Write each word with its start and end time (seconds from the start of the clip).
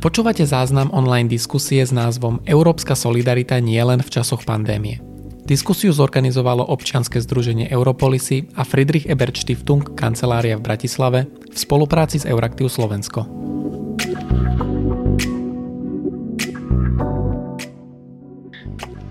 Počúvate 0.00 0.48
záznam 0.48 0.88
online 0.96 1.28
diskusie 1.28 1.84
s 1.84 1.92
názvom 1.92 2.40
Európska 2.48 2.96
solidarita 2.96 3.60
nie 3.60 3.76
len 3.84 4.00
v 4.00 4.08
časoch 4.08 4.48
pandémie. 4.48 4.96
Diskusiu 5.44 5.92
zorganizovalo 5.92 6.64
občianske 6.64 7.20
združenie 7.20 7.68
Europolisy 7.68 8.48
a 8.56 8.64
Friedrich 8.64 9.04
Ebert 9.04 9.36
Stiftung 9.36 9.84
kancelária 9.92 10.56
v 10.56 10.64
Bratislave 10.64 11.28
v 11.28 11.52
spolupráci 11.52 12.16
s 12.16 12.24
Euraktiv 12.24 12.72
Slovensko. 12.72 13.28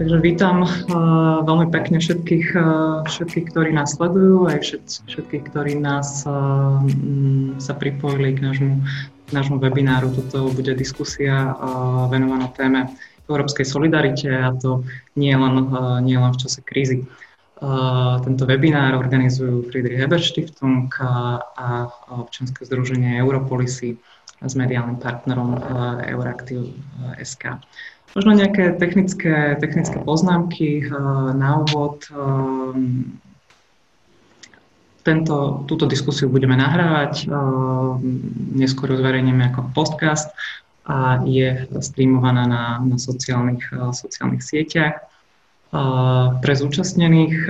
Takže 0.02 0.17
vítam 0.26 0.66
uh, 0.66 1.45
veľmi 1.45 1.70
pekne 1.70 2.02
všetkých, 2.02 2.48
uh, 2.58 3.05
všetkých, 3.05 3.45
ktorí 3.53 3.70
nás 3.77 3.94
sledujú, 3.94 4.49
aj 4.49 4.58
všet, 4.66 4.85
všetkých, 5.05 5.44
ktorí 5.53 5.77
nás 5.77 6.26
uh, 6.26 6.81
m, 6.81 7.59
sa 7.62 7.77
pripojili 7.77 8.34
k 8.34 8.40
nášmu 8.41 8.73
nášmu 9.33 9.57
webináru. 9.61 10.09
Toto 10.13 10.49
bude 10.53 10.73
diskusia 10.75 11.53
venovaná 12.09 12.47
téme 12.53 12.89
európskej 13.29 13.65
solidarite 13.65 14.25
a 14.29 14.53
to 14.57 14.81
nie 15.13 15.35
len, 15.38 15.69
nie 16.02 16.17
len 16.17 16.33
v 16.33 16.41
čase 16.41 16.65
krízy. 16.65 17.05
Tento 18.23 18.43
webinár 18.47 18.95
organizujú 18.95 19.67
Friedrich 19.67 19.99
Heber 19.99 20.23
a 21.59 21.67
občianske 22.09 22.63
združenie 22.65 23.19
Europolisy 23.19 23.99
s 24.39 24.53
mediálnym 24.55 24.97
partnerom 24.97 25.59
Euraktiv 26.07 26.71
SK. 27.19 27.59
Možno 28.17 28.33
nejaké 28.33 28.73
technické, 28.80 29.59
technické 29.61 30.02
poznámky 30.02 30.88
na 31.38 31.61
úvod 31.61 32.07
tento, 35.09 35.66
túto 35.66 35.89
diskusiu 35.89 36.30
budeme 36.30 36.53
nahrávať, 36.53 37.25
neskôr 38.53 38.94
ju 38.94 39.02
ako 39.02 39.73
podcast 39.73 40.30
a 40.86 41.25
je 41.25 41.66
streamovaná 41.81 42.45
na, 42.45 42.64
na 42.78 42.97
sociálnych, 43.02 43.66
sociálnych 43.73 44.45
sieťach. 44.45 45.02
Pre 46.42 46.53
zúčastnených 46.53 47.45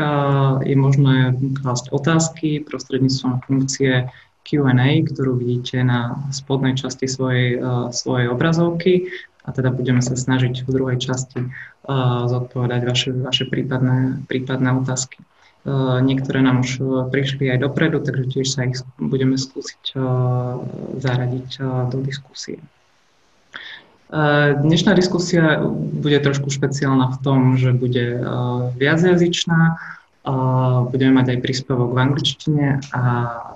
je 0.64 0.75
možné 0.75 1.36
klásť 1.59 1.92
otázky 1.92 2.64
prostredníctvom 2.64 3.44
funkcie 3.44 4.08
Q&A, 4.48 5.03
ktorú 5.03 5.39
vidíte 5.39 5.83
na 5.83 6.16
spodnej 6.31 6.80
časti 6.80 7.11
svojej, 7.11 7.59
svojej 7.92 8.28
obrazovky 8.31 9.11
a 9.44 9.52
teda 9.52 9.72
budeme 9.72 10.03
sa 10.03 10.16
snažiť 10.16 10.64
v 10.64 10.70
druhej 10.72 10.98
časti 11.00 11.48
zodpovedať 12.28 12.81
vaše, 12.88 13.09
vaše 13.16 13.48
prípadné, 13.48 14.23
prípadné 14.28 14.70
otázky. 14.76 15.23
Eh, 15.70 16.02
niektoré 16.02 16.42
nám 16.42 16.66
už 16.66 16.81
eh, 16.81 16.86
prišli 17.14 17.45
aj 17.53 17.62
dopredu, 17.62 18.02
takže 18.02 18.25
tiež 18.25 18.48
sa 18.50 18.66
ich 18.66 18.81
budeme 18.98 19.38
skúsiť 19.38 19.94
eh, 19.94 20.02
zaradiť 20.98 21.50
do 21.94 21.98
diskusie. 22.02 22.58
Dnešná 24.09 24.98
diskusia 24.98 25.61
bude 25.70 26.17
trošku 26.17 26.50
špeciálna 26.50 27.14
v 27.14 27.17
tom, 27.22 27.39
že 27.61 27.78
bude 27.78 28.17
viacjazyčná, 28.73 29.78
budeme 30.89 31.14
mať 31.14 31.38
aj 31.38 31.39
príspevok 31.45 31.94
v 31.94 32.02
angličtine 32.09 32.81
a 32.89 33.02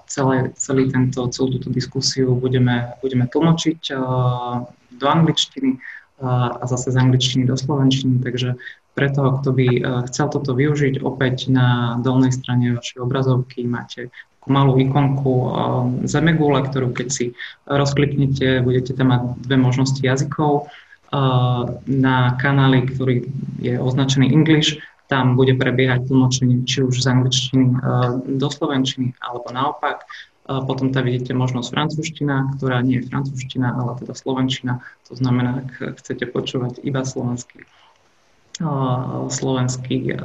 celé, 0.05 0.53
celý 0.53 0.94
tento, 0.94 1.25
celú 1.33 1.58
túto 1.58 1.73
diskusiu 1.73 2.38
budeme, 2.38 2.94
budeme 3.02 3.25
tlmočiť 3.25 3.98
do 4.94 5.05
angličtiny 5.09 5.81
a 6.22 6.61
zase 6.70 6.94
z 6.94 7.02
angličtiny 7.02 7.50
do 7.50 7.58
slovenčiny, 7.58 8.22
takže 8.22 8.53
pre 8.94 9.09
toho, 9.09 9.41
kto 9.41 9.49
by 9.52 9.67
eh, 9.67 9.81
chcel 10.09 10.30
toto 10.30 10.53
využiť, 10.53 11.02
opäť 11.02 11.49
na 11.49 11.97
dolnej 11.99 12.31
strane 12.33 12.77
vašej 12.77 13.02
obrazovky 13.02 13.66
máte 13.66 14.13
takú 14.39 14.47
malú 14.53 14.77
ikonku 14.77 15.33
eh, 15.33 15.49
zemegule, 16.05 16.61
ktorú 16.63 16.94
keď 16.94 17.08
si 17.09 17.25
rozkliknete, 17.66 18.61
budete 18.61 18.93
tam 18.93 19.14
mať 19.14 19.21
dve 19.42 19.58
možnosti 19.58 19.99
jazykov. 19.99 20.70
Eh, 20.70 21.61
na 21.89 22.17
kanáli, 22.37 22.86
ktorý 22.89 23.15
je 23.61 23.73
označený 23.81 24.30
English, 24.30 24.77
tam 25.11 25.36
bude 25.37 25.54
prebiehať 25.54 26.10
tlmočenie 26.10 26.65
či 26.65 26.81
už 26.81 27.04
z 27.04 27.05
angličtiny 27.05 27.75
do 28.39 28.48
slovenčiny, 28.49 29.14
alebo 29.21 29.52
naopak. 29.52 30.10
Potom 30.48 30.89
tam 30.89 31.05
vidíte 31.05 31.37
možnosť 31.37 31.70
francúzština, 31.70 32.58
ktorá 32.58 32.81
nie 32.81 32.98
je 32.98 33.11
francúzština, 33.11 33.77
ale 33.77 33.99
teda 33.99 34.15
slovenčina. 34.15 34.81
To 35.11 35.14
znamená, 35.14 35.67
ak 35.67 36.02
chcete 36.02 36.23
počúvať 36.33 36.81
iba 36.81 37.04
slovenský 37.05 37.67
slovenský 39.30 40.17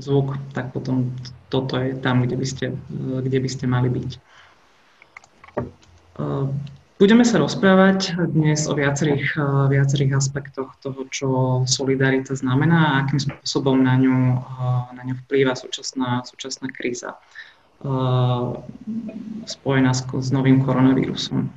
zvuk, 0.00 0.36
tak 0.56 0.72
potom 0.72 1.12
toto 1.48 1.76
je 1.76 1.92
tam, 1.98 2.24
kde 2.24 2.36
by 2.36 2.46
ste, 2.46 2.66
kde 3.24 3.38
by 3.40 3.48
ste 3.48 3.64
mali 3.68 3.88
byť. 3.92 4.10
Budeme 7.00 7.24
sa 7.24 7.40
rozprávať 7.40 8.12
dnes 8.28 8.68
o 8.68 8.76
viacerých, 8.76 9.32
viacerých 9.72 10.20
aspektoch 10.20 10.76
toho, 10.84 11.08
čo 11.08 11.28
solidarita 11.64 12.36
znamená 12.36 12.92
a 12.92 13.08
akým 13.08 13.16
spôsobom 13.16 13.80
na 13.80 13.96
ňu, 13.96 14.36
na 14.92 15.02
ňu 15.08 15.16
vplýva 15.24 15.56
súčasná, 15.56 16.28
súčasná 16.28 16.68
kríza 16.68 17.16
spojená 19.48 19.96
s, 19.96 20.04
s 20.04 20.28
novým 20.28 20.60
koronavírusom. 20.60 21.48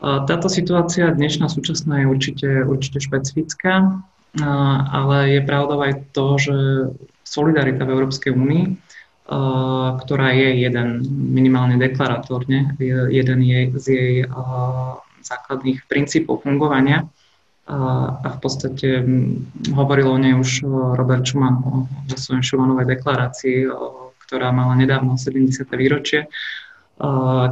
Táto 0.00 0.48
situácia 0.52 1.08
dnešná 1.08 1.48
súčasná 1.48 2.04
je 2.04 2.06
určite, 2.08 2.48
určite 2.68 3.00
špecifická 3.00 4.04
ale 4.90 5.38
je 5.38 5.40
pravdou 5.42 5.82
aj 5.82 5.92
to, 6.14 6.26
že 6.38 6.56
solidarita 7.26 7.82
v 7.82 7.92
Európskej 7.94 8.30
únii, 8.30 8.64
ktorá 10.02 10.28
je 10.34 10.66
jeden 10.66 11.06
minimálne 11.10 11.78
deklaratórne, 11.78 12.78
jeden 13.10 13.38
z 13.78 13.86
jej 13.86 14.14
základných 15.22 15.86
princípov 15.86 16.42
fungovania, 16.42 17.06
a 17.70 18.28
v 18.34 18.38
podstate 18.42 19.06
hovoril 19.70 20.10
o 20.10 20.18
nej 20.18 20.34
už 20.34 20.66
Robert 20.98 21.22
Schuman 21.22 21.62
o 21.62 21.86
svojej 22.10 22.42
Schumanovej 22.42 22.98
deklarácii, 22.98 23.70
ktorá 24.26 24.50
mala 24.50 24.74
nedávno 24.74 25.14
70. 25.14 25.70
výročie 25.78 26.26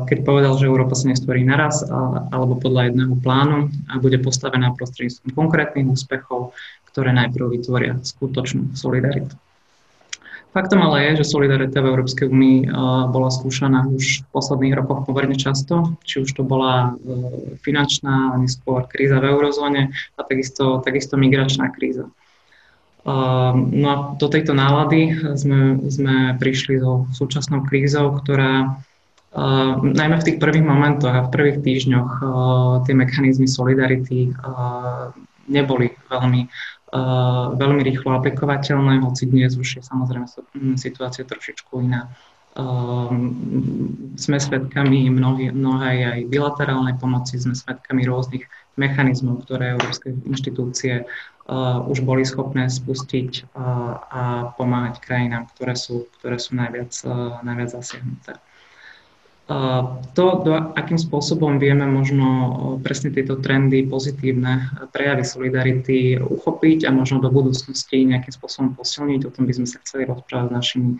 keď 0.05 0.19
povedal, 0.29 0.53
že 0.61 0.69
Európa 0.69 0.93
sa 0.93 1.09
nestvorí 1.09 1.41
naraz 1.41 1.81
alebo 2.29 2.61
podľa 2.61 2.93
jedného 2.93 3.17
plánu 3.17 3.73
a 3.89 3.97
bude 3.97 4.21
postavená 4.21 4.77
prostredníctvom 4.77 5.33
konkrétnych 5.33 5.89
úspechov, 5.89 6.53
ktoré 6.93 7.17
najprv 7.17 7.57
vytvoria 7.57 7.97
skutočnú 8.05 8.77
solidaritu. 8.77 9.33
Faktom 10.49 10.81
ale 10.81 11.13
je, 11.13 11.23
že 11.23 11.37
solidarita 11.37 11.85
v 11.85 11.93
Európskej 11.93 12.29
únii 12.29 12.73
bola 13.13 13.29
skúšaná 13.29 13.85
už 13.89 14.25
v 14.25 14.29
posledných 14.33 14.81
rokoch 14.81 15.05
pomerne 15.05 15.37
často, 15.37 15.97
či 16.09 16.25
už 16.25 16.33
to 16.33 16.41
bola 16.41 16.97
e, 16.97 17.57
finančná, 17.61 18.33
neskôr 18.41 18.89
kríza 18.89 19.21
v 19.21 19.29
eurozóne 19.29 19.93
a 20.17 20.21
takisto, 20.25 20.81
takisto 20.81 21.21
migračná 21.21 21.69
kríza. 21.69 22.09
No 23.55 23.87
a 23.89 23.97
do 24.21 24.29
tejto 24.29 24.53
nálady 24.53 25.17
sme, 25.33 25.81
sme 25.89 26.37
prišli 26.37 26.77
so 26.77 27.09
súčasnou 27.17 27.65
krízou, 27.65 28.13
ktorá 28.21 28.83
Najmä 29.29 30.17
v 30.25 30.27
tých 30.27 30.41
prvých 30.41 30.65
momentoch 30.65 31.13
a 31.13 31.29
v 31.29 31.33
prvých 31.33 31.59
týždňoch 31.61 32.11
uh, 32.25 32.29
tie 32.89 32.97
mechanizmy 32.97 33.45
solidarity 33.45 34.33
uh, 34.33 35.13
neboli 35.53 35.93
veľmi, 36.09 36.49
uh, 36.97 37.53
veľmi 37.53 37.83
rýchlo 37.85 38.17
aplikovateľné, 38.17 39.05
hoci 39.05 39.29
dnes 39.29 39.53
už 39.61 39.69
je 39.69 39.83
samozrejme 39.85 40.25
situácia 40.81 41.29
trošičku 41.29 41.77
iná. 41.85 42.09
Uh, 42.57 43.13
sme 44.17 44.41
svedkami 44.41 45.13
mnohé, 45.13 45.53
aj 46.09 46.21
bilaterálnej 46.33 46.97
pomoci, 46.97 47.37
sme 47.37 47.53
svedkami 47.53 48.09
rôznych 48.09 48.49
mechanizmov, 48.81 49.45
ktoré 49.45 49.77
európske 49.77 50.09
inštitúcie 50.25 51.05
uh, 51.05 51.85
už 51.85 52.01
boli 52.01 52.25
schopné 52.25 52.73
spustiť 52.73 53.45
uh, 53.45 53.93
a 54.09 54.23
pomáhať 54.57 55.05
krajinám, 55.05 55.53
ktoré 55.53 55.77
sú, 55.77 56.09
ktoré 56.17 56.41
sú 56.41 56.57
najviac, 56.57 56.97
najviac 57.45 57.77
zasiahnuté. 57.77 58.41
To, 59.49 60.27
do 60.45 60.53
akým 60.77 61.01
spôsobom 61.01 61.57
vieme 61.57 61.89
možno 61.89 62.29
presne 62.85 63.09
tieto 63.09 63.41
trendy, 63.41 63.81
pozitívne 63.89 64.69
prejavy 64.93 65.25
solidarity 65.25 66.21
uchopiť 66.21 66.85
a 66.85 66.93
možno 66.93 67.25
do 67.25 67.33
budúcnosti 67.33 68.05
nejakým 68.05 68.29
spôsobom 68.29 68.77
posilniť, 68.77 69.25
o 69.25 69.33
tom 69.33 69.49
by 69.49 69.57
sme 69.57 69.65
sa 69.65 69.81
chceli 69.81 70.05
rozprávať 70.05 70.53
s 70.53 70.53
našimi, 70.53 70.91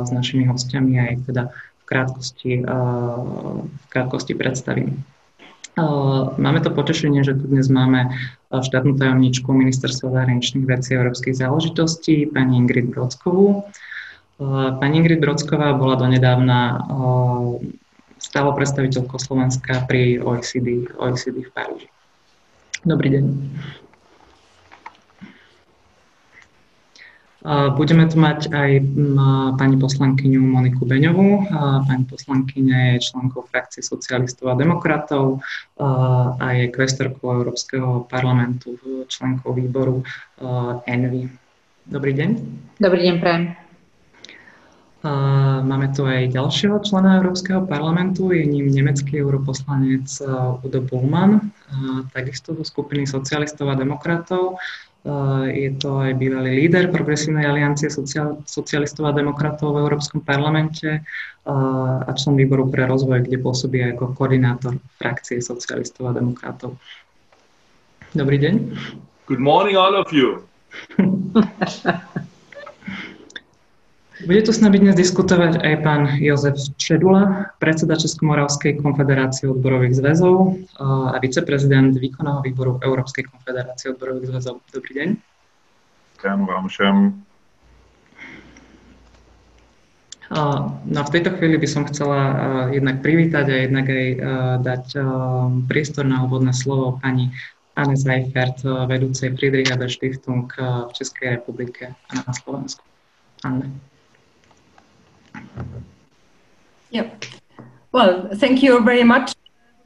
s 0.00 0.10
našimi 0.16 0.48
hostiami 0.48 0.92
aj 0.96 1.12
teda 1.28 1.52
v 1.52 1.82
krátkosti, 1.84 2.52
v 3.68 3.84
krátkosti 3.92 4.32
predstavím. 4.32 5.04
Máme 6.40 6.64
to 6.64 6.72
potešenie, 6.72 7.20
že 7.20 7.36
tu 7.36 7.52
dnes 7.52 7.68
máme 7.68 8.16
štátnu 8.48 8.96
tajomničku 8.96 9.52
Ministerstva 9.52 10.10
zahraničných 10.10 10.64
vecí 10.64 10.96
a 10.96 11.04
európskych 11.04 11.36
záležitostí, 11.36 12.32
pani 12.32 12.64
Ingrid 12.64 12.96
Brodskovú. 12.96 13.68
Pani 14.78 15.02
Ingrid 15.02 15.18
Brodsková 15.18 15.74
bola 15.74 15.98
donedávna 15.98 16.78
stále 18.22 18.50
predstaviteľkou 18.54 19.18
Slovenska 19.18 19.82
pri 19.90 20.22
OECD, 20.22 20.86
OECD 20.94 21.42
v 21.42 21.50
Paríži. 21.50 21.88
Dobrý 22.86 23.18
deň. 23.18 23.24
Budeme 27.74 28.06
tu 28.06 28.18
mať 28.18 28.50
aj 28.54 28.70
pani 29.58 29.76
poslankyňu 29.78 30.38
Moniku 30.38 30.86
Beňovú. 30.86 31.50
Pani 31.86 32.04
poslankyňa 32.06 32.76
je 32.94 33.10
členkou 33.10 33.42
frakcie 33.42 33.82
socialistov 33.82 34.54
a 34.54 34.58
demokratov 34.58 35.42
a 35.82 36.46
je 36.54 36.70
kvestorkou 36.70 37.42
Európskeho 37.42 38.06
parlamentu, 38.06 38.78
členkou 39.10 39.50
výboru 39.50 40.06
ENVY. 40.86 41.26
Dobrý 41.90 42.12
deň. 42.14 42.28
Dobrý 42.78 43.02
deň, 43.02 43.16
prajem. 43.18 43.67
Máme 45.62 45.94
tu 45.94 46.02
aj 46.10 46.34
ďalšieho 46.34 46.82
člena 46.82 47.22
Európskeho 47.22 47.62
parlamentu, 47.70 48.34
je 48.34 48.42
ním 48.42 48.66
nemecký 48.66 49.22
europoslanec 49.22 50.10
Udo 50.66 50.80
Bullmann, 50.82 51.54
takisto 52.10 52.50
zo 52.58 52.66
skupiny 52.66 53.06
socialistov 53.06 53.70
a 53.70 53.78
demokratov. 53.78 54.58
Je 55.54 55.70
to 55.78 56.02
aj 56.02 56.18
bývalý 56.18 56.66
líder 56.66 56.90
Progresívnej 56.90 57.46
aliancie 57.46 57.86
sociál, 57.86 58.42
socialistov 58.42 59.06
a 59.06 59.14
demokratov 59.14 59.78
v 59.78 59.86
Európskom 59.86 60.18
parlamente 60.26 61.06
a 61.46 62.10
člen 62.18 62.34
výboru 62.34 62.66
pre 62.66 62.90
rozvoj, 62.90 63.22
kde 63.22 63.38
pôsobí 63.38 63.78
ako 63.94 64.18
koordinátor 64.18 64.82
frakcie 64.98 65.38
socialistov 65.38 66.10
a 66.10 66.12
demokratov. 66.18 66.74
Dobrý 68.18 68.42
deň. 68.42 68.54
Good 69.30 69.38
morning 69.38 69.78
all 69.78 69.94
of 69.94 70.10
you. 70.10 70.42
Bude 74.18 74.42
tu 74.42 74.50
s 74.50 74.58
nami 74.58 74.82
dnes 74.82 74.98
diskutovať 74.98 75.62
aj 75.62 75.74
pán 75.86 76.02
Jozef 76.18 76.58
Čedula, 76.74 77.54
predseda 77.62 77.94
Českomoravskej 77.94 78.82
konfederácie 78.82 79.46
odborových 79.46 79.94
zväzov 79.94 80.58
a 80.82 81.14
viceprezident 81.22 81.94
výkonného 81.94 82.42
výboru 82.42 82.82
Európskej 82.82 83.30
konfederácie 83.30 83.94
odborových 83.94 84.34
zväzov. 84.34 84.58
Dobrý 84.74 84.92
deň. 84.98 85.08
Ďakujem 86.18 86.40
vám 86.50 86.66
všem. 86.66 86.96
No 90.82 91.00
v 91.06 91.12
tejto 91.14 91.30
chvíli 91.38 91.54
by 91.54 91.68
som 91.70 91.86
chcela 91.86 92.20
jednak 92.74 93.06
privítať 93.06 93.46
a 93.46 93.56
jednak 93.70 93.86
aj 93.86 94.06
dať 94.66 94.84
priestor 95.70 96.02
na 96.10 96.26
úvodné 96.26 96.50
slovo 96.50 96.98
pani 96.98 97.30
Anne 97.78 97.94
Seifert, 97.94 98.66
vedúcej 98.66 99.30
Friedrich 99.38 99.70
Ebert 99.70 99.94
Stiftung 99.94 100.50
v 100.58 100.90
Českej 100.90 101.38
republike 101.38 101.94
a 101.94 102.12
na 102.18 102.34
Slovensku. 102.34 102.82
Anne. 103.46 103.70
Yeah. 106.90 107.10
Well, 107.92 108.28
thank 108.34 108.62
you 108.62 108.80
very 108.80 109.04
much, 109.04 109.34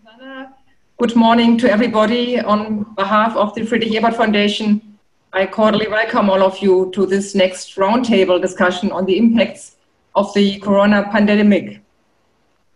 Susanna. 0.04 0.54
Good 0.98 1.16
morning 1.16 1.58
to 1.58 1.70
everybody. 1.70 2.40
On 2.40 2.84
behalf 2.94 3.36
of 3.36 3.54
the 3.54 3.64
Friedrich 3.64 3.94
Ebert 3.94 4.14
Foundation, 4.14 4.98
I 5.32 5.46
cordially 5.46 5.88
welcome 5.88 6.28
all 6.28 6.42
of 6.42 6.58
you 6.58 6.90
to 6.94 7.06
this 7.06 7.34
next 7.34 7.76
roundtable 7.76 8.40
discussion 8.40 8.92
on 8.92 9.06
the 9.06 9.16
impacts 9.18 9.76
of 10.14 10.32
the 10.34 10.58
corona 10.60 11.08
pandemic. 11.10 11.80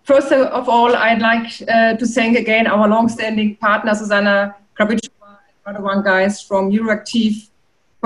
First 0.04 0.32
of 0.32 0.68
all, 0.68 0.94
I'd 0.94 1.20
like 1.20 1.48
uh, 1.68 1.94
to 1.96 2.06
thank 2.06 2.38
again 2.38 2.66
our 2.66 2.88
long-standing 2.88 3.56
partner, 3.56 3.94
Susanna 3.94 4.56
Krabichova 4.78 5.38
and 5.66 5.76
Radovan 5.76 6.04
Guys 6.04 6.40
from 6.40 6.70
Euractiv 6.70 7.50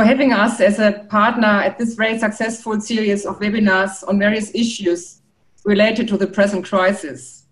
for 0.00 0.06
having 0.06 0.32
us 0.32 0.62
as 0.62 0.78
a 0.78 1.04
partner 1.10 1.46
at 1.46 1.76
this 1.76 1.92
very 1.92 2.18
successful 2.18 2.80
series 2.80 3.26
of 3.26 3.38
webinars 3.38 4.02
on 4.08 4.18
various 4.18 4.50
issues 4.54 5.20
related 5.66 6.08
to 6.08 6.16
the 6.16 6.26
present 6.26 6.64
crisis. 6.64 7.44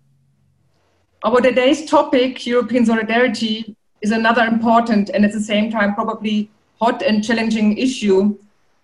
Our 1.23 1.41
today's 1.41 1.87
topic, 1.87 2.47
European 2.47 2.87
solidarity, 2.87 3.75
is 4.01 4.09
another 4.09 4.45
important 4.45 5.11
and 5.11 5.23
at 5.23 5.31
the 5.31 5.39
same 5.39 5.69
time 5.69 5.93
probably 5.93 6.49
hot 6.81 7.03
and 7.03 7.23
challenging 7.23 7.77
issue 7.77 8.35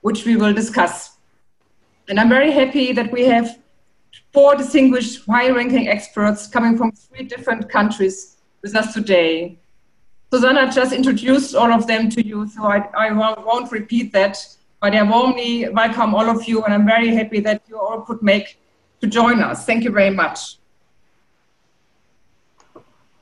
which 0.02 0.26
we 0.26 0.36
will 0.36 0.54
discuss. 0.54 1.18
And 2.08 2.20
I'm 2.20 2.30
very 2.30 2.52
happy 2.52 2.94
that 2.94 3.12
we 3.12 3.26
have 3.26 3.58
four 4.32 4.56
distinguished 4.56 5.26
high 5.26 5.50
ranking 5.50 5.88
experts 5.88 6.46
coming 6.46 6.78
from 6.78 6.92
three 6.92 7.26
different 7.26 7.68
countries 7.68 8.38
with 8.62 8.76
us 8.76 8.94
today. 8.94 9.58
Susanna 10.32 10.72
just 10.72 10.92
introduced 10.92 11.56
all 11.56 11.72
of 11.72 11.88
them 11.88 12.10
to 12.10 12.26
you, 12.26 12.48
so 12.48 12.64
I, 12.64 12.80
I 12.98 13.12
won't 13.12 13.72
repeat 13.72 14.12
that. 14.14 14.38
But 14.82 14.94
I 14.96 15.04
warmly 15.04 15.70
welcome 15.70 16.14
all 16.14 16.30
of 16.30 16.48
you, 16.48 16.64
and 16.64 16.74
I'm 16.74 16.86
very 16.86 17.10
happy 17.10 17.40
that 17.42 17.64
you 17.68 17.80
all 17.80 18.02
could 18.02 18.22
make 18.22 18.60
to 19.02 19.08
join 19.08 19.42
us. 19.42 19.66
Thank 19.66 19.84
you 19.84 19.92
very 19.92 20.10
much. 20.10 20.58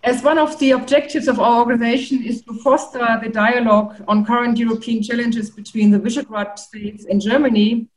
As 0.03 0.21
one 0.21 0.37
of 0.37 0.59
the 0.59 0.71
objectives 0.71 1.29
of 1.29 1.39
our 1.39 1.59
organization 1.59 2.23
is 2.23 2.41
to 2.41 2.53
foster 2.55 3.19
the 3.23 3.29
dialogue 3.29 4.03
on 4.07 4.25
current 4.25 4.57
European 4.57 5.01
challenges 5.01 5.49
between 5.49 5.91
the 5.91 5.99
Visegrad 5.99 6.59
states 6.59 7.05
and 7.05 7.21
Germany, 7.21 7.87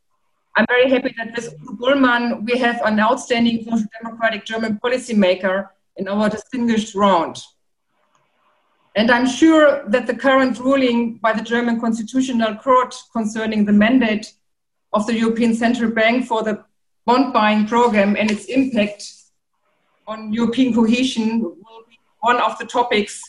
I'm 0.56 0.66
very 0.68 0.88
happy 0.88 1.12
that 1.18 1.34
with 1.34 1.52
Udo 1.62 1.72
Bullmann, 1.72 2.44
we 2.44 2.58
have 2.58 2.80
an 2.84 3.00
outstanding 3.00 3.64
social 3.64 3.88
democratic 4.00 4.44
German 4.44 4.78
policymaker 4.82 5.68
in 5.96 6.06
our 6.06 6.30
distinguished 6.30 6.94
round. 6.94 7.42
And 8.96 9.10
I'm 9.10 9.26
sure 9.26 9.84
that 9.88 10.06
the 10.06 10.16
current 10.16 10.58
ruling 10.58 11.18
by 11.18 11.34
the 11.34 11.42
German 11.42 11.78
Constitutional 11.78 12.54
Court 12.56 12.94
concerning 13.12 13.66
the 13.66 13.72
mandate 13.72 14.32
of 14.94 15.06
the 15.06 15.14
European 15.14 15.54
Central 15.54 15.90
Bank 15.90 16.26
for 16.26 16.42
the 16.42 16.64
bond 17.04 17.34
buying 17.34 17.66
program 17.66 18.16
and 18.16 18.30
its 18.30 18.46
impact 18.46 19.12
on 20.06 20.32
European 20.32 20.72
cohesion 20.72 21.42
will 21.42 21.84
be 21.86 21.98
one 22.20 22.40
of 22.40 22.58
the 22.58 22.64
topics 22.64 23.20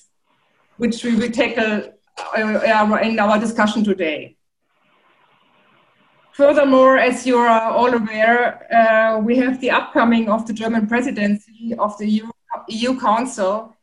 which 0.78 1.04
we 1.04 1.16
will 1.16 1.32
tackle 1.32 1.94
uh, 2.38 3.00
in 3.04 3.20
our 3.20 3.38
discussion 3.38 3.84
today. 3.84 4.38
Furthermore, 6.32 6.98
as 6.98 7.26
you 7.26 7.38
are 7.40 7.74
all 7.74 7.94
aware, 7.94 8.72
uh, 8.74 9.20
we 9.20 9.36
have 9.38 9.60
the 9.60 9.72
upcoming 9.72 10.30
of 10.30 10.48
the 10.48 10.54
German 10.54 10.88
presidency 10.88 11.76
of 11.78 11.98
the 11.98 12.08
EU, 12.08 12.30
EU 12.70 13.00
Council 13.00 13.76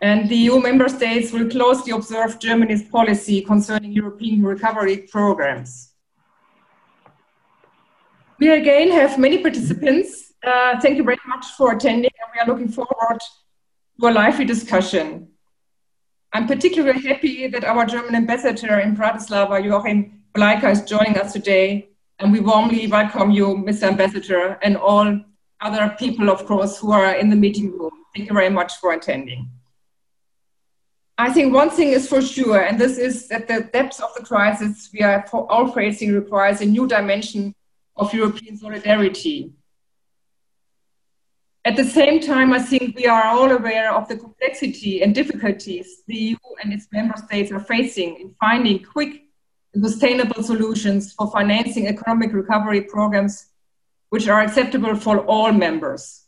and 0.00 0.28
the 0.28 0.36
EU 0.36 0.60
member 0.60 0.88
states 0.88 1.32
will 1.32 1.48
closely 1.48 1.92
observe 1.92 2.38
Germany's 2.38 2.88
policy 2.88 3.42
concerning 3.42 3.92
European 3.92 4.42
recovery 4.42 4.98
programs. 5.10 5.92
We 8.38 8.50
again 8.50 8.90
have 8.90 9.18
many 9.18 9.38
participants. 9.38 10.34
Uh, 10.46 10.78
thank 10.80 10.98
you 10.98 11.04
very 11.04 11.18
much 11.26 11.46
for 11.56 11.72
attending, 11.72 12.10
and 12.20 12.30
we 12.34 12.40
are 12.40 12.46
looking 12.46 12.68
forward 12.68 13.20
to 14.00 14.08
a 14.08 14.10
lively 14.10 14.44
discussion. 14.44 15.28
I'm 16.34 16.46
particularly 16.46 17.00
happy 17.00 17.46
that 17.46 17.64
our 17.64 17.86
German 17.86 18.14
ambassador 18.14 18.80
in 18.80 18.94
Bratislava, 18.94 19.64
Joachim 19.64 20.22
Bleika, 20.34 20.70
is 20.70 20.82
joining 20.82 21.16
us 21.16 21.32
today, 21.32 21.88
and 22.18 22.30
we 22.30 22.40
warmly 22.40 22.86
welcome 22.88 23.30
you, 23.30 23.46
Mr. 23.46 23.84
Ambassador, 23.84 24.58
and 24.60 24.76
all 24.76 25.18
other 25.62 25.96
people, 25.98 26.28
of 26.28 26.44
course, 26.44 26.78
who 26.78 26.92
are 26.92 27.14
in 27.14 27.30
the 27.30 27.36
meeting 27.36 27.72
room. 27.72 27.92
Thank 28.14 28.28
you 28.28 28.34
very 28.34 28.50
much 28.50 28.76
for 28.76 28.92
attending. 28.92 29.48
I 31.18 31.32
think 31.32 31.54
one 31.54 31.70
thing 31.70 31.88
is 31.92 32.06
for 32.06 32.20
sure, 32.20 32.60
and 32.60 32.78
this 32.78 32.98
is 32.98 33.28
that 33.28 33.48
the 33.48 33.68
depth 33.72 34.02
of 34.02 34.12
the 34.14 34.22
crisis 34.22 34.90
we 34.92 35.00
are 35.00 35.24
all 35.32 35.72
facing 35.72 36.12
requires 36.12 36.60
a 36.60 36.66
new 36.66 36.86
dimension 36.86 37.54
of 37.96 38.12
European 38.12 38.58
solidarity. 38.58 39.52
At 41.64 41.76
the 41.76 41.84
same 41.84 42.20
time, 42.20 42.52
I 42.52 42.58
think 42.58 42.96
we 42.96 43.06
are 43.06 43.24
all 43.24 43.50
aware 43.50 43.92
of 43.92 44.08
the 44.08 44.16
complexity 44.16 45.02
and 45.02 45.14
difficulties 45.14 46.02
the 46.06 46.16
EU 46.16 46.36
and 46.62 46.72
its 46.72 46.86
member 46.92 47.16
states 47.16 47.50
are 47.50 47.60
facing 47.60 48.20
in 48.20 48.34
finding 48.38 48.84
quick 48.84 49.22
and 49.72 49.84
sustainable 49.84 50.42
solutions 50.42 51.14
for 51.14 51.30
financing 51.30 51.88
economic 51.88 52.32
recovery 52.34 52.82
programs 52.82 53.46
which 54.10 54.28
are 54.28 54.42
acceptable 54.42 54.94
for 54.94 55.20
all 55.24 55.50
members. 55.50 56.26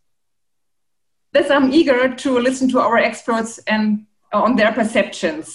Thus, 1.32 1.50
I'm 1.50 1.72
eager 1.72 2.14
to 2.14 2.38
listen 2.40 2.68
to 2.70 2.80
our 2.80 2.96
experts 2.96 3.58
and 3.58 4.06
on 4.32 4.56
their 4.56 4.72
perceptions. 4.72 5.54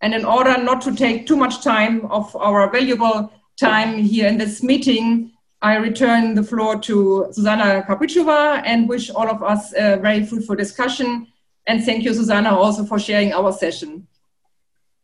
And 0.00 0.14
in 0.14 0.24
order 0.24 0.62
not 0.62 0.80
to 0.82 0.94
take 0.94 1.26
too 1.26 1.36
much 1.36 1.62
time 1.62 2.06
of 2.06 2.34
our 2.36 2.70
valuable 2.70 3.32
time 3.58 3.98
here 3.98 4.28
in 4.28 4.38
this 4.38 4.62
meeting, 4.62 5.32
I 5.60 5.76
return 5.76 6.34
the 6.34 6.42
floor 6.42 6.78
to 6.86 7.26
Susanna 7.32 7.82
Kapichova 7.82 8.62
and 8.64 8.88
wish 8.88 9.10
all 9.10 9.28
of 9.28 9.42
us 9.42 9.74
a 9.74 9.96
very 9.96 10.24
fruitful 10.24 10.54
discussion. 10.54 11.26
And 11.66 11.82
thank 11.82 12.04
you, 12.04 12.14
Susanna, 12.14 12.56
also 12.56 12.84
for 12.84 12.98
sharing 12.98 13.32
our 13.32 13.52
session. 13.52 14.06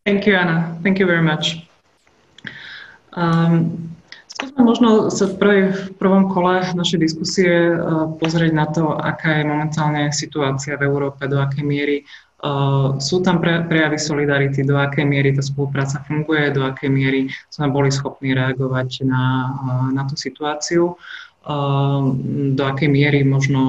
Thank 0.06 0.26
you, 0.26 0.36
Anna. 0.36 0.78
Thank 0.82 0.98
you 0.98 1.06
very 1.06 1.22
much. 1.22 1.66
Um, 3.14 3.94
skúsme 4.30 4.62
možno 4.62 5.10
sa 5.10 5.26
v, 5.26 5.34
prvej, 5.38 5.62
v 5.70 5.90
prvom 5.98 6.30
kole 6.30 6.62
našej 6.74 6.98
diskusie 7.02 7.74
uh, 7.74 8.10
pozrieť 8.18 8.52
na 8.54 8.66
to, 8.70 8.94
aká 8.94 9.42
je 9.42 9.44
momentálne 9.46 10.10
situácia 10.14 10.78
v 10.78 10.86
Európe, 10.86 11.26
do 11.26 11.42
akej 11.42 11.66
miery 11.66 11.98
Uh, 12.33 12.33
sú 13.00 13.24
tam 13.24 13.40
pre, 13.40 13.64
prejavy 13.64 13.96
solidarity, 13.96 14.68
do 14.68 14.76
akej 14.76 15.08
miery 15.08 15.32
tá 15.32 15.40
spolupráca 15.40 16.04
funguje, 16.04 16.52
do 16.52 16.60
akej 16.68 16.92
miery 16.92 17.20
sme 17.48 17.72
boli 17.72 17.88
schopní 17.88 18.36
reagovať 18.36 19.08
na, 19.08 19.24
uh, 19.48 19.88
na 19.96 20.04
tú 20.04 20.12
situáciu. 20.12 20.92
do 22.56 22.62
akej 22.64 22.88
miery 22.88 23.20
možno 23.20 23.60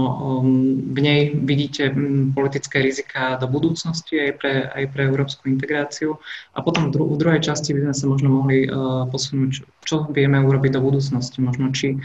v 0.96 1.00
nej 1.04 1.36
vidíte 1.36 1.92
politické 2.32 2.80
rizika 2.80 3.36
do 3.36 3.52
budúcnosti 3.52 4.16
aj 4.16 4.32
pre, 4.40 4.54
aj 4.72 4.84
pre 4.96 5.02
európsku 5.12 5.52
integráciu. 5.52 6.16
A 6.56 6.64
potom 6.64 6.88
v 6.88 7.20
druhej 7.20 7.44
časti 7.44 7.76
by 7.76 7.92
sme 7.92 7.96
sa 7.96 8.06
možno 8.08 8.32
mohli 8.32 8.64
posunúť, 9.12 9.68
čo 9.84 10.08
vieme 10.08 10.40
urobiť 10.40 10.72
do 10.72 10.82
budúcnosti. 10.88 11.44
Možno 11.44 11.76
či 11.76 12.00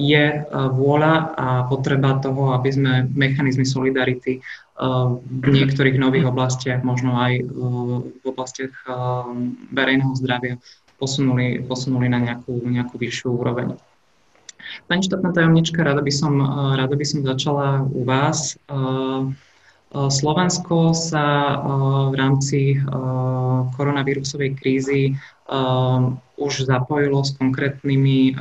je 0.00 0.24
vôľa 0.52 1.14
a 1.36 1.48
potreba 1.68 2.16
toho, 2.24 2.56
aby 2.56 2.72
sme 2.72 2.92
mechanizmy 3.12 3.68
solidarity 3.68 4.40
v 4.74 5.48
niektorých 5.54 6.02
nových 6.02 6.26
oblastiach, 6.26 6.82
možno 6.82 7.14
aj 7.14 7.46
v 7.46 8.24
oblastiach 8.26 8.74
verejného 9.70 10.10
zdravia, 10.18 10.58
posunuli, 10.98 11.62
posunuli 11.62 12.10
na 12.10 12.18
nejakú, 12.18 12.58
nejakú 12.64 12.98
vyššiu 12.98 13.28
úroveň. 13.38 13.78
Pani 14.88 15.02
štátna 15.04 15.32
tajomnička, 15.32 15.84
rada 15.84 16.00
by 16.00 16.12
som, 16.12 16.40
eh, 16.40 16.46
rada 16.80 16.96
by 16.96 17.04
som 17.04 17.20
začala 17.22 17.84
u 17.84 18.04
vás. 18.04 18.56
Eh, 18.56 18.74
eh, 18.74 20.08
Slovensko 20.10 20.90
sa 20.96 21.54
v 22.10 22.14
rámci 22.18 22.82
koronavírusovej 23.78 24.58
krízy 24.58 25.14
už 26.34 26.52
zapojilo 26.66 27.22
s 27.22 27.30
konkrétnymi 27.38 28.34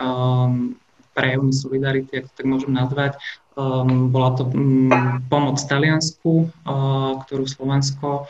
prejavmi 1.13 1.53
solidarity, 1.53 2.21
ak 2.21 2.29
to 2.29 2.33
tak 2.41 2.45
môžem 2.49 2.73
nazvať. 2.73 3.17
Bola 4.09 4.29
to 4.33 4.49
mm, 4.49 5.29
pomoc 5.29 5.61
Taliansku, 5.61 6.49
ktorú 7.25 7.45
Slovensko 7.45 8.25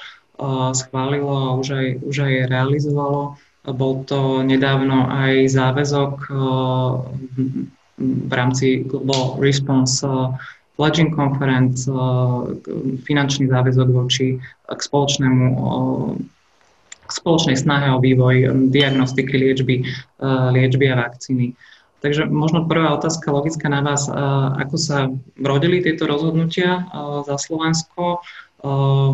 schválilo 0.76 1.32
a 1.32 1.50
už 1.56 1.68
aj, 1.72 1.88
už 2.04 2.16
aj 2.28 2.34
realizovalo. 2.52 3.40
Bol 3.64 4.04
to 4.04 4.44
nedávno 4.44 5.08
aj 5.08 5.48
záväzok 5.48 6.28
v 7.98 8.32
rámci 8.32 8.84
Global 8.90 9.38
Response 9.40 10.02
uh, 10.04 10.34
Pledging 10.76 11.14
Conference, 11.14 11.86
uh, 11.86 12.50
finančný 13.06 13.48
záväzok 13.48 13.88
voči 13.94 14.42
k 14.66 14.80
spoločnému 14.82 15.46
k 17.04 17.12
spoločnej 17.12 17.60
snahe 17.60 17.92
o 17.92 18.00
vývoj 18.00 18.36
um, 18.48 18.72
diagnostiky 18.72 19.36
liečby, 19.36 19.84
uh, 20.24 20.50
liečby 20.50 20.90
a 20.90 21.06
vakcíny. 21.06 21.54
Takže 22.04 22.28
možno 22.28 22.68
prvá 22.68 23.00
otázka 23.00 23.32
logická 23.32 23.72
na 23.72 23.80
vás, 23.80 24.12
ako 24.60 24.76
sa 24.76 25.08
rodili 25.40 25.80
tieto 25.80 26.04
rozhodnutia 26.04 26.84
za 27.24 27.40
Slovensko, 27.40 28.20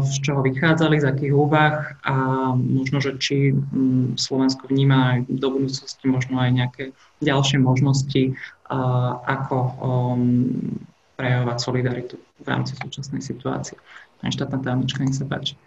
z 0.01 0.13
čoho 0.25 0.41
vychádzali, 0.41 1.01
z 1.01 1.05
akých 1.09 1.33
úvah 1.33 1.97
a 2.05 2.13
možno, 2.53 3.01
že 3.01 3.17
či 3.17 3.53
um, 3.53 4.13
Slovensko 4.13 4.69
vníma 4.69 4.97
aj 5.17 5.19
do 5.25 5.47
budúcnosti 5.49 6.05
možno 6.05 6.37
aj 6.37 6.49
nejaké 6.53 6.83
ďalšie 7.25 7.57
možnosti 7.57 8.37
ako 9.25 9.57
um, 9.81 10.53
prejavovať 11.17 11.57
solidaritu 11.65 12.21
v 12.41 12.45
rámci 12.45 12.77
súčasnej 12.77 13.25
situácie. 13.25 13.73
Pani 14.21 14.29
štátna 14.33 14.61
tajomnička, 14.61 15.01
nech 15.01 15.17
sa 15.17 15.25
páči. 15.25 15.57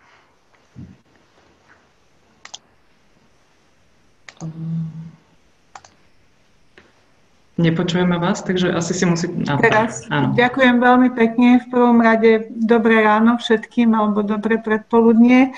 Nepočujeme 7.62 8.18
vás, 8.18 8.42
takže 8.42 8.74
asi 8.74 8.92
si 8.92 9.06
musí... 9.06 9.30
No, 9.30 9.62
Teraz 9.62 10.02
áno. 10.10 10.34
ďakujem 10.34 10.82
veľmi 10.82 11.14
pekne. 11.14 11.62
V 11.62 11.66
prvom 11.70 12.02
rade 12.02 12.50
dobré 12.50 13.06
ráno 13.06 13.38
všetkým 13.38 13.94
alebo 13.94 14.26
dobré 14.26 14.58
predpoludnie. 14.58 15.54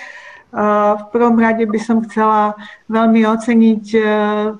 V 0.94 1.04
prvom 1.10 1.34
rade 1.34 1.66
by 1.66 1.80
som 1.82 1.98
chcela 2.06 2.54
veľmi 2.86 3.26
oceniť 3.26 3.84
e, 3.90 4.00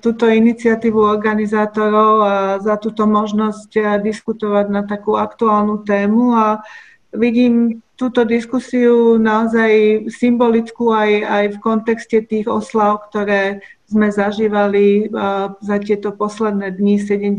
túto 0.03 0.27
iniciatívu 0.27 0.99
organizátorov 0.99 2.13
a 2.19 2.35
za 2.59 2.75
túto 2.83 3.07
možnosť 3.07 3.71
e, 3.79 3.83
diskutovať 4.03 4.75
na 4.75 4.83
takú 4.83 5.15
aktuálnu 5.15 5.87
tému 5.87 6.35
a 6.35 6.67
vidím 7.15 7.79
túto 7.95 8.27
diskusiu 8.27 9.23
naozaj 9.23 10.05
symbolickú 10.11 10.91
aj, 10.91 11.11
aj 11.31 11.45
v 11.55 11.59
kontexte 11.63 12.19
tých 12.27 12.51
oslav, 12.51 13.07
ktoré 13.07 13.63
sme 13.85 14.09
zažívali 14.09 15.13
za 15.61 15.77
tieto 15.83 16.17
posledné 16.17 16.73
dni, 16.77 16.97
70. 16.99 17.37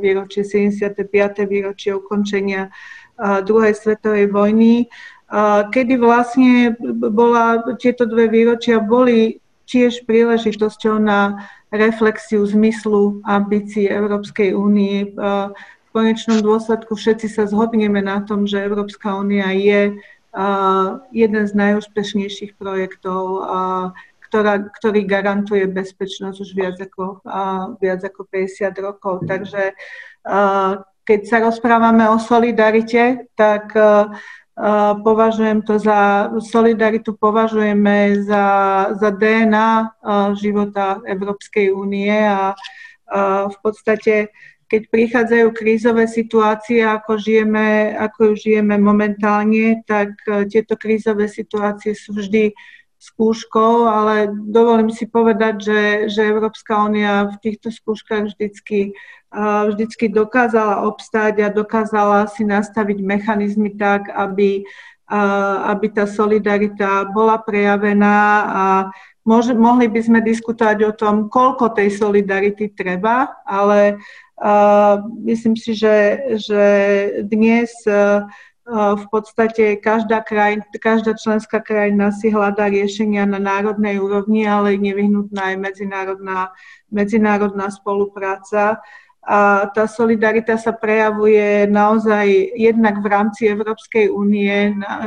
výročie, 0.00 0.42
75. 0.44 1.04
výročie 1.44 1.92
ukončenia 1.92 2.72
druhej 3.20 3.76
svetovej 3.76 4.32
vojny 4.32 4.88
kedy 5.72 5.96
vlastne 5.96 6.76
bola, 6.92 7.64
tieto 7.80 8.04
dve 8.04 8.28
výročia 8.28 8.84
boli 8.84 9.40
tiež 9.64 10.04
príležitosťou 10.04 11.00
na 11.00 11.48
reflexiu 11.72 12.44
zmyslu 12.44 13.24
ambícií 13.24 13.88
Európskej 13.88 14.52
únie. 14.52 15.16
V 15.16 15.88
konečnom 15.88 16.44
dôsledku 16.44 16.92
všetci 16.92 17.32
sa 17.32 17.48
zhodneme 17.48 18.04
na 18.04 18.20
tom, 18.20 18.44
že 18.44 18.60
Európska 18.60 19.16
únia 19.16 19.48
je 19.56 19.96
jeden 21.12 21.44
z 21.48 21.52
najúspešnejších 21.56 22.60
projektov, 22.60 23.48
ktorá, 24.32 24.64
ktorý 24.80 25.04
garantuje 25.04 25.68
bezpečnosť 25.68 26.36
už 26.40 26.50
viac 26.56 26.80
ako, 26.80 27.20
viac 27.76 28.00
ako 28.00 28.24
50 28.24 28.72
rokov. 28.80 29.28
Takže 29.28 29.76
keď 31.04 31.20
sa 31.28 31.44
rozprávame 31.44 32.08
o 32.08 32.16
solidarite, 32.16 33.28
tak 33.36 33.76
Považujem 35.04 35.64
to 35.64 35.80
za, 35.80 36.28
solidaritu 36.44 37.16
považujeme 37.16 38.20
za, 38.20 38.46
za 39.00 39.08
DNA 39.08 39.96
života 40.36 41.00
Európskej 41.08 41.72
únie 41.72 42.12
a 42.12 42.52
v 43.48 43.56
podstate 43.64 44.28
keď 44.68 44.88
prichádzajú 44.88 45.46
krízové 45.52 46.08
situácie, 46.08 46.80
ako, 46.80 47.20
žijeme, 47.20 47.92
ako 47.92 48.32
žijeme 48.32 48.80
momentálne, 48.80 49.84
tak 49.84 50.16
tieto 50.48 50.80
krízové 50.80 51.28
situácie 51.28 51.92
sú 51.92 52.16
vždy 52.16 52.56
skúškou, 53.02 53.90
ale 53.90 54.30
dovolím 54.30 54.94
si 54.94 55.10
povedať, 55.10 55.54
že, 55.58 55.82
že 56.06 56.30
Európska 56.30 56.86
únia 56.86 57.26
v 57.34 57.36
týchto 57.42 57.74
skúškach 57.74 58.30
vždycky 58.30 58.94
vždycky 59.68 60.12
dokázala 60.12 60.84
obstáť 60.84 61.34
a 61.40 61.48
dokázala 61.48 62.28
si 62.28 62.44
nastaviť 62.44 62.98
mechanizmy 63.00 63.72
tak, 63.72 64.12
aby, 64.12 64.64
aby 65.72 65.86
tá 65.88 66.04
solidarita 66.04 67.08
bola 67.08 67.40
prejavená 67.40 68.18
a 68.44 68.64
môže, 69.24 69.56
mohli 69.56 69.88
by 69.88 70.00
sme 70.04 70.20
diskutovať 70.20 70.78
o 70.84 70.92
tom, 70.92 71.32
koľko 71.32 71.72
tej 71.72 71.96
solidarity 71.96 72.76
treba, 72.76 73.32
ale 73.48 73.96
uh, 73.96 75.00
myslím 75.24 75.56
si, 75.56 75.72
že, 75.72 76.20
že 76.36 76.64
dnes 77.24 77.72
v 78.70 79.04
podstate 79.10 79.76
každá, 79.82 80.22
kraj, 80.22 80.62
každá 80.78 81.18
členská 81.18 81.58
krajina 81.58 82.14
si 82.14 82.30
hľadá 82.30 82.70
riešenia 82.70 83.26
na 83.26 83.42
národnej 83.42 83.98
úrovni, 83.98 84.46
ale 84.46 84.78
je 84.78 84.86
nevyhnutná 84.86 85.54
aj 85.54 85.56
medzinárodná, 85.58 86.38
medzinárodná 86.86 87.66
spolupráca. 87.74 88.78
A 89.22 89.70
tá 89.70 89.86
solidarita 89.86 90.58
sa 90.58 90.74
prejavuje 90.74 91.70
naozaj 91.70 92.26
jednak 92.58 92.98
v 92.98 93.06
rámci 93.06 93.46
Európskej 93.50 94.10
únie 94.10 94.74
na, 94.74 95.06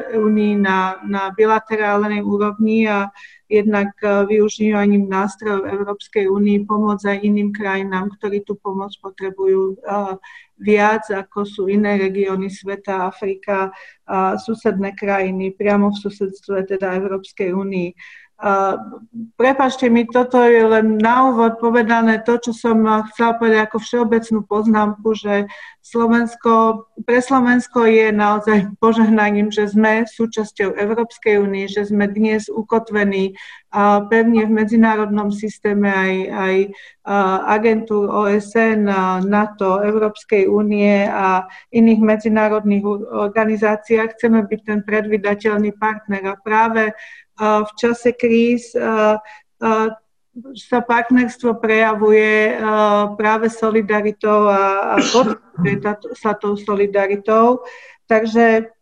na, 0.55 0.79
na 1.03 1.24
bilaterálnej 1.35 2.24
úrovni 2.24 2.88
a 2.88 3.12
jednak 3.46 3.94
e, 4.02 4.25
využívaním 4.25 5.06
nástrojov 5.06 5.70
Európskej 5.70 6.25
únie 6.25 6.66
pomôcť 6.66 7.06
aj 7.14 7.18
iným 7.22 7.50
krajinám, 7.54 8.10
ktorí 8.18 8.42
tú 8.42 8.58
pomoc 8.58 8.90
potrebujú 9.02 9.78
uh, 9.86 10.18
viac, 10.58 11.12
ako 11.12 11.44
sú 11.44 11.62
iné 11.68 12.00
regióny 12.00 12.48
sveta, 12.48 13.12
Afrika, 13.12 13.70
a 14.06 14.38
susedné 14.40 14.96
krajiny, 14.96 15.52
priamo 15.52 15.92
v 15.92 16.00
susedstve 16.00 16.64
teda 16.66 16.96
Európskej 16.96 17.52
únii. 17.52 17.90
Prepačte 19.39 19.88
mi, 19.88 20.04
toto 20.04 20.44
je 20.44 20.60
len 20.60 21.00
na 21.00 21.32
úvod 21.32 21.56
povedané 21.56 22.20
to, 22.20 22.36
čo 22.36 22.51
som 22.51 22.84
chcela 23.08 23.39
povedať 23.39 23.63
ako 23.63 23.77
všeobecnú 23.80 24.39
poznámku, 24.44 25.15
že 25.15 25.48
Slovensko, 25.80 26.84
pre 27.08 27.22
Slovensko 27.24 27.88
je 27.88 28.12
naozaj 28.12 28.75
požehnaním, 28.84 29.56
že 29.56 29.72
sme 29.72 30.04
súčasťou 30.04 30.75
Európskej 30.75 31.39
únie, 31.39 31.70
že 31.72 31.88
sme 31.88 32.12
dnes 32.12 32.51
ukotvení 32.51 33.38
pevne 34.12 34.42
v 34.50 34.51
medzinárodnom 34.51 35.32
systéme 35.32 35.88
aj, 35.88 36.13
aj 36.34 36.56
agentúr 37.48 38.10
OSN, 38.10 38.84
NATO, 39.30 39.80
Európskej 39.80 40.50
únie 40.51 41.08
a 41.08 41.48
iných 41.72 42.01
medzinárodných 42.04 42.84
organizáciách. 43.30 44.18
Chceme 44.20 44.44
byť 44.44 44.60
ten 44.65 44.80
predvydateľný 44.84 45.72
partner 45.80 46.34
a 46.34 46.36
práve 46.36 46.98
v 47.39 47.72
čase 47.75 48.15
kríz 48.15 48.72
sa 50.56 50.80
partnerstvo 50.84 51.63
prejavuje 51.63 52.60
práve 53.15 53.48
solidaritou 53.48 54.51
a, 54.51 54.96
a 54.96 54.96
sa 56.22 56.36
tou 56.36 56.60
solidaritou. 56.60 57.63
Takže 58.06 58.75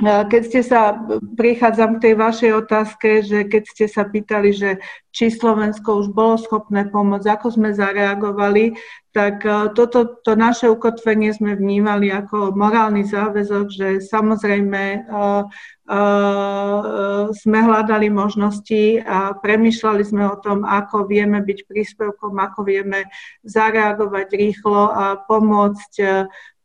keď 0.00 0.42
ste 0.46 0.60
sa, 0.64 0.96
prichádzam 1.36 1.98
k 1.98 2.02
tej 2.08 2.14
vašej 2.16 2.52
otázke, 2.56 3.20
že 3.20 3.44
keď 3.44 3.62
ste 3.68 3.86
sa 3.90 4.08
pýtali, 4.08 4.54
že 4.54 4.70
či 5.10 5.28
Slovensko 5.28 6.00
už 6.00 6.14
bolo 6.14 6.38
schopné 6.40 6.88
pomôcť, 6.88 7.26
ako 7.26 7.46
sme 7.52 7.76
zareagovali, 7.76 8.78
tak 9.10 9.42
e, 9.42 9.74
toto 9.74 10.22
to 10.22 10.38
naše 10.38 10.70
ukotvenie 10.70 11.34
sme 11.34 11.58
vnímali 11.58 12.14
ako 12.14 12.54
morálny 12.54 13.02
záväzok, 13.02 13.66
že 13.74 13.88
samozrejme 14.06 15.10
uh, 15.10 15.42
uh, 15.90 17.26
sme 17.34 17.58
hľadali 17.58 18.06
možnosti 18.06 19.02
a 19.02 19.34
premyšľali 19.34 20.02
sme 20.06 20.30
o 20.30 20.38
tom, 20.38 20.62
ako 20.62 21.10
vieme 21.10 21.42
byť 21.42 21.58
príspevkom, 21.66 22.38
ako 22.38 22.62
vieme 22.62 23.10
zareagovať 23.42 24.28
rýchlo 24.30 24.94
a 24.94 25.18
pomôcť 25.26 25.92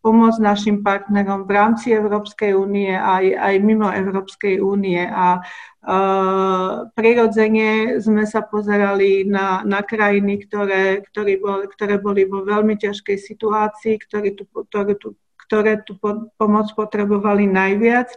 pomôcť 0.05 0.37
našim 0.37 0.85
partnerom 0.85 1.49
v 1.49 1.51
rámci 1.57 1.89
Európskej 1.89 2.53
únie 2.53 2.93
aj, 2.93 3.25
aj 3.41 3.55
mimo 3.65 3.89
Európskej 3.89 4.61
únie. 4.61 5.01
A 5.01 5.41
uh, 5.41 6.85
prirodzene 6.93 7.97
sme 7.97 8.29
sa 8.29 8.45
pozerali 8.45 9.25
na, 9.25 9.65
na 9.65 9.81
krajiny, 9.81 10.45
ktoré, 10.45 11.01
ktoré, 11.09 11.41
bol, 11.41 11.65
ktoré 11.65 11.97
boli 11.97 12.29
vo 12.29 12.45
veľmi 12.45 12.77
ťažkej 12.77 13.17
situácii, 13.17 13.97
ktoré 14.05 14.37
tu, 14.37 14.45
ktoré 14.45 14.93
tu, 14.93 15.17
ktoré 15.49 15.81
tu 15.81 15.97
pomoc 16.37 16.67
potrebovali 16.77 17.49
najviac. 17.49 18.13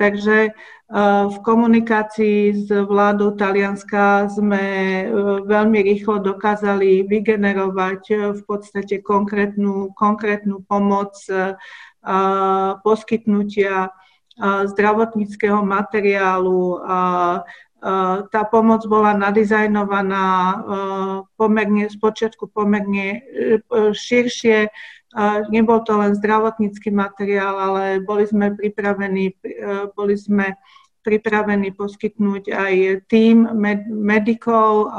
Takže 0.00 0.56
v 1.28 1.36
komunikácii 1.44 2.64
s 2.64 2.72
vládou 2.72 3.36
Talianska 3.36 4.24
sme 4.32 4.64
e, 4.64 5.06
veľmi 5.44 5.84
rýchlo 5.84 6.16
dokázali 6.16 7.04
vygenerovať 7.04 8.02
e, 8.08 8.16
v 8.32 8.40
podstate 8.48 9.04
konkrétnu, 9.04 9.92
konkrétnu 9.92 10.64
pomoc 10.64 11.12
e, 11.28 11.52
poskytnutia 12.80 13.92
zdravotníckého 14.38 15.66
materiálu. 15.66 16.78
Tá 18.30 18.42
pomoc 18.48 18.86
bola 18.86 19.18
nadizajnovaná 19.18 20.26
pomerne, 21.34 21.90
z 21.90 21.96
počiatku 21.98 22.46
pomerne 22.46 23.18
širšie 23.92 24.70
Nebol 25.48 25.80
to 25.88 25.96
len 25.96 26.12
zdravotnícky 26.12 26.92
materiál, 26.92 27.56
ale 27.56 28.04
boli 28.04 28.28
sme 28.28 28.52
pripravení, 28.52 29.32
e, 29.40 29.88
boli 29.96 30.20
sme 30.20 30.52
pripravení 31.00 31.72
poskytnúť 31.72 32.52
aj 32.52 32.74
tým 33.08 33.48
med- 33.56 33.88
medikov, 33.88 34.92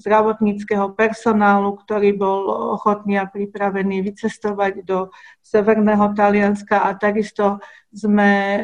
zdravotníckého 0.00 0.96
personálu, 0.96 1.76
ktorý 1.84 2.16
bol 2.16 2.48
ochotný 2.80 3.20
a 3.20 3.28
pripravený 3.28 4.00
vycestovať 4.00 4.88
do 4.88 5.12
Severného 5.44 6.16
Talianska 6.16 6.88
a 6.88 6.96
takisto 6.96 7.60
sme 7.90 8.62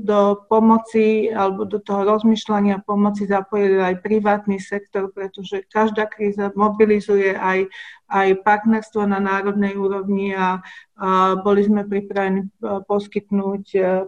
do 0.00 0.40
pomoci 0.48 1.28
alebo 1.28 1.68
do 1.68 1.76
toho 1.84 2.08
rozmýšľania 2.16 2.80
pomoci 2.80 3.28
zapojili 3.28 3.76
aj 3.76 4.00
privátny 4.00 4.56
sektor, 4.56 5.12
pretože 5.12 5.68
každá 5.68 6.08
kríza 6.08 6.48
mobilizuje 6.56 7.36
aj, 7.36 7.68
aj 8.08 8.28
partnerstvo 8.40 9.04
na 9.04 9.20
národnej 9.20 9.76
úrovni 9.76 10.32
a, 10.32 10.64
a 10.96 11.36
boli 11.44 11.68
sme 11.68 11.84
pripravení 11.84 12.48
poskytnúť 12.88 13.64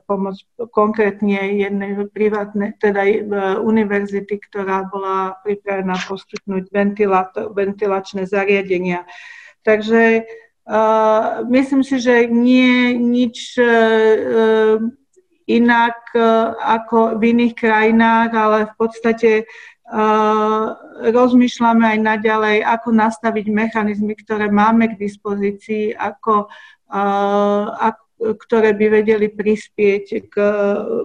pomoc 0.09 0.41
konkrétne 0.73 1.61
jednej 1.61 1.93
privátnej, 2.09 2.81
teda 2.81 3.05
univerzity, 3.61 4.41
ktorá 4.41 4.89
bola 4.89 5.37
pripravená 5.45 6.01
poskytnúť 6.09 6.24
poskytnúť 6.25 6.73
ventilačné 7.53 8.25
zariadenia. 8.25 9.05
Takže 9.61 10.25
uh, 10.65 11.45
myslím 11.53 11.85
si, 11.85 12.01
že 12.01 12.25
nie 12.33 12.97
nič 12.97 13.61
uh, 13.61 14.81
inak 15.45 16.01
uh, 16.17 16.57
ako 16.57 17.21
v 17.21 17.37
iných 17.37 17.55
krajinách, 17.61 18.31
ale 18.33 18.59
v 18.73 18.75
podstate 18.81 19.31
uh, 19.45 20.73
rozmýšľame 21.13 21.85
aj 21.85 21.99
naďalej, 22.01 22.57
ako 22.65 22.89
nastaviť 22.97 23.47
mechanizmy, 23.53 24.17
ktoré 24.17 24.49
máme 24.49 24.97
k 24.97 25.01
dispozícii, 25.05 25.93
ako, 25.93 26.49
uh, 26.89 27.65
ako 27.77 28.04
ktoré 28.19 28.73
by 28.73 29.03
vedeli 29.03 29.27
prispieť 29.29 30.31
k 30.31 30.35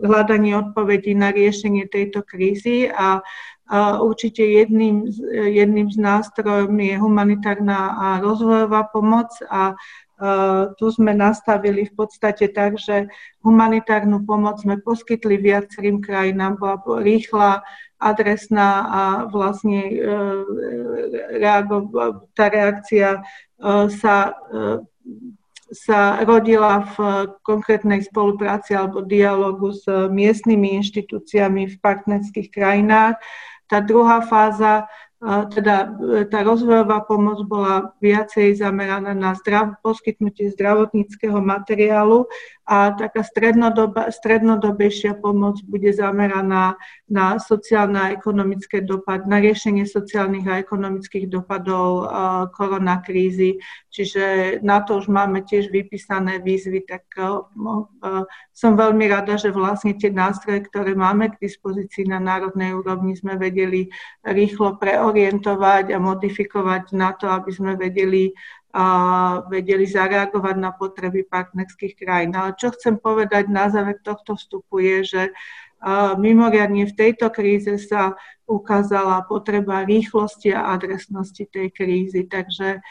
hľadaní 0.05 0.55
odpovedí 0.55 1.17
na 1.17 1.33
riešenie 1.33 1.89
tejto 1.89 2.21
krízy. 2.23 2.89
A 2.89 3.21
a 3.69 4.01
určite 4.01 4.41
jedným, 4.41 5.05
jedným 5.29 5.93
z 5.93 6.01
nástrojov 6.01 6.73
je 6.73 6.97
humanitárna 6.97 7.93
a 8.01 8.07
rozvojová 8.17 8.89
pomoc. 8.89 9.29
A 9.45 9.77
tu 10.75 10.85
sme 10.91 11.13
nastavili 11.13 11.85
v 11.87 11.93
podstate 11.93 12.49
tak, 12.49 12.81
že 12.81 13.07
humanitárnu 13.45 14.25
pomoc 14.25 14.59
sme 14.59 14.81
poskytli 14.81 15.37
viacerým 15.37 16.01
krajinám, 16.01 16.57
bola 16.59 16.81
rýchla, 16.99 17.63
adresná 17.99 18.87
a 18.87 19.01
vlastne 19.27 19.91
e, 19.91 19.95
reago, 21.35 21.91
tá 22.31 22.47
reakcia 22.47 23.19
e, 23.19 23.21
sa, 23.91 24.39
e, 24.47 24.79
sa 25.69 26.21
rodila 26.25 26.81
v 26.97 26.97
konkrétnej 27.45 28.01
spolupráci 28.01 28.73
alebo 28.73 29.05
dialogu 29.05 29.73
s 29.73 29.85
miestnymi 29.89 30.81
inštitúciami 30.81 31.69
v 31.69 31.75
partnerských 31.77 32.49
krajinách. 32.49 33.21
Tá 33.69 33.79
druhá 33.85 34.25
fáza 34.25 34.89
teda 35.51 35.75
e, 35.99 36.23
tá 36.31 36.39
rozvojová 36.47 37.03
pomoc 37.03 37.43
bola 37.43 37.91
viacej 37.99 38.55
zameraná 38.55 39.11
na 39.11 39.35
zdrav, 39.35 39.75
poskytnutie 39.83 40.47
zdravotníckého 40.55 41.43
materiálu 41.43 42.23
a 42.69 42.93
taká 42.93 43.25
strednodobejšia 44.13 45.17
pomoc 45.17 45.57
bude 45.65 45.89
zameraná 45.89 46.77
na 47.09 47.41
sociálne 47.41 47.97
a 47.97 48.13
ekonomické 48.13 48.85
dopad, 48.85 49.25
na 49.25 49.41
riešenie 49.41 49.89
sociálnych 49.89 50.45
a 50.45 50.61
ekonomických 50.61 51.25
dopadov 51.33 52.05
uh, 52.05 52.45
koronakrízy. 52.53 53.57
Čiže 53.89 54.23
na 54.61 54.85
to 54.85 55.01
už 55.01 55.09
máme 55.09 55.41
tiež 55.41 55.73
vypísané 55.73 56.45
výzvy, 56.45 56.85
tak 56.85 57.09
uh, 57.17 57.41
uh, 57.49 58.29
som 58.53 58.77
veľmi 58.77 59.09
rada, 59.09 59.33
že 59.33 59.49
vlastne 59.49 59.97
tie 59.97 60.13
nástroje, 60.13 60.69
ktoré 60.69 60.93
máme 60.93 61.33
k 61.33 61.41
dispozícii 61.41 62.05
na 62.05 62.21
národnej 62.21 62.77
úrovni, 62.77 63.17
sme 63.17 63.33
vedeli 63.33 63.89
rýchlo 64.21 64.77
pre 64.77 65.01
orientovať 65.01 65.89
a 65.89 65.97
modifikovať 65.97 66.93
na 66.93 67.17
to, 67.17 67.33
aby 67.33 67.49
sme 67.49 67.73
vedeli, 67.73 68.29
vedeli 69.49 69.89
zareagovať 69.89 70.55
na 70.61 70.69
potreby 70.69 71.25
partnerských 71.25 71.97
krajín. 71.97 72.37
Ale 72.37 72.53
čo 72.53 72.69
chcem 72.69 73.01
povedať 73.01 73.49
na 73.49 73.69
záver 73.73 73.97
tohto 74.05 74.37
vstupu 74.37 74.79
je, 74.81 74.97
že 75.03 75.23
mimoriadne 76.19 76.91
v 76.91 76.97
tejto 76.97 77.31
kríze 77.31 77.71
sa 77.79 78.19
ukázala 78.43 79.23
potreba 79.23 79.87
rýchlosti 79.87 80.51
a 80.51 80.75
adresnosti 80.75 81.47
tej 81.47 81.71
krízy. 81.71 82.27
Takže 82.27 82.83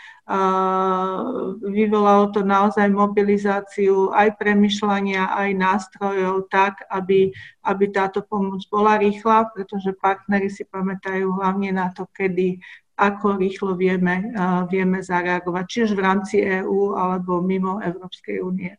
vyvolalo 1.62 2.32
to 2.32 2.40
naozaj 2.42 2.88
mobilizáciu 2.88 4.08
aj 4.16 4.40
premyšľania, 4.40 5.36
aj 5.36 5.50
nástrojov 5.52 6.48
tak, 6.48 6.80
aby, 6.88 7.28
aby 7.68 7.84
táto 7.92 8.24
pomoc 8.24 8.64
bola 8.72 8.96
rýchla, 8.96 9.52
pretože 9.52 9.92
partnery 10.00 10.48
si 10.48 10.64
pamätajú 10.64 11.28
hlavne 11.38 11.76
na 11.76 11.92
to, 11.92 12.08
kedy 12.08 12.56
ako 12.98 13.38
rýchlo 13.38 13.78
vieme, 13.78 14.34
vieme 14.66 14.98
zareagovať, 15.06 15.64
či 15.70 15.78
už 15.86 15.94
v 15.94 16.02
rámci 16.02 16.36
EÚ 16.42 16.98
alebo 16.98 17.38
mimo 17.38 17.78
Európskej 17.78 18.42
únie. 18.42 18.74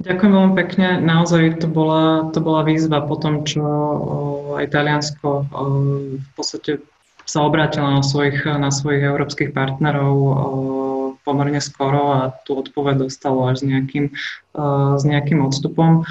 Ďakujem 0.00 0.32
veľmi 0.32 0.54
pekne. 0.56 1.04
Naozaj 1.04 1.60
to 1.60 1.68
bola, 1.68 2.32
to 2.32 2.40
bola 2.40 2.64
výzva 2.64 3.04
po 3.04 3.20
tom, 3.20 3.44
čo 3.44 3.60
aj 4.56 4.72
Taliansko 4.72 5.28
v 6.16 6.30
podstate 6.32 6.80
sa 7.28 7.44
obrátilo 7.44 7.92
na 7.92 8.00
svojich, 8.00 8.40
na 8.48 8.72
svojich 8.72 9.04
európskych 9.04 9.52
partnerov 9.52 10.16
pomerne 11.28 11.60
skoro 11.60 12.24
a 12.24 12.32
tú 12.48 12.56
odpoveď 12.56 13.04
dostalo 13.04 13.52
až 13.52 13.60
s 13.60 13.64
nejakým, 13.68 14.16
s 14.96 15.02
nejakým 15.04 15.44
odstupom. 15.44 16.08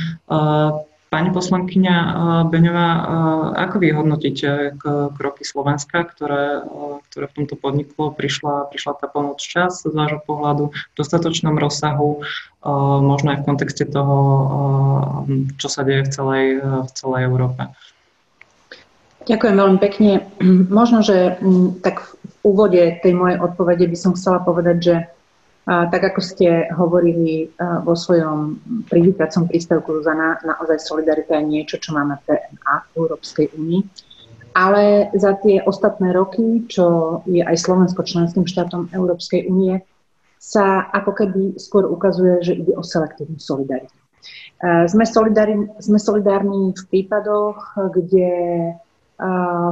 Pani 1.07 1.31
poslankyňa 1.31 1.95
eh, 1.95 2.13
Beňová, 2.51 2.89
eh, 2.91 3.03
ako 3.63 3.75
vy 3.79 3.87
hodnotíte 3.95 4.75
kroky 5.15 5.47
Slovenska, 5.47 6.03
ktoré, 6.03 6.67
eh, 6.67 6.95
ktoré 7.07 7.31
v 7.31 7.35
tomto 7.43 7.55
podniklo? 7.55 8.11
Prišla, 8.11 8.67
prišla 8.67 8.99
tá 8.99 9.07
pomoc 9.07 9.39
čas 9.39 9.87
z 9.87 9.93
vášho 9.95 10.19
pohľadu 10.27 10.75
v 10.75 10.93
dostatočnom 10.99 11.55
rozsahu, 11.55 12.23
možno 12.99 13.31
aj 13.31 13.39
v 13.39 13.47
kontexte 13.47 13.87
toho, 13.87 14.17
čo 15.55 15.67
sa 15.71 15.87
deje 15.87 16.03
v 16.03 16.11
celej, 16.11 16.45
v 16.59 16.91
celej 16.91 17.21
Európe? 17.31 17.71
Ďakujem 19.27 19.55
veľmi 19.55 19.79
pekne. 19.79 20.11
Možno, 20.79 21.03
že 21.03 21.39
mm, 21.39 21.83
tak 21.83 22.03
v 22.03 22.33
úvode 22.43 22.99
tej 22.99 23.13
mojej 23.15 23.39
odpovede 23.39 23.87
by 23.87 23.97
som 23.99 24.11
chcela 24.15 24.43
povedať, 24.43 24.77
že 24.79 24.95
tak 25.67 26.15
ako 26.15 26.23
ste 26.23 26.71
hovorili 26.71 27.51
a, 27.59 27.83
vo 27.83 27.91
svojom 27.91 28.55
privítacom 28.87 29.51
prístavku 29.51 29.99
Zuzana, 29.99 30.39
naozaj 30.39 30.79
solidarita 30.79 31.35
je 31.37 31.43
niečo, 31.43 31.75
čo 31.83 31.91
máme 31.91 32.15
v 32.23 32.39
DNA 32.39 32.75
v 32.79 32.91
Európskej 32.95 33.51
únii. 33.51 33.81
Ale 34.55 35.11
za 35.13 35.35
tie 35.43 35.59
ostatné 35.61 36.15
roky, 36.15 36.65
čo 36.71 37.19
je 37.27 37.43
aj 37.43 37.61
Slovensko 37.61 38.01
členským 38.07 38.47
štátom 38.47 38.89
Európskej 38.95 39.45
únie, 39.51 39.83
sa 40.39 40.87
ako 40.87 41.11
keby 41.13 41.59
skôr 41.59 41.83
ukazuje, 41.85 42.41
že 42.41 42.57
ide 42.57 42.73
o 42.73 42.81
selektívnu 42.81 43.37
solidaritu. 43.37 43.93
Sme 44.87 45.05
solidárni, 45.05 45.69
sme 45.77 45.99
solidárni 46.01 46.73
v 46.73 46.83
prípadoch, 46.89 47.77
kde 47.93 48.29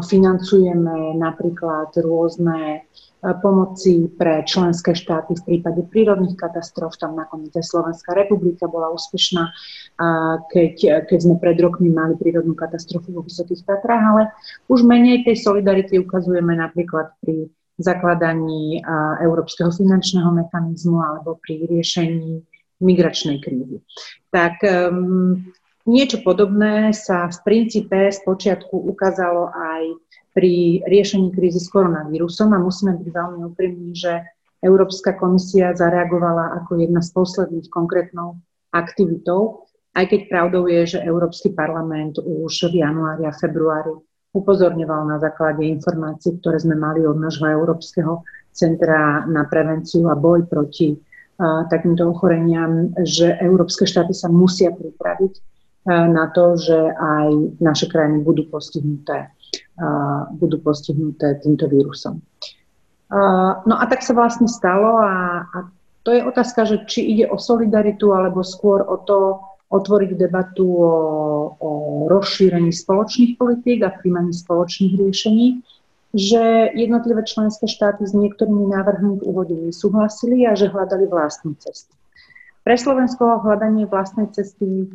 financujeme 0.05 1.17
napríklad 1.17 1.89
rôzne 2.01 2.86
pomoci 3.21 4.12
pre 4.15 4.45
členské 4.45 4.93
štáty 4.93 5.34
v 5.34 5.45
prípade 5.45 5.82
prírodných 5.89 6.38
katastrof. 6.38 6.97
Tam 6.99 7.17
nakoniec 7.17 7.56
aj 7.56 7.65
Slovenská 7.65 8.13
republika 8.13 8.69
bola 8.69 8.93
úspešná, 8.93 9.43
keď, 10.51 11.06
keď 11.10 11.19
sme 11.23 11.36
pred 11.41 11.58
rokmi 11.58 11.89
mali 11.89 12.13
prírodnú 12.19 12.54
katastrofu 12.54 13.15
vo 13.15 13.25
Vysokých 13.25 13.65
Tatrách, 13.65 14.04
ale 14.06 14.23
už 14.69 14.86
menej 14.86 15.25
tej 15.25 15.41
solidarity 15.41 15.97
ukazujeme 15.97 16.54
napríklad 16.54 17.17
pri 17.23 17.49
zakladaní 17.75 18.80
Európskeho 19.19 19.73
finančného 19.73 20.32
mechanizmu 20.32 21.01
alebo 21.01 21.36
pri 21.41 21.67
riešení 21.67 22.39
migračnej 22.80 23.39
krízy. 23.39 23.84
Tak 24.32 24.60
um, 24.63 25.39
niečo 25.88 26.19
podobné 26.23 26.91
sa 26.91 27.32
v 27.32 27.38
princípe 27.43 28.12
z 28.12 28.19
počiatku 28.23 28.75
ukázalo 28.75 29.47
aj 29.51 29.84
pri 30.36 30.84
riešení 30.84 31.32
krízy 31.32 31.63
s 31.63 31.71
koronavírusom 31.71 32.52
a 32.52 32.60
musíme 32.60 33.00
byť 33.00 33.08
veľmi 33.08 33.39
úprimní, 33.48 33.95
že 33.95 34.19
Európska 34.60 35.15
komisia 35.15 35.71
zareagovala 35.71 36.60
ako 36.60 36.76
jedna 36.84 37.00
z 37.00 37.15
posledných 37.15 37.71
konkrétnou 37.71 38.36
aktivitou, 38.76 39.63
aj 39.95 40.12
keď 40.12 40.21
pravdou 40.28 40.67
je, 40.67 41.00
že 41.00 41.00
Európsky 41.08 41.56
parlament 41.56 42.19
už 42.19 42.67
v 42.67 42.84
januári 42.84 43.24
a 43.24 43.32
februári 43.32 43.95
upozorňoval 44.36 45.08
na 45.08 45.17
základe 45.24 45.63
informácií, 45.63 46.36
ktoré 46.43 46.60
sme 46.60 46.76
mali 46.76 47.08
od 47.08 47.15
nášho 47.15 47.48
Európskeho 47.48 48.28
centra 48.52 49.24
na 49.32 49.48
prevenciu 49.48 50.12
a 50.12 50.19
boj 50.19 50.43
proti 50.52 51.00
takýmto 51.71 52.12
ochoreniam, 52.12 52.91
že 53.08 53.39
európske 53.39 53.88
štáty 53.88 54.12
sa 54.12 54.28
musia 54.28 54.76
pripraviť 54.76 55.34
na 55.88 56.32
to, 56.36 56.60
že 56.60 56.76
aj 56.95 57.60
naše 57.63 57.88
krajiny 57.88 58.24
budú 58.24 58.52
postihnuté 58.52 59.32
budú 60.36 60.58
postihnuté 60.64 61.36
týmto 61.44 61.68
vírusom. 61.68 62.24
No 63.66 63.76
a 63.76 63.84
tak 63.86 64.02
sa 64.02 64.16
vlastne 64.16 64.48
stalo 64.48 64.98
a, 65.04 65.44
a 65.46 65.58
to 66.06 66.14
je 66.14 66.22
otázka, 66.22 66.66
že 66.66 66.78
či 66.86 67.02
ide 67.18 67.26
o 67.28 67.38
solidaritu 67.38 68.14
alebo 68.14 68.46
skôr 68.46 68.86
o 68.86 68.98
to 69.04 69.42
otvoriť 69.74 70.12
debatu 70.16 70.64
o, 70.64 70.94
o 71.58 71.72
rozšírení 72.08 72.70
spoločných 72.70 73.36
politík 73.36 73.82
a 73.82 73.90
príjmaní 73.90 74.32
spoločných 74.32 74.94
riešení, 75.02 75.48
že 76.14 76.72
jednotlivé 76.78 77.26
členské 77.26 77.66
štáty 77.68 78.06
s 78.06 78.14
niektorými 78.14 78.72
návrhmi 78.72 79.20
v 79.20 79.26
úvode 79.26 79.58
nesúhlasili 79.58 80.46
a 80.46 80.54
že 80.54 80.70
hľadali 80.70 81.10
vlastnú 81.10 81.58
cestu. 81.60 81.92
Pre 82.62 82.76
Slovensko 82.78 83.42
hľadanie 83.42 83.90
vlastnej 83.90 84.30
cesty 84.32 84.90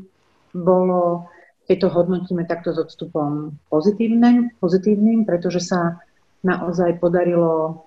bolo 0.55 1.27
keď 1.71 1.87
to 1.87 1.95
hodnotíme 1.95 2.43
takto 2.51 2.75
s 2.75 2.83
odstupom 2.83 3.55
pozitívnym, 3.71 4.59
pozitívnym 4.59 5.23
pretože 5.23 5.63
sa 5.63 6.03
naozaj 6.43 6.99
podarilo 6.99 7.87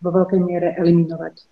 vo 0.00 0.08
veľkej 0.08 0.40
miere 0.40 0.72
eliminovať 0.80 1.44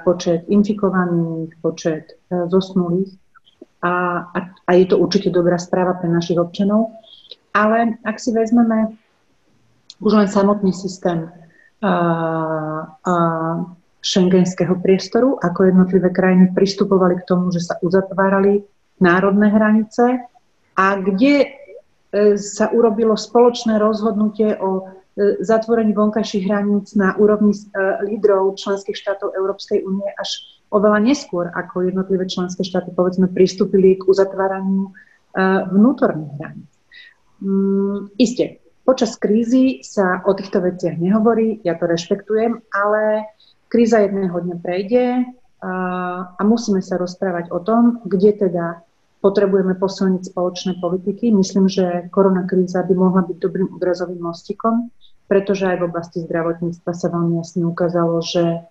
počet 0.00 0.48
infikovaných, 0.48 1.52
počet 1.60 2.16
zosnulých 2.32 3.12
a, 3.84 4.24
a, 4.32 4.38
a 4.48 4.70
je 4.72 4.88
to 4.88 4.96
určite 4.96 5.28
dobrá 5.28 5.60
správa 5.60 5.92
pre 6.00 6.08
našich 6.08 6.40
občanov. 6.40 6.96
Ale 7.52 8.00
ak 8.00 8.16
si 8.16 8.32
vezmeme 8.32 8.96
už 10.00 10.24
len 10.24 10.28
samotný 10.32 10.72
systém 10.72 11.28
a, 11.84 11.92
a 12.96 13.14
šengenského 14.00 14.80
priestoru, 14.80 15.36
ako 15.36 15.68
jednotlivé 15.68 16.08
krajiny 16.08 16.48
pristupovali 16.56 17.20
k 17.20 17.28
tomu, 17.28 17.52
že 17.52 17.60
sa 17.60 17.76
uzatvárali 17.84 18.64
národné 19.04 19.52
hranice, 19.52 20.31
a 20.76 20.96
kde 21.00 21.34
e, 21.44 21.48
sa 22.38 22.72
urobilo 22.72 23.16
spoločné 23.16 23.76
rozhodnutie 23.76 24.56
o 24.60 24.70
e, 24.80 24.82
zatvorení 25.44 25.92
vonkajších 25.92 26.44
hraníc 26.48 26.96
na 26.96 27.16
úrovni 27.16 27.52
e, 27.52 27.60
lídrov 28.08 28.56
členských 28.56 28.96
štátov 28.96 29.36
Európskej 29.36 29.84
únie 29.84 30.08
až 30.16 30.62
oveľa 30.72 31.04
neskôr, 31.04 31.52
ako 31.52 31.84
jednotlivé 31.84 32.24
členské 32.24 32.64
štáty 32.64 32.96
povedzme 32.96 33.28
pristúpili 33.28 34.00
k 34.00 34.08
uzatváraniu 34.08 34.88
vnútorných 35.72 36.32
hraníc. 36.36 36.72
Mm, 37.40 38.12
isté, 38.20 38.62
počas 38.84 39.16
krízy 39.16 39.80
sa 39.82 40.20
o 40.28 40.36
týchto 40.36 40.60
veciach 40.60 41.00
nehovorí, 41.00 41.58
ja 41.64 41.74
to 41.74 41.88
rešpektujem, 41.88 42.60
ale 42.70 43.26
kríza 43.72 44.04
jedného 44.04 44.36
dňa 44.36 44.56
prejde 44.60 45.04
a, 45.62 46.42
musíme 46.44 46.84
sa 46.84 46.98
rozprávať 46.98 47.48
o 47.54 47.58
tom, 47.62 48.04
kde 48.04 48.48
teda 48.48 48.84
potrebujeme 49.22 49.78
posilniť 49.78 50.34
spoločné 50.34 50.82
politiky. 50.82 51.30
Myslím, 51.30 51.70
že 51.70 52.10
koronakríza 52.10 52.82
by 52.82 52.94
mohla 52.98 53.22
byť 53.22 53.38
dobrým 53.38 53.70
odrazovým 53.70 54.18
mostikom, 54.18 54.90
pretože 55.30 55.70
aj 55.70 55.78
v 55.78 55.86
oblasti 55.86 56.18
zdravotníctva 56.26 56.90
sa 56.90 57.08
veľmi 57.08 57.38
jasne 57.38 57.62
ukázalo, 57.64 58.18
že, 58.20 58.66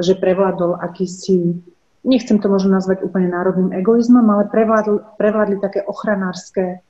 že 0.00 0.12
prevládol 0.16 0.80
akýsi, 0.80 1.60
nechcem 2.02 2.40
to 2.40 2.48
možno 2.48 2.74
nazvať 2.80 3.04
úplne 3.04 3.28
národným 3.28 3.76
egoizmom, 3.76 4.24
ale 4.32 4.48
prevládli, 4.48 5.20
prevládli 5.20 5.56
také 5.60 5.84
ochranárske 5.84 6.80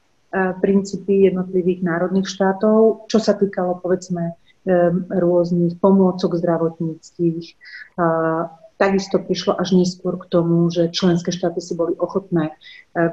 princípy 0.62 1.30
jednotlivých 1.30 1.82
národných 1.82 2.26
štátov, 2.26 3.06
čo 3.10 3.18
sa 3.18 3.34
týkalo 3.34 3.82
povedzme 3.82 4.38
rôznych 5.10 5.76
pomôcok 5.78 6.40
zdravotníckých, 6.40 7.44
Takisto 8.74 9.22
prišlo 9.22 9.54
až 9.54 9.78
neskôr 9.78 10.18
k 10.18 10.26
tomu, 10.26 10.66
že 10.66 10.90
členské 10.90 11.30
štáty 11.30 11.62
si 11.62 11.78
boli 11.78 11.94
ochotné 11.94 12.50
e, 12.50 12.54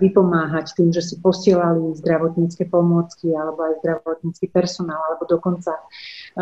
vypomáhať 0.02 0.74
tým, 0.74 0.89
že 0.89 1.06
si 1.06 1.21
posielali 1.21 1.93
zdravotnícke 2.02 2.65
pomôcky 2.65 3.30
alebo 3.30 3.69
aj 3.69 3.78
zdravotnícky 3.86 4.50
personál, 4.50 4.97
alebo 5.06 5.30
dokonca 5.30 5.78
e, 5.78 5.82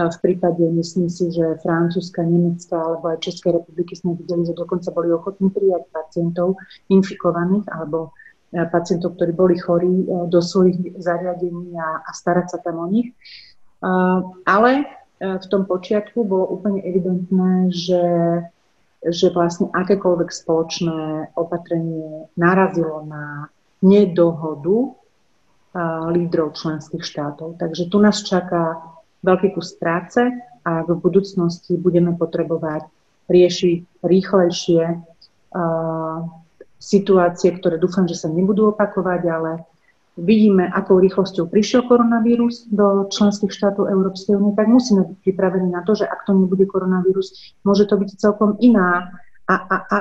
v 0.08 0.18
prípade, 0.24 0.64
myslím 0.64 1.12
si, 1.12 1.36
že 1.36 1.60
Francúzska, 1.60 2.24
Nemecka 2.24 2.80
alebo 2.80 3.12
aj 3.12 3.20
Českej 3.20 3.60
republiky 3.60 4.00
sme 4.00 4.16
videli, 4.16 4.48
že 4.48 4.56
dokonca 4.56 4.88
boli 4.96 5.12
ochotní 5.12 5.52
prijať 5.52 5.84
pacientov 5.92 6.56
infikovaných 6.88 7.68
alebo 7.76 8.16
e, 8.56 8.64
pacientov, 8.72 9.20
ktorí 9.20 9.36
boli 9.36 9.60
chorí 9.60 10.08
do 10.32 10.40
svojich 10.40 10.96
zariadení 10.96 11.76
a, 11.76 12.08
a 12.08 12.10
starať 12.16 12.56
sa 12.56 12.58
tam 12.64 12.80
o 12.80 12.88
nich. 12.88 13.12
Ale 14.44 14.84
v 15.20 15.46
tom 15.48 15.64
počiatku 15.64 16.28
bolo 16.28 16.52
úplne 16.52 16.84
evidentné, 16.84 17.72
že 17.72 18.04
že 19.00 19.32
vlastne 19.32 19.72
akékoľvek 19.72 20.30
spoločné 20.32 21.32
opatrenie 21.40 22.28
narazilo 22.36 23.08
na 23.08 23.48
nedohodu 23.80 24.96
lídrov 26.12 26.58
členských 26.58 27.06
štátov. 27.06 27.56
Takže 27.62 27.88
tu 27.88 27.98
nás 28.02 28.20
čaká 28.26 28.82
veľký 29.24 29.56
kus 29.56 29.78
práce 29.78 30.20
a 30.66 30.84
v 30.84 30.92
budúcnosti 31.00 31.80
budeme 31.80 32.18
potrebovať 32.18 32.90
riešiť 33.30 34.04
rýchlejšie 34.04 34.84
situácie, 36.80 37.50
ktoré 37.56 37.76
dúfam, 37.78 38.08
že 38.08 38.18
sa 38.18 38.28
nebudú 38.32 38.74
opakovať, 38.74 39.22
ale 39.30 39.52
vidíme, 40.24 40.68
akou 40.68 41.00
rýchlosťou 41.00 41.48
prišiel 41.48 41.88
koronavírus 41.88 42.68
do 42.70 43.08
členských 43.10 43.52
štátov 43.52 43.88
Európskej 43.88 44.36
únie, 44.36 44.54
tak 44.54 44.68
musíme 44.68 45.08
byť 45.08 45.18
pripravení 45.24 45.70
na 45.72 45.82
to, 45.88 45.96
že 45.96 46.06
ak 46.06 46.28
to 46.28 46.36
nebude 46.36 46.68
koronavírus, 46.68 47.56
môže 47.64 47.88
to 47.88 47.96
byť 47.96 48.10
celkom 48.20 48.60
iná 48.60 49.10
a, 49.50 49.56
a, 49.56 49.78
a 49.90 49.98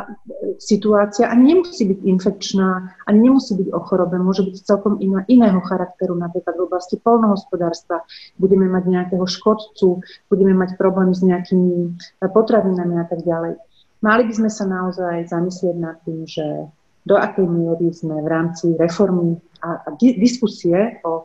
situácia 0.60 1.24
a 1.24 1.32
nemusí 1.32 1.88
byť 1.88 2.00
infekčná, 2.04 2.68
a 2.92 3.10
nemusí 3.16 3.56
byť 3.56 3.68
o 3.72 3.80
chorobe, 3.80 4.20
môže 4.20 4.44
byť 4.44 4.56
celkom 4.60 5.00
iná, 5.00 5.24
iného 5.24 5.64
charakteru, 5.64 6.12
napríklad 6.12 6.52
v 6.60 6.66
oblasti 6.68 7.00
polnohospodárstva. 7.00 8.04
Budeme 8.36 8.68
mať 8.68 8.84
nejakého 8.92 9.24
škodcu, 9.24 10.04
budeme 10.28 10.52
mať 10.52 10.76
problém 10.76 11.16
s 11.16 11.24
nejakými 11.24 11.96
potravinami 12.28 13.00
a 13.00 13.08
tak 13.08 13.24
ďalej. 13.24 13.56
Mali 14.04 14.22
by 14.28 14.32
sme 14.36 14.50
sa 14.52 14.68
naozaj 14.68 15.32
zamyslieť 15.32 15.76
nad 15.80 15.96
tým, 16.04 16.28
že 16.28 16.68
do 17.08 17.16
akej 17.16 17.48
miery 17.48 17.88
sme 17.96 18.20
v 18.20 18.28
rámci 18.28 18.76
reformy 18.76 19.40
a, 19.62 19.94
diskusie 19.98 21.02
o 21.04 21.22
e, 21.22 21.24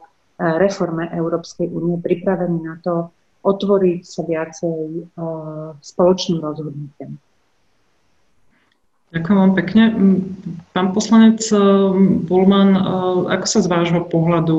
reforme 0.60 1.10
Európskej 1.14 1.70
únie 1.70 1.98
pripravení 2.02 2.64
na 2.64 2.78
to 2.82 3.14
otvoriť 3.44 4.02
sa 4.08 4.24
viacej 4.24 5.12
uh, 5.20 5.76
spoločným 5.84 6.40
rozhodnutiam. 6.40 7.20
Ďakujem 9.12 9.38
vám 9.38 9.54
pekne. 9.54 9.84
Pán 10.74 10.96
poslanec 10.96 11.44
Bulman, 12.26 12.74
e, 12.74 12.82
ako 13.30 13.46
sa 13.46 13.60
z 13.62 13.68
vášho 13.70 14.02
pohľadu 14.10 14.58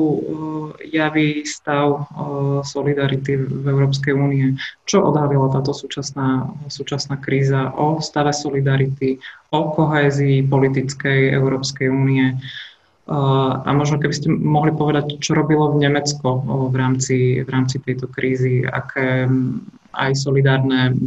javí 0.95 1.43
stav 1.43 2.07
solidarity 2.63 3.35
v 3.35 3.65
Európskej 3.67 4.15
únie? 4.15 4.55
Čo 4.87 5.11
odhalila 5.11 5.51
táto 5.51 5.75
súčasná, 5.75 6.47
súčasná 6.71 7.19
kríza 7.19 7.75
o 7.75 7.99
stave 7.99 8.31
solidarity, 8.31 9.19
o 9.51 9.75
kohézii 9.75 10.47
politickej 10.47 11.35
Európskej 11.35 11.91
únie? 11.91 12.39
A 13.05 13.69
možno 13.69 14.01
keby 14.01 14.13
ste 14.17 14.33
mohli 14.33 14.73
povedať, 14.73 15.21
čo 15.21 15.37
robilo 15.37 15.69
v 15.69 15.85
Nemecko 15.85 16.41
v 16.73 16.75
rámci, 16.75 17.45
v 17.45 17.49
rámci 17.53 17.77
tejto 17.77 18.09
krízy, 18.09 18.65
aké, 18.65 19.29
aj 19.93 20.11
solidárne 20.17 20.97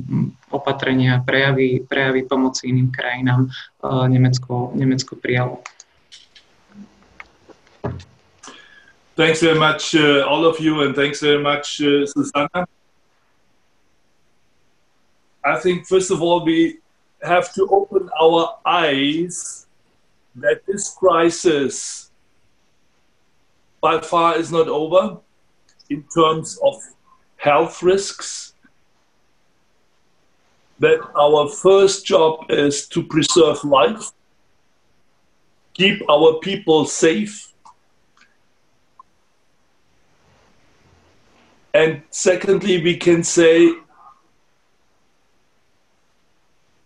opatrenia, 0.54 1.18
prejavy, 1.26 1.82
prejavy 1.82 2.22
pomoci 2.22 2.70
iným 2.70 2.94
krajinám 2.94 3.50
Nemecko, 3.82 4.70
Nemecko 4.78 5.18
prijalo. 5.18 5.58
Thanks 9.18 9.42
very 9.42 9.58
much, 9.58 9.98
uh, 9.98 10.22
all 10.30 10.46
of 10.46 10.60
you, 10.62 10.86
and 10.86 10.94
thanks 10.94 11.18
very 11.18 11.42
much, 11.42 11.82
uh, 11.82 12.06
Susanna. 12.06 12.70
I 15.42 15.58
think, 15.58 15.90
first 15.90 16.14
of 16.14 16.22
all, 16.22 16.44
we 16.46 16.78
have 17.26 17.52
to 17.54 17.66
open 17.66 18.08
our 18.14 18.62
eyes 18.62 19.66
that 20.40 20.66
this 20.66 20.94
crisis 20.94 22.10
by 23.80 24.00
far 24.00 24.36
is 24.36 24.50
not 24.50 24.68
over 24.68 25.18
in 25.90 26.04
terms 26.14 26.58
of 26.62 26.74
health 27.36 27.82
risks. 27.82 28.54
That 30.80 31.00
our 31.16 31.48
first 31.48 32.06
job 32.06 32.46
is 32.50 32.86
to 32.88 33.02
preserve 33.02 33.64
life, 33.64 34.12
keep 35.74 36.08
our 36.08 36.38
people 36.40 36.84
safe, 36.84 37.52
and 41.74 42.02
secondly, 42.10 42.82
we 42.82 42.96
can 42.96 43.22
say 43.22 43.72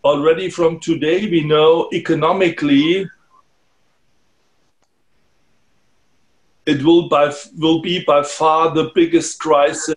already 0.04 0.50
from 0.50 0.80
today, 0.80 1.30
we 1.30 1.44
know 1.44 1.88
economically 1.92 3.08
it 6.66 6.82
will, 6.82 7.08
by, 7.08 7.32
will 7.58 7.80
be 7.80 8.04
by 8.04 8.22
far 8.22 8.72
the 8.72 8.90
biggest 8.94 9.38
crisis 9.38 9.96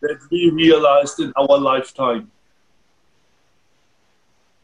that 0.00 0.18
we 0.30 0.50
realized 0.50 1.20
in 1.20 1.32
our 1.36 1.58
lifetime. 1.58 2.30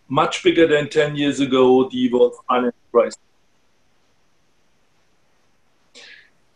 Much 0.09 0.43
bigger 0.43 0.67
than 0.67 0.89
10 0.89 1.17
years 1.17 1.41
ago, 1.41 1.89
the 1.89 2.13
world 2.13 2.35
financial 2.49 2.79
crisis. 2.93 3.19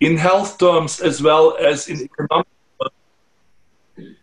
In 0.00 0.16
health 0.16 0.58
terms, 0.58 1.00
as 1.00 1.22
well 1.22 1.56
as 1.58 1.88
in 1.88 2.02
economic 2.02 2.48
terms, 2.78 4.16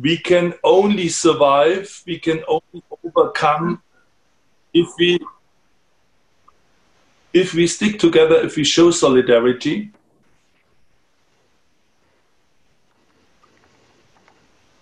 we 0.00 0.16
can 0.16 0.54
only 0.62 1.08
survive, 1.08 2.02
we 2.06 2.18
can 2.18 2.42
only 2.48 2.82
overcome 3.04 3.82
if 4.72 4.88
we 4.98 5.18
if 7.32 7.52
we 7.52 7.66
stick 7.66 7.98
together, 7.98 8.36
if 8.36 8.56
we 8.56 8.64
show 8.64 8.90
solidarity, 8.90 9.90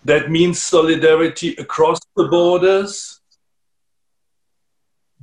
That 0.04 0.30
means 0.30 0.60
solidarity 0.60 1.54
across 1.56 1.98
the 2.14 2.28
borders, 2.28 3.20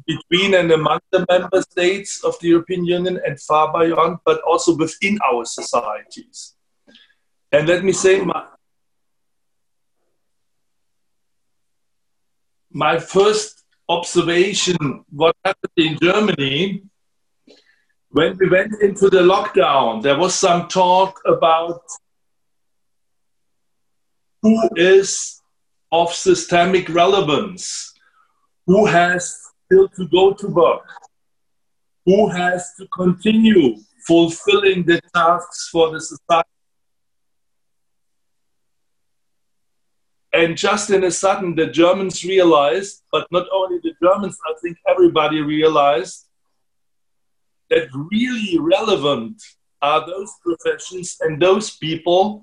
between 0.07 0.55
and 0.55 0.71
among 0.71 0.99
the 1.11 1.25
member 1.29 1.61
states 1.61 2.23
of 2.23 2.35
the 2.39 2.49
European 2.49 2.85
Union 2.85 3.19
and 3.25 3.39
far 3.39 3.71
beyond, 3.71 4.17
but 4.25 4.41
also 4.41 4.75
within 4.75 5.19
our 5.31 5.45
societies. 5.45 6.55
And 7.51 7.67
let 7.67 7.83
me 7.83 7.91
say, 7.91 8.21
my, 8.21 8.45
my 12.71 12.97
first 12.97 13.63
observation, 13.87 15.05
what 15.11 15.35
happened 15.45 15.73
in 15.77 15.97
Germany, 16.01 16.83
when 18.09 18.37
we 18.39 18.49
went 18.49 18.73
into 18.81 19.09
the 19.09 19.21
lockdown, 19.21 20.01
there 20.01 20.17
was 20.17 20.33
some 20.33 20.67
talk 20.67 21.19
about 21.25 21.81
who 24.41 24.69
is 24.75 25.41
of 25.91 26.13
systemic 26.13 26.89
relevance, 26.89 27.93
who 28.65 28.85
has 28.85 29.37
still 29.65 29.87
to 29.89 30.07
go 30.07 30.33
to 30.33 30.47
work, 30.47 30.87
who 32.05 32.29
has 32.29 32.73
to 32.77 32.87
continue 32.87 33.75
fulfilling 34.07 34.83
the 34.85 34.99
tasks 35.13 35.69
for 35.71 35.91
the 35.91 36.01
society. 36.01 36.47
And 40.33 40.57
just 40.57 40.89
in 40.89 41.03
a 41.03 41.11
sudden, 41.11 41.55
the 41.55 41.67
Germans 41.67 42.23
realized, 42.23 43.03
but 43.11 43.27
not 43.31 43.47
only 43.53 43.79
the 43.83 43.93
Germans, 44.01 44.37
I 44.47 44.53
think 44.61 44.77
everybody 44.87 45.41
realized 45.41 46.27
that 47.69 47.89
really 48.11 48.57
relevant 48.59 49.41
are 49.81 50.05
those 50.05 50.31
professions 50.43 51.17
and 51.21 51.41
those 51.41 51.75
people 51.77 52.41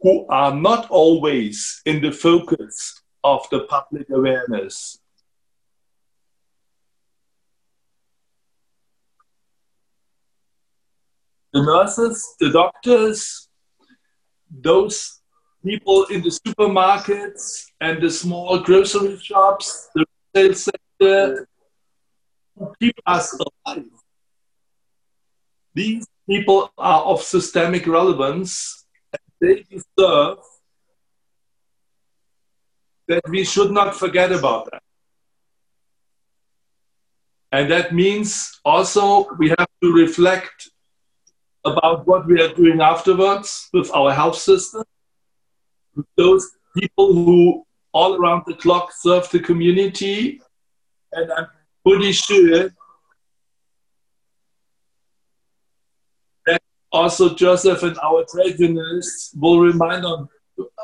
who 0.00 0.26
are 0.28 0.54
not 0.54 0.88
always 0.90 1.82
in 1.84 2.00
the 2.00 2.12
focus 2.12 3.02
of 3.24 3.46
the 3.50 3.60
public 3.64 4.08
awareness. 4.10 5.00
The 11.52 11.62
nurses, 11.62 12.36
the 12.38 12.50
doctors, 12.50 13.48
those 14.50 15.20
people 15.64 16.04
in 16.04 16.22
the 16.22 16.28
supermarkets 16.28 17.64
and 17.80 18.00
the 18.00 18.10
small 18.10 18.60
grocery 18.60 19.18
shops, 19.18 19.88
the 19.94 20.04
retail 20.34 20.54
sector, 20.54 21.48
who 22.56 22.72
keep 22.80 22.94
us 23.06 23.36
alive. 23.66 23.84
These 25.74 26.06
people 26.28 26.72
are 26.76 27.02
of 27.02 27.22
systemic 27.22 27.86
relevance 27.86 28.84
they 29.40 29.64
deserve 29.70 30.38
that 33.08 33.22
we 33.28 33.44
should 33.44 33.70
not 33.70 33.94
forget 33.94 34.32
about 34.32 34.70
that. 34.70 34.82
And 37.50 37.70
that 37.70 37.94
means 37.94 38.60
also 38.64 39.26
we 39.38 39.48
have 39.50 39.68
to 39.82 39.92
reflect 39.92 40.68
about 41.64 42.06
what 42.06 42.26
we 42.26 42.40
are 42.40 42.52
doing 42.52 42.80
afterwards 42.80 43.68
with 43.72 43.90
our 43.94 44.12
health 44.12 44.36
system, 44.36 44.84
with 45.94 46.06
those 46.16 46.46
people 46.76 47.12
who 47.14 47.64
all 47.92 48.16
around 48.16 48.42
the 48.46 48.54
clock 48.54 48.92
serve 48.92 49.28
the 49.30 49.40
community. 49.40 50.40
And 51.12 51.32
I'm 51.32 51.46
pretty 51.86 52.12
sure 52.12 52.70
also 56.92 57.34
Joseph 57.34 57.82
and 57.82 57.98
our 57.98 58.24
trade 58.32 58.58
unionists 58.58 59.32
will 59.34 59.60
remind, 59.60 60.04
on, 60.04 60.28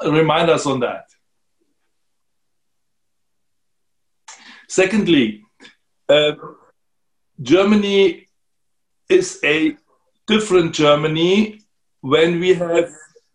remind 0.06 0.50
us 0.50 0.66
on 0.66 0.80
that. 0.80 1.06
Secondly, 4.68 5.42
uh, 6.08 6.32
Germany 7.40 8.26
is 9.08 9.40
a 9.44 9.76
different 10.26 10.74
Germany 10.74 11.60
when 12.00 12.40
we 12.40 12.54
have 12.54 12.90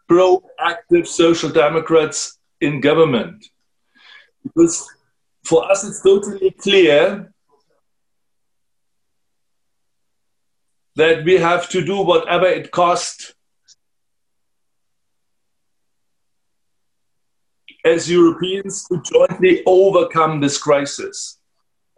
proactive 0.10 1.08
social 1.08 1.50
democrats 1.50 2.40
in 2.62 2.82
government. 2.82 3.46
Because 4.44 4.88
for 5.44 5.70
us, 5.72 5.84
it's 5.84 6.02
totally 6.02 6.52
clear 6.52 7.32
that 10.96 11.24
we 11.24 11.38
have 11.38 11.70
to 11.70 11.84
do 11.84 12.02
whatever 12.02 12.46
it 12.48 12.72
costs 12.72 13.34
as 17.86 18.10
Europeans 18.10 18.86
to 18.88 19.02
jointly 19.02 19.64
overcome 19.66 20.42
this 20.42 20.58
crisis. 20.58 21.40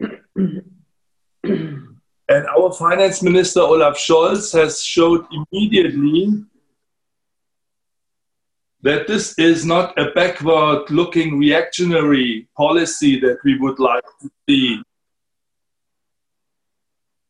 and 2.32 2.46
our 2.56 2.72
finance 2.72 3.22
minister 3.22 3.60
Olaf 3.60 3.96
Scholz 3.96 4.52
has 4.52 4.82
showed 4.82 5.26
immediately 5.32 6.44
that 8.82 9.06
this 9.06 9.38
is 9.38 9.64
not 9.64 9.96
a 9.98 10.10
backward 10.12 10.90
looking 10.90 11.38
reactionary 11.38 12.48
policy 12.56 13.18
that 13.20 13.38
we 13.44 13.58
would 13.58 13.78
like 13.78 14.04
to 14.20 14.30
see 14.48 14.82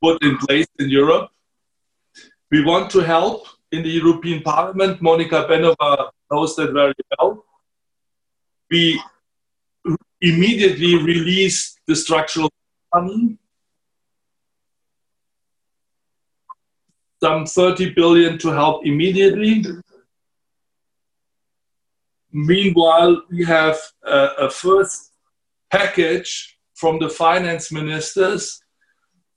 put 0.02 0.22
in 0.22 0.36
place 0.38 0.66
in 0.78 0.88
Europe. 0.88 1.31
We 2.52 2.62
want 2.62 2.90
to 2.90 3.00
help 3.00 3.46
in 3.70 3.82
the 3.82 3.88
European 3.88 4.42
Parliament. 4.42 5.00
Monica 5.00 5.46
Benova 5.48 6.10
knows 6.30 6.54
that 6.56 6.72
very 6.72 6.92
well. 7.18 7.46
We 8.70 9.02
immediately 10.20 10.96
released 11.02 11.78
the 11.86 11.96
structural 11.96 12.50
money, 12.94 13.38
some 17.22 17.46
30 17.46 17.94
billion 17.94 18.36
to 18.36 18.50
help 18.50 18.84
immediately. 18.84 19.64
Meanwhile, 22.32 23.22
we 23.30 23.46
have 23.46 23.78
a, 24.02 24.28
a 24.40 24.50
first 24.50 25.12
package 25.70 26.58
from 26.74 26.98
the 26.98 27.08
finance 27.08 27.72
ministers 27.72 28.61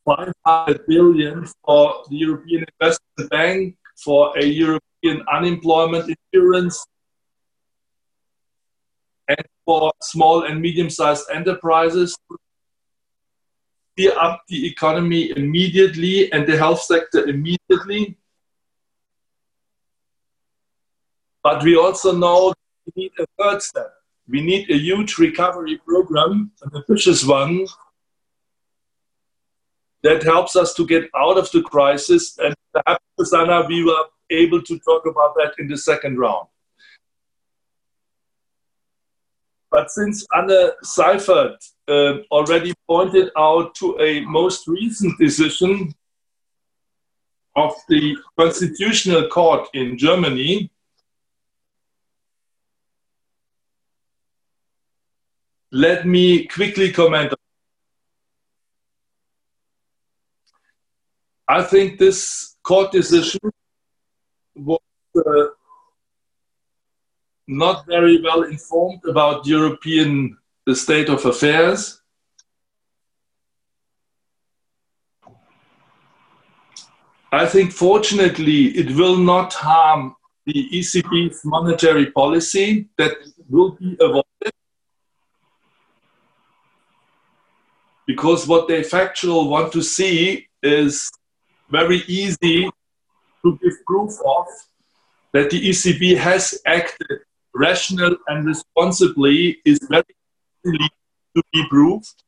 500 0.06 0.86
billion 0.88 1.46
for 1.66 2.04
the 2.10 2.16
European 2.18 2.66
Investment 2.80 3.30
Bank 3.30 3.76
for 3.96 4.38
a 4.38 4.46
European 4.46 5.26
unemployment 5.32 6.14
insurance 6.34 6.86
and 9.28 9.44
for 9.66 9.92
small 10.02 10.44
and 10.44 10.62
medium-sized 10.62 11.26
enterprises 11.34 12.18
to 12.30 12.38
steer 13.94 14.14
up 14.20 14.42
the 14.48 14.68
economy 14.68 15.32
immediately 15.36 16.32
and 16.32 16.46
the 16.48 16.58
health 16.58 16.82
sector 16.82 17.28
immediately. 17.28 18.18
But 21.42 21.64
we 21.64 21.78
also 21.78 22.16
know 22.16 22.54
we 22.86 23.04
need 23.04 23.12
a 23.20 23.26
third 23.40 23.62
step. 23.62 23.94
We 24.28 24.42
need 24.42 24.70
a 24.70 24.78
huge 24.78 25.18
recovery 25.18 25.80
program, 25.88 26.52
an 26.64 26.72
ambitious 26.76 27.24
one, 27.24 27.66
that 30.06 30.22
helps 30.22 30.56
us 30.56 30.76
to 30.76 30.86
get 30.86 31.10
out 31.18 31.36
of 31.36 31.50
the 31.52 31.64
crisis. 31.64 32.38
And 32.38 32.54
perhaps, 32.72 33.04
Susanna, 33.20 33.66
we 33.68 33.84
were 33.84 34.04
able 34.30 34.62
to 34.62 34.80
talk 34.80 35.08
about 35.08 35.34
that 35.36 35.56
in 35.58 35.68
the 35.68 35.78
second 35.78 36.20
round. 36.20 36.48
But 39.72 39.90
since 39.90 40.24
Anne 40.38 40.52
Seifert 40.84 41.58
uh, 41.88 42.18
already 42.30 42.74
pointed 42.88 43.32
out 43.36 43.74
to 43.76 44.00
a 44.00 44.22
most 44.22 44.68
recent 44.68 45.18
decision 45.18 45.92
of 47.56 47.74
the 47.90 48.16
Constitutional 48.40 49.28
Court 49.28 49.68
in 49.74 49.98
Germany, 49.98 50.70
let 55.72 56.06
me 56.06 56.46
quickly 56.46 56.92
comment. 56.92 57.34
I 61.48 61.62
think 61.62 62.00
this 62.00 62.56
court 62.64 62.92
decision 62.92 63.40
was 64.56 64.80
uh, 65.16 65.46
not 67.48 67.86
very 67.86 68.22
well 68.22 68.44
informed 68.44 69.02
about 69.08 69.46
European 69.46 70.38
state 70.74 71.10
of 71.10 71.24
affairs. 71.26 72.02
I 77.32 77.46
think 77.46 77.72
fortunately 77.74 78.68
it 78.78 78.96
will 78.96 79.18
not 79.18 79.54
harm 79.54 80.16
the 80.46 80.70
ECB's 80.74 81.42
monetary 81.44 82.12
policy 82.12 82.88
that 82.98 83.18
will 83.50 83.72
be 83.72 83.98
avoided 84.00 84.26
because 88.08 88.48
what 88.48 88.68
they 88.68 88.84
factual 88.84 89.50
want 89.50 89.74
to 89.74 89.82
see 89.82 90.48
is 90.64 91.12
very 91.70 92.04
easy 92.08 92.70
to 93.44 93.60
give 93.62 93.86
proof 93.86 94.14
of 94.26 94.46
that 95.34 95.50
the 95.50 95.70
ECB 95.70 96.18
has 96.18 96.62
acted 96.66 97.20
rational 97.54 98.16
and 98.28 98.46
responsibly 98.46 99.58
is 99.66 99.80
very 99.90 100.04
easily 100.66 100.90
to 101.36 101.44
be 101.54 101.64
proved. 101.70 102.24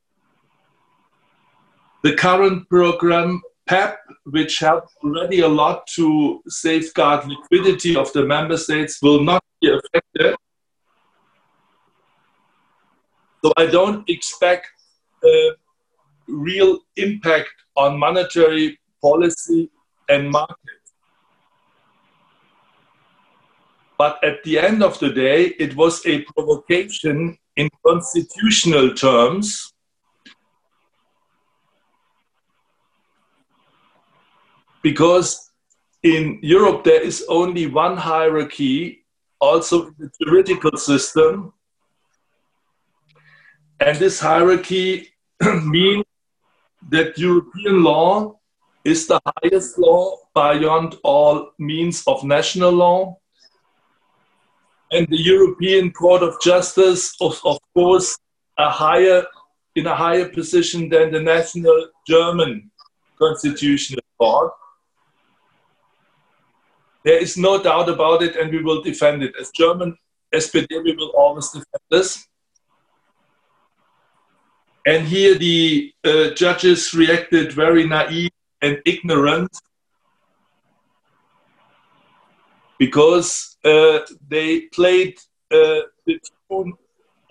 The 2.03 2.15
current 2.15 2.69
program 2.69 3.41
PEP, 3.67 3.99
which 4.25 4.59
helped 4.59 4.93
already 5.03 5.41
a 5.41 5.47
lot 5.47 5.87
to 5.95 6.41
safeguard 6.47 7.27
liquidity 7.27 7.95
of 7.95 8.11
the 8.13 8.25
member 8.25 8.57
states, 8.57 9.01
will 9.01 9.23
not 9.23 9.43
be 9.61 9.69
affected. 9.69 10.35
So 13.43 13.53
I 13.57 13.65
don't 13.65 14.09
expect 14.09 14.67
a 15.23 15.51
real 16.27 16.79
impact 16.95 17.53
on 17.75 17.99
monetary 17.99 18.79
policy 19.01 19.69
and 20.09 20.29
market. 20.29 20.77
But 23.97 24.23
at 24.23 24.43
the 24.43 24.59
end 24.59 24.83
of 24.83 24.99
the 24.99 25.09
day, 25.09 25.47
it 25.59 25.75
was 25.75 26.05
a 26.05 26.21
provocation 26.21 27.37
in 27.55 27.69
constitutional 27.85 28.93
terms. 28.93 29.73
Because 34.83 35.49
in 36.03 36.39
Europe, 36.43 36.83
there 36.83 37.01
is 37.01 37.25
only 37.27 37.65
one 37.65 37.97
hierarchy, 37.97 39.03
also 39.41 39.87
in 39.87 39.95
the 39.97 40.11
juridical 40.21 40.77
system. 40.77 41.53
And 43.79 43.97
this 43.97 44.19
hierarchy 44.19 45.09
means 45.63 46.05
that 46.89 47.17
European 47.17 47.83
law 47.83 48.36
is 48.83 49.07
the 49.07 49.19
highest 49.25 49.77
law 49.77 50.17
beyond 50.33 50.95
all 51.03 51.51
means 51.59 52.03
of 52.07 52.23
national 52.23 52.71
law 52.71 53.17
and 54.91 55.07
the 55.07 55.17
European 55.17 55.91
Court 55.91 56.23
of 56.23 56.39
Justice, 56.41 57.15
of, 57.19 57.39
of 57.43 57.57
course, 57.73 58.17
a 58.57 58.69
higher 58.69 59.25
in 59.75 59.85
a 59.85 59.95
higher 59.95 60.27
position 60.29 60.89
than 60.89 61.11
the 61.11 61.19
national 61.19 61.89
German 62.07 62.71
constitutional 63.19 64.01
court. 64.17 64.51
There 67.03 67.21
is 67.21 67.37
no 67.37 67.61
doubt 67.61 67.87
about 67.87 68.23
it, 68.23 68.35
and 68.35 68.51
we 68.51 68.63
will 68.63 68.81
defend 68.81 69.21
it. 69.21 69.35
As 69.39 69.51
German 69.51 69.95
SPD, 70.33 70.83
we 70.83 70.95
will 70.95 71.11
always 71.15 71.49
defend 71.49 71.83
this. 71.91 72.27
And 74.87 75.05
here 75.07 75.35
the 75.35 75.93
uh, 76.03 76.29
judges 76.31 76.93
reacted 76.93 77.51
very 77.51 77.85
naive 77.85 78.31
and 78.61 78.81
ignorant 78.85 79.51
because 82.79 83.57
uh, 83.65 83.99
they 84.27 84.61
played 84.73 85.17
uh, 85.51 85.81
the 86.05 86.19
tune 86.49 86.73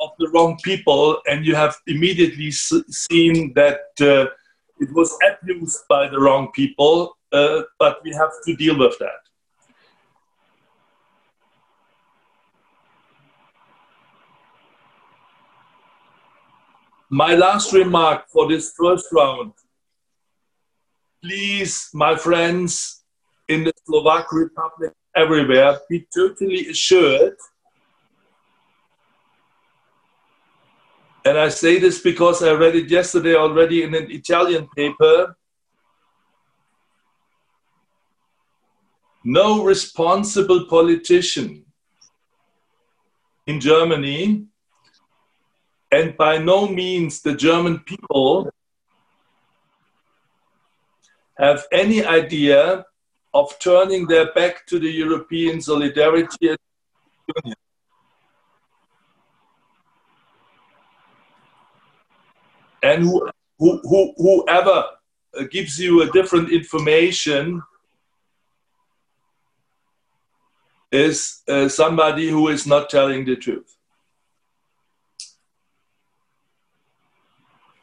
of 0.00 0.10
the 0.18 0.28
wrong 0.30 0.58
people, 0.62 1.20
and 1.26 1.46
you 1.46 1.54
have 1.54 1.76
immediately 1.86 2.50
seen 2.50 3.52
that 3.54 3.80
uh, 4.00 4.26
it 4.78 4.92
was 4.92 5.16
abused 5.30 5.84
by 5.88 6.08
the 6.08 6.18
wrong 6.18 6.50
people, 6.52 7.16
uh, 7.32 7.62
but 7.78 8.02
we 8.04 8.12
have 8.12 8.30
to 8.44 8.54
deal 8.56 8.78
with 8.78 8.98
that. 8.98 9.20
My 17.08 17.34
last 17.34 17.72
remark 17.72 18.28
for 18.28 18.48
this 18.48 18.74
first 18.76 19.06
round. 19.12 19.52
Please, 21.26 21.90
my 21.92 22.14
friends 22.14 23.02
in 23.48 23.64
the 23.64 23.72
Slovak 23.84 24.30
Republic, 24.30 24.92
everywhere, 25.16 25.76
be 25.90 26.06
totally 26.14 26.68
assured. 26.68 27.34
And 31.24 31.36
I 31.36 31.48
say 31.48 31.80
this 31.80 31.98
because 31.98 32.44
I 32.44 32.52
read 32.52 32.76
it 32.76 32.88
yesterday 32.88 33.34
already 33.34 33.82
in 33.82 33.92
an 33.96 34.06
Italian 34.08 34.68
paper. 34.76 35.34
No 39.24 39.64
responsible 39.64 40.66
politician 40.70 41.64
in 43.48 43.58
Germany, 43.58 44.46
and 45.90 46.16
by 46.16 46.38
no 46.38 46.68
means 46.68 47.20
the 47.20 47.34
German 47.34 47.80
people, 47.80 48.48
have 51.38 51.66
any 51.72 52.04
idea 52.04 52.84
of 53.34 53.58
turning 53.58 54.06
their 54.06 54.32
back 54.32 54.66
to 54.66 54.78
the 54.78 54.90
European 54.90 55.60
solidarity 55.60 56.48
and 56.48 56.58
union. 57.44 57.56
And 62.82 63.02
who, 63.02 63.30
who, 63.58 63.80
who, 63.82 64.14
whoever 64.16 64.84
gives 65.50 65.78
you 65.78 66.02
a 66.02 66.10
different 66.10 66.50
information 66.50 67.62
is 70.90 71.42
uh, 71.48 71.68
somebody 71.68 72.28
who 72.28 72.48
is 72.48 72.66
not 72.66 72.88
telling 72.88 73.24
the 73.24 73.36
truth. 73.36 73.76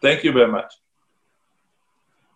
Thank 0.01 0.23
you 0.23 0.31
very 0.31 0.51
much. 0.51 0.73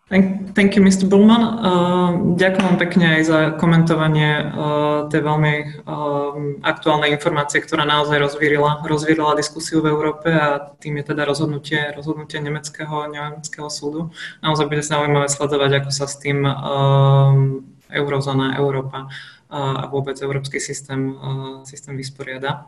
Thank, 0.08 0.72
you, 0.72 0.80
Mr. 0.80 1.04
Bullman. 1.04 1.44
Uh, 1.44 2.32
ďakujem 2.40 2.80
pekne 2.80 3.20
aj 3.20 3.22
za 3.28 3.38
komentovanie 3.60 4.40
uh, 4.40 5.04
tej 5.12 5.20
veľmi 5.20 5.84
uh, 5.84 6.32
aktuálnej 6.64 7.12
informácie, 7.12 7.60
ktorá 7.60 7.84
naozaj 7.84 8.16
rozvírila, 8.16 8.80
rozvírila 8.88 9.36
diskusiu 9.36 9.84
v 9.84 9.92
Európe 9.92 10.32
a 10.32 10.72
tým 10.80 10.96
je 10.96 11.12
teda 11.12 11.28
rozhodnutie, 11.28 11.92
rozhodnutie 11.92 12.40
nemeckého, 12.40 13.04
nemeckého 13.12 13.68
súdu. 13.68 14.08
Naozaj 14.40 14.72
bude 14.72 14.80
zaujímavé 14.80 15.28
sledovať, 15.28 15.84
ako 15.84 15.90
sa 15.92 16.08
s 16.08 16.16
tým 16.16 16.40
uh, 16.40 17.60
eurozóna, 17.92 18.56
Európa 18.56 19.12
uh, 19.12 19.84
a 19.84 19.92
vôbec 19.92 20.16
európsky 20.24 20.56
systém, 20.56 21.20
uh, 21.20 21.60
systém 21.68 21.92
vysporiada. 22.00 22.64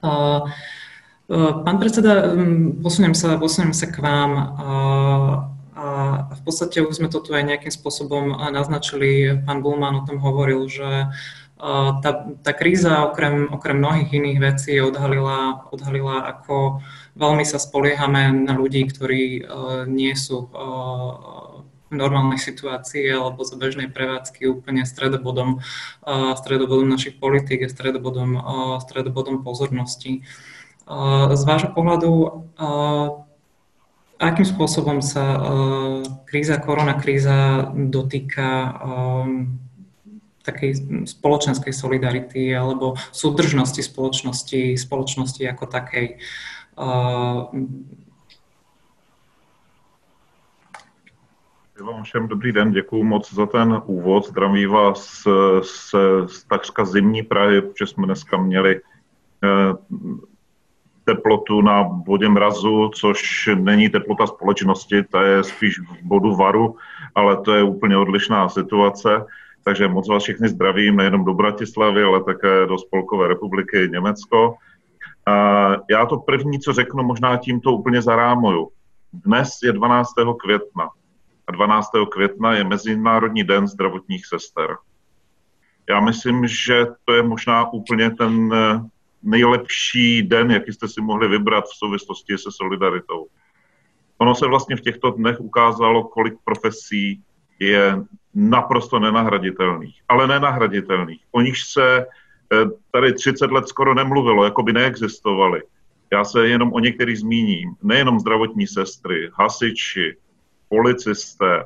Uh, 0.00 0.48
uh, 1.28 1.60
pán 1.68 1.76
predseda, 1.76 2.32
um, 2.32 2.80
posuniem 2.80 3.12
sa, 3.12 3.36
posuniem 3.36 3.76
sa 3.76 3.92
k 3.92 4.00
vám. 4.00 4.32
A 5.86 6.34
v 6.34 6.40
podstate 6.42 6.82
už 6.82 6.98
sme 6.98 7.06
to 7.06 7.22
tu 7.22 7.30
aj 7.30 7.46
nejakým 7.46 7.70
spôsobom 7.70 8.34
naznačili, 8.50 9.38
pán 9.46 9.62
Bulman 9.62 10.02
o 10.02 10.06
tom 10.06 10.18
hovoril, 10.18 10.66
že 10.66 11.14
tá, 12.02 12.10
tá 12.44 12.52
kríza 12.52 13.06
okrem, 13.06 13.48
okrem 13.48 13.78
mnohých 13.80 14.10
iných 14.12 14.38
vecí 14.42 14.76
odhalila, 14.82 15.70
odhalila, 15.72 16.26
ako 16.36 16.84
veľmi 17.16 17.48
sa 17.48 17.56
spoliehame 17.56 18.28
na 18.44 18.52
ľudí, 18.52 18.84
ktorí 18.84 19.46
nie 19.88 20.12
sú 20.18 20.52
v 20.52 21.94
normálnej 21.94 22.42
situácii 22.42 23.08
alebo 23.08 23.46
za 23.46 23.56
bežnej 23.56 23.88
prevádzky 23.88 24.50
úplne 24.50 24.82
stredobodom, 24.82 25.62
stredobodom 26.36 26.90
našich 26.90 27.16
politik 27.16 27.62
a 27.64 27.72
stredobodom, 27.72 28.36
stredobodom 28.82 29.46
pozornosti. 29.46 30.26
Z 31.30 31.42
vášho 31.46 31.72
pohľadu, 31.72 32.10
akým 34.18 34.46
spôsobom 34.48 35.04
sa 35.04 35.24
kríza, 36.24 36.56
korona 36.60 36.96
kríza 36.96 37.70
dotýka 37.72 38.48
takej 40.46 41.04
spoločenskej 41.10 41.74
solidarity 41.74 42.54
alebo 42.54 42.94
súdržnosti 43.10 43.82
spoločnosti, 43.82 44.78
spoločnosti 44.78 45.42
ako 45.42 45.64
takej. 45.66 46.06
vám 51.86 52.02
všem 52.02 52.28
dobrý 52.28 52.52
den, 52.52 52.72
děkuji 52.72 53.02
moc 53.02 53.34
za 53.34 53.46
ten 53.46 53.82
úvod. 53.86 54.26
Zdraví 54.26 54.66
vás 54.66 55.22
z, 55.62 55.94
z 56.26 56.44
takřka 56.44 56.84
zimní 56.84 57.22
Prahy, 57.22 57.62
protože 57.62 57.86
jsme 57.86 58.06
dneska 58.06 58.36
měli 58.36 58.80
eh, 59.44 59.72
teplotu 61.06 61.62
na 61.62 61.82
bodě 61.84 62.28
mrazu, 62.28 62.90
což 62.94 63.48
není 63.54 63.88
teplota 63.88 64.26
společnosti, 64.26 65.02
ta 65.02 65.22
je 65.22 65.44
spíš 65.44 65.78
v 65.78 66.02
bodu 66.02 66.34
varu, 66.36 66.76
ale 67.14 67.36
to 67.36 67.54
je 67.54 67.62
úplně 67.62 67.96
odlišná 67.96 68.48
situace. 68.48 69.24
Takže 69.64 69.88
moc 69.88 70.08
vás 70.08 70.22
všechny 70.22 70.48
zdravím, 70.48 70.96
nejenom 70.96 71.24
do 71.24 71.34
Bratislavy, 71.34 72.02
ale 72.02 72.24
také 72.24 72.66
do 72.66 72.78
Spolkové 72.78 73.28
republiky 73.28 73.88
Německo. 73.92 74.54
Já 75.90 76.06
to 76.06 76.16
první, 76.16 76.58
co 76.60 76.72
řeknu, 76.72 77.02
možná 77.02 77.36
tímto 77.36 77.72
úplně 77.72 78.02
zarámuju. 78.02 78.68
Dnes 79.12 79.58
je 79.64 79.72
12. 79.72 80.10
května 80.38 80.88
a 81.46 81.52
12. 81.52 81.88
května 82.12 82.54
je 82.54 82.64
Mezinárodní 82.64 83.44
den 83.44 83.66
zdravotních 83.66 84.26
sester. 84.26 84.76
Já 85.88 86.00
myslím, 86.00 86.46
že 86.46 86.86
to 87.04 87.14
je 87.14 87.22
možná 87.22 87.72
úplně 87.72 88.10
ten 88.10 88.54
eh, 88.54 88.80
nejlepší 89.22 90.22
den, 90.22 90.50
jaký 90.50 90.72
jste 90.72 90.88
si 90.88 91.00
mohli 91.00 91.28
vybrat 91.28 91.64
v 91.64 91.76
souvislosti 91.76 92.38
se 92.38 92.52
solidaritou. 92.52 93.26
Ono 94.18 94.34
se 94.34 94.46
vlastně 94.46 94.76
v 94.76 94.80
těchto 94.80 95.10
dnech 95.10 95.40
ukázalo, 95.40 96.04
kolik 96.04 96.34
profesí 96.44 97.22
je 97.58 97.96
naprosto 98.34 98.98
nenahraditelných, 98.98 100.00
ale 100.08 100.26
nenahraditelných. 100.26 101.20
O 101.32 101.40
nich 101.40 101.58
se 101.58 101.98
eh, 102.00 102.56
tady 102.90 103.12
30 103.12 103.50
let 103.50 103.68
skoro 103.68 103.94
nemluvilo, 103.94 104.44
jako 104.44 104.62
by 104.62 104.72
neexistovaly. 104.72 105.62
Já 106.12 106.24
se 106.24 106.48
jenom 106.48 106.72
o 106.72 106.78
některých 106.80 107.18
zmíním. 107.18 107.74
Nejenom 107.82 108.20
zdravotní 108.20 108.66
sestry, 108.66 109.30
hasiči, 109.34 110.16
policisté, 110.68 111.64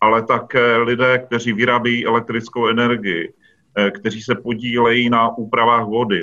ale 0.00 0.22
také 0.22 0.76
lidé, 0.76 1.18
kteří 1.18 1.52
vyrábějí 1.52 2.06
elektrickou 2.06 2.66
energii, 2.66 3.32
eh, 3.78 3.90
kteří 3.90 4.22
se 4.22 4.34
podílejí 4.34 5.10
na 5.10 5.36
úpravách 5.36 5.84
vody, 5.84 6.20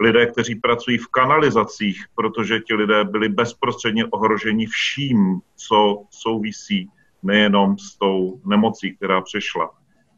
lidé, 0.00 0.26
kteří 0.26 0.54
pracují 0.54 0.98
v 0.98 1.08
kanalizacích, 1.08 2.04
protože 2.14 2.60
ti 2.60 2.74
lidé 2.74 3.04
byli 3.04 3.28
bezprostředně 3.28 4.06
ohroženi 4.06 4.66
vším, 4.66 5.40
co 5.56 6.04
souvisí 6.10 6.90
nejenom 7.22 7.78
s 7.78 7.98
tou 7.98 8.40
nemocí, 8.46 8.96
která 8.96 9.20
přišla. 9.20 9.70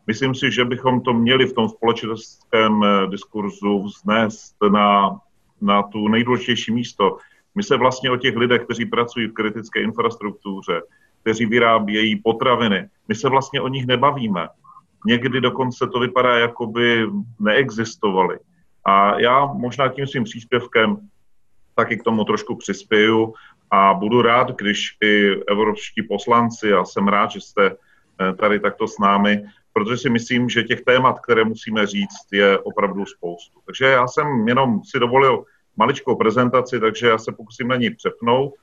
Myslím 0.06 0.34
si, 0.34 0.50
že 0.50 0.64
bychom 0.64 1.00
to 1.00 1.12
měli 1.12 1.46
v 1.46 1.52
tom 1.52 1.68
společenském 1.68 2.84
eh, 2.84 3.06
diskurzu 3.06 3.82
vznést 3.82 4.56
na, 4.72 5.20
na 5.60 5.82
tu 5.82 6.08
nejdůležitější 6.08 6.72
místo. 6.72 7.16
My 7.54 7.62
se 7.62 7.76
vlastně 7.76 8.10
o 8.10 8.16
těch 8.16 8.36
lidech, 8.36 8.62
kteří 8.62 8.86
pracují 8.86 9.26
v 9.26 9.32
kritické 9.32 9.82
infrastruktuře, 9.82 10.82
kteří 11.22 11.46
vyrábějí 11.46 12.16
potraviny, 12.16 12.88
my 13.08 13.14
se 13.14 13.28
vlastně 13.28 13.60
o 13.60 13.68
nich 13.68 13.86
nebavíme. 13.86 14.48
Někdy 15.06 15.40
dokonce 15.40 15.86
to 15.86 16.00
vypadá, 16.00 16.38
jako 16.38 16.66
by 16.66 17.06
neexistovali. 17.40 18.38
A 18.84 19.20
já 19.20 19.46
možná 19.46 19.88
tím 19.88 20.06
svým 20.06 20.24
příspěvkem 20.24 20.96
taky 21.74 21.96
k 21.96 22.04
tomu 22.04 22.24
trošku 22.24 22.56
přispěju 22.56 23.34
a 23.70 23.94
budu 23.94 24.22
rád, 24.22 24.50
když 24.56 24.96
i 25.02 25.40
evropští 25.48 26.02
poslanci, 26.02 26.72
a 26.72 26.84
jsem 26.84 27.08
rád, 27.08 27.30
že 27.30 27.40
jste 27.40 27.70
eh, 27.70 28.32
tady 28.32 28.60
takto 28.60 28.88
s 28.88 28.98
námi, 28.98 29.44
protože 29.72 29.96
si 29.96 30.10
myslím, 30.10 30.48
že 30.48 30.62
těch 30.62 30.80
témat, 30.80 31.20
které 31.20 31.44
musíme 31.44 31.86
říct, 31.86 32.32
je 32.32 32.58
opravdu 32.58 33.06
spoustu. 33.06 33.60
Takže 33.66 33.84
já 33.84 34.08
jsem 34.08 34.48
jenom 34.48 34.84
si 34.84 34.98
dovolil 34.98 35.44
maličkou 35.76 36.16
prezentaci, 36.16 36.80
takže 36.80 37.08
já 37.08 37.18
se 37.18 37.32
pokusím 37.32 37.68
na 37.68 37.76
ní 37.76 37.90
přepnout. 37.90 38.54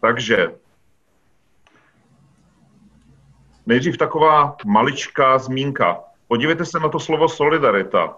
Takže 0.00 0.52
nejdřív 3.66 3.96
taková 3.96 4.56
maličká 4.66 5.38
zmínka. 5.38 6.00
Podívejte 6.28 6.64
se 6.64 6.80
na 6.80 6.88
to 6.88 7.00
slovo 7.00 7.28
solidarita. 7.28 8.16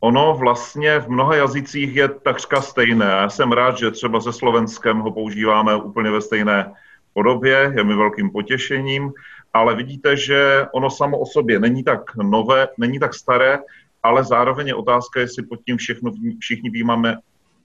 Ono 0.00 0.36
vlastně 0.36 1.00
v 1.00 1.08
mnoha 1.08 1.36
jazycích 1.36 1.96
je 1.96 2.08
takřka 2.08 2.60
stejné. 2.62 3.04
Já 3.04 3.28
jsem 3.28 3.52
rád, 3.52 3.78
že 3.78 3.90
třeba 3.90 4.20
se 4.20 4.32
Slovenskem 4.32 4.98
ho 4.98 5.12
používáme 5.12 5.76
úplně 5.76 6.10
ve 6.10 6.20
stejné 6.20 6.72
podobě, 7.12 7.72
je 7.76 7.84
mi 7.84 7.94
velkým 7.94 8.30
potěšením, 8.30 9.12
ale 9.52 9.74
vidíte, 9.74 10.16
že 10.16 10.66
ono 10.72 10.90
samo 10.90 11.18
o 11.18 11.26
sobě 11.26 11.60
není 11.60 11.84
tak 11.84 12.16
nové, 12.16 12.68
není 12.78 12.98
tak 12.98 13.14
staré, 13.14 13.58
ale 14.02 14.24
zároveň 14.24 14.66
je 14.66 14.74
otázka, 14.74 15.20
jestli 15.20 15.42
pod 15.42 15.60
tím 15.66 15.76
všechno, 15.76 16.12
všichni 16.40 16.70
vnímáme 16.70 17.18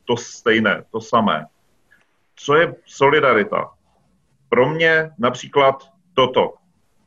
to 0.06 0.18
stejné, 0.18 0.84
to 0.92 1.02
samé. 1.02 1.46
Co 2.36 2.56
je 2.56 2.76
solidarita? 2.86 3.72
Pro 4.50 4.70
mě 4.70 5.12
například 5.20 5.84
toto. 6.14 6.54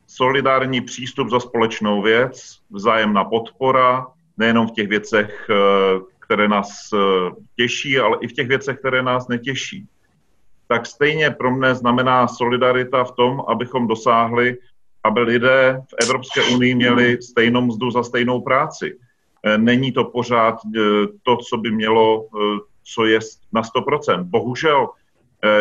Solidární 0.06 0.80
přístup 0.80 1.28
za 1.28 1.40
společnou 1.40 2.02
věc, 2.02 2.58
vzájemná 2.70 3.24
podpora, 3.24 4.06
nejenom 4.36 4.68
v 4.68 4.70
těch 4.70 4.88
věcech, 4.88 5.46
eh, 5.50 6.00
které 6.18 6.48
nás 6.48 6.68
eh, 6.94 6.98
těší, 7.56 7.98
ale 7.98 8.18
i 8.20 8.28
v 8.28 8.32
těch 8.32 8.48
věcech, 8.48 8.78
které 8.78 9.02
nás 9.02 9.28
netěší. 9.28 9.86
Tak 10.68 10.86
stejně 10.86 11.30
pro 11.30 11.50
mě 11.50 11.74
znamená 11.74 12.28
solidarita 12.28 13.04
v 13.04 13.12
tom, 13.12 13.42
abychom 13.48 13.88
dosáhli, 13.88 14.58
aby 15.04 15.20
lidé 15.20 15.80
v 15.88 16.04
Evropské 16.04 16.42
unii 16.42 16.74
měli 16.74 17.22
stejnou 17.22 17.60
mzdu 17.60 17.90
za 17.90 18.02
stejnou 18.02 18.40
práci. 18.40 18.98
Eh, 19.44 19.58
není 19.58 19.92
to 19.92 20.04
pořád 20.04 20.56
to, 21.22 21.36
co 21.36 21.56
by 21.56 21.70
mělo, 21.70 22.26
co 22.94 23.04
je 23.06 23.18
na 23.52 23.62
100%. 23.62 24.24
Bohužel 24.24 24.88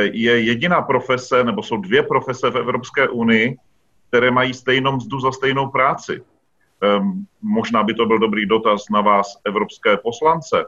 je 0.02 0.42
jediná 0.42 0.82
profese, 0.82 1.44
nebo 1.44 1.64
jsou 1.64 1.78
dvě 1.78 2.04
profese 2.04 2.50
v 2.50 2.58
Evropské 2.58 3.10
unii, 3.10 3.58
které 4.10 4.32
mají 4.32 4.54
stejnou 4.54 4.96
mzdu 4.96 5.20
za 5.20 5.32
stejnou 5.32 5.68
práci. 5.68 6.22
Um, 7.00 7.26
možná 7.42 7.84
by 7.84 7.94
to 7.94 8.06
byl 8.06 8.20
dobrý 8.20 8.46
dotaz 8.46 8.90
na 8.92 9.02
vás, 9.02 9.38
evropské 9.46 9.98
poslance, 9.98 10.66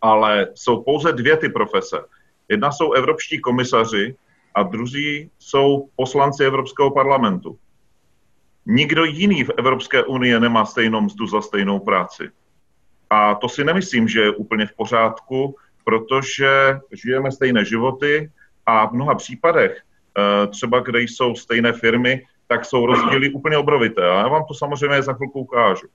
ale 0.00 0.48
jsou 0.54 0.82
pouze 0.82 1.12
dvě 1.12 1.36
ty 1.36 1.48
profese. 1.48 2.00
Jedna 2.48 2.72
jsou 2.72 2.92
evropští 2.92 3.40
komisaři 3.40 4.16
a 4.54 4.62
druzí 4.62 5.30
jsou 5.38 5.88
poslanci 5.96 6.44
Evropského 6.44 6.90
parlamentu. 6.90 7.58
Nikdo 8.66 9.04
jiný 9.04 9.44
v 9.44 9.50
Evropské 9.56 10.04
unii 10.04 10.40
nemá 10.40 10.64
stejnou 10.64 11.00
mzdu 11.00 11.26
za 11.26 11.40
stejnou 11.40 11.78
práci. 11.78 12.30
A 13.10 13.34
to 13.34 13.48
si 13.48 13.64
nemyslím, 13.64 14.08
že 14.08 14.20
je 14.20 14.30
úplně 14.30 14.66
v 14.66 14.76
pořádku, 14.76 15.56
protože 15.88 16.78
žijeme 16.92 17.32
stejné 17.32 17.64
životy 17.64 18.30
a 18.66 18.86
v 18.86 18.92
mnoha 18.92 19.14
případech, 19.14 19.80
eh, 19.80 20.46
třeba 20.46 20.80
kde 20.80 21.00
jsou 21.00 21.34
stejné 21.34 21.72
firmy, 21.72 22.28
tak 22.46 22.64
jsou 22.64 22.86
rozdíly 22.86 23.32
úplně 23.32 23.56
obrovité. 23.56 24.04
A 24.04 24.14
já 24.14 24.28
vám 24.28 24.44
to 24.48 24.54
samozřejmě 24.54 25.02
za 25.02 25.12
chvilku 25.12 25.40
ukážu. 25.40 25.88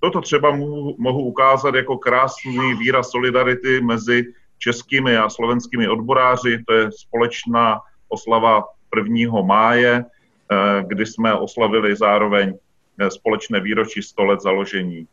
Toto 0.00 0.20
třeba 0.20 0.50
mohu, 0.98 1.22
ukázat 1.22 1.74
jako 1.74 1.98
krásný 1.98 2.74
výraz 2.78 3.10
solidarity 3.10 3.80
mezi 3.80 4.34
českými 4.58 5.16
a 5.16 5.30
slovenskými 5.30 5.88
odboráři. 5.88 6.64
To 6.66 6.72
je 6.74 6.90
společná 6.90 7.78
oslava 8.08 8.64
1. 8.90 9.42
máje, 9.42 10.02
eh, 10.02 10.84
kdy 10.86 11.06
jsme 11.06 11.34
oslavili 11.34 11.96
zároveň 11.96 12.58
eh, 12.98 13.10
společné 13.10 13.60
výročí 13.60 14.02
100 14.02 14.24
let 14.24 14.40
založení 14.42 15.06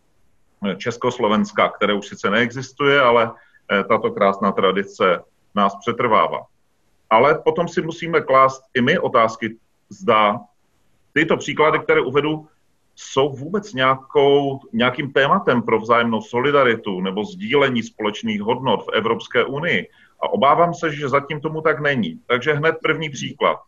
Československa, 0.78 1.70
které 1.78 1.94
už 1.94 2.08
sice 2.08 2.30
neexistuje, 2.30 3.02
ale 3.02 3.32
tato 3.90 4.12
krásná 4.12 4.52
tradice 4.52 5.22
nás 5.56 5.76
přetrvává. 5.76 6.46
Ale 7.10 7.36
potom 7.36 7.68
si 7.68 7.82
musíme 7.82 8.22
klást 8.22 8.64
i 8.74 8.82
my 8.82 9.00
otázky, 9.00 9.58
zda 9.90 10.40
tyto 11.14 11.38
příklady, 11.38 11.80
které 11.80 12.02
uvedu, 12.02 12.48
jsou 12.96 13.30
vůbec 13.30 13.74
nějakou, 13.74 14.60
nějakým 14.74 15.14
tématem 15.14 15.62
pro 15.62 15.80
vzájemnou 15.80 16.22
solidaritu 16.22 17.02
nebo 17.02 17.26
sdílení 17.26 17.84
společných 17.84 18.42
hodnot 18.42 18.86
v 18.86 18.94
Evropské 18.94 19.44
unii. 19.44 19.90
A 20.24 20.30
obávám 20.30 20.74
se, 20.74 20.96
že 20.96 21.10
zatím 21.10 21.42
tomu 21.42 21.62
tak 21.62 21.80
není. 21.80 22.20
Takže 22.28 22.54
hned 22.54 22.76
první 22.84 23.10
příklad. 23.10 23.60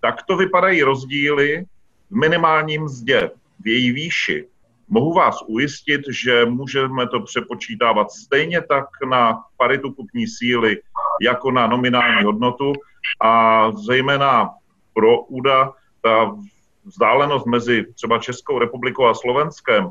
Tak 0.00 0.22
to 0.22 0.36
vypadají 0.36 0.82
rozdíly 0.82 1.64
v 2.10 2.14
minimálním 2.16 2.82
mzdě, 2.82 3.30
v 3.60 3.68
její 3.68 3.92
výši. 3.92 4.48
Mohu 4.94 5.12
vás 5.12 5.38
ujistit, 5.46 6.00
že 6.10 6.46
můžeme 6.46 7.08
to 7.08 7.20
přepočítávat 7.20 8.10
stejně 8.10 8.60
tak 8.60 8.84
na 9.10 9.44
paritu 9.56 9.92
kupní 9.92 10.26
síly, 10.26 10.80
jako 11.22 11.50
na 11.50 11.66
nominální 11.66 12.24
hodnotu 12.24 12.72
a 13.20 13.70
zejména 13.72 14.50
pro 14.94 15.20
úda 15.22 15.72
ta 16.00 16.36
vzdálenost 16.84 17.46
mezi 17.46 17.86
třeba 17.94 18.18
Českou 18.18 18.58
republikou 18.58 19.04
a 19.04 19.14
Slovenskem 19.14 19.90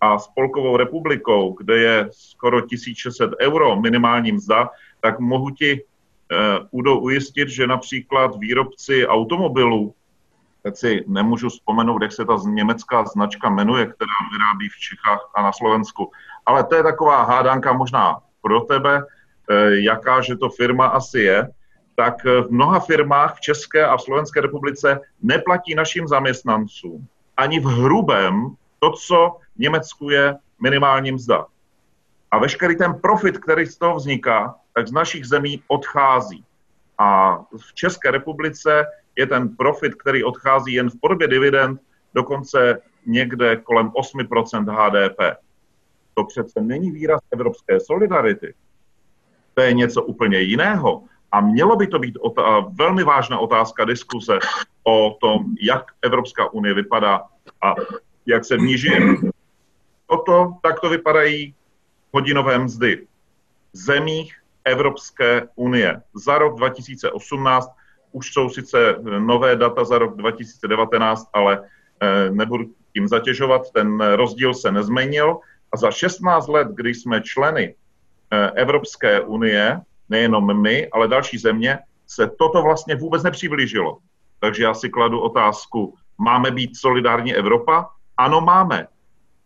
a 0.00 0.18
Spolkovou 0.18 0.76
republikou, 0.76 1.52
kde 1.52 1.78
je 1.78 2.08
skoro 2.12 2.60
1600 2.60 3.30
euro 3.40 3.80
minimální 3.80 4.32
mzda, 4.32 4.70
tak 5.00 5.20
mohu 5.20 5.50
ti 5.50 5.80
uh, 6.72 7.04
ujistit, 7.04 7.48
že 7.48 7.66
například 7.66 8.36
výrobci 8.38 9.06
automobilů, 9.06 9.94
teď 10.62 10.76
si 10.76 11.04
nemůžu 11.06 11.48
vzpomenout, 11.48 12.02
jak 12.02 12.12
se 12.12 12.24
ta 12.24 12.36
německá 12.46 13.04
značka 13.04 13.50
jmenuje, 13.50 13.86
která 13.86 14.16
vyrábí 14.32 14.68
v 14.68 14.78
Čechách 14.78 15.30
a 15.34 15.42
na 15.42 15.52
Slovensku, 15.52 16.10
ale 16.46 16.64
to 16.64 16.74
je 16.74 16.82
taková 16.82 17.22
hádánka 17.22 17.72
možná 17.72 18.18
pro 18.42 18.60
tebe, 18.60 19.02
uh, 19.02 19.04
jaká 19.68 20.20
že 20.20 20.36
to 20.36 20.48
firma 20.48 20.86
asi 20.86 21.20
je, 21.20 21.48
tak 21.96 22.24
v 22.24 22.46
mnoha 22.50 22.80
firmách 22.80 23.36
v 23.36 23.40
České 23.40 23.86
a 23.86 23.96
v 23.96 24.02
Slovenské 24.02 24.40
republice 24.40 25.00
neplatí 25.22 25.74
našim 25.74 26.08
zaměstnancům 26.08 27.08
ani 27.36 27.60
v 27.60 27.64
hrubém 27.64 28.56
to, 28.78 28.90
co 28.90 29.36
v 29.56 29.58
Německu 29.58 30.10
je 30.10 30.36
minimální 30.62 31.12
mzda. 31.12 31.46
A 32.30 32.38
veškerý 32.38 32.76
ten 32.76 32.94
profit, 32.94 33.38
který 33.38 33.66
z 33.66 33.76
toho 33.78 33.96
vzniká, 33.96 34.54
tak 34.74 34.88
z 34.88 34.92
našich 34.92 35.26
zemí 35.26 35.62
odchází. 35.68 36.44
A 36.98 37.38
v 37.56 37.74
České 37.74 38.10
republice 38.10 38.86
je 39.16 39.26
ten 39.26 39.56
profit, 39.56 39.94
který 39.94 40.24
odchází 40.24 40.72
jen 40.72 40.90
v 40.90 41.00
podobě 41.00 41.28
dividend, 41.28 41.80
dokonce 42.14 42.78
někde 43.06 43.56
kolem 43.56 43.88
8% 43.88 44.64
HDP. 44.68 45.36
To 46.14 46.24
přece 46.24 46.60
není 46.60 46.90
výraz 46.90 47.20
evropské 47.32 47.80
solidarity. 47.80 48.54
To 49.54 49.62
je 49.62 49.72
něco 49.72 50.02
úplně 50.02 50.40
jiného. 50.40 51.02
A 51.32 51.40
mělo 51.40 51.76
by 51.76 51.86
to 51.86 51.98
být 51.98 52.18
otá- 52.18 52.74
velmi 52.78 53.04
vážná 53.04 53.38
otázka 53.38 53.84
diskuse 53.84 54.38
o 54.84 55.16
tom, 55.20 55.44
jak 55.60 55.84
Evropská 56.02 56.52
unie 56.52 56.74
vypadá 56.74 57.22
a 57.62 57.74
jak 58.26 58.44
se 58.44 58.56
v 58.56 58.60
ní 58.60 58.78
žije. 58.78 59.00
Toto 60.06 60.54
takto 60.62 60.88
vypadají 60.88 61.54
hodinové 62.12 62.58
mzdy 62.58 63.06
v 63.72 63.76
zemích 63.76 64.36
Evropské 64.64 65.48
unie. 65.56 66.02
Za 66.14 66.38
rok 66.38 66.56
2018 66.56 67.70
už 68.12 68.32
jsou 68.32 68.48
sice 68.48 68.96
nové 69.18 69.56
data 69.56 69.84
za 69.84 69.98
rok 69.98 70.16
2019, 70.16 71.28
ale 71.32 71.60
eh, 72.00 72.30
nebudu 72.30 72.64
tím 72.92 73.08
zatěžovat, 73.08 73.70
ten 73.70 74.00
rozdíl 74.00 74.54
se 74.54 74.72
nezměnil. 74.72 75.38
A 75.72 75.76
za 75.76 75.90
16 75.90 76.48
let, 76.48 76.68
kdy 76.68 76.94
jsme 76.94 77.20
členy 77.20 77.74
eh, 78.30 78.50
Evropské 78.54 79.20
unie, 79.20 79.80
nejenom 80.08 80.62
my, 80.62 80.88
ale 80.88 81.08
další 81.08 81.38
země, 81.38 81.78
se 82.06 82.30
toto 82.38 82.62
vlastně 82.62 82.96
vůbec 82.96 83.22
nepřiblížilo. 83.22 83.98
Takže 84.40 84.62
já 84.62 84.74
si 84.74 84.88
kladu 84.88 85.20
otázku, 85.20 85.94
máme 86.18 86.50
být 86.50 86.76
solidární 86.76 87.34
Evropa? 87.34 87.88
Ano, 88.16 88.40
máme. 88.40 88.86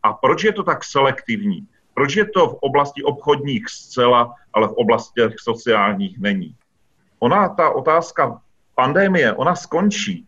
A 0.03 0.13
proč 0.13 0.45
je 0.45 0.53
to 0.53 0.63
tak 0.63 0.85
selektivní? 0.85 1.67
Proč 1.95 2.17
je 2.17 2.25
to 2.25 2.49
v 2.49 2.59
oblasti 2.61 3.03
obchodních 3.03 3.69
zcela, 3.69 4.35
ale 4.53 4.69
v 4.69 4.73
oblastech 4.73 5.35
sociálních 5.39 6.19
není? 6.19 6.55
Ona, 7.19 7.49
ta 7.49 7.71
otázka 7.71 8.41
pandémie, 8.77 9.33
ona 9.33 9.57
skončí 9.57 10.27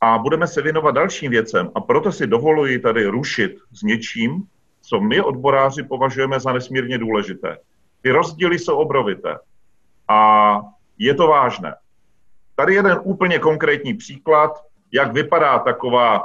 a 0.00 0.18
budeme 0.18 0.46
se 0.46 0.62
věnovat 0.62 0.94
dalším 0.94 1.30
věcem 1.30 1.70
a 1.74 1.80
proto 1.80 2.12
si 2.12 2.26
dovoluji 2.26 2.78
tady 2.78 3.06
rušit 3.06 3.56
s 3.72 3.82
něčím, 3.82 4.42
co 4.82 5.00
my 5.00 5.20
odboráři 5.20 5.82
považujeme 5.82 6.40
za 6.40 6.52
nesmírně 6.52 6.98
důležité. 6.98 7.58
Ty 8.02 8.10
rozdíly 8.10 8.58
jsou 8.58 8.76
obrovité 8.76 9.38
a 10.08 10.60
je 10.98 11.14
to 11.14 11.26
vážné. 11.26 11.74
Tady 12.54 12.74
jeden 12.74 13.00
úplně 13.02 13.38
konkrétní 13.38 13.94
příklad, 13.94 14.64
jak 14.92 15.12
vypadá 15.12 15.58
taková 15.58 16.24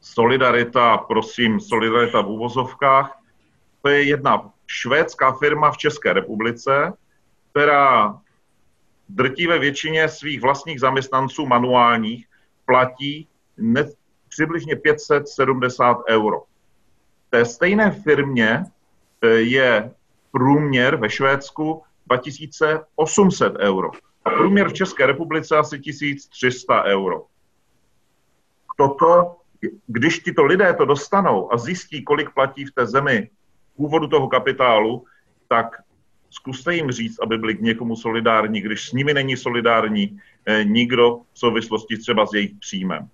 solidarita, 0.00 0.96
prosím, 0.98 1.60
solidarita 1.60 2.20
v 2.20 2.28
úvozovkách. 2.28 3.18
To 3.82 3.88
je 3.88 4.02
jedna 4.02 4.50
švédská 4.66 5.32
firma 5.32 5.70
v 5.70 5.76
České 5.76 6.12
republice, 6.12 6.92
která 7.50 8.20
drtivé 9.08 9.58
většině 9.58 10.08
svých 10.08 10.40
vlastních 10.40 10.80
zaměstnanců 10.80 11.46
manuálních 11.46 12.26
platí 12.66 13.28
ne, 13.56 13.84
přibližně 14.28 14.76
570 14.76 15.98
euro. 16.08 16.40
V 17.26 17.30
té 17.30 17.44
stejné 17.44 17.90
firmě 17.90 18.64
e, 19.22 19.28
je 19.28 19.94
průměr 20.30 20.96
ve 20.96 21.10
Švédsku 21.10 21.82
2800 22.06 23.56
euro. 23.58 23.90
A 24.24 24.30
průměr 24.30 24.68
v 24.68 24.72
České 24.72 25.06
republice 25.06 25.56
asi 25.56 25.78
1300 25.78 26.82
euro. 26.84 27.26
Toto, 28.76 29.36
když 29.86 30.18
tito 30.18 30.44
lidé 30.44 30.74
to 30.74 30.84
dostanou 30.84 31.52
a 31.52 31.58
zjistí, 31.58 32.04
kolik 32.04 32.30
platí 32.34 32.64
v 32.64 32.72
té 32.72 32.86
zemi 32.86 33.30
původu 33.76 34.06
toho 34.06 34.28
kapitálu, 34.28 35.04
tak 35.48 35.82
zkuste 36.32 36.74
jim 36.74 36.90
říct, 36.90 37.20
aby 37.22 37.38
byli 37.38 37.54
k 37.54 37.60
někomu 37.60 37.96
solidární, 37.96 38.60
když 38.60 38.88
s 38.88 38.92
nimi 38.92 39.14
není 39.14 39.36
solidární 39.36 40.20
eh, 40.46 40.64
nikdo 40.64 41.20
v 41.32 41.38
souvislosti 41.38 41.98
třeba 41.98 42.26
s 42.26 42.32
jejich 42.34 42.52
příjmem. 42.60 43.08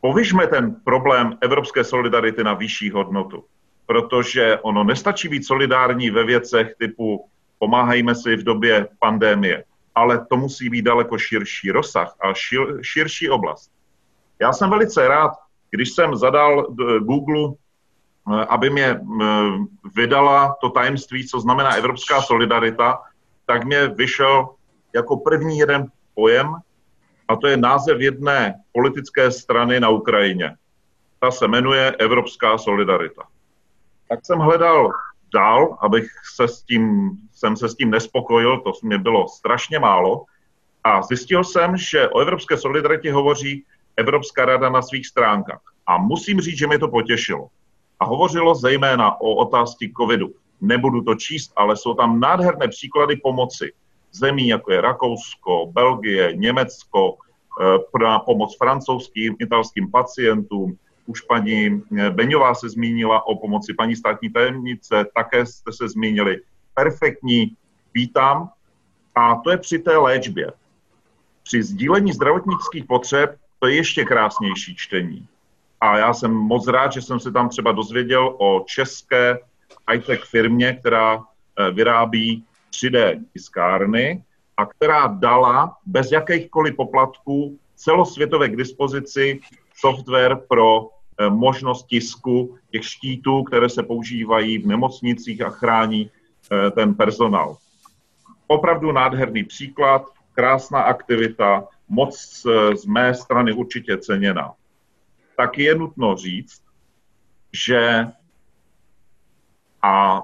Povyžme 0.00 0.46
ten 0.46 0.76
problém 0.84 1.38
evropské 1.40 1.84
solidarity 1.84 2.44
na 2.44 2.54
vyšší 2.54 2.90
hodnotu, 2.90 3.44
protože 3.86 4.58
ono 4.62 4.84
nestačí 4.84 5.28
být 5.28 5.46
solidární 5.46 6.10
ve 6.10 6.24
věcech 6.24 6.74
typu 6.78 7.28
pomáhejme 7.58 8.14
si 8.14 8.36
v 8.36 8.44
době 8.44 8.88
pandémie, 8.98 9.64
ale 9.94 10.26
to 10.26 10.36
musí 10.36 10.70
být 10.70 10.82
daleko 10.82 11.18
širší 11.18 11.70
rozsah 11.70 12.16
a 12.20 12.34
šir, 12.34 12.78
širší 12.82 13.30
oblast. 13.30 13.70
Já 14.40 14.52
jsem 14.52 14.70
velice 14.70 15.08
rád, 15.08 15.32
když 15.70 15.90
jsem 15.90 16.16
zadal 16.16 16.62
Google, 17.00 17.48
eh, 17.52 17.63
aby 18.48 18.70
mě 18.70 18.86
eh, 18.86 19.26
vydala 19.94 20.56
to 20.60 20.70
tajemství, 20.70 21.28
co 21.28 21.40
znamená 21.40 21.74
evropská 21.74 22.22
solidarita, 22.22 23.02
tak 23.46 23.64
mě 23.64 23.86
vyšel 23.86 24.48
jako 24.94 25.16
první 25.16 25.58
jeden 25.58 25.86
pojem, 26.14 26.54
a 27.28 27.36
to 27.36 27.46
je 27.46 27.56
název 27.56 28.00
jedné 28.00 28.54
politické 28.72 29.30
strany 29.30 29.80
na 29.80 29.88
Ukrajině. 29.88 30.56
Ta 31.20 31.30
se 31.30 31.48
jmenuje 31.48 31.90
Evropská 31.98 32.58
solidarita. 32.58 33.22
Tak 34.08 34.26
jsem 34.26 34.38
hledal 34.38 34.92
dál, 35.34 35.78
abych 35.80 36.06
se 36.34 36.48
s 36.48 36.62
tím, 36.62 37.10
jsem 37.32 37.56
se 37.56 37.68
s 37.68 37.74
tím 37.74 37.90
nespokojil, 37.90 38.60
to 38.60 38.72
mě 38.82 38.98
bylo 38.98 39.28
strašně 39.28 39.78
málo. 39.78 40.24
A 40.84 41.02
zjistil 41.02 41.44
jsem, 41.44 41.76
že 41.76 42.08
o 42.08 42.20
evropské 42.20 42.56
solidaritě 42.56 43.12
hovoří 43.12 43.64
Evropská 43.96 44.44
rada 44.44 44.68
na 44.68 44.82
svých 44.82 45.06
stránkách. 45.06 45.60
A 45.86 45.98
musím 45.98 46.40
říct, 46.40 46.58
že 46.58 46.66
mě 46.66 46.78
to 46.78 46.88
potěšilo. 46.88 47.48
A 48.00 48.04
hovořilo 48.04 48.54
zejména 48.54 49.20
o 49.20 49.34
otázce 49.34 49.86
covidu. 49.96 50.34
Nebudu 50.60 51.02
to 51.02 51.14
číst, 51.14 51.52
ale 51.56 51.76
jsou 51.76 51.94
tam 51.94 52.20
nádherné 52.20 52.68
příklady 52.68 53.16
pomoci 53.16 53.72
zemí, 54.12 54.48
jako 54.48 54.72
je 54.72 54.80
Rakousko, 54.80 55.66
Belgie, 55.72 56.36
Německo, 56.36 57.16
eh, 57.60 57.78
pro 57.92 58.18
pomoc 58.24 58.56
francouzským, 58.56 59.36
italským 59.40 59.90
pacientům, 59.90 60.78
už 61.06 61.20
paní 61.20 61.82
eh, 61.98 62.10
Beňová 62.10 62.54
se 62.54 62.68
zmínila 62.68 63.26
o 63.26 63.36
pomoci 63.36 63.74
paní 63.74 63.96
státní 63.96 64.30
tajemnice, 64.30 65.06
také 65.14 65.46
jste 65.46 65.72
se 65.72 65.88
zmínili. 65.88 66.40
Perfektní, 66.74 67.56
vítám. 67.94 68.50
A 69.14 69.34
to 69.34 69.50
je 69.50 69.58
při 69.58 69.78
té 69.78 69.96
léčbě. 69.96 70.52
Při 71.42 71.62
sdílení 71.62 72.12
zdravotnických 72.12 72.84
potřeb 72.84 73.36
to 73.58 73.66
je 73.66 73.74
ještě 73.74 74.04
krásnější 74.04 74.76
čtení. 74.76 75.28
A 75.80 75.98
já 75.98 76.14
jsem 76.14 76.32
moc 76.32 76.66
rád, 76.66 76.92
že 76.92 77.02
jsem 77.02 77.20
se 77.20 77.32
tam 77.32 77.48
třeba 77.48 77.72
dozvěděl 77.72 78.36
o 78.38 78.64
české 78.66 79.38
high-tech 79.88 80.24
firmě, 80.24 80.72
která 80.72 81.18
eh, 81.18 81.70
vyrábí 81.70 82.44
3D 82.70 83.24
tiskárny 83.32 84.22
a 84.56 84.66
která 84.66 85.06
dala 85.06 85.76
bez 85.86 86.12
jakýchkoliv 86.12 86.76
poplatků 86.76 87.58
celosvětové 87.76 88.48
k 88.48 88.56
dispozici 88.56 89.40
software 89.74 90.36
pro 90.48 90.88
Eh, 91.18 91.30
možnost 91.30 91.86
tisku 91.86 92.56
těch 92.70 92.84
štítů, 92.84 93.42
které 93.42 93.68
se 93.68 93.82
používají 93.82 94.58
v 94.58 94.66
nemocnicích 94.66 95.42
a 95.42 95.50
chrání 95.50 96.10
eh, 96.50 96.70
ten 96.70 96.94
personál. 96.94 97.56
Opravdu 98.46 98.92
nádherný 98.92 99.44
příklad, 99.44 100.02
krásná 100.32 100.82
aktivita, 100.82 101.64
moc 101.88 102.46
z 102.74 102.86
mé 102.86 103.14
strany 103.14 103.52
určitě 103.52 103.98
ceněná. 103.98 104.52
Tak 105.36 105.58
je 105.58 105.74
nutno 105.74 106.16
říct, 106.16 106.62
že 107.52 108.06
A 109.84 110.22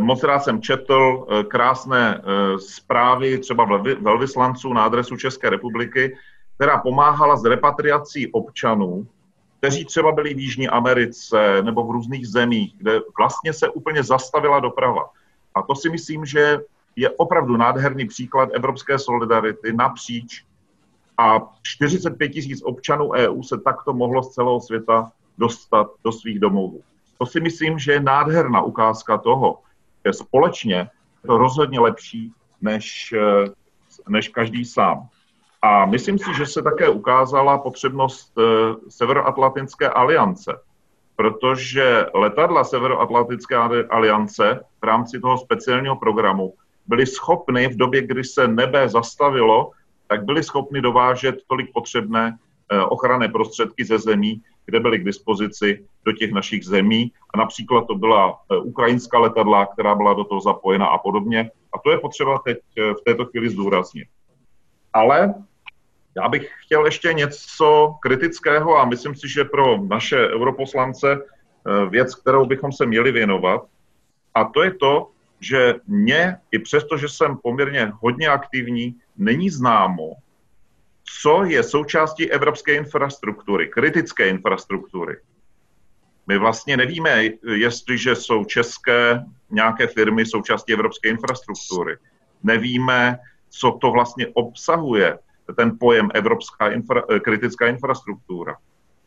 moc 0.00 0.22
rád 0.22 0.38
jsem 0.38 0.62
četl 0.62 1.26
krásné 1.48 2.22
zprávy 2.58 3.38
třeba 3.38 3.64
velvyslanců 4.00 4.72
na 4.72 4.84
adresu 4.84 5.16
České 5.16 5.50
republiky, 5.50 6.16
která 6.54 6.78
pomáhala 6.78 7.36
s 7.36 7.44
repatriací 7.44 8.32
občanů, 8.32 9.06
kteří 9.58 9.84
třeba 9.84 10.12
byli 10.12 10.34
v 10.34 10.38
Jižní 10.38 10.68
Americe 10.68 11.62
nebo 11.62 11.86
v 11.86 11.90
různých 11.90 12.28
zemích, 12.28 12.74
kde 12.78 13.00
vlastně 13.18 13.52
se 13.52 13.68
úplně 13.68 14.02
zastavila 14.02 14.60
doprava. 14.60 15.10
A 15.54 15.62
to 15.62 15.74
si 15.74 15.90
myslím, 15.90 16.26
že 16.26 16.58
je 16.96 17.10
opravdu 17.10 17.56
nádherný 17.56 18.06
příklad 18.06 18.48
evropské 18.52 18.98
solidarity 18.98 19.72
napříč 19.72 20.45
a 21.18 21.40
45 21.62 22.28
tisíc 22.28 22.62
občanů 22.62 23.10
EU 23.10 23.42
se 23.42 23.58
takto 23.58 23.92
mohlo 23.92 24.22
z 24.22 24.30
celého 24.30 24.60
světa 24.60 25.12
dostat 25.38 25.86
do 26.04 26.12
svých 26.12 26.40
domovů. 26.40 26.82
To 27.18 27.26
si 27.26 27.40
myslím, 27.40 27.78
že 27.78 27.92
je 27.92 28.00
nádherná 28.00 28.62
ukázka 28.62 29.18
toho, 29.18 29.58
že 30.06 30.12
společně 30.12 30.74
je 30.74 31.26
to 31.26 31.38
rozhodně 31.38 31.80
lepší 31.80 32.32
než, 32.60 33.14
než 34.08 34.28
každý 34.28 34.64
sám. 34.64 35.08
A 35.62 35.86
myslím 35.86 36.18
si, 36.18 36.34
že 36.34 36.46
se 36.46 36.62
také 36.62 36.88
ukázala 36.88 37.58
potřebnost 37.58 38.38
eh, 38.38 38.42
Severoatlantické 38.88 39.88
aliance, 39.88 40.60
protože 41.16 42.06
letadla 42.14 42.64
Severoatlantické 42.64 43.56
aliance 43.90 44.60
v 44.80 44.84
rámci 44.84 45.20
toho 45.20 45.38
speciálního 45.38 45.96
programu 45.96 46.54
byly 46.86 47.06
schopny 47.06 47.68
v 47.68 47.76
době, 47.76 48.06
kdy 48.06 48.24
se 48.24 48.48
nebe 48.48 48.88
zastavilo, 48.88 49.70
tak 50.06 50.24
byly 50.24 50.42
schopny 50.42 50.80
dovážet 50.80 51.36
tolik 51.46 51.72
potřebné 51.72 52.38
eh, 52.72 52.80
ochranné 52.80 53.28
prostředky 53.28 53.84
ze 53.84 53.98
zemí, 53.98 54.42
kde 54.66 54.80
byly 54.80 54.98
k 54.98 55.04
dispozici 55.04 55.86
do 56.04 56.12
těch 56.12 56.32
našich 56.32 56.64
zemí. 56.64 57.12
A 57.34 57.38
například 57.38 57.86
to 57.86 57.94
byla 57.94 58.38
eh, 58.52 58.56
ukrajinská 58.56 59.18
letadla, 59.18 59.66
která 59.66 59.94
byla 59.94 60.14
do 60.14 60.24
toho 60.24 60.40
zapojena 60.40 60.86
a 60.86 60.98
podobně. 60.98 61.50
A 61.72 61.78
to 61.78 61.90
je 61.90 61.98
potřeba 61.98 62.38
teď 62.38 62.58
v 62.76 63.04
této 63.04 63.26
chvíli 63.26 63.48
zdůraznit. 63.50 64.08
Ale 64.92 65.34
já 66.16 66.28
bych 66.28 66.50
chtěl 66.64 66.84
ještě 66.84 67.12
něco 67.12 67.94
kritického 68.00 68.76
a 68.76 68.84
myslím 68.84 69.14
si, 69.14 69.28
že 69.28 69.44
pro 69.44 69.78
naše 69.78 70.28
europoslance 70.28 71.12
eh, 71.12 71.86
věc, 71.90 72.14
kterou 72.14 72.46
bychom 72.46 72.72
se 72.72 72.86
měli 72.86 73.12
věnovat. 73.12 73.64
A 74.34 74.44
to 74.44 74.62
je 74.62 74.74
to, 74.74 75.10
že 75.40 75.74
mě, 75.86 76.36
i 76.52 76.58
přesto, 76.58 76.96
že 76.96 77.08
jsem 77.08 77.36
poměrně 77.42 77.92
hodně 78.00 78.28
aktivní, 78.28 78.94
není 79.18 79.50
známo, 79.50 80.12
co 81.22 81.44
je 81.44 81.62
součástí 81.62 82.30
evropské 82.30 82.74
infrastruktury, 82.74 83.68
kritické 83.68 84.28
infrastruktury. 84.28 85.16
My 86.26 86.38
vlastně 86.38 86.76
nevíme, 86.76 87.24
jestliže 87.54 88.14
jsou 88.14 88.44
české 88.44 89.24
nějaké 89.50 89.86
firmy 89.86 90.26
součástí 90.26 90.72
evropské 90.72 91.08
infrastruktury. 91.08 91.96
Nevíme, 92.42 93.18
co 93.48 93.78
to 93.80 93.90
vlastně 93.90 94.26
obsahuje 94.26 95.18
ten 95.56 95.78
pojem 95.80 96.08
evropská 96.14 96.68
infra, 96.68 97.02
eh, 97.10 97.20
kritická 97.20 97.66
infrastruktura. 97.66 98.56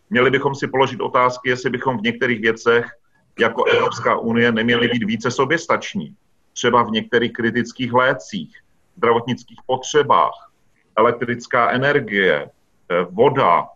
Měli 0.10 0.32
bychom 0.32 0.56
si 0.56 0.68
položit 0.68 1.02
otázky, 1.02 1.50
jestli 1.50 1.70
bychom 1.70 1.98
v 1.98 2.02
některých 2.02 2.42
věcech 2.42 2.86
jako 3.40 3.64
Evropská 3.64 4.18
unie 4.18 4.52
neměli 4.52 4.88
být 4.88 5.04
více 5.04 5.32
soběstační. 5.32 6.16
Třeba 6.54 6.84
v 6.84 6.92
některých 6.92 7.34
kritických 7.34 7.94
lécích, 7.94 8.58
zdravotnických 9.00 9.60
potřebách, 9.66 10.52
elektrická 10.96 11.72
energie, 11.72 12.44
eh, 12.44 13.06
voda 13.10 13.68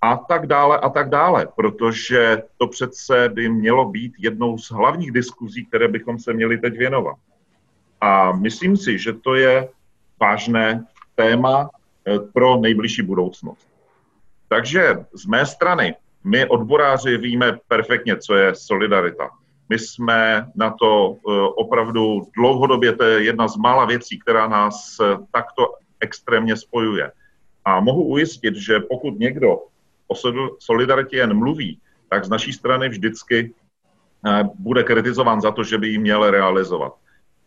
a 0.00 0.16
tak 0.16 0.46
dále 0.46 0.78
a 0.78 0.88
tak 0.88 1.10
dále, 1.10 1.48
protože 1.56 2.42
to 2.58 2.66
přece 2.66 3.28
by 3.28 3.48
mělo 3.48 3.90
být 3.90 4.14
jednou 4.18 4.58
z 4.58 4.70
hlavních 4.70 5.12
diskuzí, 5.12 5.66
které 5.66 5.88
bychom 5.88 6.18
se 6.18 6.32
měli 6.32 6.58
teď 6.58 6.78
věnovat. 6.78 7.16
A 8.00 8.32
myslím 8.32 8.76
si, 8.76 8.98
že 8.98 9.12
to 9.12 9.34
je 9.34 9.68
vážné 10.20 10.86
téma, 11.14 11.68
Eh, 12.06 12.18
pro 12.18 12.56
nejbližší 12.56 13.02
budoucnost. 13.02 13.68
Takže 14.48 15.04
z 15.12 15.26
mé 15.26 15.46
strany, 15.46 15.94
my 16.24 16.46
odboráři 16.46 17.16
víme 17.16 17.58
perfektně, 17.68 18.16
co 18.16 18.34
je 18.34 18.54
solidarita. 18.54 19.30
My 19.70 19.78
jsme 19.78 20.46
na 20.54 20.70
to 20.70 21.16
eh, 21.16 21.32
opravdu 21.56 22.26
dlouhodobě, 22.36 22.96
to 22.96 23.04
je 23.04 23.24
jedna 23.24 23.48
z 23.48 23.56
mála 23.56 23.84
věcí, 23.84 24.18
která 24.18 24.48
nás 24.48 24.96
eh, 25.00 25.16
takto 25.32 25.74
extrémně 26.00 26.56
spojuje. 26.56 27.12
A 27.64 27.80
mohu 27.80 28.04
ujistit, 28.04 28.54
že 28.56 28.80
pokud 28.80 29.18
někdo 29.18 29.58
o 30.08 30.14
solidaritě 30.58 31.16
jen 31.16 31.34
mluví, 31.34 31.78
tak 32.08 32.24
z 32.24 32.28
naší 32.28 32.52
strany 32.52 32.88
vždycky 32.88 33.54
bude 34.58 34.82
kritizován 34.82 35.40
za 35.40 35.50
to, 35.50 35.64
že 35.64 35.78
by 35.78 35.88
ji 35.88 35.98
měl 35.98 36.30
realizovat. 36.30 36.92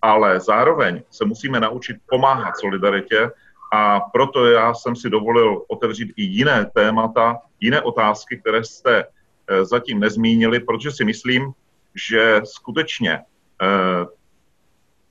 Ale 0.01 0.39
zároveň 0.39 1.01
se 1.11 1.25
musíme 1.25 1.59
naučit 1.59 1.97
pomáhat 2.09 2.59
solidaritě 2.59 3.31
a 3.73 3.99
proto 3.99 4.45
já 4.45 4.73
jsem 4.73 4.95
si 4.95 5.09
dovolil 5.09 5.63
otevřít 5.67 6.13
i 6.15 6.23
jiné 6.23 6.71
témata, 6.73 7.37
jiné 7.59 7.81
otázky, 7.81 8.37
které 8.37 8.63
jste 8.63 9.05
zatím 9.63 9.99
nezmínili, 9.99 10.59
protože 10.59 10.91
si 10.91 11.05
myslím, 11.05 11.53
že 11.95 12.41
skutečně 12.43 13.19
eh, 13.61 14.05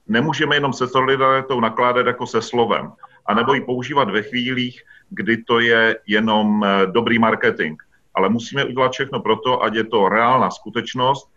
nemůžeme 0.08 0.56
jenom 0.56 0.72
se 0.72 0.88
solidaritou 0.88 1.60
nakládat 1.60 2.06
jako 2.06 2.26
se 2.26 2.42
slovem, 2.42 2.92
anebo 3.26 3.54
ji 3.54 3.60
používat 3.60 4.10
ve 4.10 4.22
chvílích, 4.22 4.82
kdy 5.10 5.36
to 5.36 5.60
je 5.60 5.98
jenom 6.06 6.64
eh, 6.64 6.86
dobrý 6.86 7.18
marketing. 7.18 7.82
Ale 8.14 8.28
musíme 8.28 8.64
udělat 8.64 8.92
všechno 8.92 9.20
pro 9.20 9.36
to, 9.36 9.62
ať 9.62 9.74
je 9.74 9.84
to 9.84 10.08
reálná 10.08 10.50
skutečnost, 10.50 11.28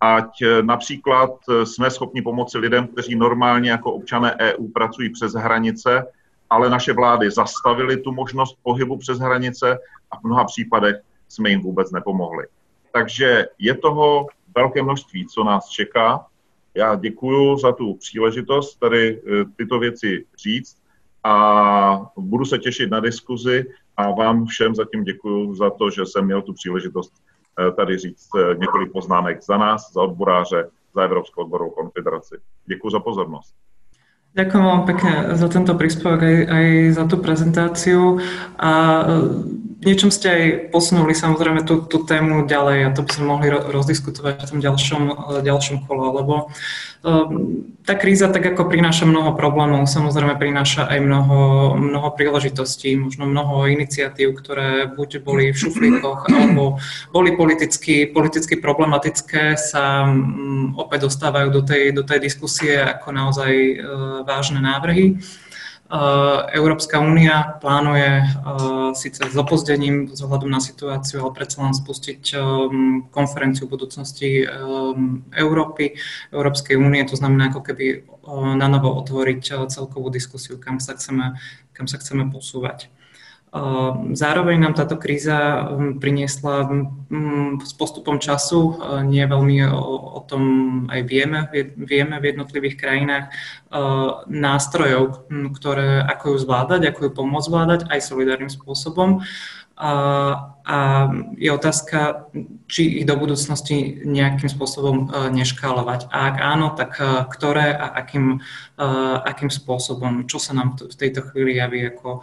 ať 0.00 0.42
například 0.62 1.30
jsme 1.64 1.90
schopni 1.90 2.22
pomoci 2.22 2.58
lidem, 2.58 2.86
kteří 2.86 3.16
normálně 3.16 3.70
jako 3.70 3.92
občané 3.92 4.36
EU 4.40 4.68
pracují 4.68 5.10
přes 5.10 5.32
hranice, 5.32 6.06
ale 6.50 6.70
naše 6.70 6.92
vlády 6.92 7.30
zastavily 7.30 7.96
tu 7.96 8.12
možnost 8.12 8.58
pohybu 8.62 8.98
přes 8.98 9.18
hranice 9.18 9.78
a 10.10 10.16
v 10.16 10.24
mnoha 10.24 10.44
případech 10.44 10.96
jsme 11.28 11.50
jim 11.50 11.60
vůbec 11.60 11.90
nepomohli. 11.90 12.46
Takže 12.92 13.46
je 13.58 13.74
toho 13.74 14.26
velké 14.56 14.82
množství, 14.82 15.26
co 15.26 15.44
nás 15.44 15.68
čeká. 15.68 16.26
Já 16.74 16.94
děkuji 16.94 17.56
za 17.56 17.72
tu 17.72 17.94
příležitost 17.94 18.76
tady 18.76 19.20
eh, 19.20 19.44
tyto 19.56 19.78
věci 19.78 20.24
říct 20.42 20.76
a 21.24 22.06
budu 22.16 22.44
se 22.44 22.58
těšit 22.58 22.90
na 22.90 23.00
diskuzi 23.00 23.64
a 23.96 24.10
vám 24.10 24.46
všem 24.46 24.74
zatím 24.74 25.04
děkuji 25.04 25.54
za 25.54 25.70
to, 25.70 25.90
že 25.90 26.06
jsem 26.06 26.24
měl 26.24 26.42
tu 26.42 26.52
příležitost 26.52 27.12
eh, 27.60 27.72
tady 27.72 27.98
říct 27.98 28.28
eh, 28.36 28.54
několik 28.54 28.92
poznámek 28.92 29.42
za 29.42 29.58
nás, 29.58 29.92
za 29.92 30.02
odboráře, 30.02 30.70
za 30.94 31.02
Evropskou 31.02 31.42
odborovou 31.42 31.70
konfederaci. 31.70 32.34
Děkuji 32.66 32.90
za 32.90 33.00
pozornost. 33.00 33.54
Ďakujem 34.30 34.62
veľmi 34.62 34.84
pekne 34.86 35.12
za 35.34 35.48
tento 35.50 35.74
príspevok 35.74 36.22
aj, 36.22 36.36
aj 36.46 36.66
za 36.94 37.04
tú 37.10 37.16
prezentáciu 37.18 38.22
a 38.54 38.70
niečom 39.80 40.12
ste 40.12 40.28
aj 40.28 40.44
posunuli 40.72 41.16
samozrejme 41.16 41.64
tú, 41.64 41.80
tú 41.88 42.04
tému 42.04 42.44
ďalej 42.44 42.78
a 42.84 42.94
to 42.94 43.00
by 43.00 43.10
sme 43.16 43.26
mohli 43.26 43.48
rozdiskutovať 43.48 44.44
v 44.44 44.48
tom 44.52 44.60
ďalšom, 44.60 45.02
ďalšom 45.40 45.76
kole, 45.88 46.04
lebo 46.20 46.34
um, 47.00 47.64
tá 47.80 47.96
kríza 47.96 48.28
tak 48.28 48.44
ako 48.44 48.68
prináša 48.68 49.08
mnoho 49.08 49.32
problémov, 49.32 49.88
samozrejme 49.88 50.36
prináša 50.36 50.84
aj 50.84 51.00
mnoho, 51.00 51.40
mnoho 51.80 52.08
príležitostí, 52.12 52.92
možno 53.00 53.24
mnoho 53.24 53.72
iniciatív, 53.72 54.36
ktoré 54.36 54.84
buď 54.92 55.24
boli 55.24 55.48
v 55.48 55.60
šuflíkoch 55.60 56.28
alebo 56.28 56.76
boli 57.08 57.32
politicky, 57.32 58.04
politicky 58.04 58.60
problematické, 58.60 59.56
sa 59.56 60.04
um, 60.04 60.76
opäť 60.76 61.08
dostávajú 61.08 61.48
do 61.48 61.62
tej, 61.64 61.96
do 61.96 62.04
tej 62.04 62.20
diskusie 62.20 62.76
ako 62.76 63.16
naozaj 63.16 63.52
uh, 63.52 63.80
vážne 64.28 64.60
návrhy. 64.60 65.16
Eh, 65.90 66.40
Európska 66.54 67.02
únia 67.02 67.58
plánuje 67.58 68.22
eh, 68.22 68.26
síce 68.94 69.26
s 69.26 69.34
opozdením 69.34 70.06
vzhľadom 70.06 70.46
na 70.46 70.62
situáciu, 70.62 71.26
ale 71.26 71.34
predsa 71.34 71.66
len 71.66 71.74
spustiť 71.74 72.22
eh, 72.30 72.40
konferenciu 73.10 73.66
budúcnosti 73.66 74.46
Európy, 75.34 75.98
Európskej 76.30 76.78
únie, 76.78 77.02
to 77.02 77.18
znamená 77.18 77.50
ako 77.50 77.66
keby 77.66 78.06
na 78.54 78.70
novo 78.70 78.94
otvoriť 79.02 79.66
celkovú 79.66 80.14
diskusiu, 80.14 80.62
kam 80.62 80.78
sa 80.78 80.94
chceme, 80.94 81.34
kam 81.74 81.90
sa 81.90 81.98
chceme 81.98 82.30
posúvať. 82.30 82.86
Ehm, 83.50 84.14
zároveň 84.14 84.62
nám 84.62 84.78
táto 84.78 84.94
kríza 84.94 85.66
ehm, 85.66 85.98
priniesla 85.98 86.70
mm, 87.10 87.66
s 87.66 87.72
postupom 87.74 88.22
času, 88.22 88.78
nie 89.02 89.26
veľmi 89.26 89.66
o, 89.74 90.22
tom 90.30 90.44
aj 90.86 91.00
vieme, 91.10 91.50
vieme 91.74 92.22
v 92.22 92.30
jednotlivých 92.30 92.78
krajinách, 92.78 93.34
nástrojov, 94.30 95.26
ktoré, 95.58 96.06
ako 96.06 96.34
ju 96.34 96.36
zvládať, 96.46 96.80
ako 96.86 97.00
ju 97.06 97.10
pomôcť 97.10 97.48
zvládať 97.50 97.80
aj 97.90 98.00
solidárnym 98.06 98.50
spôsobom. 98.50 99.26
A, 99.80 101.08
je 101.40 101.50
otázka, 101.50 102.30
či 102.70 103.02
ich 103.02 103.06
do 103.08 103.18
budúcnosti 103.18 104.06
nejakým 104.06 104.46
spôsobom 104.46 105.10
e, 105.10 105.32
neškálovať. 105.34 106.06
A 106.12 106.30
ak 106.30 106.36
áno, 106.38 106.66
tak 106.76 107.00
e, 107.00 107.26
ktoré 107.26 107.74
a 107.74 107.90
akým, 107.98 108.38
e, 108.78 108.86
akým 109.26 109.50
spôsobom, 109.50 110.30
čo 110.30 110.38
sa 110.38 110.54
nám 110.54 110.78
v 110.78 110.94
tejto 110.94 111.26
chvíli 111.26 111.58
javí 111.58 111.82
ako, 111.90 112.22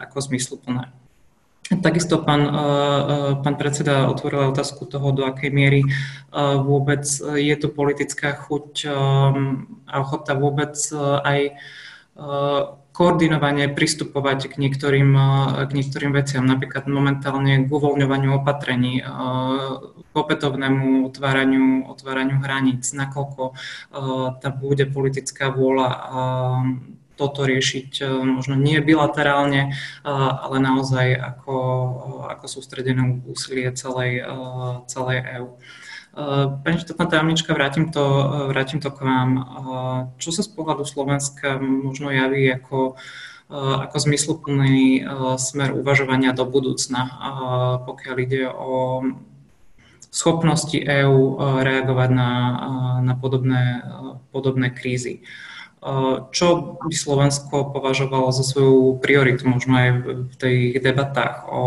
ako 0.00 0.16
zmysluplné. 0.30 0.88
Takisto 1.64 2.20
pán, 2.20 2.44
pán 3.40 3.56
predseda 3.56 4.12
otvoril 4.12 4.52
otázku 4.52 4.84
toho, 4.84 5.16
do 5.16 5.24
akej 5.24 5.48
miery 5.48 5.80
vôbec 6.60 7.08
je 7.40 7.56
to 7.56 7.72
politická 7.72 8.36
chuť 8.36 8.84
a 9.88 9.94
ochota 9.96 10.36
vôbec 10.36 10.76
aj 11.24 11.56
koordinovane 12.94 13.66
pristupovať 13.74 14.54
k 14.54 14.62
niektorým, 14.62 15.10
k 15.66 15.70
niektorým 15.74 16.14
veciam, 16.14 16.46
napríklad 16.46 16.86
momentálne 16.86 17.66
k 17.66 17.68
uvoľňovaniu 17.68 18.38
opatrení, 18.38 19.02
k 19.02 20.14
opätovnému 20.14 21.02
otváraniu, 21.10 21.90
otváraniu 21.90 22.38
hraníc, 22.38 22.94
nakoľko 22.94 23.58
tá 24.38 24.48
bude 24.54 24.86
politická 24.86 25.50
vôľa 25.50 25.88
toto 27.14 27.46
riešiť 27.46 28.02
možno 28.26 28.54
nie 28.58 28.78
bilaterálne, 28.78 29.74
ale 30.06 30.56
naozaj 30.58 31.14
ako, 31.14 31.56
ako 32.30 32.46
sústredené 32.46 33.22
úsilie 33.26 33.70
celej, 33.74 34.22
celej 34.86 35.18
EÚ. 35.42 35.50
Pani 36.62 36.78
štátna 36.78 37.06
tajomnička, 37.10 37.50
vrátim 37.54 37.90
to, 37.90 38.04
vrátim 38.54 38.78
to 38.78 38.94
k 38.94 39.02
vám. 39.02 39.30
Čo 40.22 40.30
sa 40.30 40.46
z 40.46 40.50
pohľadu 40.54 40.86
Slovenska 40.86 41.58
možno 41.58 42.14
javí 42.14 42.46
ako, 42.54 42.94
ako 43.50 43.96
zmysluplný 43.98 45.02
smer 45.42 45.74
uvažovania 45.74 46.30
do 46.30 46.46
budúcna, 46.46 47.10
pokiaľ 47.82 48.16
ide 48.22 48.46
o 48.46 49.02
schopnosti 50.14 50.78
EÚ 50.78 51.42
reagovať 51.66 52.10
na, 52.14 52.30
na 53.02 53.14
podobné, 53.18 53.82
podobné 54.30 54.70
krízy? 54.70 55.26
Čo 56.32 56.80
by 56.80 56.96
Slovensko 56.96 57.68
považovalo 57.68 58.32
za 58.32 58.40
svoju 58.40 59.04
prioritu, 59.04 59.44
možno 59.44 59.76
aj 59.76 59.90
v 60.32 60.34
tých 60.40 60.80
debatách 60.80 61.44
o, 61.44 61.64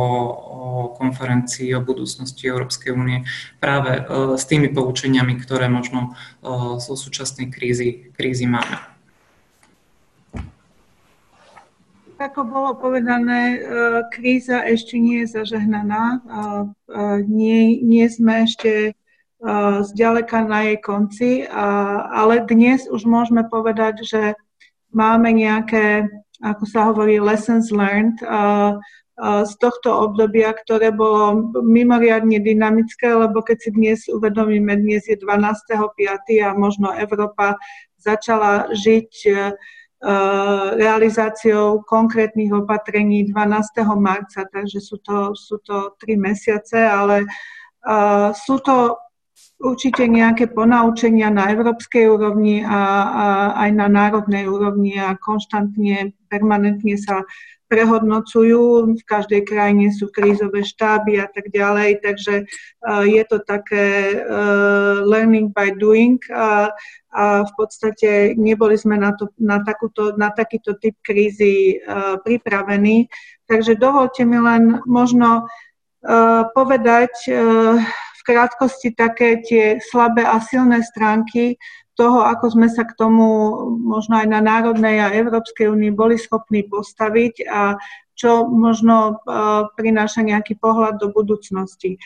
o 0.58 0.68
konferencii 0.98 1.70
o 1.78 1.86
budúcnosti 1.86 2.50
Európskej 2.50 2.98
únie, 2.98 3.30
práve 3.62 3.94
e, 3.94 4.02
s 4.34 4.50
tými 4.50 4.74
poučeniami, 4.74 5.38
ktoré 5.38 5.70
možno 5.70 6.18
e, 6.42 6.82
zo 6.82 6.98
súčasnej 6.98 7.54
krízy, 7.54 8.10
krízy 8.18 8.50
máme? 8.50 8.82
Ako 12.18 12.42
bolo 12.42 12.74
povedané, 12.74 13.42
e, 13.54 13.60
kríza 14.10 14.66
ešte 14.66 14.98
nie 14.98 15.30
je 15.30 15.38
zažehnaná. 15.38 16.26
Nie, 17.30 17.78
nie 17.86 18.06
sme 18.10 18.50
ešte 18.50 18.98
zďaleka 19.82 20.50
na 20.50 20.60
jej 20.66 20.78
konci, 20.82 21.30
ale 22.10 22.42
dnes 22.50 22.90
už 22.90 23.06
môžeme 23.06 23.46
povedať, 23.46 24.02
že 24.02 24.22
máme 24.90 25.30
nejaké, 25.30 26.10
ako 26.42 26.64
sa 26.66 26.90
hovorí, 26.90 27.22
lessons 27.22 27.70
learned 27.70 28.18
z 29.22 29.54
tohto 29.58 29.90
obdobia, 29.98 30.54
ktoré 30.54 30.94
bolo 30.94 31.50
mimoriadne 31.66 32.38
dynamické, 32.38 33.10
lebo 33.10 33.42
keď 33.42 33.58
si 33.58 33.70
dnes 33.74 34.00
uvedomíme, 34.06 34.78
dnes 34.78 35.10
je 35.10 35.18
12.5. 35.18 35.90
a 36.46 36.54
možno 36.54 36.94
Európa 36.94 37.58
začala 37.98 38.70
žiť 38.78 39.12
e, 39.26 39.30
realizáciou 40.78 41.82
konkrétnych 41.90 42.54
opatrení 42.54 43.26
12. 43.34 43.90
marca, 43.98 44.46
takže 44.54 44.78
sú 44.78 45.02
to, 45.02 45.34
sú 45.34 45.58
to 45.66 45.98
tri 45.98 46.14
mesiace, 46.14 46.78
ale 46.78 47.26
sú 48.38 48.62
to 48.62 49.00
určite 49.58 50.06
nejaké 50.06 50.54
ponaučenia 50.54 51.34
na 51.34 51.50
európskej 51.50 52.06
úrovni 52.06 52.62
a, 52.62 52.82
a 53.10 53.26
aj 53.66 53.70
na 53.74 53.88
národnej 53.90 54.46
úrovni 54.46 55.02
a 55.02 55.18
konštantne, 55.18 56.14
permanentne 56.30 56.94
sa 56.98 57.26
prehodnocujú. 57.68 58.96
V 58.96 59.04
každej 59.04 59.44
krajine 59.44 59.92
sú 59.92 60.08
krízové 60.08 60.64
štáby 60.64 61.20
a 61.20 61.28
tak 61.28 61.52
ďalej, 61.52 62.00
takže 62.00 62.48
uh, 62.48 63.04
je 63.04 63.24
to 63.28 63.44
také 63.44 64.18
uh, 64.24 65.04
learning 65.04 65.52
by 65.52 65.76
doing 65.76 66.22
a, 66.32 66.72
a 67.12 67.44
v 67.44 67.52
podstate 67.60 68.40
neboli 68.40 68.80
sme 68.80 68.96
na, 68.96 69.12
to, 69.20 69.28
na, 69.36 69.60
takúto, 69.66 70.16
na 70.16 70.32
takýto 70.32 70.80
typ 70.80 70.96
krízy 71.04 71.82
uh, 71.84 72.16
pripravení. 72.24 73.12
Takže 73.48 73.80
dovolte 73.80 74.28
mi 74.28 74.40
len 74.44 74.84
možno 74.84 75.48
povedať 76.52 77.32
krátkosti 78.28 78.92
také 78.92 79.40
tie 79.40 79.80
slabé 79.80 80.28
a 80.28 80.44
silné 80.44 80.84
stránky 80.84 81.56
toho, 81.98 82.22
ako 82.28 82.54
sme 82.54 82.68
sa 82.70 82.86
k 82.86 82.94
tomu 82.94 83.26
možno 83.82 84.22
aj 84.22 84.28
na 84.30 84.44
národnej 84.44 85.02
a 85.02 85.16
Európskej 85.16 85.72
únii 85.72 85.96
boli 85.96 86.20
schopní 86.20 86.68
postaviť 86.68 87.48
a 87.50 87.80
čo 88.18 88.46
možno 88.50 89.18
uh, 89.18 89.70
prináša 89.74 90.22
nejaký 90.26 90.58
pohľad 90.58 91.02
do 91.02 91.14
budúcnosti. 91.14 91.98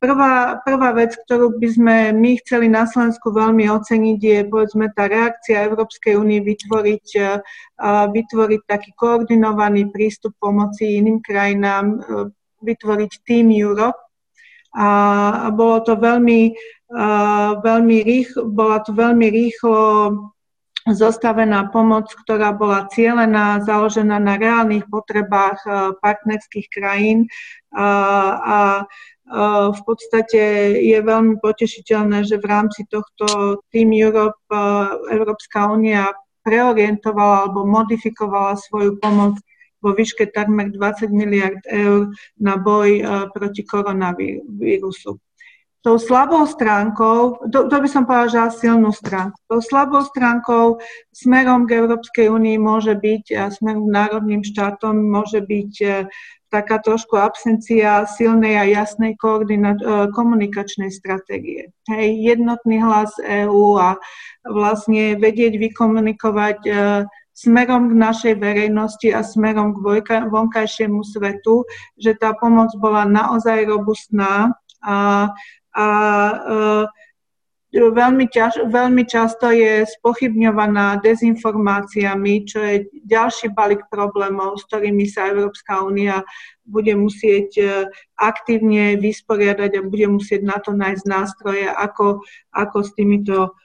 Prvá, 0.00 0.56
prvá 0.64 0.96
vec, 0.96 1.12
ktorú 1.12 1.60
by 1.60 1.68
sme 1.68 1.96
my 2.16 2.40
chceli 2.40 2.72
na 2.72 2.88
Slovensku 2.88 3.30
veľmi 3.36 3.68
oceniť, 3.68 4.18
je 4.18 4.38
povedzme 4.48 4.88
tá 4.96 5.06
reakcia 5.06 5.66
Európskej 5.68 6.16
únie 6.16 6.42
vytvoriť, 6.42 7.06
uh, 7.20 7.38
vytvoriť 8.10 8.60
taký 8.66 8.90
koordinovaný 8.98 9.90
prístup 9.90 10.34
pomoci 10.42 10.98
iným 10.98 11.22
krajinám, 11.22 11.84
uh, 12.00 12.26
vytvoriť 12.62 13.12
Team 13.26 13.54
Europe, 13.54 14.09
a 14.74 15.50
bolo 15.50 15.82
to 15.82 15.98
veľmi, 15.98 16.54
veľmi 17.58 17.98
rýchlo, 18.06 18.46
bola 18.50 18.78
to 18.86 18.94
veľmi 18.94 19.26
rýchlo 19.30 19.78
zostavená 20.88 21.68
pomoc, 21.68 22.08
ktorá 22.24 22.56
bola 22.56 22.88
cielená, 22.88 23.60
založená 23.60 24.16
na 24.16 24.40
reálnych 24.40 24.88
potrebách 24.88 25.60
partnerských 26.00 26.66
krajín. 26.72 27.28
A 27.76 28.88
v 29.70 29.80
podstate 29.86 30.74
je 30.82 30.98
veľmi 30.98 31.38
potešiteľné, 31.38 32.26
že 32.26 32.42
v 32.42 32.46
rámci 32.50 32.82
tohto 32.90 33.60
Team 33.70 33.94
Europe 33.94 34.40
Európska 35.12 35.70
únia 35.70 36.10
preorientovala 36.42 37.46
alebo 37.46 37.68
modifikovala 37.68 38.56
svoju 38.58 38.98
pomoc 38.98 39.38
vo 39.80 39.96
výške 39.96 40.28
takmer 40.30 40.68
20 40.70 41.10
miliard 41.10 41.60
eur 41.66 42.12
na 42.36 42.54
boj 42.60 43.00
e, 43.00 43.02
proti 43.32 43.64
koronavírusu. 43.64 45.16
Tou 45.80 45.96
slabou 45.96 46.44
stránkou, 46.44 47.48
to, 47.48 47.64
to 47.72 47.76
by 47.80 47.88
som 47.88 48.04
povedala, 48.04 48.52
že 48.52 48.68
silnú 48.68 48.92
stránku, 48.92 49.32
tou 49.48 49.64
slabou 49.64 50.04
stránkou 50.04 50.76
smerom 51.08 51.64
k 51.64 51.80
Európskej 51.80 52.28
únii 52.28 52.60
môže 52.60 52.92
byť 52.92 53.24
a 53.40 53.48
smerom 53.48 53.88
k 53.88 53.96
národným 53.96 54.44
štátom 54.44 54.92
môže 54.92 55.40
byť 55.40 55.72
e, 55.80 55.88
taká 56.52 56.84
trošku 56.84 57.16
absencia 57.16 58.04
silnej 58.04 58.60
a 58.60 58.68
jasnej 58.68 59.16
e, 59.16 59.18
komunikačnej 60.12 60.92
stratégie. 60.92 61.72
Hej, 61.88 62.28
jednotný 62.28 62.84
hlas 62.84 63.16
EÚ 63.16 63.80
a 63.80 63.96
vlastne 64.44 65.16
vedieť 65.16 65.56
vykomunikovať 65.56 66.58
smerom 67.40 67.88
k 67.88 67.94
našej 67.96 68.34
verejnosti 68.36 69.08
a 69.16 69.24
smerom 69.24 69.72
k 69.72 70.04
vonkajšiemu 70.28 71.00
svetu, 71.00 71.64
že 71.96 72.12
tá 72.20 72.36
pomoc 72.36 72.68
bola 72.76 73.08
naozaj 73.08 73.64
robustná 73.64 74.52
a, 74.84 75.28
a 75.72 75.86
e, 76.36 76.80
veľmi, 77.72 78.26
ťaž, 78.28 78.68
veľmi 78.68 79.08
často 79.08 79.48
je 79.48 79.88
spochybňovaná 79.88 81.00
dezinformáciami, 81.00 82.44
čo 82.44 82.60
je 82.60 82.76
ďalší 83.08 83.56
balík 83.56 83.88
problémov, 83.88 84.60
s 84.60 84.66
ktorými 84.68 85.08
sa 85.08 85.32
Európska 85.32 85.80
únia 85.80 86.20
bude 86.68 86.92
musieť 86.92 87.48
e, 87.56 87.64
aktívne 88.20 89.00
vysporiadať 89.00 89.80
a 89.80 89.86
bude 89.86 90.12
musieť 90.12 90.44
na 90.44 90.60
to 90.60 90.76
nájsť 90.76 91.04
nástroje, 91.08 91.64
ako, 91.72 92.20
ako 92.52 92.78
s 92.84 92.90
týmito 92.92 93.56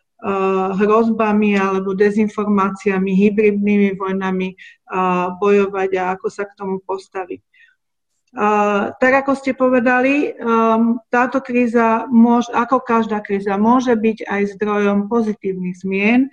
hrozbami 0.80 1.60
alebo 1.60 1.92
dezinformáciami, 1.92 3.12
hybridnými 3.14 4.00
vojnami 4.00 4.56
bojovať 5.38 5.90
a 6.00 6.04
ako 6.16 6.28
sa 6.32 6.48
k 6.48 6.56
tomu 6.56 6.80
postaviť. 6.82 7.44
Tak 9.00 9.12
ako 9.24 9.32
ste 9.32 9.56
povedali, 9.56 10.36
um, 10.36 11.00
táto 11.08 11.40
kríza, 11.40 12.04
môž, 12.12 12.52
ako 12.52 12.84
každá 12.84 13.24
kríza, 13.24 13.56
môže 13.56 13.96
byť 13.96 14.28
aj 14.28 14.60
zdrojom 14.60 15.08
pozitívnych 15.08 15.80
zmien. 15.80 16.28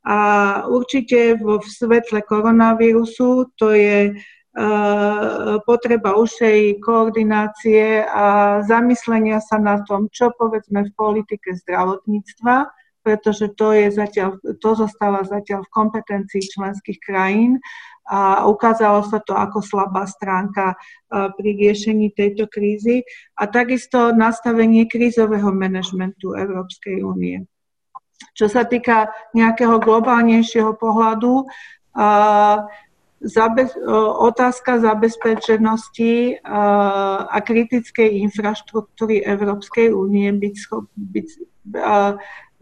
A 0.00 0.18
určite 0.64 1.36
vo 1.36 1.60
svetle 1.60 2.24
koronavírusu 2.24 3.52
to 3.60 3.68
je 3.76 4.16
uh, 4.16 5.60
potreba 5.68 6.16
užšej 6.16 6.80
koordinácie 6.80 8.00
a 8.00 8.58
zamyslenia 8.64 9.44
sa 9.44 9.60
na 9.60 9.84
tom, 9.84 10.08
čo 10.08 10.32
povedzme 10.32 10.88
v 10.88 10.96
politike 10.96 11.52
zdravotníctva 11.52 12.64
pretože 13.02 13.50
to, 13.58 13.74
je 13.74 13.90
zatiaľ, 13.90 14.38
to 14.62 14.70
zostáva 14.78 15.26
zatiaľ 15.26 15.66
v 15.66 15.74
kompetencii 15.74 16.42
členských 16.46 16.98
krajín 17.02 17.58
a 18.06 18.46
ukázalo 18.46 19.06
sa 19.06 19.22
to 19.22 19.34
ako 19.34 19.62
slabá 19.62 20.06
stránka 20.06 20.74
pri 21.10 21.50
riešení 21.54 22.10
tejto 22.14 22.50
krízy 22.50 23.06
a 23.38 23.46
takisto 23.46 24.10
nastavenie 24.10 24.90
krízového 24.90 25.54
manažmentu 25.54 26.34
Európskej 26.34 27.02
únie. 27.02 27.46
Čo 28.38 28.46
sa 28.46 28.62
týka 28.66 29.10
nejakého 29.34 29.82
globálnejšieho 29.82 30.78
pohľadu, 30.78 31.46
Zabe- 33.22 33.70
otázka 34.18 34.82
zabezpečenosti 34.82 36.42
a 36.42 37.38
kritickej 37.38 38.18
infraštruktúry 38.26 39.22
Európskej 39.22 39.94
únie 39.94 40.26
byť, 40.34 40.56
byť 40.90 41.28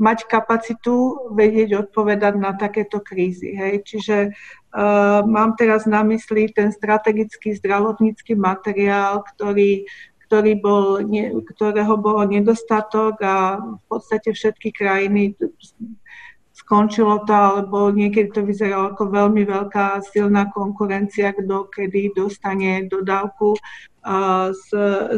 mať 0.00 0.24
kapacitu 0.24 1.28
vedieť 1.36 1.86
odpovedať 1.86 2.34
na 2.40 2.56
takéto 2.56 3.04
krízy. 3.04 3.52
Hej. 3.52 3.84
Čiže 3.84 4.16
uh, 4.32 5.20
mám 5.28 5.54
teraz 5.60 5.84
na 5.84 6.00
mysli 6.08 6.48
ten 6.50 6.72
strategický 6.72 7.52
zdravotnícky 7.60 8.32
materiál, 8.32 9.20
ktorý, 9.36 9.84
ktorý 10.24 10.52
bol, 10.58 11.04
ktorého 11.52 11.94
bolo 12.00 12.24
nedostatok 12.24 13.20
a 13.20 13.60
v 13.60 13.84
podstate 13.92 14.32
všetky 14.32 14.72
krajiny 14.72 15.36
skončilo 16.70 17.26
to, 17.26 17.34
alebo 17.34 17.90
niekedy 17.90 18.30
to 18.30 18.46
vyzeralo 18.46 18.94
ako 18.94 19.10
veľmi 19.10 19.42
veľká 19.42 20.06
silná 20.06 20.46
konkurencia, 20.54 21.34
kto 21.34 21.66
kedy 21.66 22.14
dostane 22.14 22.86
dodávku 22.86 23.58
z, 24.54 24.68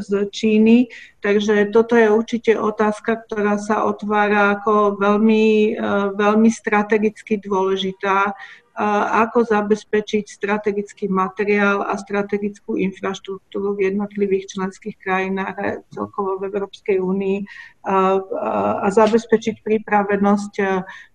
z 0.00 0.10
Číny. 0.32 0.88
Takže 1.20 1.68
toto 1.68 1.92
je 1.92 2.08
určite 2.08 2.56
otázka, 2.56 3.28
ktorá 3.28 3.60
sa 3.60 3.84
otvára 3.84 4.56
ako 4.56 4.96
veľmi, 4.96 5.76
veľmi 6.16 6.48
strategicky 6.48 7.36
dôležitá 7.36 8.32
ako 8.72 9.44
zabezpečiť 9.44 10.24
strategický 10.32 11.04
materiál 11.12 11.84
a 11.84 11.92
strategickú 12.00 12.80
infraštruktúru 12.80 13.76
v 13.76 13.92
jednotlivých 13.92 14.56
členských 14.56 14.96
krajinách 14.96 15.56
a 15.60 15.66
celkovo 15.92 16.40
v 16.40 16.48
Európskej 16.48 16.96
únii 16.96 17.38
a, 17.84 18.88
zabezpečiť 18.88 19.60
pripravenosť, 19.60 20.52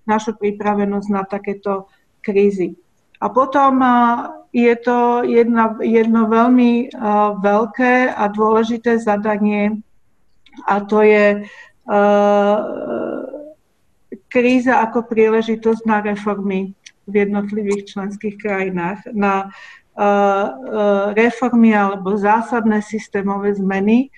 našu 0.05 0.37
pripravenosť 0.37 1.07
na 1.09 1.25
takéto 1.25 1.89
krízy. 2.21 2.77
A 3.17 3.33
potom 3.33 3.81
je 4.53 4.73
to 4.77 5.25
jedna, 5.25 5.73
jedno 5.81 6.29
veľmi 6.29 6.93
veľké 7.41 8.13
a 8.13 8.23
dôležité 8.29 9.01
zadanie 9.01 9.81
a 10.69 10.75
to 10.85 11.01
je 11.01 11.41
kríza 14.29 14.85
ako 14.85 15.09
príležitosť 15.09 15.81
na 15.89 16.05
reformy 16.05 16.76
v 17.07 17.27
jednotlivých 17.27 17.95
členských 17.95 18.35
krajinách 18.37 19.07
na 19.15 19.47
uh, 19.47 19.51
uh, 19.99 20.47
reformy 21.15 21.71
alebo 21.71 22.19
zásadné 22.19 22.83
systémové 22.83 23.55
zmeny. 23.55 24.11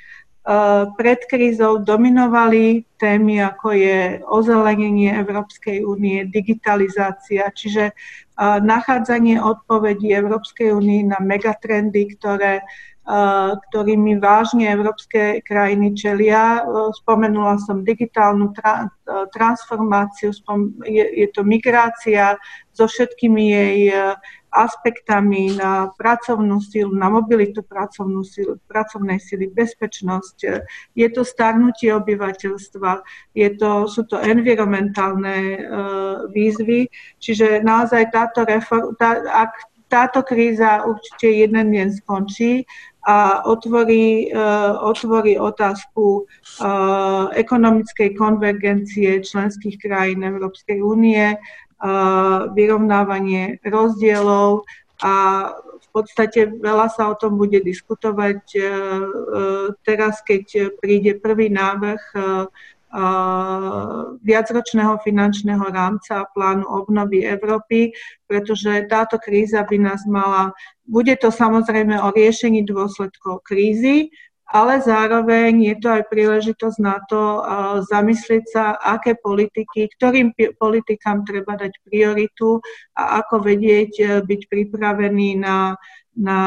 Uh, 0.44 0.90
pred 0.98 1.22
krízou 1.30 1.78
dominovali 1.78 2.82
témy, 2.98 3.46
ako 3.46 3.78
je 3.78 4.18
ozelenenie 4.26 5.14
Európskej 5.14 5.86
únie, 5.86 6.26
digitalizácia, 6.26 7.54
čiže 7.54 7.94
nachádzanie 8.40 9.36
odpovedí 9.36 10.16
Európskej 10.16 10.72
únie 10.72 11.04
na 11.04 11.20
megatrendy, 11.20 12.16
ktoré 12.16 12.64
ktorými 13.10 14.22
vážne 14.22 14.70
európske 14.70 15.42
krajiny 15.42 15.98
čelia. 15.98 16.62
Spomenula 17.02 17.58
som 17.58 17.82
digitálnu 17.82 18.54
tra- 18.54 18.86
transformáciu, 19.34 20.30
je, 20.86 21.06
je 21.26 21.28
to 21.34 21.42
migrácia 21.42 22.38
so 22.70 22.86
všetkými 22.86 23.44
jej 23.50 23.80
aspektami 24.50 25.58
na 25.58 25.90
pracovnú 25.94 26.62
silu, 26.62 26.94
na 26.94 27.10
mobilitu 27.10 27.62
pracovnú 27.66 28.26
silu, 28.26 28.58
pracovnej 28.70 29.18
sily, 29.18 29.50
bezpečnosť. 29.54 30.38
Je 30.94 31.08
to 31.10 31.22
starnutie 31.26 31.94
obyvateľstva, 31.94 33.02
je 33.34 33.50
to, 33.58 33.90
sú 33.90 34.06
to 34.06 34.22
environmentálne 34.22 35.66
výzvy, 36.34 36.90
čiže 37.22 37.62
naozaj 37.66 38.10
táto 38.14 38.46
reform, 38.46 38.94
tá, 38.98 39.22
ak 39.22 39.54
táto 39.90 40.22
kríza 40.22 40.86
určite 40.86 41.34
jeden 41.34 41.74
deň 41.74 41.90
skončí, 42.06 42.66
a 43.10 43.42
otvorí, 43.50 44.30
uh, 44.30 44.78
otvorí 44.86 45.34
otázku 45.42 46.30
uh, 46.30 47.34
ekonomickej 47.34 48.14
konvergencie 48.14 49.26
členských 49.26 49.82
krajín 49.82 50.22
Európskej 50.22 50.78
únie, 50.78 51.34
uh, 51.34 52.54
vyrovnávanie 52.54 53.58
rozdielov 53.66 54.62
a 55.02 55.16
v 55.58 55.88
podstate 55.90 56.54
veľa 56.54 56.94
sa 56.94 57.10
o 57.10 57.18
tom 57.18 57.34
bude 57.34 57.66
diskutovať 57.66 58.46
teraz, 59.82 60.22
keď 60.22 60.78
príde 60.78 61.18
prvý 61.18 61.50
návrh 61.50 62.14
viacročného 64.26 64.98
finančného 65.06 65.62
rámca 65.70 66.26
a 66.26 66.30
plánu 66.34 66.66
obnovy 66.66 67.22
Európy, 67.22 67.94
pretože 68.26 68.90
táto 68.90 69.22
kríza 69.22 69.62
by 69.62 69.78
nás 69.78 70.02
mala, 70.10 70.50
bude 70.90 71.14
to 71.22 71.30
samozrejme 71.30 72.02
o 72.02 72.10
riešení 72.10 72.66
dôsledkov 72.66 73.46
krízy, 73.46 74.10
ale 74.50 74.82
zároveň 74.82 75.62
je 75.62 75.76
to 75.78 75.88
aj 75.94 76.04
príležitosť 76.10 76.78
na 76.82 76.98
to 77.06 77.46
zamyslieť 77.86 78.44
sa, 78.50 78.74
aké 78.82 79.14
politiky, 79.14 79.86
ktorým 79.94 80.34
politikám 80.58 81.22
treba 81.22 81.54
dať 81.54 81.78
prioritu 81.86 82.58
a 82.98 83.22
ako 83.22 83.46
vedieť 83.46 83.94
e, 84.02 84.06
byť 84.26 84.42
pripravený 84.50 85.38
na, 85.38 85.78
na, 86.18 86.40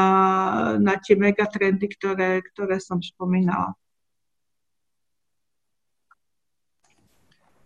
na 0.75 0.93
tie 0.99 1.15
megatrendy, 1.15 1.87
ktoré, 1.95 2.43
ktoré 2.51 2.83
som 2.83 2.99
spomínala. 2.99 3.71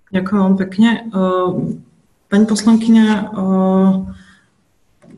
Ďakujem 0.08 0.40
vám 0.40 0.56
pekne. 0.56 0.90
Ehm, 1.12 1.84
pani 2.32 2.46
poslankyňa, 2.48 3.08
ehm, 3.08 3.92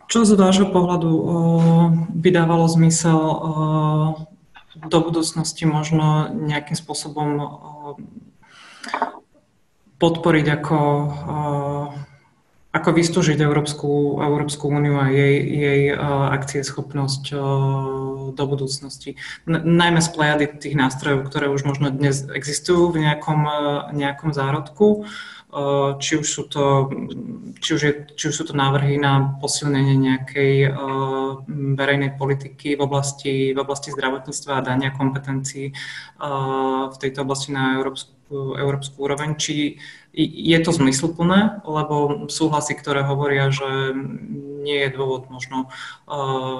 čo 0.10 0.26
z 0.26 0.34
vášho 0.34 0.74
pohľadu 0.74 1.12
ehm, 1.14 1.90
by 2.18 2.30
dávalo 2.34 2.66
zmysel 2.66 3.20
do 4.80 4.98
budúcnosti 5.04 5.68
možno 5.68 6.32
nejakým 6.32 6.78
spôsobom 6.78 7.30
podporiť 10.00 10.46
ako 10.56 10.78
ako 12.70 12.90
vystúžiť 12.94 13.42
Európsku, 13.42 14.22
Európsku 14.22 14.70
úniu 14.70 15.02
a 15.02 15.10
jej, 15.10 15.42
jej 15.42 15.82
uh, 15.90 16.30
akcieschopnosť 16.38 17.24
uh, 17.34 17.42
do 18.30 18.44
budúcnosti. 18.46 19.18
N- 19.50 19.66
najmä 19.66 20.06
z 20.06 20.10
plejady 20.14 20.46
tých 20.62 20.78
nástrojov, 20.78 21.26
ktoré 21.26 21.50
už 21.50 21.66
možno 21.66 21.90
dnes 21.90 22.30
existujú 22.30 22.94
v 22.94 23.10
nejakom, 23.10 23.42
uh, 23.42 23.90
nejakom 23.90 24.38
zárodku. 24.38 25.02
Uh, 25.02 25.39
či 25.98 26.22
už, 26.22 26.28
sú 26.30 26.44
to, 26.46 26.94
či, 27.58 27.74
už 27.74 27.82
je, 27.82 27.94
či 28.14 28.26
už 28.30 28.36
sú 28.38 28.44
to 28.46 28.54
návrhy 28.54 29.02
na 29.02 29.34
posilnenie 29.42 29.98
nejakej 29.98 30.70
verejnej 31.74 32.14
politiky 32.22 32.78
v 32.78 32.82
oblasti, 32.86 33.34
v 33.58 33.60
oblasti 33.60 33.90
zdravotníctva 33.90 34.62
a 34.62 34.66
dania 34.66 34.94
kompetencií 34.94 35.74
v 36.86 36.98
tejto 37.02 37.26
oblasti 37.26 37.50
na 37.50 37.82
európsku, 37.82 38.14
európsku 38.62 38.94
úroveň, 39.02 39.42
či 39.42 39.82
je 40.14 40.58
to 40.62 40.70
zmysluplné, 40.70 41.66
lebo 41.66 42.30
súhlasy, 42.30 42.78
ktoré 42.78 43.02
hovoria, 43.02 43.50
že 43.50 43.98
nie 44.62 44.86
je 44.86 44.94
dôvod 44.94 45.34
možno 45.34 45.74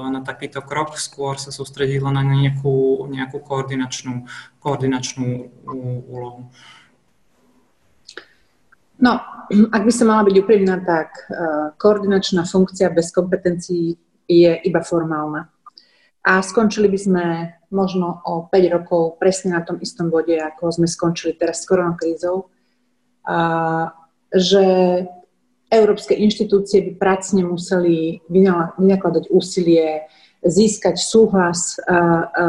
na 0.10 0.26
takýto 0.26 0.66
krok, 0.66 0.98
skôr 0.98 1.38
sa 1.38 1.54
sústrediť 1.54 2.02
len 2.02 2.18
na 2.18 2.26
nejakú, 2.26 3.06
nejakú 3.06 3.38
koordinačnú, 3.38 4.26
koordinačnú 4.58 5.46
úlohu. 6.10 6.50
No, 9.00 9.20
ak 9.76 9.82
by 9.84 9.92
sa 9.92 10.04
mala 10.06 10.28
byť 10.28 10.36
úprimná, 10.44 10.80
tak 10.84 11.10
uh, 11.28 11.72
koordinačná 11.80 12.46
funkcia 12.46 12.92
bez 12.92 13.10
kompetencií 13.16 13.96
je 14.30 14.52
iba 14.64 14.82
formálna. 14.86 15.50
A 16.20 16.44
skončili 16.44 16.92
by 16.92 17.00
sme 17.00 17.26
možno 17.72 18.22
o 18.28 18.46
5 18.52 18.76
rokov 18.76 19.18
presne 19.18 19.56
na 19.56 19.64
tom 19.64 19.80
istom 19.82 20.12
bode, 20.12 20.36
ako 20.36 20.70
sme 20.70 20.86
skončili 20.86 21.34
teraz 21.34 21.64
s 21.64 21.70
koronakrízou 21.70 22.52
a 23.26 23.40
že 24.30 24.66
európske 25.70 26.18
inštitúcie 26.18 26.82
by 26.86 26.92
pracne 26.98 27.46
museli 27.46 28.22
vynakladať 28.30 29.30
úsilie 29.30 30.10
získať 30.42 30.98
súhlas 30.98 31.78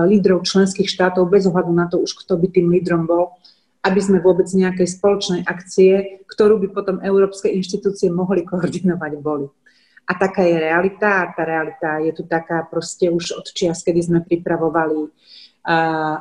lídrov 0.09 0.47
členských 0.47 0.89
štátov 0.89 1.29
bez 1.29 1.45
ohľadu 1.45 1.73
na 1.73 1.87
to 1.91 2.01
už, 2.01 2.17
kto 2.25 2.41
by 2.41 2.47
tým 2.49 2.73
lídrom 2.73 3.05
bol, 3.05 3.37
aby 3.81 4.01
sme 4.01 4.21
vôbec 4.21 4.45
nejakej 4.53 5.01
spoločnej 5.01 5.43
akcie, 5.49 6.25
ktorú 6.29 6.61
by 6.61 6.69
potom 6.77 6.97
európske 7.01 7.49
inštitúcie 7.49 8.13
mohli 8.13 8.45
koordinovať, 8.45 9.13
boli. 9.21 9.49
A 10.11 10.13
taká 10.19 10.43
je 10.43 10.59
realita 10.59 11.23
a 11.23 11.31
tá 11.33 11.43
realita 11.47 12.03
je 12.03 12.13
tu 12.13 12.27
taká 12.27 12.67
proste 12.67 13.09
už 13.09 13.41
od 13.41 13.47
čias, 13.55 13.81
kedy 13.87 14.01
sme 14.03 14.21
pripravovali 14.27 15.09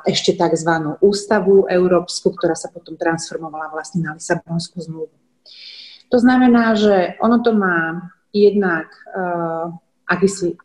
ešte 0.04 0.36
tzv. 0.36 0.72
ústavu 1.00 1.64
európsku, 1.66 2.36
ktorá 2.36 2.60
sa 2.60 2.68
potom 2.68 3.00
transformovala 3.00 3.72
vlastne 3.72 4.04
na 4.04 4.12
Lisabonskú 4.20 4.84
zmluvu. 4.84 5.16
To 6.12 6.18
znamená, 6.20 6.76
že 6.76 7.16
ono 7.24 7.40
to 7.40 7.56
má 7.56 8.12
jednak 8.36 8.92
uh, 9.14 9.72
akýsi 10.10 10.60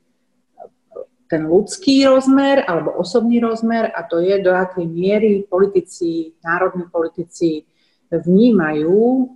ten 1.29 1.49
ľudský 1.49 2.05
rozmer 2.05 2.63
alebo 2.69 2.95
osobný 3.01 3.41
rozmer 3.41 3.91
a 3.91 4.05
to 4.05 4.21
je, 4.21 4.39
do 4.45 4.53
akej 4.53 4.87
miery 4.87 5.45
politici, 5.49 6.37
národní 6.45 6.87
politici 6.93 7.65
vnímajú 8.13 8.95
uh, 8.95 9.29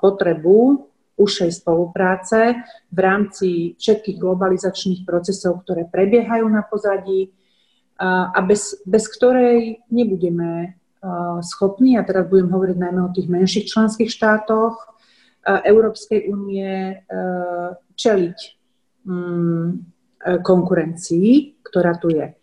potrebu 0.00 0.88
užšej 1.16 1.64
spolupráce 1.64 2.60
v 2.92 2.98
rámci 3.00 3.48
všetkých 3.80 4.20
globalizačných 4.20 5.08
procesov, 5.08 5.64
ktoré 5.64 5.88
prebiehajú 5.88 6.44
na 6.44 6.60
pozadí 6.60 7.32
a 7.96 8.36
bez, 8.44 8.76
bez 8.84 9.08
ktorej 9.08 9.80
nebudeme 9.88 10.76
schopní, 11.40 11.96
a 11.96 12.04
teraz 12.04 12.28
budem 12.28 12.52
hovoriť 12.52 12.76
najmä 12.76 13.00
o 13.08 13.14
tých 13.16 13.32
menších 13.32 13.72
členských 13.72 14.12
štátoch 14.12 14.76
Európskej 15.48 16.28
únie, 16.28 17.00
čeliť 17.96 18.38
mm, 19.08 19.68
konkurencii, 20.42 21.62
ktorá 21.62 21.94
tu 21.98 22.10
je. 22.10 22.34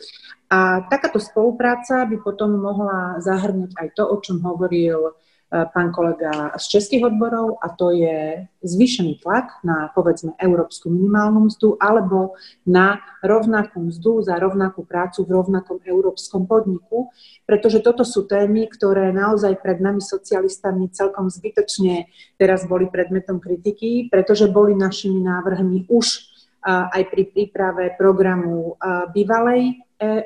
A 0.53 0.86
takáto 0.86 1.17
spolupráca 1.17 2.05
by 2.05 2.21
potom 2.21 2.53
mohla 2.53 3.17
zahrnúť 3.19 3.73
aj 3.73 3.88
to, 3.97 4.03
o 4.05 4.15
čom 4.21 4.38
hovoril 4.45 5.17
pán 5.53 5.93
kolega 5.93 6.49
z 6.57 6.65
českých 6.77 7.13
odborov 7.13 7.61
a 7.61 7.69
to 7.77 7.93
je 7.93 8.41
zvýšený 8.65 9.21
tlak 9.21 9.61
na 9.61 9.93
povedzme 9.93 10.34
európsku 10.41 10.89
minimálnu 10.89 11.45
mzdu 11.45 11.77
alebo 11.77 12.34
na 12.65 12.97
rovnakú 13.21 13.86
mzdu 13.86 14.25
za 14.25 14.41
rovnakú 14.41 14.81
prácu 14.81 15.21
v 15.21 15.38
rovnakom 15.38 15.77
európskom 15.86 16.49
podniku, 16.49 17.13
pretože 17.45 17.86
toto 17.86 18.01
sú 18.01 18.25
témy, 18.25 18.65
ktoré 18.65 19.13
naozaj 19.13 19.61
pred 19.61 19.77
nami 19.77 20.01
socialistami 20.01 20.89
celkom 20.89 21.29
zbytočne 21.29 22.09
teraz 22.41 22.65
boli 22.65 22.89
predmetom 22.89 23.38
kritiky, 23.38 24.09
pretože 24.09 24.49
boli 24.49 24.73
našimi 24.73 25.21
návrhmi 25.21 25.86
už 25.86 26.32
aj 26.68 27.03
pri 27.11 27.24
príprave 27.28 27.95
programu 27.99 28.80
bývalej 29.11 29.61
e, 29.68 29.74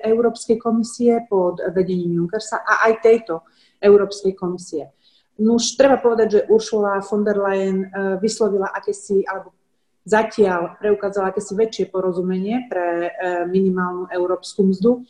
Európskej 0.05 0.61
komisie 0.61 1.25
pod 1.25 1.59
vedením 1.73 2.21
Junckersa 2.21 2.61
a 2.61 2.85
aj 2.85 3.01
tejto 3.01 3.41
Európskej 3.81 4.37
komisie. 4.37 4.93
No 5.37 5.61
už 5.61 5.77
treba 5.77 6.01
povedať, 6.01 6.27
že 6.33 6.45
Ursula 6.49 6.97
von 7.05 7.21
der 7.21 7.37
Leyen 7.37 7.85
eh, 7.85 8.17
vyslovila 8.17 8.73
akési, 8.73 9.21
alebo 9.29 9.53
zatiaľ 10.01 10.81
preukázala 10.81 11.29
akési 11.29 11.53
väčšie 11.53 11.85
porozumenie 11.93 12.65
pre 12.65 12.87
eh, 13.05 13.11
minimálnu 13.45 14.09
európsku 14.09 14.65
mzdu, 14.65 15.05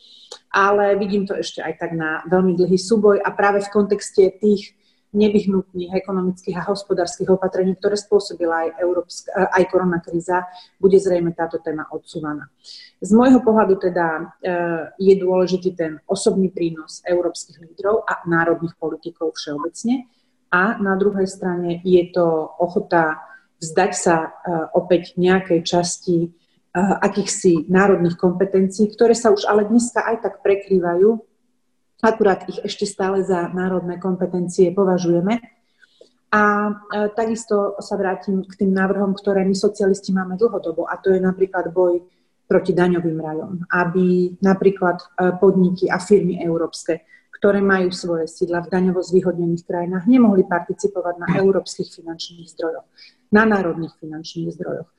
ale 0.52 1.00
vidím 1.00 1.24
to 1.24 1.32
ešte 1.32 1.64
aj 1.64 1.80
tak 1.80 1.96
na 1.96 2.20
veľmi 2.28 2.60
dlhý 2.60 2.76
súboj 2.76 3.24
a 3.24 3.32
práve 3.32 3.64
v 3.64 3.72
kontexte 3.72 4.28
tých 4.36 4.76
nevyhnutných 5.14 5.94
ekonomických 5.96 6.56
a 6.60 6.68
hospodárskych 6.68 7.32
opatrení, 7.32 7.76
ktoré 7.76 7.96
spôsobila 7.96 8.68
aj, 8.68 8.68
európska, 8.82 9.28
eh, 9.32 9.48
aj 9.60 9.64
koronakríza, 9.72 10.44
bude 10.76 11.00
zrejme 11.00 11.32
táto 11.32 11.60
téma 11.60 11.88
odsúvaná. 11.88 12.48
Z 12.98 13.14
môjho 13.14 13.38
pohľadu 13.46 13.78
teda 13.78 14.34
je 14.98 15.14
dôležitý 15.14 15.70
ten 15.78 16.02
osobný 16.10 16.50
prínos 16.50 16.98
európskych 17.06 17.62
lídrov 17.62 18.02
a 18.02 18.26
národných 18.26 18.74
politikov 18.74 19.38
všeobecne, 19.38 20.10
a 20.48 20.80
na 20.80 20.96
druhej 20.96 21.28
strane 21.28 21.80
je 21.84 22.02
to 22.08 22.24
ochota 22.56 23.20
vzdať 23.60 23.92
sa 23.92 24.16
e, 24.16 24.28
opäť 24.72 25.18
nejakej 25.20 25.60
časti 25.60 26.16
e, 26.24 26.28
akýchsi 26.78 27.68
národných 27.68 28.16
kompetencií, 28.16 28.88
ktoré 28.96 29.12
sa 29.12 29.28
už 29.28 29.44
ale 29.44 29.68
dneska 29.68 30.00
aj 30.00 30.16
tak 30.24 30.34
prekrývajú, 30.40 31.20
akurát 32.02 32.46
ich 32.48 32.58
ešte 32.62 32.86
stále 32.86 33.24
za 33.26 33.50
národné 33.50 33.98
kompetencie 33.98 34.70
považujeme. 34.74 35.40
A 36.28 36.42
e, 36.68 36.72
takisto 37.16 37.80
sa 37.80 37.96
vrátim 37.96 38.44
k 38.44 38.52
tým 38.64 38.72
návrhom, 38.76 39.16
ktoré 39.16 39.48
my 39.48 39.56
socialisti 39.56 40.12
máme 40.12 40.36
dlhodobo, 40.36 40.84
a 40.84 41.00
to 41.00 41.10
je 41.10 41.20
napríklad 41.20 41.72
boj 41.72 42.04
proti 42.48 42.72
daňovým 42.72 43.18
rajom, 43.20 43.52
aby 43.68 44.36
napríklad 44.40 45.04
podniky 45.36 45.92
a 45.92 46.00
firmy 46.00 46.40
európske 46.40 47.04
ktoré 47.38 47.62
majú 47.62 47.94
svoje 47.94 48.26
sídla 48.26 48.66
v 48.66 48.70
daňovo 48.74 48.98
zvýhodnených 48.98 49.62
krajinách, 49.62 50.10
nemohli 50.10 50.42
participovať 50.42 51.14
na 51.22 51.28
európskych 51.38 51.86
finančných 51.86 52.50
zdrojoch, 52.50 52.86
na 53.30 53.46
národných 53.46 53.94
finančných 54.02 54.50
zdrojoch. 54.58 54.90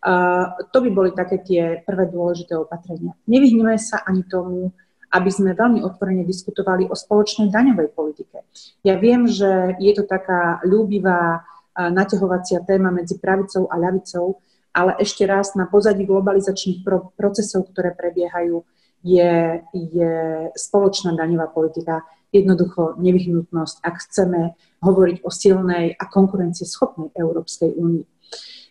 Uh, 0.00 0.56
to 0.70 0.80
by 0.80 0.90
boli 0.94 1.10
také 1.12 1.42
tie 1.42 1.62
prvé 1.82 2.08
dôležité 2.08 2.56
opatrenia. 2.56 3.12
Nevyhneme 3.26 3.76
sa 3.76 4.06
ani 4.06 4.24
tomu, 4.24 4.70
aby 5.10 5.30
sme 5.30 5.58
veľmi 5.58 5.82
otvorene 5.82 6.22
diskutovali 6.22 6.86
o 6.86 6.94
spoločnej 6.94 7.50
daňovej 7.50 7.88
politike. 7.92 8.46
Ja 8.86 8.94
viem, 8.94 9.26
že 9.26 9.74
je 9.82 9.92
to 9.98 10.06
taká 10.06 10.62
ľúbivá 10.62 11.42
naťahovacia 11.74 12.62
téma 12.62 12.94
medzi 12.94 13.18
pravicou 13.18 13.66
a 13.66 13.74
ľavicou, 13.78 14.38
ale 14.70 14.94
ešte 15.02 15.26
raz 15.26 15.58
na 15.58 15.66
pozadí 15.66 16.06
globalizačných 16.06 16.86
procesov, 17.18 17.74
ktoré 17.74 17.90
prebiehajú, 17.90 18.62
je, 19.02 19.64
je 19.74 20.12
spoločná 20.54 21.16
daňová 21.16 21.50
politika 21.50 22.04
jednoducho 22.30 22.94
nevyhnutnosť, 23.00 23.82
ak 23.82 23.94
chceme 24.06 24.54
hovoriť 24.84 25.26
o 25.26 25.30
silnej 25.32 25.98
a 25.98 26.04
konkurencieschopnej 26.06 27.10
Európskej 27.18 27.74
únii. 27.74 28.04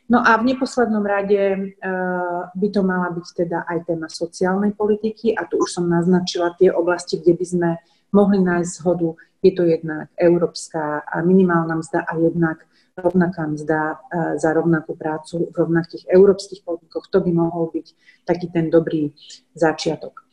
No 0.10 0.26
a 0.26 0.42
v 0.42 0.54
neposlednom 0.54 1.06
rade 1.06 1.42
uh, 1.54 2.50
by 2.50 2.68
to 2.74 2.82
mala 2.82 3.14
byť 3.14 3.28
teda 3.46 3.62
aj 3.70 3.86
téma 3.86 4.10
sociálnej 4.10 4.74
politiky 4.74 5.38
a 5.38 5.46
tu 5.46 5.62
už 5.62 5.70
som 5.70 5.86
naznačila 5.86 6.58
tie 6.58 6.74
oblasti, 6.74 7.22
kde 7.22 7.34
by 7.38 7.46
sme 7.46 7.70
mohli 8.10 8.42
nájsť 8.42 8.72
zhodu. 8.82 9.14
Je 9.46 9.54
to 9.54 9.70
jednak 9.70 10.10
európska 10.18 11.06
minimálna 11.22 11.80
mzda 11.80 12.10
a 12.10 12.18
jednak 12.18 12.66
rovnaká 13.00 13.48
mzda 13.48 13.80
e, 13.80 13.96
za 14.36 14.50
rovnakú 14.52 14.98
prácu 15.00 15.48
v 15.48 15.56
rovnakých 15.56 16.04
európskych 16.12 16.66
podnikoch. 16.68 17.08
To 17.08 17.24
by 17.24 17.32
mohol 17.32 17.72
byť 17.72 17.88
taký 18.28 18.52
ten 18.52 18.68
dobrý 18.68 19.16
začiatok. 19.56 20.28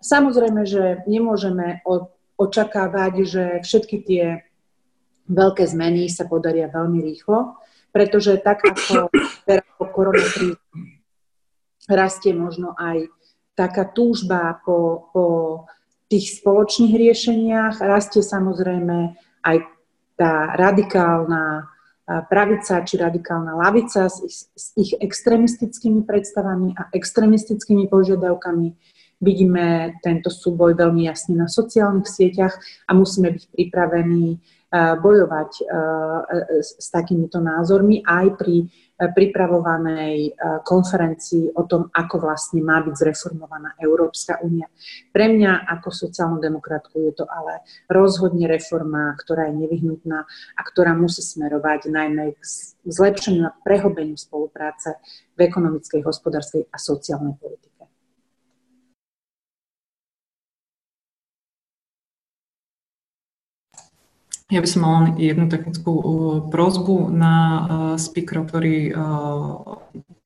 Samozrejme, 0.00 0.62
že 0.64 1.04
nemôžeme 1.04 1.84
očakávať, 2.38 3.12
že 3.26 3.44
všetky 3.60 3.96
tie 4.06 4.24
veľké 5.28 5.64
zmeny 5.68 6.08
sa 6.08 6.24
podaria 6.24 6.72
veľmi 6.72 7.04
rýchlo, 7.04 7.58
pretože 7.92 8.36
tak 8.40 8.62
ako 8.64 9.10
koronakríze 9.92 10.60
rastie 11.88 12.36
možno 12.36 12.76
aj 12.76 13.08
taká 13.56 13.88
túžba 13.88 14.60
po, 14.62 15.10
po 15.10 15.24
tých 16.06 16.40
spoločných 16.40 16.94
riešeniach, 16.94 17.80
rastie 17.82 18.22
samozrejme 18.22 19.16
aj 19.44 19.56
tá 20.14 20.54
radikálna 20.56 21.68
pravica 22.08 22.80
či 22.88 22.96
radikálna 22.96 23.52
lavica 23.52 24.08
s 24.08 24.48
s 24.48 24.66
ich 24.80 24.96
extremistickými 24.96 26.08
predstavami 26.08 26.72
a 26.72 26.88
extremistickými 26.88 27.84
požiadavkami. 27.92 28.68
Vidíme 29.18 29.98
tento 30.00 30.30
súboj 30.30 30.78
veľmi 30.78 31.04
jasne 31.04 31.36
na 31.36 31.50
sociálnych 31.50 32.08
sieťach 32.08 32.54
a 32.88 32.90
musíme 32.96 33.34
byť 33.34 33.44
pripravení 33.52 34.40
bojovať 34.74 35.50
s 36.60 36.88
takýmito 36.92 37.40
názormi 37.40 38.04
aj 38.04 38.26
pri 38.36 38.68
pripravovanej 38.98 40.34
konferencii 40.66 41.54
o 41.54 41.62
tom, 41.70 41.86
ako 41.94 42.18
vlastne 42.18 42.60
má 42.66 42.82
byť 42.82 42.98
zreformovaná 42.98 43.78
Európska 43.78 44.42
únia. 44.42 44.66
Pre 45.14 45.26
mňa 45.30 45.70
ako 45.78 45.88
sociálnu 45.94 46.42
demokratku 46.42 46.98
je 47.06 47.14
to 47.14 47.24
ale 47.30 47.62
rozhodne 47.86 48.50
reforma, 48.50 49.14
ktorá 49.14 49.48
je 49.48 49.54
nevyhnutná 49.54 50.26
a 50.28 50.60
ktorá 50.66 50.98
musí 50.98 51.22
smerovať 51.22 51.86
najmä 51.94 52.34
k 52.34 52.42
zlepšeniu 52.90 53.46
a 53.46 53.54
prehobeniu 53.62 54.18
spolupráce 54.18 54.98
v 55.38 55.46
ekonomickej, 55.46 56.02
hospodárskej 56.02 56.66
a 56.66 56.76
sociálnej 56.82 57.38
politike. 57.38 57.77
Ja 64.48 64.64
by 64.64 64.68
som 64.68 64.80
mal 64.80 65.12
jednu 65.20 65.44
technickú 65.52 65.92
uh, 65.92 66.04
prozbu 66.48 67.12
na 67.12 67.34
uh, 67.36 67.60
speakerov, 68.00 68.48
ktorí 68.48 68.96
uh, 68.96 69.76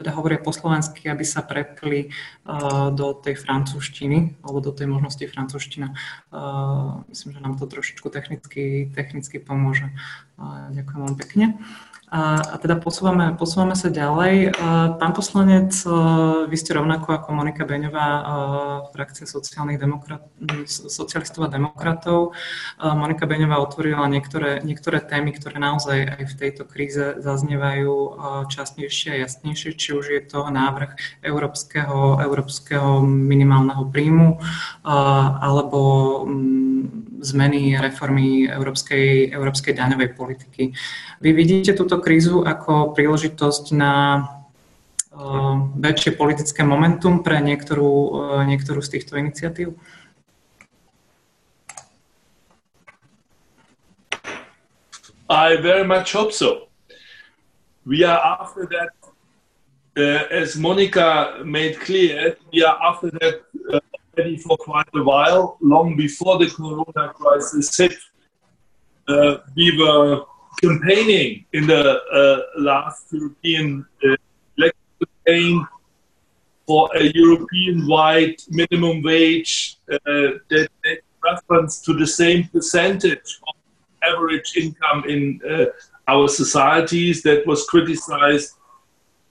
teda 0.03 0.15
hovoria 0.19 0.43
po 0.43 0.51
slovensky, 0.51 1.07
aby 1.07 1.23
sa 1.23 1.47
prepli 1.47 2.11
do 2.99 3.15
tej 3.23 3.39
francúzštiny 3.39 4.43
alebo 4.43 4.59
do 4.59 4.75
tej 4.75 4.91
možnosti 4.91 5.23
francúzština. 5.31 5.95
Myslím, 7.07 7.39
že 7.39 7.39
nám 7.39 7.55
to 7.55 7.71
trošičku 7.71 8.11
technicky, 8.11 8.91
technicky 8.91 9.39
pomôže. 9.39 9.95
Ďakujem 10.75 11.01
vám 11.07 11.15
pekne. 11.15 11.45
A, 12.13 12.61
teda 12.61 12.77
posúvame, 12.77 13.33
posúvame 13.41 13.73
sa 13.73 13.89
ďalej. 13.89 14.53
Pán 15.01 15.13
poslanec, 15.17 15.73
vy 16.45 16.57
ste 16.61 16.77
rovnako 16.77 17.17
ako 17.17 17.33
Monika 17.33 17.65
Beňová, 17.65 18.09
frakcia 18.93 19.25
sociálnych 19.25 19.81
demokrat, 19.81 20.21
socialistov 20.69 21.49
a 21.49 21.53
demokratov. 21.57 22.37
Monika 22.77 23.25
Beňová 23.25 23.65
otvorila 23.65 24.05
niektoré, 24.13 24.61
niektoré 24.61 25.01
témy, 25.01 25.33
ktoré 25.33 25.57
naozaj 25.57 26.21
aj 26.21 26.23
v 26.29 26.35
tejto 26.37 26.69
kríze 26.69 27.17
zaznievajú 27.17 28.21
častnejšie 28.53 29.17
a 29.17 29.21
jasnejšie, 29.25 29.73
či 29.81 29.97
už 29.97 30.05
je 30.13 30.21
to 30.21 30.45
návrh 30.53 30.93
európskeho, 31.25 32.21
európskeho 32.21 33.01
minimálneho 33.09 33.89
príjmu 33.89 34.37
alebo 34.85 35.81
mm, 36.29 36.72
zmeny 37.23 37.79
reformy 37.79 38.51
európskej, 38.51 39.31
európskej 39.31 39.79
daňovej 39.79 40.19
politiky. 40.19 40.75
Vy 41.23 41.31
vidíte 41.33 41.79
túto 41.79 42.03
krízu 42.03 42.43
ako 42.43 42.93
príležitosť 42.99 43.65
na 43.79 43.95
uh, 45.15 45.57
väčšie 45.79 46.19
politické 46.19 46.67
momentum 46.67 47.23
pre 47.23 47.39
niektorú, 47.39 47.93
uh, 48.11 48.43
niektorú 48.43 48.83
z 48.83 48.99
týchto 48.99 49.15
iniciatív? 49.17 49.79
I 55.33 55.57
very 55.63 55.87
much 55.87 56.13
hope 56.13 56.35
so. 56.35 56.73
we 57.85 58.05
are 58.05 58.19
after 58.41 58.67
that, 58.67 58.91
uh, 59.97 60.27
as 60.31 60.57
Monica 60.57 61.41
made 61.45 61.81
clear, 61.81 62.37
we 62.53 62.63
are 62.63 62.79
after 62.83 63.11
that 63.11 63.43
uh, 63.73 63.81
already 64.17 64.37
for 64.37 64.57
quite 64.57 64.89
a 64.95 65.03
while, 65.03 65.57
long 65.61 65.97
before 65.97 66.39
the 66.39 66.49
corona 66.49 67.13
crisis 67.15 67.77
hit. 67.77 67.95
Uh, 69.09 69.39
we 69.57 69.77
were 69.79 70.23
campaigning 70.61 71.45
in 71.53 71.67
the 71.67 72.01
uh, 72.13 72.61
last 72.61 73.07
European 73.13 73.87
uh, 74.05 74.15
election 74.57 75.07
campaign 75.27 75.67
for 76.67 76.89
a 76.97 77.05
European-wide 77.05 78.37
minimum 78.51 79.03
wage 79.03 79.79
uh, 79.91 79.97
that 80.51 80.69
makes 80.85 81.03
reference 81.25 81.81
to 81.81 81.93
the 81.95 82.07
same 82.07 82.49
percentage 82.49 83.41
of 83.49 83.55
average 84.03 84.53
income 84.57 85.05
in 85.09 85.41
our 86.09 86.29
societies 86.29 87.23
that 87.23 87.47
was 87.47 87.65
criticized 87.67 88.55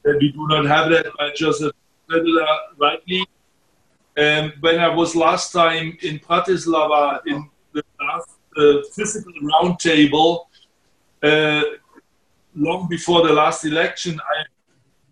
that 0.04 0.18
we 0.20 0.32
do 0.32 0.48
not 0.48 0.66
have 0.66 0.90
that 0.90 1.06
by 1.18 1.30
Joseph 1.36 1.74
Federer 2.10 2.58
rightly. 2.78 3.26
And 4.22 4.53
when 4.59 4.78
I 4.80 4.88
was 4.88 5.15
last 5.15 5.51
time 5.51 5.97
in 6.03 6.19
Bratislava 6.19 7.22
in 7.26 7.49
the 7.74 7.84
last 7.99 8.30
uh, 8.55 8.84
physical 8.93 9.34
roundtable, 9.51 10.45
uh, 11.24 11.63
long 12.55 12.88
before 12.88 13.26
the 13.28 13.34
last 13.34 13.65
election, 13.65 14.19
I 14.19 14.38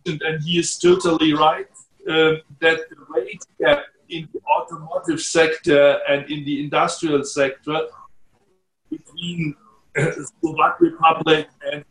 and 0.06 0.44
he 0.44 0.60
is 0.60 0.78
totally 0.78 1.34
right 1.34 1.68
uh, 2.08 2.34
that 2.62 2.78
the 2.90 3.00
wage 3.10 3.46
gap 3.60 3.80
in 4.10 4.28
the 4.34 4.42
automotive 4.56 5.22
sector 5.22 6.00
and 6.08 6.30
in 6.30 6.46
the 6.46 6.64
industrial 6.64 7.24
sector 7.24 7.80
between 8.90 9.56
the 9.96 10.30
Slovak 10.40 10.80
Republic 10.80 11.48
and 11.72 11.84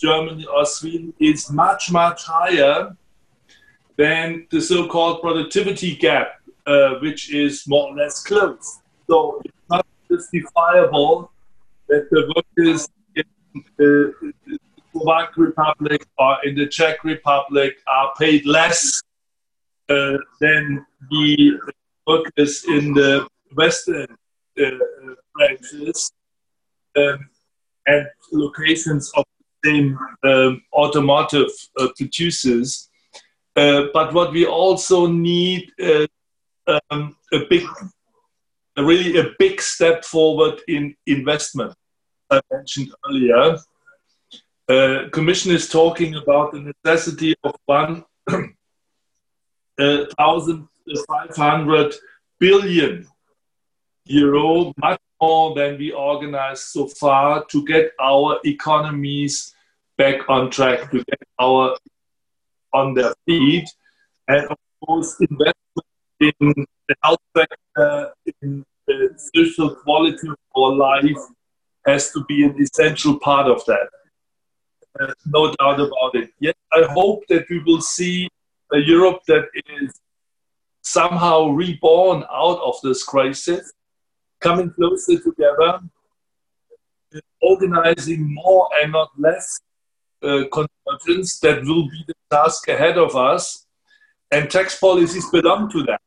Germany 0.00 0.46
or 0.46 0.64
Sweden 0.64 1.12
is 1.20 1.50
much, 1.50 1.92
much 1.92 2.24
higher 2.24 2.96
than 3.96 4.46
the 4.50 4.60
so-called 4.60 5.20
productivity 5.20 5.94
gap, 5.96 6.40
uh, 6.66 6.94
which 7.00 7.32
is 7.32 7.66
more 7.66 7.88
or 7.88 7.94
less 7.94 8.22
closed. 8.22 8.80
So 9.08 9.40
it's 9.44 9.54
not 9.70 9.86
justifiable 10.10 11.30
that 11.88 12.08
the 12.10 12.32
workers 12.34 12.88
in 13.14 13.24
the 13.76 14.14
Slovak 14.92 15.36
Republic 15.36 16.06
or 16.18 16.36
in 16.44 16.54
the 16.54 16.66
Czech 16.66 17.04
Republic 17.04 17.76
are 17.86 18.12
paid 18.18 18.46
less 18.46 19.02
uh, 19.88 20.16
than 20.40 20.86
the 21.10 21.60
workers 22.06 22.64
in 22.68 22.94
the 22.94 23.26
Western 23.54 24.06
uh, 24.58 24.70
branches. 25.34 26.12
Um, 26.96 27.28
and 27.86 28.06
locations 28.32 29.10
of 29.16 29.24
the 29.62 29.70
same 29.70 29.98
um, 30.24 30.62
automotive 30.72 31.50
uh, 31.78 31.88
producers. 31.96 32.88
Uh, 33.56 33.84
but 33.92 34.12
what 34.12 34.32
we 34.32 34.46
also 34.46 35.06
need 35.06 35.70
uh, 35.82 36.06
um, 36.66 37.16
a 37.32 37.40
big, 37.48 37.66
a 38.76 38.84
really 38.84 39.18
a 39.18 39.30
big 39.38 39.60
step 39.60 40.04
forward 40.04 40.60
in 40.68 40.94
investment. 41.06 41.74
I 42.30 42.40
mentioned 42.50 42.92
earlier. 43.08 43.56
Uh, 44.68 45.08
Commission 45.12 45.52
is 45.52 45.68
talking 45.68 46.14
about 46.14 46.52
the 46.52 46.72
necessity 46.72 47.34
of 47.44 47.54
uh, 47.68 47.96
thousand 50.18 50.68
five 51.08 51.36
hundred 51.36 51.94
billion 52.38 53.06
euro, 54.06 54.72
much 54.78 55.00
more 55.20 55.54
than 55.54 55.78
we 55.78 55.92
organized 55.92 56.64
so 56.64 56.86
far 56.86 57.44
to 57.46 57.64
get 57.64 57.92
our 58.00 58.38
economies 58.44 59.54
back 59.96 60.28
on 60.28 60.50
track, 60.50 60.90
to 60.90 61.04
get 61.04 61.22
our 61.38 61.76
on 62.72 62.94
their 62.94 63.14
feet, 63.26 63.68
and 64.28 64.46
of 64.46 64.58
course 64.84 65.16
investment 65.20 65.63
in 66.40 66.66
the 66.88 66.94
health 67.02 67.20
sector, 67.36 68.12
in 68.42 68.64
the 68.86 69.30
social 69.34 69.74
quality 69.76 70.28
of 70.28 70.36
our 70.56 70.72
life 70.72 71.22
has 71.86 72.10
to 72.12 72.24
be 72.24 72.44
an 72.44 72.54
essential 72.60 73.18
part 73.18 73.46
of 73.46 73.64
that. 73.66 73.88
Uh, 75.00 75.12
no 75.26 75.52
doubt 75.58 75.80
about 75.80 76.14
it. 76.14 76.30
Yet 76.38 76.56
I 76.72 76.82
hope 76.90 77.24
that 77.28 77.46
we 77.50 77.58
will 77.60 77.80
see 77.80 78.28
a 78.72 78.78
Europe 78.78 79.20
that 79.26 79.44
is 79.54 79.92
somehow 80.82 81.48
reborn 81.48 82.24
out 82.30 82.60
of 82.60 82.76
this 82.82 83.02
crisis 83.02 83.72
coming 84.40 84.70
closer 84.70 85.18
together, 85.18 85.80
organizing 87.42 88.34
more 88.34 88.68
and 88.80 88.92
not 88.92 89.10
less 89.18 89.60
uh, 90.22 90.44
convergence. 90.52 91.38
That 91.40 91.64
will 91.64 91.88
be 91.88 92.04
the 92.06 92.14
task 92.30 92.68
ahead 92.68 92.98
of 92.98 93.16
us. 93.16 93.66
And 94.30 94.50
tax 94.50 94.78
policies 94.78 95.28
belong 95.30 95.70
to 95.70 95.82
that. 95.84 96.00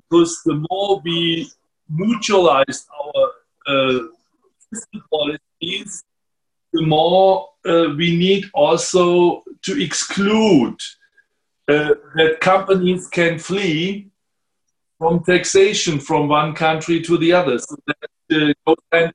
Because 0.00 0.40
the 0.44 0.64
more 0.70 1.00
we 1.04 1.50
mutualize 1.92 2.86
our 3.00 3.30
uh, 3.66 3.98
fiscal 4.70 5.00
policies, 5.10 6.04
the 6.72 6.82
more 6.82 7.48
uh, 7.66 7.94
we 7.96 8.16
need 8.16 8.44
also 8.54 9.42
to 9.62 9.82
exclude 9.82 10.76
uh, 11.68 11.94
that 12.14 12.38
companies 12.40 13.08
can 13.08 13.38
flee 13.38 14.10
from 14.98 15.22
taxation 15.24 15.98
from 16.00 16.28
one 16.28 16.54
country 16.54 17.00
to 17.02 17.16
the 17.18 17.32
other. 17.32 17.58
So 17.58 17.76
that 17.86 17.96
uh, 18.32 18.52
goes 18.66 18.76
hand 18.92 19.12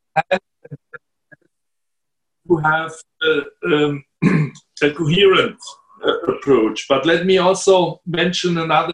to 2.47 2.57
have 2.57 2.93
uh, 3.25 3.41
um, 3.65 4.03
a 4.81 4.91
coherent 4.91 5.57
uh, 6.05 6.17
approach. 6.33 6.85
But 6.87 7.05
let 7.05 7.25
me 7.25 7.37
also 7.37 8.01
mention 8.05 8.57
another. 8.57 8.93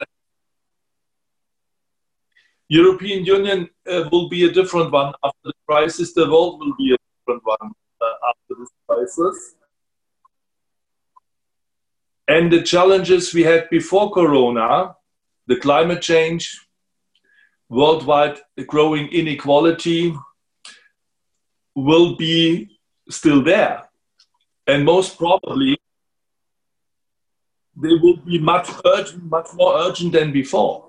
European 2.70 3.26
Union 3.26 3.68
uh, 3.92 4.08
will 4.12 4.30
be 4.30 4.46
a 4.46 4.52
different 4.52 4.92
one 4.92 5.12
after 5.24 5.46
the 5.46 5.54
crisis. 5.68 6.14
The 6.14 6.30
world 6.30 6.60
will 6.60 6.76
be 6.78 6.94
a 6.94 6.98
different 7.18 7.44
one 7.44 7.72
uh, 8.00 8.30
after 8.30 8.60
this 8.60 8.70
crisis. 8.88 9.56
And 12.28 12.54
the 12.54 12.62
challenges 12.62 13.34
we 13.34 13.42
had 13.42 13.70
before 13.72 14.12
Corona, 14.12 14.96
the 15.48 15.56
climate 15.56 16.04
change, 16.04 16.64
worldwide 17.70 18.38
growing 18.68 19.08
inequality 19.08 20.16
will 21.74 22.16
be 22.18 22.78
still 23.10 23.44
there. 23.44 23.90
And 24.68 24.86
most 24.86 25.18
probably, 25.18 25.76
they 27.76 27.96
will 27.96 28.18
be 28.18 28.38
much 28.38 28.70
urgent, 28.86 29.24
much 29.24 29.48
more 29.56 29.80
urgent 29.80 30.14
than 30.14 30.32
before. 30.32 30.89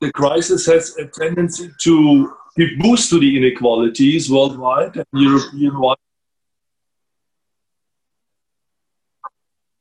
The 0.00 0.12
crisis 0.12 0.66
has 0.66 0.96
a 0.96 1.06
tendency 1.06 1.70
to 1.80 2.32
give 2.56 2.70
boost 2.78 3.10
to 3.10 3.18
the 3.18 3.36
inequalities 3.36 4.30
worldwide 4.30 4.96
and 4.96 5.06
European 5.12 5.78
wide. 5.78 5.96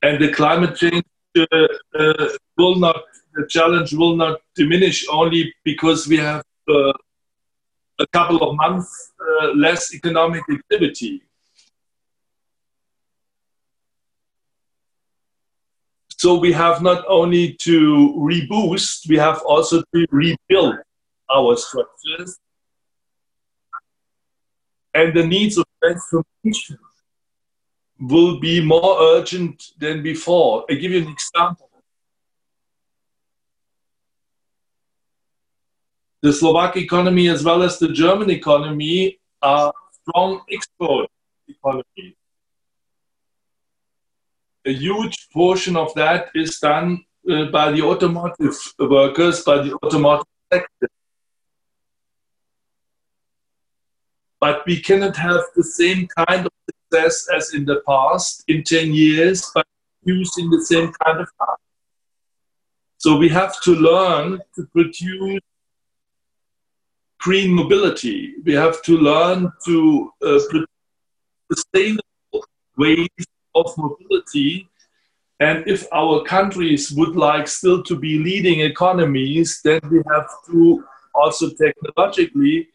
And 0.01 0.20
the 0.24 0.32
climate 0.32 0.76
change 0.76 1.03
uh, 1.38 1.68
uh, 1.99 2.30
will 2.57 2.76
not 2.76 3.03
the 3.38 3.45
challenge 3.47 3.93
will 3.93 4.15
not 4.15 4.39
diminish 4.55 5.05
only 5.09 5.53
because 5.63 6.07
we 6.07 6.18
have 6.18 6.43
uh, 6.68 6.93
a 7.99 8.07
couple 8.11 8.41
of 8.41 8.55
months 8.55 9.13
uh, 9.22 9.53
less 9.53 9.93
economic 9.93 10.43
activity. 10.49 11.22
So 16.18 16.39
we 16.39 16.51
have 16.51 16.82
not 16.82 17.05
only 17.07 17.53
to 17.61 18.13
reboost, 18.18 19.08
we 19.08 19.17
have 19.17 19.42
also 19.43 19.82
to 19.93 20.05
rebuild 20.12 20.75
our 21.29 21.55
structures. 21.55 22.39
And 24.93 25.16
the 25.16 25.25
needs 25.25 25.58
of 25.58 25.66
transformation 25.82 26.79
will 28.00 28.39
be 28.39 28.63
more 28.63 29.00
urgent 29.01 29.63
than 29.79 30.01
before. 30.01 30.66
I 30.70 30.74
give 30.74 30.92
you 30.92 31.04
an 31.04 31.09
example. 31.09 31.67
the 36.28 36.33
Slovak 36.33 36.75
economy 36.75 37.29
as 37.29 37.43
well 37.43 37.63
as 37.63 37.79
the 37.79 37.87
German 37.87 38.29
economy 38.29 39.20
are 39.42 39.71
strong 40.01 40.42
export 40.51 41.08
economies. 41.47 42.17
A 44.68 44.74
huge 44.74 45.30
portion 45.32 45.78
of 45.78 45.94
that 45.94 46.30
is 46.36 46.60
done 46.60 47.06
uh, 47.32 47.46
by 47.46 47.72
the 47.72 47.82
automotive 47.82 48.58
workers, 48.78 49.42
by 49.42 49.60
the 49.60 49.74
automotive 49.82 50.28
sector. 50.52 50.89
But 54.42 54.66
we 54.66 54.82
cannot 54.82 55.16
have 55.16 55.42
the 55.56 55.64
same 55.64 56.06
kind 56.08 56.46
of 56.46 56.52
success 56.70 57.30
as 57.34 57.54
in 57.54 57.64
the 57.64 57.82
past 57.88 58.44
in 58.50 58.62
10 58.64 58.94
years 58.94 59.50
by 59.56 59.64
using 60.04 60.50
the 60.50 60.60
same 60.66 60.92
kind 61.02 61.22
of 61.22 61.30
car. 61.38 61.56
So 62.98 63.16
we 63.16 63.30
have 63.30 63.62
to 63.62 63.72
learn 63.72 64.42
to 64.56 64.68
produce 64.74 65.39
green 67.20 67.54
mobility. 67.54 68.34
We 68.44 68.54
have 68.54 68.82
to 68.84 68.98
learn 68.98 69.50
to 69.66 70.12
uh, 70.22 70.39
sustainable 71.50 72.46
ways 72.76 73.08
of 73.59 73.78
mobility. 73.78 74.70
And 75.39 75.67
if 75.67 75.86
our 75.93 76.24
countries 76.24 76.92
would 76.92 77.16
like 77.16 77.47
still 77.47 77.84
to 77.84 77.96
be 77.96 78.17
leading 78.17 78.62
economies, 78.62 79.62
then 79.63 79.79
we 79.92 80.01
have 80.12 80.28
to 80.47 80.84
also 81.13 81.50
technologically 81.50 82.70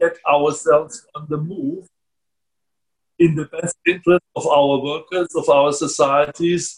get 0.00 0.16
ourselves 0.28 1.06
on 1.14 1.26
the 1.28 1.36
move 1.36 1.88
in 3.18 3.34
the 3.34 3.46
best 3.46 3.76
interest 3.86 4.24
of 4.36 4.46
our 4.46 4.80
workers, 4.80 5.28
of 5.34 5.48
our 5.48 5.72
societies, 5.72 6.76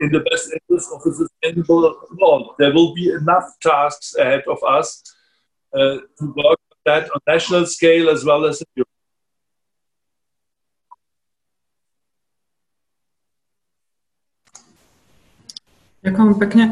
in 0.00 0.10
the 0.12 0.20
best 0.20 0.52
interest 0.52 0.90
of 0.92 1.00
a 1.06 1.14
sustainable 1.14 1.96
world. 2.20 2.54
There 2.58 2.72
will 2.72 2.94
be 2.94 3.10
enough 3.10 3.44
tasks 3.62 4.14
ahead 4.16 4.44
of 4.46 4.62
us 4.62 5.02
uh, 5.74 5.98
to 6.18 6.34
work 6.36 6.58
on 6.70 6.78
that 6.84 7.10
on 7.10 7.20
national 7.26 7.66
scale 7.66 8.10
as 8.10 8.24
well 8.24 8.44
as 8.44 8.60
in 8.60 8.66
Europe. 8.76 8.85
Ďakujem 16.06 16.38
pekne. 16.38 16.64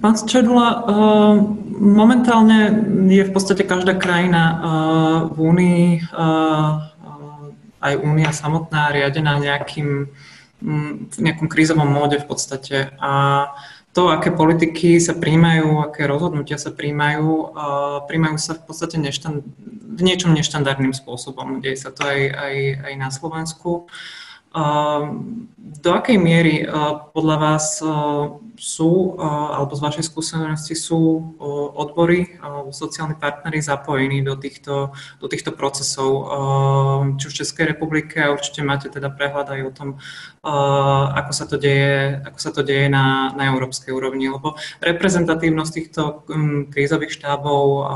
Pán 0.00 0.16
Čedula, 0.16 0.68
uh, 0.72 1.36
momentálne 1.76 2.72
je 3.12 3.20
v 3.28 3.32
podstate 3.32 3.60
každá 3.60 3.92
krajina 3.92 4.42
uh, 4.42 4.56
v 5.28 5.36
Únii, 5.36 5.86
uh, 6.08 6.80
aj 7.84 7.94
Únia 8.00 8.32
samotná, 8.32 8.88
riadená 8.88 9.36
nejakým, 9.36 10.08
mm, 10.64 10.92
v 11.12 11.18
nejakom 11.20 11.52
krízovom 11.52 11.84
móde 11.84 12.16
v 12.16 12.24
podstate. 12.24 12.96
A 12.96 13.52
to, 13.92 14.08
aké 14.08 14.32
politiky 14.32 14.96
sa 14.96 15.12
príjmajú, 15.12 15.84
aké 15.84 16.08
rozhodnutia 16.08 16.56
sa 16.56 16.72
príjmajú, 16.72 17.54
príjmajú 18.08 18.36
sa 18.40 18.56
v 18.58 18.62
podstate 18.64 18.96
neštan- 18.98 19.44
v 19.94 20.00
niečom 20.02 20.34
neštandardným 20.34 20.90
spôsobom. 20.90 21.62
Deje 21.62 21.78
sa 21.78 21.94
to 21.94 22.02
aj, 22.02 22.20
aj, 22.32 22.56
aj 22.90 22.94
na 22.98 23.08
Slovensku. 23.14 23.86
Do 25.84 25.90
akej 25.90 26.14
miery 26.14 26.62
podľa 27.10 27.36
vás 27.42 27.82
sú, 28.54 29.18
alebo 29.18 29.74
z 29.74 29.82
vašej 29.82 30.04
skúsenosti 30.06 30.78
sú 30.78 31.34
odbory, 31.74 32.38
sociálni 32.70 33.18
partnery 33.18 33.58
zapojení 33.58 34.22
do 34.22 34.38
týchto, 34.38 34.94
do 35.18 35.26
týchto 35.26 35.50
procesov, 35.50 36.30
či 37.18 37.26
v 37.26 37.36
Českej 37.42 37.64
republike 37.74 38.22
určite 38.30 38.62
máte 38.62 38.86
teda 38.86 39.10
prehľad 39.10 39.50
aj 39.50 39.60
o 39.66 39.72
tom, 39.74 39.88
ako 41.18 41.32
sa 41.34 41.44
to 41.50 41.58
deje, 41.58 42.22
ako 42.22 42.38
sa 42.38 42.50
to 42.54 42.62
deje 42.62 42.86
na, 42.86 43.34
na 43.34 43.50
európskej 43.50 43.90
úrovni, 43.90 44.30
lebo 44.30 44.54
reprezentatívnosť 44.78 45.72
týchto 45.74 46.22
krízových 46.70 47.10
štábov 47.10 47.90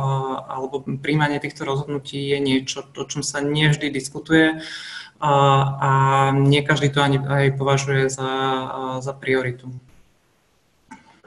alebo 0.50 0.82
príjmanie 0.98 1.38
týchto 1.38 1.62
rozhodnutí 1.62 2.34
je 2.34 2.38
niečo, 2.42 2.82
o 2.82 3.04
čom 3.06 3.22
sa 3.22 3.38
nevždy 3.38 3.94
diskutuje 3.94 4.58
a, 5.20 5.32
a 5.80 5.90
nie 6.30 6.62
každý 6.62 6.90
to 6.90 7.02
ani 7.02 7.18
aj 7.18 7.58
považuje 7.58 8.10
za, 8.10 8.30
za 9.00 9.12
prioritu. 9.12 9.70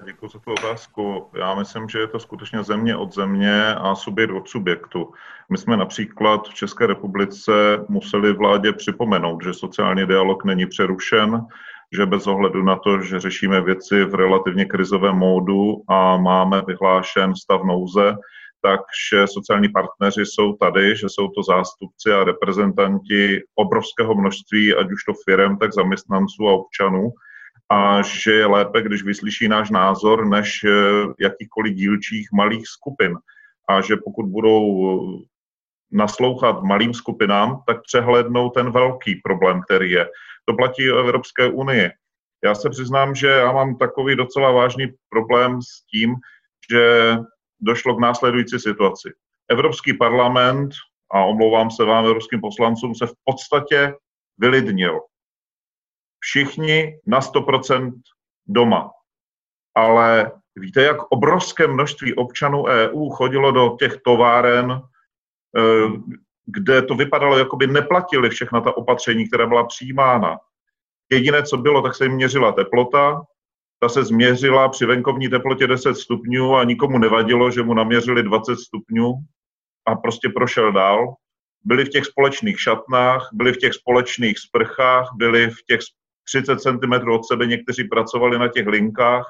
Děkuji 0.05 0.27
za 0.27 0.39
tu 0.39 0.51
otázku. 0.51 1.27
Já 1.39 1.55
myslím, 1.55 1.89
že 1.89 1.99
je 1.99 2.07
to 2.07 2.19
skutečně 2.19 2.63
země 2.63 2.95
od 2.95 3.13
země 3.13 3.75
a 3.75 3.95
subjekt 3.95 4.31
od 4.31 4.49
subjektu. 4.49 5.13
My 5.49 5.57
jsme 5.57 5.77
například 5.77 6.47
v 6.47 6.53
České 6.53 6.87
republice 6.87 7.51
museli 7.89 8.33
vládě 8.33 8.73
připomenout, 8.73 9.43
že 9.43 9.53
sociální 9.53 10.05
dialog 10.05 10.43
není 10.45 10.65
přerušen, 10.65 11.45
že 11.91 12.05
bez 12.05 12.27
ohledu 12.27 12.63
na 12.63 12.75
to, 12.75 13.01
že 13.01 13.19
řešíme 13.19 13.61
věci 13.61 14.05
v 14.05 14.15
relativně 14.15 14.65
krizovém 14.65 15.15
módu 15.15 15.83
a 15.87 16.17
máme 16.17 16.61
vyhlášen 16.67 17.35
stav 17.35 17.63
nouze, 17.63 18.15
takže 18.61 19.27
sociální 19.27 19.69
partneři 19.69 20.25
jsou 20.25 20.53
tady, 20.53 20.95
že 20.95 21.09
jsou 21.09 21.27
to 21.27 21.43
zástupci 21.43 22.11
a 22.11 22.23
reprezentanti 22.23 23.41
obrovského 23.55 24.15
množství, 24.15 24.75
ať 24.75 24.91
už 24.91 25.03
to 25.03 25.13
firm, 25.25 25.57
tak 25.57 25.73
zaměstnanců 25.73 26.47
a 26.47 26.53
občanů, 26.53 27.11
a 27.71 28.01
že 28.01 28.31
je 28.33 28.45
lépe, 28.45 28.81
když 28.81 29.03
vyslyší 29.03 29.47
náš 29.47 29.69
názor, 29.69 30.27
než 30.27 30.63
eh, 30.63 30.71
jakýchkoliv 31.19 31.73
dílčích 31.73 32.27
malých 32.33 32.67
skupin. 32.67 33.17
A 33.69 33.81
že 33.81 33.95
pokud 33.95 34.25
budou 34.25 34.63
eh, 34.83 35.23
naslouchat 35.91 36.63
malým 36.63 36.93
skupinám, 36.93 37.63
tak 37.67 37.77
přehlednou 37.81 38.49
ten 38.49 38.71
velký 38.71 39.15
problém, 39.15 39.61
který 39.61 39.91
je. 39.91 40.09
To 40.45 40.53
platí 40.53 40.91
o 40.91 40.97
Evropské 40.97 41.47
unii. 41.47 41.89
Já 42.43 42.55
se 42.55 42.69
přiznám, 42.69 43.15
že 43.15 43.27
já 43.27 43.51
mám 43.51 43.77
takový 43.77 44.15
docela 44.15 44.51
vážný 44.51 44.87
problém 45.09 45.61
s 45.61 45.85
tím, 45.91 46.15
že 46.71 47.15
došlo 47.61 47.95
k 47.95 47.99
následující 47.99 48.59
situaci. 48.59 49.13
Evropský 49.49 49.93
parlament, 49.93 50.71
a 51.11 51.23
omlouvám 51.23 51.71
se 51.71 51.83
vám, 51.83 52.05
evropským 52.05 52.41
poslancům, 52.41 52.95
se 52.95 53.07
v 53.07 53.13
podstatě 53.23 53.93
vylidnil. 54.37 54.99
Všichni 56.19 56.99
na 57.07 57.19
100% 57.19 57.91
doma. 58.47 58.91
Ale 59.75 60.31
víte, 60.55 60.83
jak 60.83 60.97
obrovské 61.11 61.67
množství 61.67 62.15
občanů 62.15 62.65
EU 62.65 63.09
chodilo 63.09 63.51
do 63.51 63.75
těch 63.79 63.97
továren, 64.05 64.81
eh, 65.57 65.87
kde 66.45 66.81
to 66.81 66.95
vypadalo, 66.95 67.37
jako 67.37 67.55
by 67.55 67.67
neplatili 67.67 68.29
všechna 68.29 68.61
ta 68.61 68.77
opatření, 68.77 69.27
která 69.27 69.47
byla 69.47 69.65
přijímána. 69.65 70.39
Jediné, 71.11 71.43
co 71.43 71.57
bylo, 71.57 71.81
tak 71.81 71.95
se 71.95 72.05
jim 72.05 72.13
měřila 72.13 72.51
teplota, 72.51 73.21
ta 73.83 73.89
se 73.89 74.03
změřila 74.03 74.69
při 74.69 74.85
venkovní 74.85 75.29
teplotě 75.29 75.67
10 75.67 75.95
stupňů 75.95 76.55
a 76.55 76.63
nikomu 76.63 76.97
nevadilo, 76.97 77.51
že 77.51 77.63
mu 77.63 77.73
naměřili 77.73 78.23
20 78.23 78.55
stupňů 78.55 79.13
a 79.85 79.95
prostě 79.95 80.29
prošel 80.29 80.71
dál. 80.71 81.13
Byli 81.63 81.85
v 81.85 81.89
těch 81.89 82.05
společných 82.05 82.61
šatnách, 82.61 83.29
byli 83.33 83.53
v 83.53 83.57
těch 83.57 83.73
společných 83.73 84.39
sprchách, 84.39 85.09
byli 85.15 85.49
v 85.49 85.57
těch 85.67 85.79
30 86.27 86.61
cm 86.61 87.09
od 87.11 87.25
sebe, 87.25 87.45
někteří 87.45 87.83
pracovali 87.83 88.39
na 88.39 88.47
těch 88.47 88.67
linkách 88.67 89.25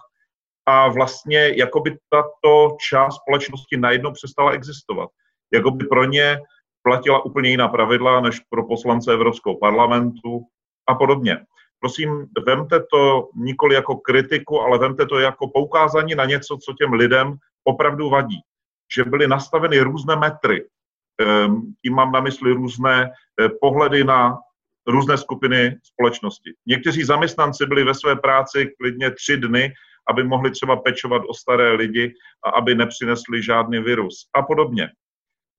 a 0.66 0.88
vlastně 0.88 1.54
jakoby 1.58 1.98
tato 2.10 2.78
část 2.90 3.16
společnosti 3.16 3.78
najednou 3.78 4.12
přestala 4.12 4.52
existovat. 4.52 5.10
Jakoby 5.54 5.86
pro 5.86 6.06
ně 6.06 6.40
platila 6.84 7.26
úplně 7.26 7.50
jiná 7.50 7.68
pravidla 7.68 8.22
než 8.22 8.40
pro 8.50 8.68
poslance 8.68 9.14
Evropského 9.14 9.58
parlamentu 9.58 10.42
a 10.88 10.96
podobně 10.96 11.38
prosím, 11.82 12.28
vemte 12.46 12.80
to 12.80 13.30
nikoli 13.36 13.76
jako 13.76 13.96
kritiku, 13.96 14.62
ale 14.62 14.80
vemte 14.80 15.06
to 15.06 15.20
jako 15.20 15.48
poukázání 15.48 16.16
na 16.16 16.26
něco, 16.26 16.58
co 16.58 16.74
těm 16.74 16.94
lidem 16.94 17.34
opravdu 17.64 18.10
vadí. 18.10 18.40
Že 18.96 19.04
byly 19.04 19.28
nastaveny 19.28 19.80
různé 19.80 20.16
metry, 20.16 20.66
ehm, 21.22 21.74
tím 21.82 21.94
mám 21.94 22.12
na 22.12 22.22
mysli 22.22 22.52
různé 22.52 23.12
eh, 23.42 23.50
pohledy 23.62 24.04
na 24.04 24.38
různé 24.88 25.18
skupiny 25.18 25.78
společnosti. 25.84 26.54
Někteří 26.66 27.04
zaměstnanci 27.04 27.66
byli 27.66 27.84
ve 27.84 27.94
své 27.94 28.16
práci 28.16 28.74
klidně 28.80 29.12
tři 29.12 29.38
dny, 29.38 29.74
aby 30.10 30.24
mohli 30.24 30.52
třeba 30.52 30.76
pečovat 30.76 31.22
o 31.30 31.34
staré 31.34 31.72
lidi 31.72 32.14
a 32.46 32.50
aby 32.50 32.76
nepřinesli 32.76 33.44
žádný 33.44 33.80
virus 33.80 34.30
a 34.34 34.42
podobně. 34.42 34.90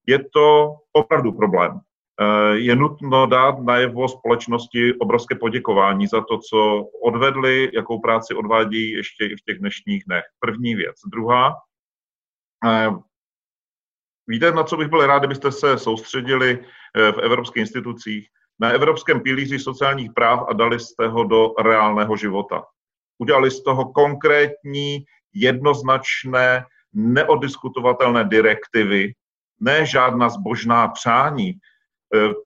Je 0.06 0.18
to 0.32 0.76
opravdu 0.92 1.32
problém. 1.32 1.80
Eh, 2.22 2.58
je 2.58 2.76
nutno 2.76 3.26
dát 3.26 3.58
najevo 3.58 4.08
společnosti 4.08 4.94
obrovské 4.94 5.34
poděkování 5.34 6.06
za 6.06 6.20
to, 6.20 6.38
co 6.38 6.84
odvedli, 7.04 7.70
jakou 7.74 8.00
práci 8.00 8.34
odvádí 8.34 8.90
ještě 8.90 9.26
i 9.26 9.36
v 9.36 9.40
těch 9.46 9.58
dnešních 9.58 10.04
dnech. 10.04 10.24
První 10.40 10.74
věc. 10.74 10.96
Druhá, 11.06 11.54
eh, 12.66 12.90
víte, 14.26 14.52
na 14.52 14.64
co 14.64 14.76
bych 14.76 14.88
byl 14.88 15.06
rád, 15.06 15.18
kdybyste 15.18 15.52
se 15.52 15.78
soustředili 15.78 16.58
eh, 16.96 17.12
v 17.12 17.18
evropských 17.18 17.60
institucích? 17.60 18.28
Na 18.60 18.70
evropském 18.70 19.20
pilíři 19.20 19.58
sociálních 19.58 20.12
práv 20.12 20.44
a 20.48 20.52
dali 20.52 20.80
jste 20.80 21.08
ho 21.08 21.24
do 21.24 21.54
reálného 21.62 22.16
života. 22.16 22.64
Udělali 23.18 23.50
z 23.50 23.62
toho 23.62 23.92
konkrétní, 23.92 25.04
jednoznačné, 25.34 26.64
neodiskutovatelné 26.92 28.24
direktivy, 28.24 29.12
ne 29.60 29.86
žádná 29.86 30.28
zbožná 30.28 30.88
přání, 30.88 31.54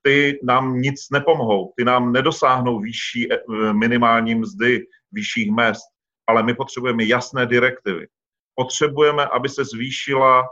ty 0.03 0.41
nám 0.43 0.81
nic 0.81 1.11
nepomohou, 1.13 1.73
ty 1.77 1.85
nám 1.85 2.13
nedosáhnou 2.13 2.81
vyšší 2.81 3.33
eh, 3.33 3.39
minimální 3.73 4.35
mzdy, 4.35 4.87
vyšších 5.13 5.51
mest, 5.51 5.87
ale 6.27 6.43
my 6.43 6.55
potřebujeme 6.55 7.05
jasné 7.05 7.47
direktivy. 7.47 8.07
Potřebujeme, 8.55 9.27
aby 9.27 9.49
se 9.49 9.65
zvýšila 9.65 10.49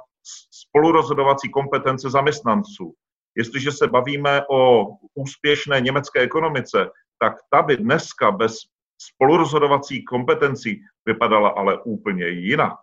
spolurozhodovací 0.50 1.50
kompetence 1.50 2.10
zaměstnanců. 2.10 2.94
Jestliže 3.36 3.72
se 3.72 3.86
bavíme 3.86 4.42
o 4.50 4.86
úspěšné 5.14 5.80
německé 5.80 6.20
ekonomice, 6.20 6.90
tak 7.18 7.34
ta 7.50 7.62
by 7.62 7.76
dneska 7.76 8.30
bez 8.30 8.56
spolurozhodovací 8.98 10.04
kompetencí 10.04 10.80
vypadala 11.06 11.48
ale 11.48 11.82
úplně 11.82 12.28
jinak. 12.28 12.76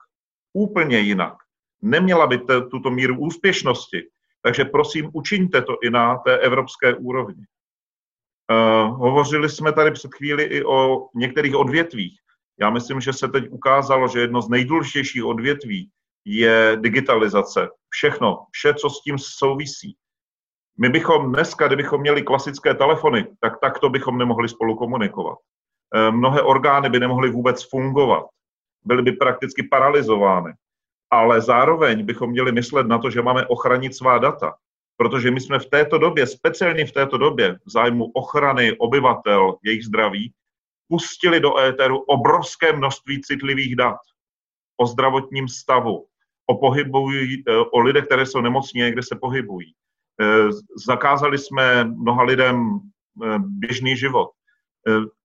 Úplně 0.54 1.00
jinak. 1.00 1.34
Neměla 1.82 2.28
by 2.28 2.40
tuto 2.72 2.92
míru 2.92 3.20
úspěšnosti, 3.20 4.04
takže 4.42 4.66
prosím, 4.66 5.10
učiňte 5.14 5.62
to 5.62 5.78
i 5.84 5.90
na 5.90 6.18
té 6.18 6.38
evropské 6.38 6.96
úrovni. 6.96 7.46
Uh, 8.52 8.98
hovořili 8.98 9.50
jsme 9.50 9.74
tady 9.74 9.92
před 9.92 10.14
chvíli 10.14 10.44
i 10.44 10.66
o 10.66 11.08
některých 11.16 11.56
odvětvích. 11.56 12.20
Já 12.60 12.70
myslím, 12.70 13.02
že 13.02 13.14
se 13.14 13.28
teď 13.28 13.50
ukázalo, 13.50 14.08
že 14.08 14.20
jedno 14.20 14.42
z 14.42 14.50
nejdůležitějších 14.50 15.26
odvětví 15.26 15.90
je 16.26 16.78
digitalizace. 16.82 17.70
Všechno, 17.90 18.46
vše, 18.52 18.74
co 18.74 18.90
s 18.90 19.02
tím 19.02 19.18
souvisí. 19.18 19.96
My 20.80 20.90
bychom 20.90 21.32
dneska, 21.32 21.68
kdybychom 21.68 22.02
měli 22.02 22.24
klasické 22.24 22.74
telefony, 22.74 23.28
tak 23.40 23.60
takto 23.60 23.90
bychom 23.90 24.18
nemohli 24.18 24.50
spolu 24.50 24.76
komunikovat. 24.76 25.38
Eh, 25.96 26.12
mnohé 26.12 26.42
orgány 26.42 26.90
by 26.90 27.00
nemohly 27.00 27.30
vůbec 27.30 27.70
fungovat. 27.70 28.26
Byly 28.86 29.02
by 29.02 29.12
prakticky 29.12 29.64
paralizovány. 29.64 30.54
Ale 31.12 31.42
zároveň 31.42 32.06
bychom 32.06 32.30
měli 32.30 32.52
myslet 32.52 32.88
na 32.88 32.98
to, 32.98 33.10
že 33.10 33.22
máme 33.22 33.48
ochránit 33.48 33.96
svá 33.96 34.18
data. 34.18 34.56
Protože 34.98 35.32
my 35.32 35.40
jsme 35.40 35.60
v 35.60 35.66
této 35.66 35.98
době, 35.98 36.28
speciálně 36.28 36.86
v 36.86 36.92
této 36.92 37.18
době, 37.18 37.58
v 37.66 37.72
zájmu 37.72 38.06
ochrany 38.14 38.78
obyvatel, 38.78 39.58
jejich 39.64 39.86
zdraví, 39.86 40.34
pustili 40.88 41.40
do 41.40 41.58
éteru 41.58 42.00
obrovské 42.00 42.74
množství 42.74 43.22
citlivých 43.22 43.76
dat 43.76 43.98
o 44.78 44.86
zdravotním 44.86 45.48
stavu, 45.48 46.06
o, 46.46 46.58
pohybují, 46.58 47.44
eh, 47.48 47.58
o 47.58 47.80
lidech, 47.80 48.06
které 48.06 48.26
jsou 48.26 48.42
nemocní, 48.42 48.92
kde 48.92 49.04
se 49.04 49.16
pohybují. 49.16 49.74
Eh, 50.22 50.52
zakázali 50.88 51.38
jsme 51.38 51.84
mnoha 51.84 52.24
lidem 52.24 52.80
běžný 53.38 53.98
život. 53.98 54.30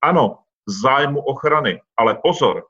Ano, 0.02 0.38
zájmu 0.66 1.20
ochrany. 1.20 1.80
Ale 1.96 2.18
pozor, 2.22 2.66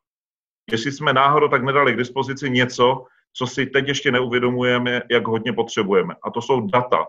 jestli 0.73 0.93
jsme 0.93 1.13
náhodou 1.13 1.49
tak 1.49 1.65
nedali 1.65 1.93
k 1.93 1.97
dispozici 1.97 2.51
něco, 2.51 3.05
co 3.33 3.47
si 3.47 3.67
teď 3.67 3.89
ještě 3.89 4.13
neuvědomujeme, 4.13 5.03
jak 5.11 5.27
hodně 5.27 5.53
potřebujeme. 5.53 6.15
A 6.23 6.31
to 6.31 6.43
jsou 6.43 6.61
data, 6.61 7.07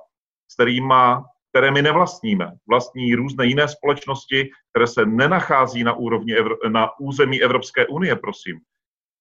s 0.51 0.53
kterýma, 0.53 1.25
které 1.51 1.71
my 1.71 1.81
nevlastníme. 1.81 2.51
Vlastní 2.69 3.15
různé 3.15 3.45
jiné 3.45 3.67
společnosti, 3.67 4.49
které 4.71 4.87
se 4.87 5.05
nenachází 5.05 5.83
na, 5.83 5.93
úrovni, 5.93 6.35
na 6.67 6.99
území 6.99 7.41
Evropské 7.41 7.87
unie, 7.87 8.15
prosím. 8.15 8.59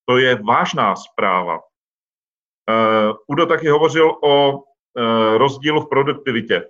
To 0.09 0.19
je 0.19 0.43
vážná 0.43 0.97
zpráva. 0.97 1.59
Uh, 1.59 3.17
Udo 3.27 3.47
taky 3.47 3.69
hovořil 3.69 4.11
o 4.23 4.53
uh, 4.53 4.63
rozdílu 5.37 5.81
v 5.81 5.89
produktivitě. 5.89 6.65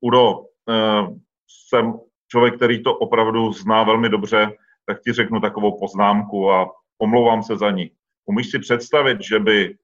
Udo, 0.00 0.38
uh, 0.38 1.18
jsem 1.48 1.94
člověk, 2.28 2.56
který 2.56 2.82
to 2.82 2.94
opravdu 2.94 3.52
zná 3.52 3.82
velmi 3.82 4.08
dobře, 4.08 4.52
tak 4.86 5.02
ti 5.02 5.12
řeknu 5.12 5.40
takovou 5.40 5.78
poznámku 5.78 6.52
a 6.52 6.70
omlouvám 6.98 7.42
se 7.42 7.56
za 7.56 7.70
ní. 7.70 7.90
Umíš 8.26 8.50
si 8.50 8.58
představit, 8.58 9.18
že 9.20 9.38
by 9.38 9.76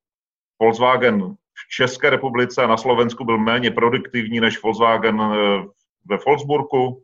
Volkswagen 0.61 1.35
v 1.35 1.69
České 1.71 2.11
republice 2.11 2.63
a 2.63 2.67
na 2.67 2.77
Slovensku 2.77 3.25
byl 3.25 3.39
méně 3.39 3.71
produktivní 3.71 4.41
než 4.41 4.63
Volkswagen 4.63 5.21
eh, 5.21 5.65
ve 6.05 6.17
Volksburgu? 6.27 7.03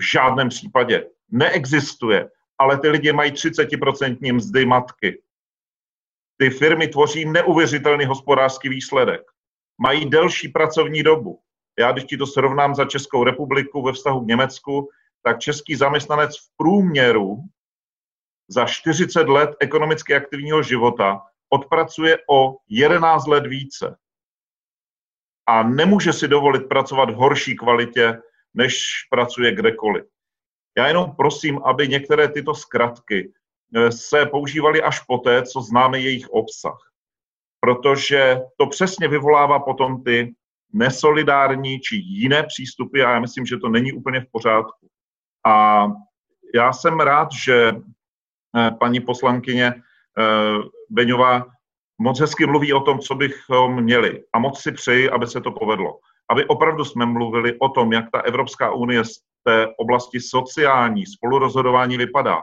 V 0.00 0.10
žádném 0.12 0.48
případě. 0.48 1.06
Neexistuje. 1.30 2.30
Ale 2.58 2.78
ty 2.78 2.88
lidi 2.88 3.12
mají 3.12 3.32
30% 3.32 4.34
mzdy 4.34 4.66
matky. 4.66 5.22
Ty 6.36 6.50
firmy 6.50 6.88
tvoří 6.88 7.24
neuvěřitelný 7.24 8.04
hospodářský 8.04 8.68
výsledek. 8.68 9.22
Mají 9.80 10.10
delší 10.10 10.48
pracovní 10.48 11.02
dobu. 11.02 11.40
Já, 11.78 11.92
když 11.92 12.04
ti 12.04 12.16
to 12.16 12.26
srovnám 12.26 12.74
za 12.74 12.84
Českou 12.84 13.24
republiku 13.24 13.82
ve 13.82 13.92
vztahu 13.92 14.24
k 14.24 14.28
Německu, 14.28 14.88
tak 15.28 15.38
český 15.38 15.76
zaměstnanec 15.76 16.36
v 16.36 16.56
průměru 16.56 17.36
za 18.48 18.64
40 18.64 19.28
let 19.28 19.50
ekonomicky 19.60 20.14
aktivního 20.14 20.62
života 20.62 21.20
odpracuje 21.48 22.18
o 22.30 22.56
11 22.68 23.26
let 23.26 23.46
více. 23.46 23.96
A 25.46 25.62
nemůže 25.62 26.12
si 26.12 26.28
dovolit 26.28 26.68
pracovat 26.68 27.10
v 27.10 27.14
horší 27.14 27.56
kvalitě, 27.56 28.20
než 28.54 28.82
pracuje 29.10 29.54
kdekoliv. 29.54 30.04
Já 30.76 30.86
jenom 30.86 31.16
prosím, 31.16 31.60
aby 31.64 31.88
některé 31.88 32.28
tyto 32.28 32.54
zkratky 32.54 33.32
eh, 33.74 33.92
se 33.92 34.26
používaly 34.26 34.82
až 34.82 35.00
poté, 35.00 35.42
co 35.42 35.60
známe 35.60 36.00
jejich 36.00 36.28
obsah. 36.28 36.78
Protože 37.60 38.40
to 38.56 38.66
přesně 38.66 39.08
vyvolává 39.08 39.58
potom 39.58 40.04
ty 40.04 40.34
nesolidární 40.72 41.80
či 41.80 41.96
jiné 41.96 42.42
přístupy 42.42 43.04
a 43.04 43.10
já 43.10 43.20
myslím, 43.20 43.46
že 43.46 43.56
to 43.56 43.68
není 43.68 43.92
úplně 43.92 44.20
v 44.20 44.30
pořádku. 44.32 44.88
A 45.46 45.86
já 46.54 46.72
jsem 46.72 47.00
rád, 47.00 47.28
že 47.44 47.72
eh, 48.56 48.70
paní 48.80 49.00
poslankyně 49.00 49.74
eh, 49.74 50.58
Beňová 50.90 51.46
moc 51.98 52.20
hezky 52.20 52.46
mluví 52.46 52.72
o 52.72 52.80
tom, 52.80 52.98
co 52.98 53.14
bychom 53.14 53.82
měli. 53.82 54.24
A 54.32 54.38
moc 54.38 54.60
si 54.60 54.72
přeji, 54.72 55.10
aby 55.10 55.26
se 55.26 55.40
to 55.40 55.52
povedlo. 55.52 55.98
Aby 56.30 56.46
opravdu 56.46 56.84
jsme 56.84 57.06
mluvili 57.06 57.58
o 57.58 57.68
tom, 57.68 57.92
jak 57.92 58.10
ta 58.12 58.20
Evropská 58.20 58.72
unie 58.72 59.04
z 59.04 59.20
té 59.42 59.68
oblasti 59.76 60.20
sociální 60.20 61.06
spolurozhodování 61.06 61.96
vypadá. 61.96 62.42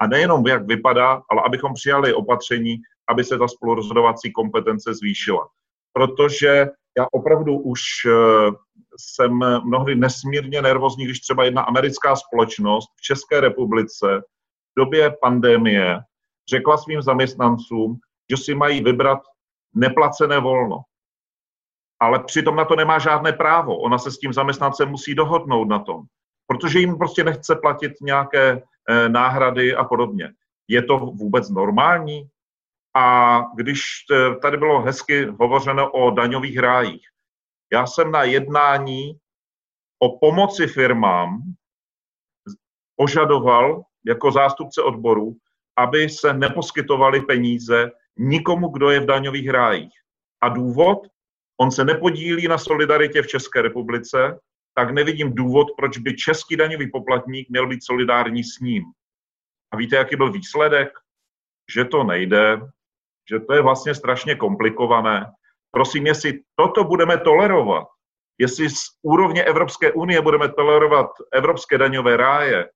A 0.00 0.06
nejenom 0.06 0.46
jak 0.46 0.66
vypadá, 0.66 1.22
ale 1.30 1.42
abychom 1.46 1.74
přijali 1.74 2.14
opatření, 2.14 2.76
aby 3.08 3.24
se 3.24 3.38
ta 3.38 3.48
spolurozhodovací 3.48 4.32
kompetence 4.32 4.94
zvýšila. 4.94 5.48
Protože 5.92 6.66
já 6.98 7.06
opravdu 7.12 7.58
už 7.58 7.80
eh, 8.06 8.50
jsem 8.96 9.32
mnohdy 9.64 9.94
nesmírně 9.94 10.62
nervózní, 10.62 11.04
když 11.04 11.20
třeba 11.20 11.44
jedna 11.44 11.62
americká 11.62 12.16
společnost 12.16 12.88
v 12.96 13.02
České 13.02 13.40
republice 13.40 14.06
v 14.70 14.80
době 14.80 15.16
pandemie 15.22 16.00
řekla 16.50 16.76
svým 16.76 17.02
zaměstnancům, 17.02 17.98
že 18.30 18.36
si 18.36 18.54
mají 18.54 18.82
vybrat 18.82 19.18
neplacené 19.74 20.40
volno. 20.40 20.76
Ale 22.00 22.24
přitom 22.24 22.56
na 22.56 22.64
to 22.64 22.76
nemá 22.76 22.98
žádné 22.98 23.32
právo. 23.32 23.78
Ona 23.78 23.98
se 23.98 24.10
s 24.10 24.18
tím 24.18 24.32
zaměstnancem 24.32 24.88
musí 24.88 25.14
dohodnout 25.14 25.68
na 25.68 25.78
tom, 25.78 26.02
protože 26.46 26.78
jim 26.78 26.98
prostě 26.98 27.24
nechce 27.24 27.56
platit 27.56 27.92
nějaké 28.02 28.62
eh, 28.90 29.08
náhrady 29.08 29.74
a 29.74 29.84
podobně. 29.84 30.32
Je 30.68 30.82
to 30.82 30.98
vůbec 30.98 31.50
normální? 31.50 32.28
A 32.98 33.40
když 33.54 33.80
tady 34.42 34.56
bylo 34.56 34.82
hezky 34.82 35.24
hovořeno 35.24 35.90
o 35.90 36.10
daňových 36.10 36.58
rájích, 36.58 37.06
já 37.72 37.86
jsem 37.86 38.12
na 38.12 38.22
jednání 38.22 39.18
o 39.98 40.18
pomoci 40.18 40.66
firmám 40.66 41.42
požadoval 42.96 43.82
jako 44.06 44.32
zástupce 44.32 44.82
odboru, 44.82 45.36
aby 45.76 46.08
se 46.08 46.32
neposkytovaly 46.32 47.20
peníze 47.20 47.90
nikomu, 48.16 48.68
kdo 48.68 48.90
je 48.90 49.00
v 49.00 49.06
daňových 49.06 49.50
rájích. 49.50 49.94
A 50.42 50.48
důvod? 50.48 50.98
On 51.60 51.70
se 51.70 51.84
nepodílí 51.84 52.48
na 52.48 52.58
solidaritě 52.58 53.22
v 53.22 53.26
České 53.26 53.62
republice, 53.62 54.40
tak 54.74 54.90
nevidím 54.90 55.34
důvod, 55.34 55.66
proč 55.76 55.98
by 55.98 56.16
český 56.16 56.56
daňový 56.56 56.90
poplatník 56.90 57.50
měl 57.50 57.66
být 57.66 57.84
solidární 57.84 58.44
s 58.44 58.60
ním. 58.60 58.84
A 59.72 59.76
víte, 59.76 59.96
jaký 59.96 60.16
byl 60.16 60.32
výsledek? 60.32 60.88
Že 61.74 61.84
to 61.84 62.04
nejde, 62.04 62.60
že 63.30 63.40
to 63.40 63.54
je 63.54 63.62
vlastně 63.62 63.94
strašně 63.94 64.34
komplikované. 64.34 65.26
Prosím, 65.70 66.06
jestli 66.06 66.40
toto 66.56 66.84
budeme 66.84 67.18
tolerovat, 67.18 67.86
jestli 68.38 68.70
z 68.70 68.80
úrovně 69.02 69.44
Evropské 69.44 69.92
unie 69.92 70.22
budeme 70.22 70.48
tolerovat 70.48 71.10
evropské 71.32 71.78
daňové 71.78 72.16
ráje 72.16 72.70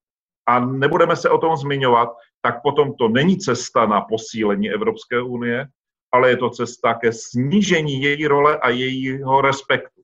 a 0.46 0.60
nebudeme 0.60 1.16
se 1.16 1.30
o 1.30 1.38
tom 1.38 1.56
zmiňovat, 1.56 2.08
tak 2.42 2.62
potom 2.62 2.94
to 2.94 3.08
není 3.08 3.38
cesta 3.38 3.86
na 3.86 4.00
posílení 4.00 4.70
Evropské 4.70 5.22
unie, 5.22 5.66
ale 6.12 6.30
je 6.30 6.36
to 6.36 6.50
cesta 6.50 6.94
ke 6.94 7.12
snížení 7.12 8.02
její 8.02 8.26
role 8.26 8.58
a 8.58 8.68
jejího 8.68 9.40
respektu. 9.40 10.02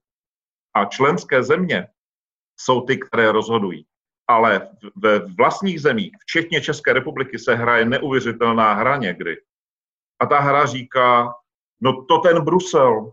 A 0.74 0.84
členské 0.84 1.42
země 1.42 1.86
jsou 2.60 2.80
ty, 2.80 2.98
které 2.98 3.32
rozhodují. 3.32 3.86
Ale 4.28 4.68
ve 4.96 5.18
vlastních 5.18 5.80
zemích, 5.80 6.12
včetně 6.20 6.60
České 6.60 6.92
republiky, 6.92 7.38
se 7.38 7.54
hraje 7.54 7.84
neuvěřitelná 7.84 8.72
hra 8.72 8.96
někdy. 8.96 9.36
A 10.20 10.26
ta 10.26 10.40
hra 10.40 10.66
říká, 10.66 11.34
no 11.80 12.04
to 12.04 12.18
ten 12.18 12.44
Brusel, 12.44 13.12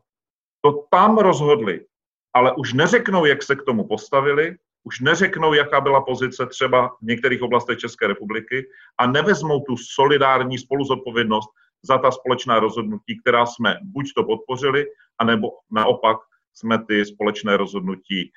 to 0.61 0.85
tam 0.91 1.17
rozhodli, 1.17 1.85
ale 2.33 2.55
už 2.55 2.73
neřeknou, 2.73 3.25
jak 3.25 3.43
se 3.43 3.55
k 3.55 3.63
tomu 3.63 3.87
postavili, 3.87 4.55
už 4.83 4.99
neřeknou, 4.99 5.53
jaká 5.53 5.81
byla 5.81 6.01
pozice 6.01 6.45
třeba 6.45 6.87
v 6.87 7.01
některých 7.01 7.41
oblastech 7.41 7.77
České 7.79 8.07
republiky 8.07 8.67
a 8.97 9.07
nevezmou 9.07 9.59
tu 9.59 9.77
solidární 9.77 10.57
spoluzodpovědnost 10.57 11.49
za 11.83 11.97
ta 11.97 12.11
společná 12.11 12.59
rozhodnutí, 12.59 13.19
která 13.21 13.45
jsme 13.45 13.77
buď 13.83 14.05
to 14.15 14.23
podpořili, 14.23 14.85
anebo 15.19 15.47
naopak 15.71 16.17
jsme 16.53 16.85
ty 16.85 17.05
společné 17.05 17.57
rozhodnutí 17.57 18.21
e, 18.21 18.31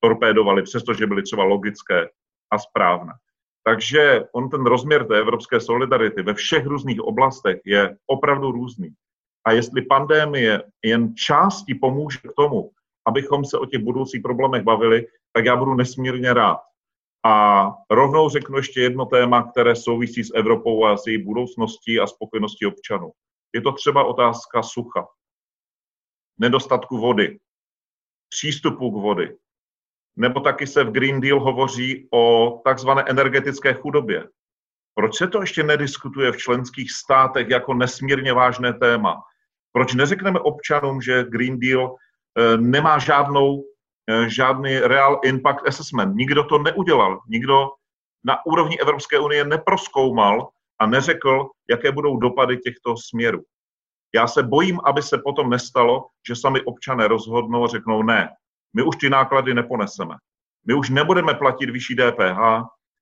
torpédovali, 0.00 0.62
přestože 0.62 1.06
byly 1.06 1.22
třeba 1.22 1.44
logické 1.44 2.08
a 2.50 2.58
správné. 2.58 3.12
Takže 3.66 4.24
on 4.32 4.50
ten 4.50 4.66
rozměr 4.66 5.06
té 5.06 5.18
evropské 5.18 5.60
solidarity 5.60 6.22
ve 6.22 6.34
všech 6.34 6.66
různých 6.66 7.00
oblastech 7.00 7.60
je 7.64 7.96
opravdu 8.06 8.50
různý. 8.50 8.94
A 9.46 9.52
jestli 9.52 9.82
pandémie 9.82 10.62
jen 10.84 11.14
části 11.14 11.74
pomůže 11.74 12.18
k 12.18 12.32
tomu, 12.36 12.70
abychom 13.06 13.44
se 13.44 13.58
o 13.58 13.66
těch 13.66 13.82
budoucích 13.82 14.22
problémech 14.22 14.62
bavili, 14.62 15.06
tak 15.32 15.44
já 15.44 15.56
budu 15.56 15.74
nesmírně 15.74 16.34
rád. 16.34 16.60
A 17.24 17.66
rovnou 17.90 18.28
řeknu 18.28 18.56
ještě 18.56 18.80
jedno 18.80 19.06
téma, 19.06 19.50
které 19.50 19.76
souvisí 19.76 20.24
s 20.24 20.34
Evropou 20.34 20.84
a 20.84 20.96
s 20.96 21.06
její 21.06 21.24
budoucností 21.24 22.00
a 22.00 22.06
spokojeností 22.06 22.66
občanů. 22.66 23.12
Je 23.54 23.60
to 23.60 23.72
třeba 23.72 24.04
otázka 24.04 24.62
sucha, 24.62 25.06
nedostatku 26.38 26.98
vody, 26.98 27.38
přístupu 28.28 28.90
k 28.90 29.02
vody, 29.02 29.36
nebo 30.16 30.40
taky 30.40 30.66
se 30.66 30.84
v 30.84 30.90
Green 30.90 31.20
Deal 31.20 31.40
hovoří 31.40 32.08
o 32.14 32.50
takzvané 32.64 33.04
energetické 33.06 33.74
chudobě. 33.74 34.28
Proč 34.94 35.16
se 35.16 35.28
to 35.28 35.40
ještě 35.40 35.62
nediskutuje 35.62 36.32
v 36.32 36.36
členských 36.36 36.92
státech 36.92 37.48
jako 37.50 37.74
nesmírně 37.74 38.32
vážné 38.32 38.72
téma? 38.72 39.22
Proč 39.72 39.94
neřekneme 39.94 40.40
občanům, 40.40 41.02
že 41.02 41.24
Green 41.24 41.60
Deal 41.60 41.94
nemá 42.56 42.98
žádnou, 42.98 43.64
žádný 44.26 44.78
real 44.78 45.20
impact 45.24 45.68
assessment. 45.68 46.16
Nikdo 46.16 46.44
to 46.44 46.58
neudělal. 46.58 47.20
Nikdo 47.28 47.68
na 48.24 48.46
úrovni 48.46 48.80
Evropské 48.80 49.18
unie 49.18 49.44
neproskoumal 49.44 50.48
a 50.78 50.86
neřekl, 50.86 51.48
jaké 51.70 51.92
budou 51.92 52.16
dopady 52.16 52.56
těchto 52.56 52.96
směrů. 52.96 53.42
Já 54.14 54.26
se 54.26 54.42
bojím, 54.42 54.80
aby 54.84 55.02
se 55.02 55.18
potom 55.18 55.50
nestalo, 55.50 56.06
že 56.28 56.36
sami 56.36 56.60
občané 56.60 57.08
rozhodnou 57.08 57.64
a 57.64 57.68
řeknou 57.68 58.02
ne, 58.02 58.28
my 58.76 58.82
už 58.82 58.96
ty 58.96 59.10
náklady 59.10 59.54
neponeseme. 59.54 60.14
My 60.66 60.74
už 60.74 60.90
nebudeme 60.90 61.34
platit 61.34 61.70
vyšší 61.70 61.96
DPH, 61.96 62.40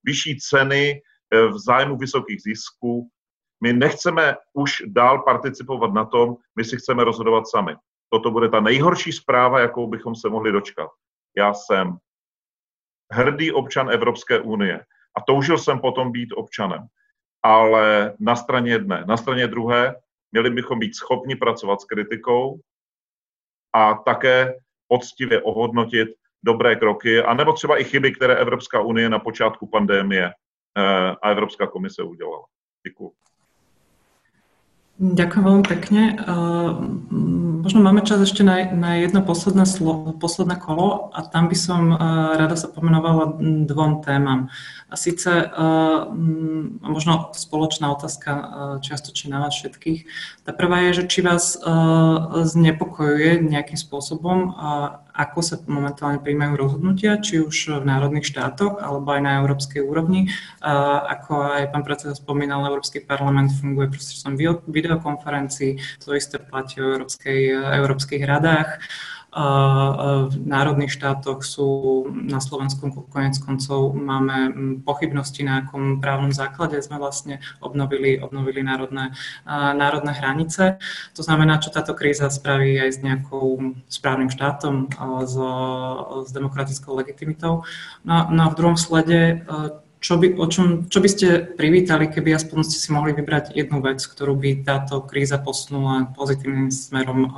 vyšší 0.05 0.39
ceny 0.39 1.03
eh, 1.35 1.47
v 1.47 1.59
zájmu 1.59 1.97
vysokých 1.97 2.43
zisků. 2.43 3.09
My 3.63 3.73
nechceme 3.73 4.37
už 4.53 4.83
dál 4.87 5.23
participovat 5.23 5.93
na 5.93 6.05
tom, 6.05 6.37
my 6.57 6.65
si 6.65 6.77
chceme 6.77 7.05
rozhodovat 7.05 7.49
sami. 7.49 7.77
Toto 8.09 8.31
bude 8.31 8.49
ta 8.49 8.61
nejhorší 8.61 9.13
zpráva, 9.13 9.61
jakou 9.61 9.87
bychom 9.87 10.15
se 10.15 10.29
mohli 10.29 10.53
dočkat. 10.53 10.89
Já 11.37 11.55
jsem 11.55 11.97
hrdý 13.13 13.53
občan 13.53 13.91
Evropské 13.91 14.41
unie 14.41 14.85
a 15.17 15.21
toužil 15.27 15.59
jsem 15.59 15.79
potom 15.79 16.13
být 16.13 16.33
občanem. 16.33 16.87
Ale 17.43 18.15
na 18.21 18.37
straně 18.37 18.73
jedné. 18.73 19.05
Na 19.09 19.17
straně 19.17 19.47
druhé 19.47 19.95
měli 20.33 20.51
bychom 20.51 20.79
být 20.79 20.97
schopni 20.97 21.37
pracovat 21.37 21.81
s 21.81 21.85
kritikou 21.85 22.61
a 23.73 23.95
také 23.95 24.55
poctivě 24.89 25.43
ohodnotit 25.43 26.09
dobré 26.45 26.77
kroky, 26.77 27.23
anebo 27.23 27.53
třeba 27.53 27.81
i 27.81 27.85
chyby, 27.85 28.13
které 28.13 28.37
Evropská 28.37 28.81
unie 28.81 29.09
na 29.09 29.19
počátku 29.19 29.67
pandémie 29.67 30.25
eh, 30.25 31.17
a 31.23 31.31
Evropská 31.31 31.67
komise 31.67 32.03
udělala. 32.03 32.45
Děkuji. 32.87 33.13
Ďakujem 34.95 35.43
veľmi 35.43 35.67
pekne. 35.67 36.03
Eh, 36.15 36.71
možno 37.67 37.83
máme 37.83 38.07
čas 38.07 38.23
ešte 38.23 38.47
na, 38.47 38.63
na 38.71 38.95
jedno 39.03 39.27
posledné, 39.27 39.67
slo, 39.67 40.15
posledné 40.23 40.55
kolo 40.63 41.11
a 41.11 41.27
tam 41.27 41.51
by 41.51 41.57
som 41.59 41.91
eh, 41.91 41.99
rada 42.39 42.55
sa 42.55 42.71
pomenovala 42.71 43.43
dvom 43.67 44.07
témam. 44.07 44.55
A 44.87 44.95
síce 44.95 45.51
možno 46.87 47.35
spoločná 47.35 47.91
otázka 47.91 48.31
čiastočne 48.79 49.35
na 49.35 49.43
vás 49.43 49.59
všetkých. 49.59 50.07
Tá 50.47 50.55
prvá 50.55 50.87
je, 50.87 51.03
že 51.03 51.11
či 51.11 51.19
vás 51.27 51.59
znepokojuje 52.47 53.43
nejakým 53.43 53.75
spôsobom 53.75 54.55
ako 55.15 55.39
sa 55.47 55.57
momentálne 55.71 56.19
príjmajú 56.19 56.59
rozhodnutia, 56.59 57.23
či 57.23 57.39
už 57.39 57.79
v 57.81 57.87
národných 57.87 58.27
štátoch 58.27 58.83
alebo 58.83 59.15
aj 59.15 59.23
na 59.23 59.33
európskej 59.47 59.81
úrovni. 59.87 60.27
Ako 60.61 61.55
aj 61.55 61.71
pán 61.71 61.87
predseda 61.87 62.19
spomínal, 62.19 62.67
Európsky 62.67 62.99
parlament 62.99 63.55
funguje 63.55 63.95
prostredstvom 63.95 64.35
videokonferencií, 64.67 65.79
to 66.03 66.19
isté 66.19 66.43
platí 66.43 66.83
o 66.83 66.99
Európskej, 66.99 67.55
európskych 67.79 68.23
radách 68.27 68.83
v 69.35 70.35
národných 70.47 70.95
štátoch 70.95 71.43
sú 71.43 72.07
na 72.15 72.39
Slovensku 72.39 72.87
konec 73.11 73.35
koncov 73.43 73.91
máme 73.91 74.55
pochybnosti, 74.87 75.43
na 75.43 75.67
akom 75.67 75.99
právnom 75.99 76.31
základe 76.31 76.79
sme 76.79 77.03
vlastne 77.03 77.43
obnovili, 77.59 78.23
obnovili 78.23 78.63
národné, 78.63 79.11
národné 79.75 80.13
hranice. 80.15 80.79
To 81.19 81.23
znamená, 81.27 81.59
čo 81.59 81.75
táto 81.75 81.99
kríza 81.99 82.31
spraví 82.31 82.79
aj 82.79 82.91
s 82.95 82.99
nejakou 83.03 83.75
správnym 83.91 84.31
štátom, 84.31 84.95
s, 85.27 85.37
s 86.25 86.31
demokratickou 86.31 86.95
legitimitou. 86.95 87.67
No, 88.07 88.31
no 88.31 88.41
a 88.47 88.53
v 88.55 88.59
druhom 88.59 88.79
slede, 88.79 89.43
čo 90.05 90.21
by, 90.21 90.37
o 90.37 90.45
čom, 90.53 90.85
čo 90.93 91.01
by 91.01 91.09
ste 91.09 91.29
privítali, 91.57 92.13
keby 92.13 92.37
aspoň 92.37 92.61
ste 92.69 92.77
si 92.77 92.93
mohli 92.93 93.17
vybrať 93.17 93.57
jednu 93.57 93.81
vec, 93.81 94.05
ktorú 94.05 94.37
by 94.37 94.61
táto 94.61 95.01
kríza 95.01 95.41
posunula 95.41 96.13
pozitívnym 96.13 96.69
smerom 96.69 97.25
uh, 97.25 97.33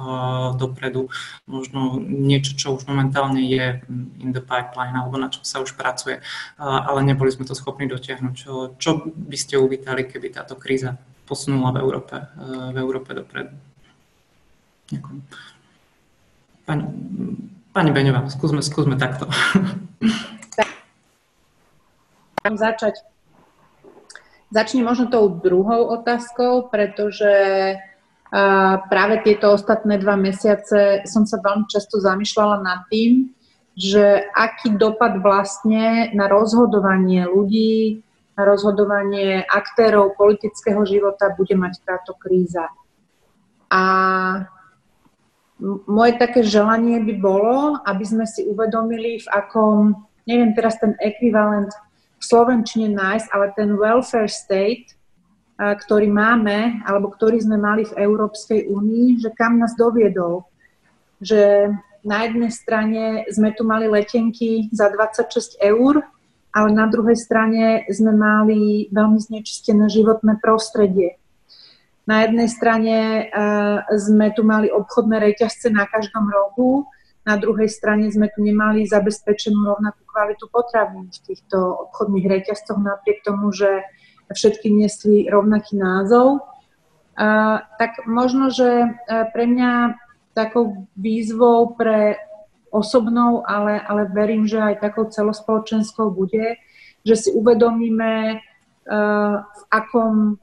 dopredu? 0.59 1.07
Možno 1.47 2.03
niečo, 2.03 2.59
čo 2.59 2.75
už 2.75 2.91
momentálne 2.91 3.39
je 3.39 3.87
in 4.19 4.35
the 4.35 4.43
pipeline, 4.43 4.99
alebo 4.99 5.15
na 5.15 5.31
čo 5.31 5.47
sa 5.47 5.63
už 5.63 5.79
pracuje, 5.79 6.19
uh, 6.19 6.91
ale 6.91 7.07
neboli 7.07 7.31
sme 7.31 7.47
to 7.47 7.55
schopní 7.55 7.87
dotiahnuť. 7.87 8.35
Čo, 8.35 8.75
čo 8.83 8.91
by 9.15 9.37
ste 9.39 9.63
uvítali, 9.63 10.03
keby 10.03 10.35
táto 10.35 10.59
kríza 10.59 10.99
posunula 11.31 11.71
v 11.71 11.87
Európe, 11.87 12.19
uh, 12.19 12.75
v 12.75 12.77
Európe 12.83 13.15
dopredu? 13.15 13.55
Ďakujem. 14.91 15.23
Pani, 16.67 16.83
pani 17.71 17.91
Beňová, 17.95 18.27
skúsme, 18.27 18.59
skúsme 18.59 18.99
takto. 18.99 19.31
začať. 22.55 23.03
Začnem 24.55 24.87
možno 24.87 25.11
tou 25.11 25.27
druhou 25.27 25.91
otázkou, 25.91 26.71
pretože 26.71 27.35
práve 28.87 29.15
tieto 29.27 29.51
ostatné 29.51 29.99
dva 29.99 30.15
mesiace 30.15 31.03
som 31.03 31.27
sa 31.27 31.43
veľmi 31.43 31.67
často 31.67 31.99
zamýšľala 31.99 32.63
nad 32.63 32.87
tým, 32.87 33.35
že 33.75 34.23
aký 34.31 34.79
dopad 34.79 35.19
vlastne 35.19 36.15
na 36.15 36.31
rozhodovanie 36.31 37.27
ľudí, 37.27 38.07
na 38.39 38.47
rozhodovanie 38.47 39.43
aktérov 39.45 40.15
politického 40.15 40.87
života 40.87 41.35
bude 41.35 41.59
mať 41.59 41.83
táto 41.83 42.15
kríza. 42.15 42.71
A 43.73 43.83
moje 45.89 46.13
také 46.21 46.45
želanie 46.45 47.01
by 47.01 47.15
bolo, 47.17 47.81
aby 47.83 48.05
sme 48.05 48.29
si 48.29 48.45
uvedomili, 48.45 49.19
v 49.21 49.29
akom, 49.33 50.07
neviem 50.29 50.53
teraz 50.53 50.77
ten 50.77 50.93
ekvivalent 51.01 51.73
v 52.17 52.25
Slovenčine 52.25 52.93
nájsť, 52.97 53.29
ale 53.31 53.47
ten 53.53 53.77
welfare 53.77 54.33
state, 54.33 54.97
ktorý 55.57 56.13
máme, 56.13 56.85
alebo 56.85 57.13
ktorý 57.13 57.41
sme 57.41 57.57
mali 57.57 57.85
v 57.89 57.97
Európskej 57.97 58.69
únii, 58.69 59.21
že 59.21 59.33
kam 59.33 59.57
nás 59.57 59.73
doviedol. 59.77 60.45
Že 61.21 61.73
na 62.05 62.29
jednej 62.29 62.53
strane 62.53 63.25
sme 63.33 63.51
tu 63.57 63.65
mali 63.65 63.89
letenky 63.89 64.69
za 64.71 64.93
26 64.93 65.59
eur, 65.59 66.05
ale 66.55 66.69
na 66.73 66.89
druhej 66.89 67.19
strane 67.19 67.85
sme 67.91 68.17
mali 68.17 68.89
veľmi 68.95 69.21
znečistené 69.21 69.93
životné 69.93 70.41
prostredie. 70.41 71.21
Na 72.07 72.23
jednej 72.23 72.47
strane 72.47 72.97
sme 73.91 74.31
tu 74.31 74.47
mali 74.47 74.71
obchodné 74.71 75.19
reťazce 75.19 75.75
na 75.75 75.91
každom 75.91 76.31
rohu, 76.31 76.87
na 77.27 77.35
druhej 77.35 77.67
strane 77.67 78.07
sme 78.15 78.31
tu 78.31 78.39
nemali 78.47 78.87
zabezpečenú 78.87 79.59
rovnakú 79.67 80.06
kvalitu 80.17 80.49
potravín 80.49 81.13
v 81.13 81.21
týchto 81.29 81.93
obchodných 81.93 82.25
reťazcoch, 82.25 82.81
napriek 82.81 83.21
tomu, 83.21 83.53
že 83.53 83.85
všetky 84.33 84.73
niesli 84.73 85.29
rovnaký 85.29 85.77
názov. 85.77 86.41
Tak 87.77 88.09
možno, 88.09 88.49
že 88.49 88.85
e, 88.85 88.89
pre 89.33 89.45
mňa 89.49 89.97
takou 90.37 90.89
výzvou 90.97 91.77
pre 91.77 92.21
osobnou, 92.69 93.41
ale, 93.49 93.81
ale 93.81 94.09
verím, 94.13 94.45
že 94.45 94.61
aj 94.61 94.85
takou 94.85 95.09
celospoločenskou 95.09 96.13
bude, 96.13 96.61
že 97.09 97.15
si 97.17 97.31
uvedomíme, 97.33 98.37
uh, 98.37 99.35
v, 99.41 99.63
akom, 99.73 100.37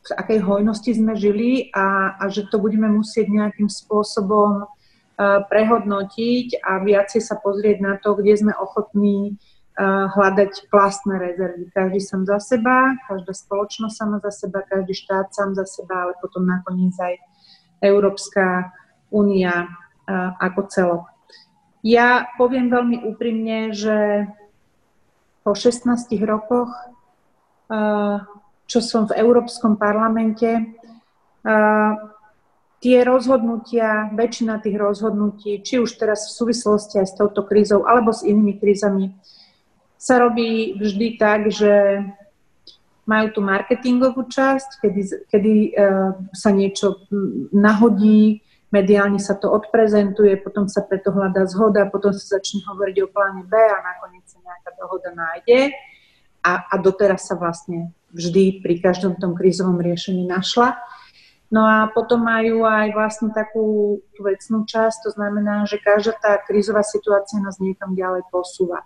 v 0.00 0.10
akej 0.16 0.40
hojnosti 0.40 0.90
sme 0.96 1.12
žili 1.12 1.68
a, 1.76 2.16
a 2.16 2.24
že 2.32 2.48
to 2.48 2.56
budeme 2.56 2.88
musieť 2.88 3.28
nejakým 3.28 3.68
spôsobom 3.68 4.64
prehodnotiť 5.20 6.58
a 6.58 6.82
viacej 6.82 7.22
sa 7.22 7.38
pozrieť 7.38 7.78
na 7.78 7.94
to, 8.02 8.18
kde 8.18 8.34
sme 8.34 8.52
ochotní 8.54 9.38
hľadať 10.14 10.70
vlastné 10.70 11.18
rezervy. 11.18 11.66
Každý 11.74 11.98
sám 11.98 12.26
za 12.30 12.38
seba, 12.38 12.94
každá 13.10 13.34
spoločnosť 13.34 13.94
sama 13.94 14.18
za 14.22 14.30
seba, 14.30 14.62
každý 14.62 14.94
štát 14.94 15.34
sám 15.34 15.58
za 15.58 15.66
seba, 15.66 16.06
ale 16.06 16.12
potom 16.22 16.46
nakoniec 16.46 16.94
aj 16.98 17.18
Európska 17.82 18.70
únia 19.10 19.66
ako 20.38 20.60
celok. 20.70 21.04
Ja 21.82 22.30
poviem 22.38 22.70
veľmi 22.70 23.02
úprimne, 23.02 23.74
že 23.74 24.30
po 25.42 25.52
16 25.52 25.90
rokoch, 26.22 26.70
čo 28.64 28.78
som 28.78 29.10
v 29.10 29.16
Európskom 29.20 29.76
parlamente, 29.76 30.80
tie 32.84 33.00
rozhodnutia, 33.00 34.12
väčšina 34.12 34.60
tých 34.60 34.76
rozhodnutí, 34.76 35.64
či 35.64 35.80
už 35.80 35.96
teraz 35.96 36.28
v 36.28 36.36
súvislosti 36.36 37.00
aj 37.00 37.08
s 37.08 37.16
touto 37.16 37.40
krízou 37.40 37.88
alebo 37.88 38.12
s 38.12 38.20
inými 38.20 38.60
krízami, 38.60 39.16
sa 39.96 40.20
robí 40.20 40.76
vždy 40.76 41.16
tak, 41.16 41.48
že 41.48 42.04
majú 43.08 43.32
tú 43.32 43.40
marketingovú 43.40 44.28
časť, 44.28 44.84
kedy, 44.84 45.00
kedy 45.32 45.52
uh, 45.72 46.12
sa 46.36 46.52
niečo 46.52 47.08
nahodí, 47.56 48.44
mediálne 48.68 49.16
sa 49.16 49.32
to 49.32 49.48
odprezentuje, 49.48 50.36
potom 50.44 50.68
sa 50.68 50.84
preto 50.84 51.08
hľadá 51.08 51.48
zhoda, 51.48 51.88
potom 51.88 52.12
sa 52.12 52.36
začne 52.36 52.68
hovoriť 52.68 52.96
o 53.00 53.08
pláne 53.08 53.48
B 53.48 53.56
a 53.56 53.80
nakoniec 53.80 54.28
sa 54.28 54.44
nejaká 54.44 54.76
dohoda 54.76 55.08
nájde. 55.16 55.72
A, 56.44 56.68
a 56.68 56.74
doteraz 56.76 57.24
sa 57.24 57.40
vlastne 57.40 57.96
vždy 58.12 58.60
pri 58.60 58.84
každom 58.84 59.16
tom 59.16 59.32
krízovom 59.32 59.80
riešení 59.80 60.28
našla. 60.28 60.76
No 61.54 61.62
a 61.62 61.86
potom 61.86 62.26
majú 62.26 62.66
aj 62.66 62.90
vlastne 62.90 63.30
takú 63.30 64.02
tú 64.18 64.20
vecnú 64.26 64.66
časť, 64.66 65.06
to 65.06 65.10
znamená, 65.14 65.70
že 65.70 65.78
každá 65.78 66.18
tá 66.18 66.32
krízová 66.42 66.82
situácia 66.82 67.38
nás 67.38 67.62
niekam 67.62 67.94
ďalej 67.94 68.26
posúva. 68.34 68.82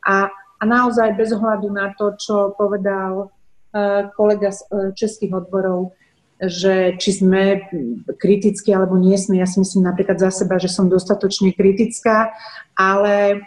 A, 0.00 0.32
a 0.32 0.62
naozaj 0.64 1.12
bez 1.12 1.36
ohľadu 1.36 1.68
na 1.68 1.92
to, 1.92 2.16
čo 2.16 2.56
povedal 2.56 3.28
uh, 3.28 4.08
kolega 4.16 4.48
z 4.48 4.64
uh, 4.72 4.96
českých 4.96 5.44
odborov, 5.44 5.92
že 6.40 6.96
či 6.96 7.20
sme 7.20 7.68
kritickí 8.16 8.72
alebo 8.72 8.96
nie 8.96 9.16
sme. 9.20 9.36
Ja 9.36 9.48
si 9.48 9.60
myslím 9.60 9.84
napríklad 9.84 10.16
za 10.16 10.32
seba, 10.32 10.56
že 10.56 10.72
som 10.72 10.88
dostatočne 10.88 11.52
kritická, 11.52 12.32
ale, 12.72 13.44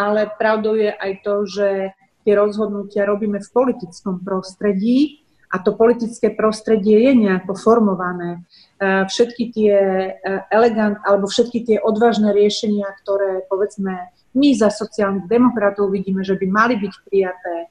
ale 0.00 0.32
pravdou 0.40 0.80
je 0.80 0.96
aj 0.96 1.12
to, 1.20 1.34
že 1.44 1.68
tie 2.24 2.32
rozhodnutia 2.36 3.04
robíme 3.04 3.36
v 3.36 3.52
politickom 3.52 4.24
prostredí 4.24 5.21
a 5.52 5.56
to 5.60 5.76
politické 5.76 6.32
prostredie 6.32 7.04
je 7.04 7.12
nejako 7.12 7.52
formované. 7.60 8.40
E, 8.80 9.04
všetky 9.04 9.44
tie 9.52 9.76
e, 9.76 10.10
elegant, 10.48 10.96
alebo 11.04 11.28
všetky 11.28 11.68
tie 11.68 11.76
odvážne 11.76 12.32
riešenia, 12.32 12.88
ktoré 13.04 13.44
povedzme 13.52 14.10
my 14.32 14.48
za 14.56 14.72
sociálnych 14.72 15.28
demokratov 15.28 15.92
vidíme, 15.92 16.24
že 16.24 16.40
by 16.40 16.46
mali 16.48 16.80
byť 16.80 16.94
prijaté, 17.04 17.68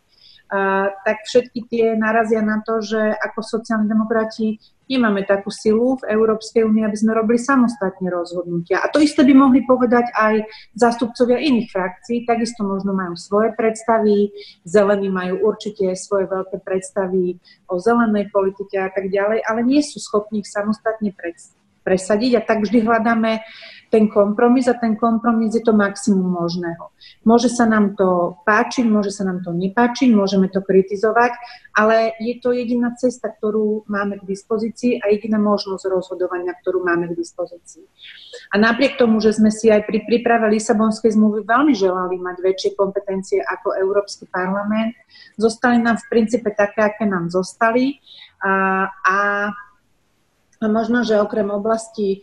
tak 1.07 1.23
všetky 1.23 1.59
tie 1.71 1.85
narazia 1.95 2.43
na 2.43 2.59
to, 2.59 2.83
že 2.83 2.99
ako 2.99 3.39
sociálni 3.39 3.87
demokrati 3.87 4.59
nemáme 4.91 5.23
takú 5.23 5.47
silu 5.47 5.95
v 6.03 6.11
Európskej 6.11 6.67
únii, 6.67 6.83
aby 6.83 6.97
sme 6.99 7.15
robili 7.15 7.39
samostatne 7.39 8.11
rozhodnutia. 8.11 8.83
A 8.83 8.91
to 8.91 8.99
isté 8.99 9.23
by 9.23 9.31
mohli 9.31 9.63
povedať 9.63 10.11
aj 10.11 10.43
zástupcovia 10.75 11.39
iných 11.39 11.71
frakcií, 11.71 12.27
takisto 12.27 12.67
možno 12.67 12.91
majú 12.91 13.15
svoje 13.15 13.55
predstavy, 13.55 14.35
zelení 14.67 15.07
majú 15.07 15.39
určite 15.47 15.95
svoje 15.95 16.27
veľké 16.27 16.59
predstavy 16.61 17.39
o 17.71 17.79
zelenej 17.79 18.27
politike 18.29 18.75
a 18.77 18.91
tak 18.91 19.07
ďalej, 19.07 19.47
ale 19.47 19.59
nie 19.63 19.79
sú 19.79 20.03
schopní 20.03 20.43
ich 20.43 20.51
samostatne 20.51 21.15
presadiť 21.81 22.31
a 22.37 22.41
tak 22.45 22.61
vždy 22.61 22.85
hľadáme 22.85 23.41
ten 23.91 24.07
kompromis 24.07 24.71
a 24.71 24.73
ten 24.79 24.95
kompromis 24.95 25.51
je 25.51 25.59
to 25.59 25.75
maximum 25.75 26.31
možného. 26.31 26.95
Môže 27.27 27.51
sa 27.51 27.67
nám 27.67 27.99
to 27.99 28.39
páčiť, 28.47 28.87
môže 28.87 29.11
sa 29.11 29.27
nám 29.27 29.43
to 29.43 29.51
nepáčiť, 29.51 30.15
môžeme 30.15 30.47
to 30.47 30.63
kritizovať, 30.63 31.35
ale 31.75 32.15
je 32.23 32.39
to 32.39 32.55
jediná 32.55 32.95
cesta, 32.95 33.27
ktorú 33.27 33.83
máme 33.91 34.23
k 34.23 34.27
dispozícii 34.31 35.03
a 35.03 35.11
jediná 35.11 35.35
možnosť 35.43 35.91
rozhodovania, 35.91 36.55
ktorú 36.63 36.87
máme 36.87 37.11
k 37.11 37.19
dispozícii. 37.19 37.83
A 38.49 38.55
napriek 38.55 38.95
tomu, 38.95 39.19
že 39.19 39.35
sme 39.35 39.51
si 39.51 39.67
aj 39.67 39.83
pri 39.83 40.07
príprave 40.07 40.47
Lisabonskej 40.55 41.11
zmluvy 41.11 41.43
veľmi 41.43 41.75
želali 41.75 42.15
mať 42.15 42.37
väčšie 42.39 42.71
kompetencie 42.79 43.43
ako 43.43 43.75
Európsky 43.75 44.23
parlament, 44.31 44.95
zostali 45.35 45.83
nám 45.83 45.99
v 45.99 46.07
princípe 46.07 46.47
také, 46.55 46.87
aké 46.87 47.03
nám 47.03 47.27
zostali. 47.27 47.99
A, 48.39 48.87
a 48.87 49.17
a 50.61 50.69
možno, 50.69 51.01
že 51.01 51.17
okrem 51.17 51.49
oblasti 51.49 52.21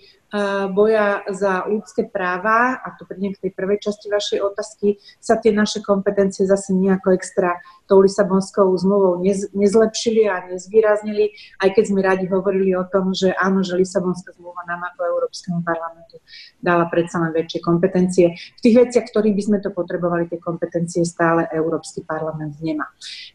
boja 0.77 1.25
za 1.33 1.65
ľudské 1.65 2.05
práva, 2.05 2.77
a 2.85 2.93
to 3.01 3.09
prídem 3.09 3.33
k 3.33 3.49
tej 3.49 3.53
prvej 3.57 3.81
časti 3.81 4.13
vašej 4.13 4.45
otázky, 4.45 5.01
sa 5.25 5.41
tie 5.41 5.57
naše 5.57 5.81
kompetencie 5.81 6.45
zase 6.45 6.77
nejako 6.77 7.17
extra 7.17 7.57
tou 7.89 8.05
Lisabonskou 8.05 8.69
zmluvou 8.77 9.25
nez, 9.25 9.49
nezlepšili 9.57 10.29
a 10.29 10.53
nezvýraznili, 10.53 11.33
aj 11.65 11.69
keď 11.73 11.85
sme 11.89 12.01
radi 12.05 12.29
hovorili 12.29 12.77
o 12.77 12.85
tom, 12.85 13.17
že 13.17 13.33
áno, 13.41 13.65
že 13.65 13.81
Lisabonská 13.81 14.37
zmluva 14.37 14.69
nám 14.69 14.93
ako 14.93 15.01
Európskemu 15.17 15.65
parlamentu 15.65 16.21
dala 16.61 16.85
predsa 16.93 17.25
len 17.25 17.33
väčšie 17.33 17.65
kompetencie. 17.65 18.37
V 18.37 18.61
tých 18.61 18.77
veciach, 18.85 19.09
ktorých 19.09 19.33
by 19.33 19.43
sme 19.49 19.59
to 19.65 19.73
potrebovali, 19.73 20.29
tie 20.29 20.37
kompetencie 20.37 21.09
stále 21.09 21.49
Európsky 21.57 22.05
parlament 22.05 22.61
nemá. 22.61 22.85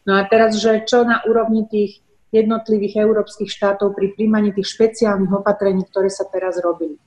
No 0.06 0.14
a 0.14 0.22
teraz, 0.30 0.62
že 0.62 0.86
čo 0.86 1.02
na 1.02 1.26
úrovni 1.26 1.66
tých 1.66 2.06
jednotlivých 2.34 2.98
európskych 2.98 3.46
štátov 3.46 3.94
pri 3.94 4.10
príjmaní 4.18 4.50
tých 4.50 4.74
špeciálnych 4.74 5.30
opatrení, 5.30 5.86
ktoré 5.86 6.10
sa 6.10 6.26
teraz 6.26 6.58
robili. 6.58 6.98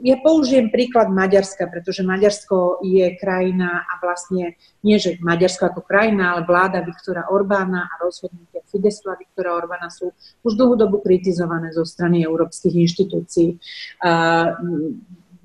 Ja 0.00 0.16
použijem 0.24 0.72
príklad 0.72 1.12
Maďarska, 1.12 1.68
pretože 1.68 2.00
Maďarsko 2.00 2.80
je 2.80 3.12
krajina 3.20 3.84
a 3.84 4.00
vlastne 4.00 4.56
nie, 4.80 4.96
že 4.96 5.20
Maďarsko 5.20 5.68
ako 5.68 5.84
krajina, 5.84 6.32
ale 6.32 6.48
vláda 6.48 6.80
Viktora 6.80 7.28
Orbána 7.28 7.92
a 7.92 7.94
rozhodnutia 8.00 8.64
Fidesu 8.72 9.12
a 9.12 9.20
Viktora 9.20 9.52
Orbána 9.52 9.92
sú 9.92 10.16
už 10.40 10.52
dlhú 10.56 10.80
dobu 10.80 11.04
kritizované 11.04 11.76
zo 11.76 11.84
strany 11.84 12.24
európskych 12.24 12.72
inštitúcií 12.72 13.60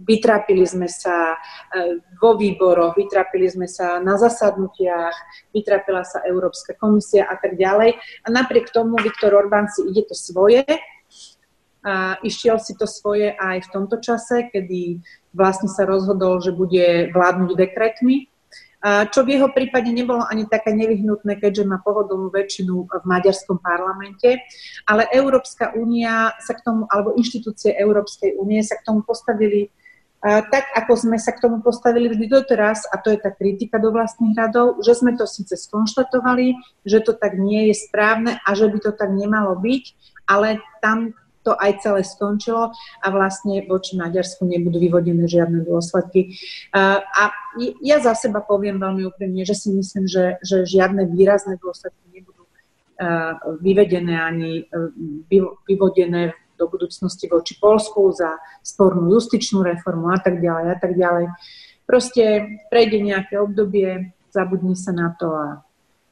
vytrápili 0.04 0.68
sme 0.68 0.92
sa 0.92 1.36
e, 1.36 1.38
vo 2.20 2.36
výboroch, 2.36 2.94
vytrápili 2.94 3.48
sme 3.48 3.68
sa 3.72 3.98
na 4.04 4.20
zasadnutiach, 4.20 5.16
vytrápila 5.56 6.04
sa 6.04 6.22
Európska 6.28 6.76
komisia 6.76 7.26
a 7.28 7.40
tak 7.40 7.56
ďalej. 7.56 7.98
A 8.24 8.28
napriek 8.28 8.70
tomu 8.70 9.00
Viktor 9.00 9.34
Orbán 9.34 9.72
si 9.72 9.88
ide 9.88 10.04
to 10.04 10.16
svoje 10.16 10.64
a 11.84 12.16
išiel 12.24 12.64
si 12.64 12.80
to 12.80 12.88
svoje 12.88 13.36
aj 13.36 13.68
v 13.68 13.72
tomto 13.76 14.00
čase, 14.00 14.48
kedy 14.52 15.04
vlastne 15.36 15.68
sa 15.68 15.84
rozhodol, 15.84 16.40
že 16.40 16.56
bude 16.56 17.12
vládnuť 17.12 17.50
dekretmi, 17.60 18.32
čo 18.84 19.24
v 19.24 19.40
jeho 19.40 19.48
prípade 19.48 19.88
nebolo 19.96 20.28
ani 20.28 20.44
také 20.44 20.76
nevyhnutné, 20.76 21.40
keďže 21.40 21.64
má 21.64 21.80
pohodlnú 21.80 22.28
väčšinu 22.28 22.88
v 22.92 23.04
maďarskom 23.08 23.60
parlamente, 23.64 24.44
ale 24.84 25.08
Európska 25.16 25.72
únia 25.72 26.36
sa 26.44 26.52
k 26.52 26.68
tomu, 26.68 26.84
alebo 26.92 27.16
inštitúcie 27.16 27.72
Európskej 27.80 28.36
únie 28.36 28.60
sa 28.60 28.76
k 28.76 28.84
tomu 28.84 29.08
postavili 29.08 29.72
tak 30.24 30.72
ako 30.72 30.96
sme 30.96 31.18
sa 31.20 31.36
k 31.36 31.44
tomu 31.44 31.60
postavili 31.60 32.08
vždy 32.08 32.32
doteraz, 32.32 32.88
a 32.88 32.96
to 32.96 33.12
je 33.12 33.20
tá 33.20 33.28
kritika 33.28 33.76
do 33.76 33.92
vlastných 33.92 34.32
radov, 34.40 34.80
že 34.80 34.96
sme 34.96 35.20
to 35.20 35.28
síce 35.28 35.52
skonštatovali, 35.52 36.56
že 36.88 37.04
to 37.04 37.12
tak 37.12 37.36
nie 37.36 37.68
je 37.68 37.76
správne 37.76 38.40
a 38.40 38.50
že 38.56 38.72
by 38.72 38.78
to 38.80 38.92
tak 38.96 39.12
nemalo 39.12 39.60
byť, 39.60 39.84
ale 40.32 40.64
tam 40.80 41.12
to 41.44 41.52
aj 41.60 41.84
celé 41.84 42.02
skončilo 42.08 42.72
a 43.04 43.08
vlastne 43.12 43.68
voči 43.68 44.00
Maďarsku 44.00 44.48
nebudú 44.48 44.80
vyvodené 44.80 45.28
žiadne 45.28 45.68
dôsledky. 45.68 46.40
A 46.72 47.24
ja 47.84 47.98
za 48.00 48.16
seba 48.16 48.40
poviem 48.40 48.80
veľmi 48.80 49.04
úprimne, 49.04 49.44
že 49.44 49.60
si 49.60 49.76
myslím, 49.76 50.08
že, 50.08 50.40
že 50.40 50.64
žiadne 50.64 51.12
výrazné 51.12 51.60
dôsledky 51.60 52.00
nebudú 52.16 52.48
vyvedené 53.60 54.16
ani 54.16 54.52
e, 54.64 55.44
vyvodené 55.68 56.32
do 56.58 56.66
budúcnosti 56.70 57.26
voči 57.30 57.58
Polsku 57.58 58.14
za 58.14 58.38
spornú 58.62 59.10
justičnú 59.12 59.66
reformu 59.66 60.14
a 60.14 60.20
tak 60.22 60.40
ďalej 60.40 60.66
a 60.74 60.78
tak 60.78 60.94
ďalej. 60.96 61.26
Proste 61.84 62.24
prejde 62.72 63.04
nejaké 63.04 63.36
obdobie, 63.38 64.16
zabudne 64.32 64.74
sa 64.74 64.96
na 64.96 65.12
to 65.14 65.30
a, 65.34 65.48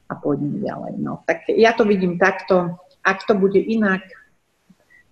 a 0.10 0.14
pôjdeme 0.14 0.62
ďalej. 0.62 1.00
No, 1.00 1.24
tak 1.24 1.48
ja 1.48 1.72
to 1.72 1.88
vidím 1.88 2.20
takto. 2.20 2.78
Ak 3.02 3.26
to 3.26 3.34
bude 3.34 3.58
inak, 3.58 4.06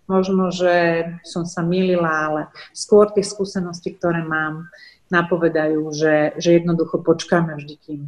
možno, 0.10 0.50
že 0.50 1.06
som 1.22 1.46
sa 1.46 1.62
milila, 1.62 2.10
ale 2.10 2.42
skôr 2.74 3.14
tie 3.14 3.22
skúsenosti, 3.22 3.94
ktoré 3.94 4.26
mám, 4.26 4.68
napovedajú, 5.10 5.90
že, 5.94 6.38
že 6.38 6.62
jednoducho 6.62 7.02
počkáme 7.02 7.58
vždy, 7.58 7.76
kým 7.82 8.02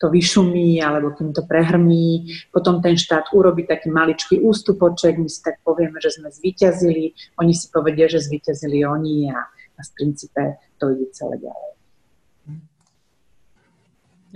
to 0.00 0.08
vyšumí 0.08 0.80
alebo 0.80 1.12
kým 1.12 1.32
to 1.32 1.44
prehrmí. 1.44 2.32
Potom 2.52 2.80
ten 2.80 2.96
štát 2.96 3.32
urobí 3.32 3.64
taký 3.68 3.92
maličký 3.92 4.40
ústupoček, 4.40 5.20
my 5.20 5.28
si 5.28 5.40
tak 5.44 5.60
povieme, 5.64 6.00
že 6.00 6.16
sme 6.16 6.32
zvíťazili, 6.32 7.12
oni 7.40 7.52
si 7.52 7.68
povedia, 7.68 8.08
že 8.08 8.24
zvíťazili 8.24 8.84
oni 8.84 9.32
a, 9.32 9.40
a 9.76 9.80
v 9.80 9.90
princípe 9.96 10.42
to 10.80 10.92
ide 10.92 11.12
celé 11.12 11.40
ďalej. 11.40 11.70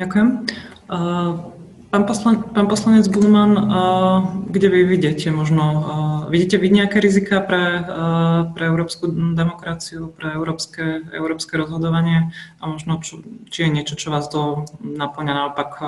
Ďakujem. 0.01 0.29
Uh... 0.89 1.61
Pán, 1.91 2.07
poslan, 2.07 2.55
pán 2.55 2.71
poslanec 2.71 3.11
Bulman, 3.11 3.51
kde 4.47 4.71
vy 4.71 4.87
vidíte 4.87 5.35
možno, 5.35 5.63
vidíte 6.31 6.63
vy 6.63 6.71
nejaké 6.71 7.03
rizika 7.03 7.43
pre, 7.43 7.83
pre 8.55 8.65
európsku 8.71 9.11
demokraciu, 9.35 10.15
pre 10.15 10.39
európske, 10.39 11.03
európske 11.11 11.59
rozhodovanie 11.59 12.31
a 12.63 12.71
možno 12.71 13.03
čo, 13.03 13.27
či 13.51 13.67
je 13.67 13.75
niečo, 13.75 13.99
čo 13.99 14.15
vás 14.15 14.31
to 14.31 14.71
naplňa 14.79 15.35
naopak 15.35 15.83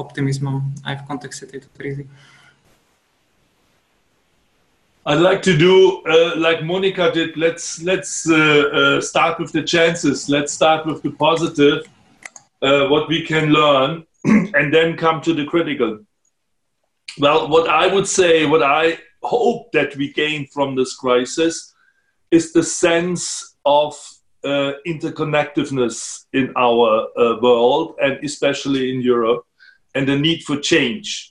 optimizmom 0.00 0.64
aj 0.88 1.04
v 1.04 1.06
kontexte 1.12 1.44
tejto 1.44 1.68
krízy? 1.76 2.08
I'd 5.04 5.20
like 5.20 5.44
to 5.44 5.52
do 5.52 6.00
uh, 6.08 6.40
like 6.40 6.64
Monica 6.64 7.12
did. 7.12 7.36
Let's 7.36 7.84
let's 7.84 8.24
uh, 8.24 8.96
uh, 8.96 9.00
start 9.04 9.36
with 9.36 9.52
the 9.52 9.60
chances. 9.60 10.32
Let's 10.32 10.56
start 10.56 10.88
with 10.88 11.04
the 11.04 11.12
positive. 11.12 11.84
What 12.64 13.12
we 13.12 13.20
can 13.20 13.52
learn 13.52 14.08
and 14.54 14.72
then 14.72 14.96
come 14.96 15.20
to 15.22 15.34
the 15.34 15.44
critical. 15.44 16.00
Well, 17.18 17.48
what 17.48 17.68
I 17.68 17.92
would 17.92 18.08
say, 18.08 18.46
what 18.46 18.62
I 18.62 18.98
hope 19.22 19.72
that 19.72 19.94
we 19.96 20.12
gain 20.12 20.46
from 20.52 20.74
this 20.74 20.94
crisis 20.94 21.74
is 22.30 22.52
the 22.52 22.62
sense 22.62 23.56
of 23.64 23.94
uh, 24.44 24.72
interconnectedness 24.86 26.24
in 26.32 26.52
our 26.56 27.06
uh, 27.16 27.38
world 27.40 27.94
and 28.02 28.22
especially 28.24 28.94
in 28.94 29.00
Europe, 29.00 29.44
and 29.94 30.08
the 30.08 30.18
need 30.18 30.42
for 30.42 30.58
change. 30.58 31.30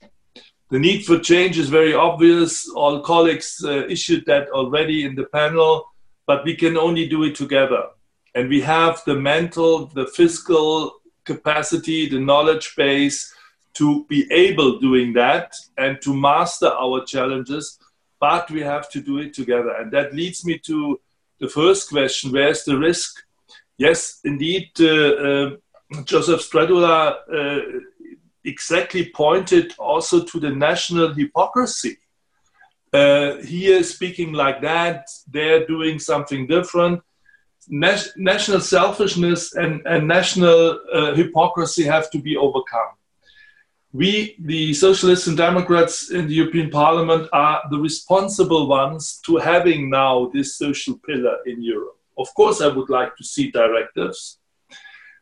The 0.71 0.79
need 0.79 1.05
for 1.05 1.19
change 1.19 1.59
is 1.59 1.69
very 1.69 1.93
obvious. 1.93 2.67
All 2.69 3.01
colleagues 3.01 3.63
uh, 3.63 3.85
issued 3.87 4.25
that 4.25 4.49
already 4.49 5.05
in 5.05 5.13
the 5.15 5.25
panel, 5.25 5.85
but 6.25 6.43
we 6.45 6.55
can 6.55 6.77
only 6.77 7.07
do 7.07 7.23
it 7.23 7.35
together. 7.35 7.83
And 8.33 8.49
we 8.49 8.61
have 8.61 9.03
the 9.05 9.13
mental, 9.13 9.87
the 9.87 10.07
physical, 10.07 10.93
capacity, 11.25 12.09
the 12.09 12.19
knowledge 12.19 12.73
base 12.75 13.33
to 13.73 14.05
be 14.05 14.31
able 14.31 14.79
doing 14.79 15.13
that 15.13 15.55
and 15.77 16.01
to 16.01 16.13
master 16.13 16.67
our 16.67 17.03
challenges, 17.05 17.79
but 18.19 18.49
we 18.51 18.61
have 18.61 18.89
to 18.91 19.01
do 19.01 19.17
it 19.17 19.33
together. 19.33 19.71
And 19.79 19.91
that 19.91 20.13
leads 20.13 20.45
me 20.45 20.59
to 20.59 20.99
the 21.39 21.49
first 21.49 21.89
question, 21.89 22.31
where's 22.31 22.63
the 22.63 22.77
risk? 22.77 23.11
Yes, 23.77 24.19
indeed, 24.23 24.69
uh, 24.79 24.85
uh, 24.85 25.49
Joseph 26.05 26.41
Stradula 26.41 27.15
uh, 27.33 27.61
exactly 28.45 29.11
pointed 29.15 29.73
also 29.77 30.23
to 30.23 30.39
the 30.39 30.51
national 30.51 31.13
hypocrisy. 31.13 31.97
uh, 32.93 33.37
here 33.37 33.83
speaking 33.83 34.33
like 34.33 34.61
that, 34.61 35.09
they're 35.27 35.65
doing 35.65 35.99
something 35.99 36.47
different. 36.47 37.01
National 37.69 38.59
selfishness 38.59 39.55
and, 39.55 39.81
and 39.85 40.07
national 40.07 40.79
uh, 40.93 41.13
hypocrisy 41.15 41.83
have 41.83 42.09
to 42.11 42.19
be 42.19 42.35
overcome. 42.35 42.91
We, 43.93 44.35
the 44.39 44.73
Socialists 44.73 45.27
and 45.27 45.37
Democrats 45.37 46.09
in 46.09 46.27
the 46.27 46.33
European 46.33 46.71
Parliament, 46.71 47.29
are 47.31 47.61
the 47.69 47.77
responsible 47.77 48.67
ones 48.67 49.21
to 49.25 49.37
having 49.37 49.89
now 49.89 50.31
this 50.33 50.57
social 50.57 50.97
pillar 51.05 51.37
in 51.45 51.61
Europe. 51.61 51.97
Of 52.17 52.33
course, 52.33 52.59
I 52.59 52.67
would 52.67 52.89
like 52.89 53.15
to 53.17 53.23
see 53.23 53.51
directives, 53.51 54.39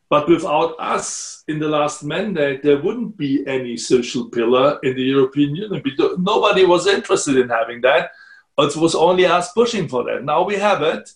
but 0.08 0.28
without 0.28 0.74
us 0.78 1.44
in 1.48 1.58
the 1.58 1.68
last 1.68 2.02
mandate, 2.02 2.62
there 2.62 2.80
wouldn't 2.80 3.16
be 3.16 3.46
any 3.46 3.76
social 3.76 4.30
pillar 4.30 4.78
in 4.82 4.96
the 4.96 5.02
European 5.02 5.54
Union. 5.54 5.82
Nobody 6.18 6.64
was 6.64 6.86
interested 6.86 7.36
in 7.36 7.48
having 7.48 7.82
that. 7.82 8.10
It 8.58 8.76
was 8.76 8.94
only 8.94 9.26
us 9.26 9.52
pushing 9.52 9.88
for 9.88 10.04
that. 10.04 10.24
Now 10.24 10.44
we 10.44 10.56
have 10.56 10.82
it, 10.82 11.10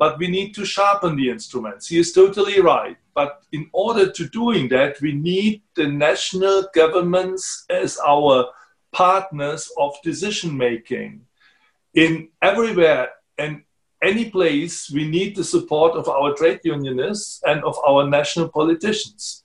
but 0.00 0.18
we 0.18 0.28
need 0.28 0.54
to 0.54 0.64
sharpen 0.64 1.14
the 1.14 1.28
instruments. 1.28 1.86
He 1.86 1.98
is 1.98 2.14
totally 2.14 2.58
right. 2.58 2.96
But 3.14 3.42
in 3.52 3.68
order 3.74 4.10
to 4.10 4.28
doing 4.30 4.66
that, 4.70 4.98
we 5.02 5.12
need 5.12 5.60
the 5.76 5.88
national 5.88 6.68
governments 6.74 7.66
as 7.68 7.98
our 7.98 8.46
partners 8.92 9.70
of 9.76 9.92
decision 10.02 10.56
making. 10.56 11.20
In 11.92 12.30
everywhere 12.40 13.10
and 13.36 13.62
any 14.02 14.30
place, 14.30 14.90
we 14.90 15.06
need 15.06 15.36
the 15.36 15.44
support 15.44 15.92
of 15.96 16.08
our 16.08 16.32
trade 16.32 16.60
unionists 16.64 17.42
and 17.44 17.62
of 17.62 17.76
our 17.86 18.08
national 18.08 18.48
politicians. 18.48 19.44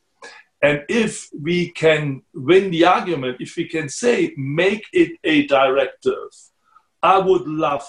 And 0.61 0.85
if 0.87 1.27
we 1.37 1.71
can 1.71 2.21
win 2.33 2.71
the 2.71 2.85
argument, 2.85 3.41
if 3.41 3.57
we 3.57 3.67
can 3.67 3.89
say, 3.89 4.33
make 4.37 4.85
it 4.93 5.19
a 5.25 5.47
directive, 5.47 6.29
I 7.03 7.19
would 7.19 7.45
love 7.45 7.85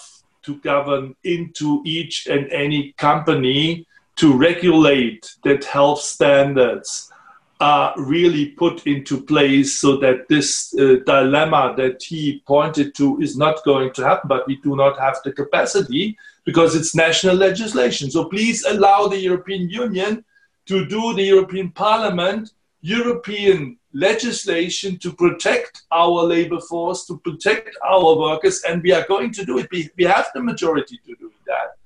to 0.46 0.56
govern 0.60 1.14
into 1.24 1.82
each 1.84 2.26
and 2.26 2.50
any 2.52 2.92
company 2.92 3.86
to 4.16 4.32
regulate 4.36 5.34
that 5.44 5.64
health 5.64 6.00
standards 6.00 7.12
are 7.60 7.94
really 7.96 8.46
put 8.50 8.86
into 8.86 9.22
place 9.22 9.78
so 9.78 9.96
that 9.96 10.28
this 10.28 10.74
uh, 10.78 10.96
dilemma 11.06 11.74
that 11.76 12.02
he 12.02 12.42
pointed 12.46 12.94
to 12.94 13.18
is 13.20 13.36
not 13.36 13.64
going 13.64 13.92
to 13.94 14.04
happen, 14.04 14.28
but 14.28 14.46
we 14.46 14.56
do 14.56 14.76
not 14.76 14.98
have 14.98 15.18
the 15.24 15.32
capacity 15.32 16.16
because 16.44 16.74
it's 16.74 16.94
national 16.94 17.34
legislation. 17.34 18.10
So 18.10 18.26
please 18.26 18.64
allow 18.64 19.06
the 19.06 19.18
European 19.18 19.70
Union 19.70 20.24
to 20.66 20.86
do 20.86 21.14
the 21.14 21.22
European 21.22 21.70
Parliament 21.70 22.52
European 22.82 23.78
legislation 23.96 24.98
to 24.98 25.12
protect 25.12 25.82
our 25.90 26.22
labor 26.22 26.60
force, 26.60 27.06
to 27.06 27.18
protect 27.18 27.70
our 27.82 28.18
workers, 28.18 28.62
and 28.68 28.82
we 28.82 28.92
are 28.92 29.06
going 29.08 29.32
to 29.32 29.44
do 29.44 29.58
it. 29.58 29.68
We, 29.72 29.88
we 29.96 30.04
have 30.04 30.28
the 30.34 30.42
majority 30.42 31.00
to 31.06 31.14
do 31.16 31.32
that. 31.46 31.76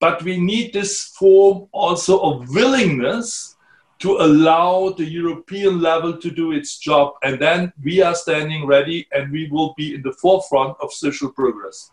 But 0.00 0.22
we 0.22 0.38
need 0.38 0.72
this 0.72 1.02
form 1.18 1.68
also 1.72 2.18
of 2.20 2.48
willingness 2.48 3.56
to 3.98 4.16
allow 4.16 4.90
the 4.96 5.04
European 5.04 5.80
level 5.80 6.16
to 6.16 6.30
do 6.30 6.52
its 6.52 6.78
job. 6.78 7.12
And 7.22 7.38
then 7.38 7.72
we 7.84 8.00
are 8.00 8.14
standing 8.14 8.66
ready 8.66 9.06
and 9.12 9.30
we 9.30 9.48
will 9.50 9.74
be 9.76 9.94
in 9.94 10.02
the 10.02 10.14
forefront 10.14 10.76
of 10.80 10.90
social 10.90 11.30
progress. 11.30 11.90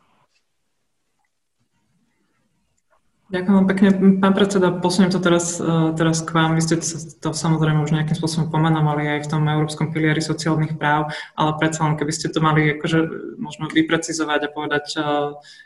Ďakujem 3.27 3.67
pekne. 3.67 3.89
Pán 4.23 4.31
predseda, 4.31 4.71
posuniem 4.71 5.11
to 5.11 5.19
teraz, 5.19 5.59
e, 5.59 5.91
teraz 5.99 6.23
k 6.23 6.31
vám. 6.31 6.55
Vy 6.55 6.63
ste 6.63 6.75
to 7.19 7.35
samozrejme 7.35 7.83
už 7.83 7.91
nejakým 7.91 8.15
spôsobom 8.15 8.47
pomenovali 8.47 9.03
aj 9.03 9.27
v 9.27 9.31
tom 9.35 9.43
Európskom 9.43 9.91
pilieri 9.91 10.23
sociálnych 10.23 10.79
práv, 10.79 11.11
ale 11.35 11.51
predsa 11.59 11.83
len 11.83 11.99
keby 11.99 12.13
ste 12.15 12.31
to 12.31 12.39
mali 12.39 12.79
akože 12.79 12.99
možno 13.35 13.67
vyprecizovať 13.67 14.47
a 14.47 14.53
povedať 14.55 14.85
e, 14.95 14.99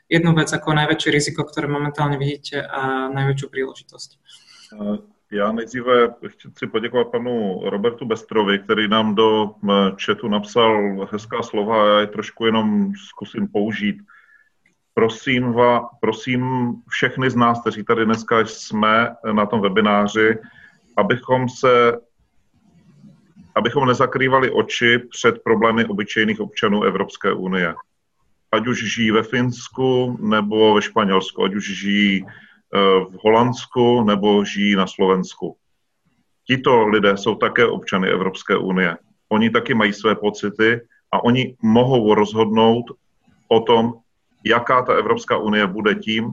jednu 0.10 0.34
vec 0.34 0.50
ako 0.50 0.74
najväčšie 0.74 1.10
riziko, 1.14 1.46
ktoré 1.46 1.70
momentálne 1.70 2.18
vidíte 2.18 2.66
a 2.66 3.14
najväčšiu 3.14 3.48
príležitosť. 3.54 4.10
Já 5.32 5.52
nejdříve 5.52 6.08
chci 6.28 6.68
poděkovat 6.68 7.08
panu 7.08 7.62
Robertu 7.64 8.06
Bestrovi, 8.06 8.60
který 8.60 8.88
nám 8.88 9.16
do 9.16 9.56
četu 9.96 10.28
napsal 10.28 11.08
hezká 11.12 11.44
slova 11.44 11.84
a 11.84 11.88
já 11.88 12.00
je 12.00 12.08
trošku 12.08 12.46
jenom 12.46 12.92
zkusím 13.10 13.48
použít 13.48 13.96
prosím, 14.94 15.54
va, 15.54 15.90
prosím 16.02 16.74
všechny 16.90 17.30
z 17.30 17.36
nás, 17.36 17.62
kteří 17.62 17.84
tady 17.84 18.06
dneska 18.06 18.40
jsme 18.40 19.16
na 19.32 19.46
tom 19.46 19.62
webináři, 19.62 20.38
abychom 20.98 21.50
se 21.50 21.98
abychom 23.56 23.88
nezakrývali 23.88 24.52
oči 24.52 25.00
před 25.00 25.44
problémy 25.44 25.86
obyčejných 25.86 26.40
občanů 26.40 26.84
Evropské 26.84 27.34
unie. 27.34 27.76
Ať 28.52 28.68
už 28.68 28.94
žijí 28.94 29.12
ve 29.12 29.24
Finsku 29.24 30.18
nebo 30.22 30.74
ve 30.74 30.82
Španělsku, 30.82 31.44
ať 31.44 31.56
už 31.56 31.78
žijí 31.78 32.26
eh, 32.26 32.80
v 33.00 33.18
Holandsku 33.24 34.04
nebo 34.04 34.46
žijí 34.46 34.76
na 34.76 34.88
Slovensku. 34.88 35.56
Tito 36.48 36.88
lidé 36.88 37.18
jsou 37.18 37.36
také 37.36 37.66
občany 37.66 38.10
Evropské 38.10 38.58
unie. 38.58 38.98
Oni 39.30 39.50
taky 39.50 39.74
mají 39.74 39.94
své 39.94 40.16
pocity 40.16 40.82
a 41.12 41.24
oni 41.24 41.56
mohou 41.64 42.14
rozhodnout 42.14 42.86
o 43.48 43.60
tom, 43.60 43.94
jaká 44.46 44.82
ta 44.82 44.94
Evropská 44.94 45.38
unie 45.38 45.68
bude 45.68 45.96
tím, 45.96 46.32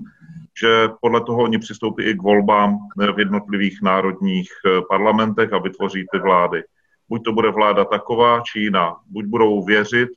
že 0.60 0.88
podle 1.00 1.20
toho 1.20 1.42
oni 1.42 1.58
přistoupí 1.58 2.02
i 2.02 2.14
k 2.14 2.22
volbám 2.22 2.78
v 3.14 3.18
jednotlivých 3.18 3.78
národních 3.82 4.50
eh, 4.66 4.80
parlamentech 4.88 5.52
a 5.52 5.58
vytvoří 5.58 6.06
ty 6.12 6.18
vlády. 6.18 6.62
Buď 7.08 7.24
to 7.24 7.32
bude 7.32 7.50
vláda 7.50 7.84
taková, 7.84 8.40
či 8.40 8.60
jiná. 8.60 8.96
Buď 9.06 9.24
budou 9.24 9.64
věřit 9.64 10.08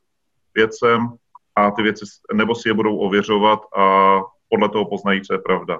věcem 0.55 1.07
a 1.55 1.71
ty 1.71 1.81
věci, 1.81 2.05
nebo 2.33 2.55
si 2.55 2.69
je 2.69 2.73
budou 2.73 2.97
ověřovat 2.97 3.59
a 3.77 4.15
podle 4.49 4.69
toho 4.69 4.85
poznají, 4.85 5.21
co 5.21 5.33
je 5.33 5.39
pravda. 5.39 5.79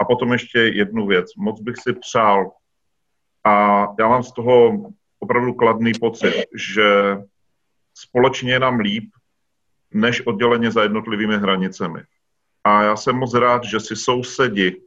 A 0.00 0.04
potom 0.04 0.32
ještě 0.32 0.58
jednu 0.58 1.06
věc. 1.06 1.34
Moc 1.36 1.60
bych 1.60 1.76
si 1.76 1.92
přál, 1.92 2.50
a 3.44 3.86
já 3.98 4.08
mám 4.08 4.22
z 4.22 4.32
toho 4.32 4.72
opravdu 5.18 5.52
kladný 5.52 5.92
pocit, 6.00 6.44
že 6.54 7.16
společně 7.94 8.58
nám 8.58 8.80
líp, 8.80 9.10
než 9.94 10.26
odděleně 10.26 10.70
za 10.70 10.82
jednotlivými 10.82 11.38
hranicemi. 11.38 12.02
A 12.64 12.82
já 12.82 12.96
jsem 12.96 13.16
moc 13.16 13.34
rád, 13.34 13.64
že 13.64 13.80
si 13.80 13.96
sousedi 13.96 14.80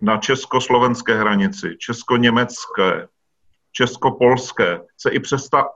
na 0.00 0.16
československé 0.16 1.14
hranici, 1.14 1.76
česko-německé, 1.78 3.08
česko-polské 3.72 4.80
se 4.96 5.10
i 5.10 5.20
přes 5.20 5.48
ta 5.48 5.68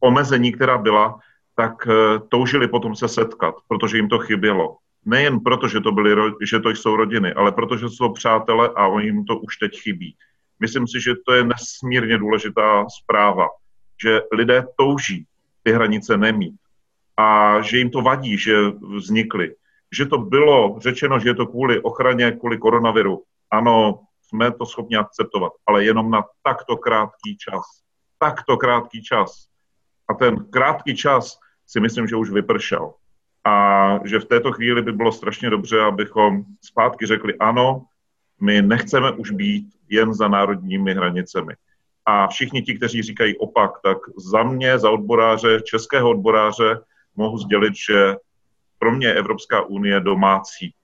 omezení, 0.00 0.52
která 0.52 0.78
byla, 0.78 1.18
tak 1.54 1.88
eh, 1.88 2.18
toužili 2.28 2.68
potom 2.68 2.96
se 2.96 3.08
setkat, 3.08 3.54
protože 3.68 3.96
jim 3.96 4.08
to 4.08 4.18
chybělo. 4.18 4.76
Nejen 5.04 5.40
proto, 5.40 5.68
že 5.68 5.80
to, 5.80 5.92
byly, 5.92 6.32
že 6.42 6.60
to 6.60 6.70
jsou 6.70 6.96
rodiny, 6.96 7.32
ale 7.32 7.52
protože 7.52 7.88
jsou 7.88 8.12
přátelé 8.12 8.70
a 8.76 8.86
oni 8.86 9.06
jim 9.06 9.24
to 9.24 9.38
už 9.38 9.56
teď 9.56 9.80
chybí. 9.80 10.16
Myslím 10.60 10.86
si, 10.88 11.00
že 11.00 11.14
to 11.26 11.32
je 11.32 11.44
nesmírně 11.44 12.18
důležitá 12.18 12.86
zpráva, 13.02 13.48
že 14.02 14.20
lidé 14.32 14.64
touží 14.76 15.26
ty 15.62 15.72
hranice 15.72 16.16
nemít 16.16 16.56
a 17.16 17.60
že 17.60 17.78
jim 17.78 17.90
to 17.90 18.02
vadí, 18.02 18.38
že 18.38 18.56
vznikly. 18.96 19.54
Že 19.92 20.06
to 20.06 20.18
bylo 20.18 20.76
řečeno, 20.78 21.18
že 21.18 21.28
je 21.28 21.34
to 21.34 21.46
kvůli 21.46 21.80
ochraně, 21.80 22.32
kvůli 22.32 22.58
koronaviru. 22.58 23.22
Ano, 23.50 24.00
jsme 24.22 24.52
to 24.52 24.66
schopni 24.66 24.96
akceptovat, 24.96 25.52
ale 25.66 25.84
jenom 25.84 26.10
na 26.10 26.24
takto 26.42 26.76
krátký 26.76 27.36
čas. 27.36 27.62
Takto 28.18 28.56
krátký 28.56 29.02
čas. 29.02 29.46
A 30.08 30.14
ten 30.14 30.44
krátký 30.50 30.96
čas 30.96 31.38
si 31.66 31.80
myslím, 31.80 32.06
že 32.06 32.16
už 32.16 32.30
vypršel. 32.30 32.94
A 33.44 33.98
že 34.04 34.18
v 34.18 34.24
této 34.24 34.52
chvíli 34.52 34.82
by 34.82 34.92
bylo 34.92 35.12
strašně 35.12 35.50
dobře, 35.50 35.80
abychom 35.80 36.42
zpátky 36.60 37.06
řekli 37.06 37.34
ano, 37.38 37.84
my 38.40 38.62
nechceme 38.62 39.12
už 39.12 39.30
být 39.30 39.66
jen 39.88 40.14
za 40.14 40.28
národními 40.28 40.94
hranicemi. 40.94 41.54
A 42.06 42.26
všichni 42.28 42.62
ti, 42.62 42.74
kteří 42.74 43.02
říkají 43.02 43.38
opak, 43.38 43.70
tak 43.82 43.98
za 44.16 44.42
mě, 44.42 44.78
za 44.78 44.90
odboráře, 44.90 45.60
českého 45.60 46.10
odboráře, 46.10 46.78
mohu 47.16 47.38
sdělit, 47.38 47.74
že 47.88 48.16
pro 48.78 48.92
mě 48.92 49.06
je 49.06 49.14
Evropská 49.14 49.62
unie 49.62 50.00
domácí 50.00 50.74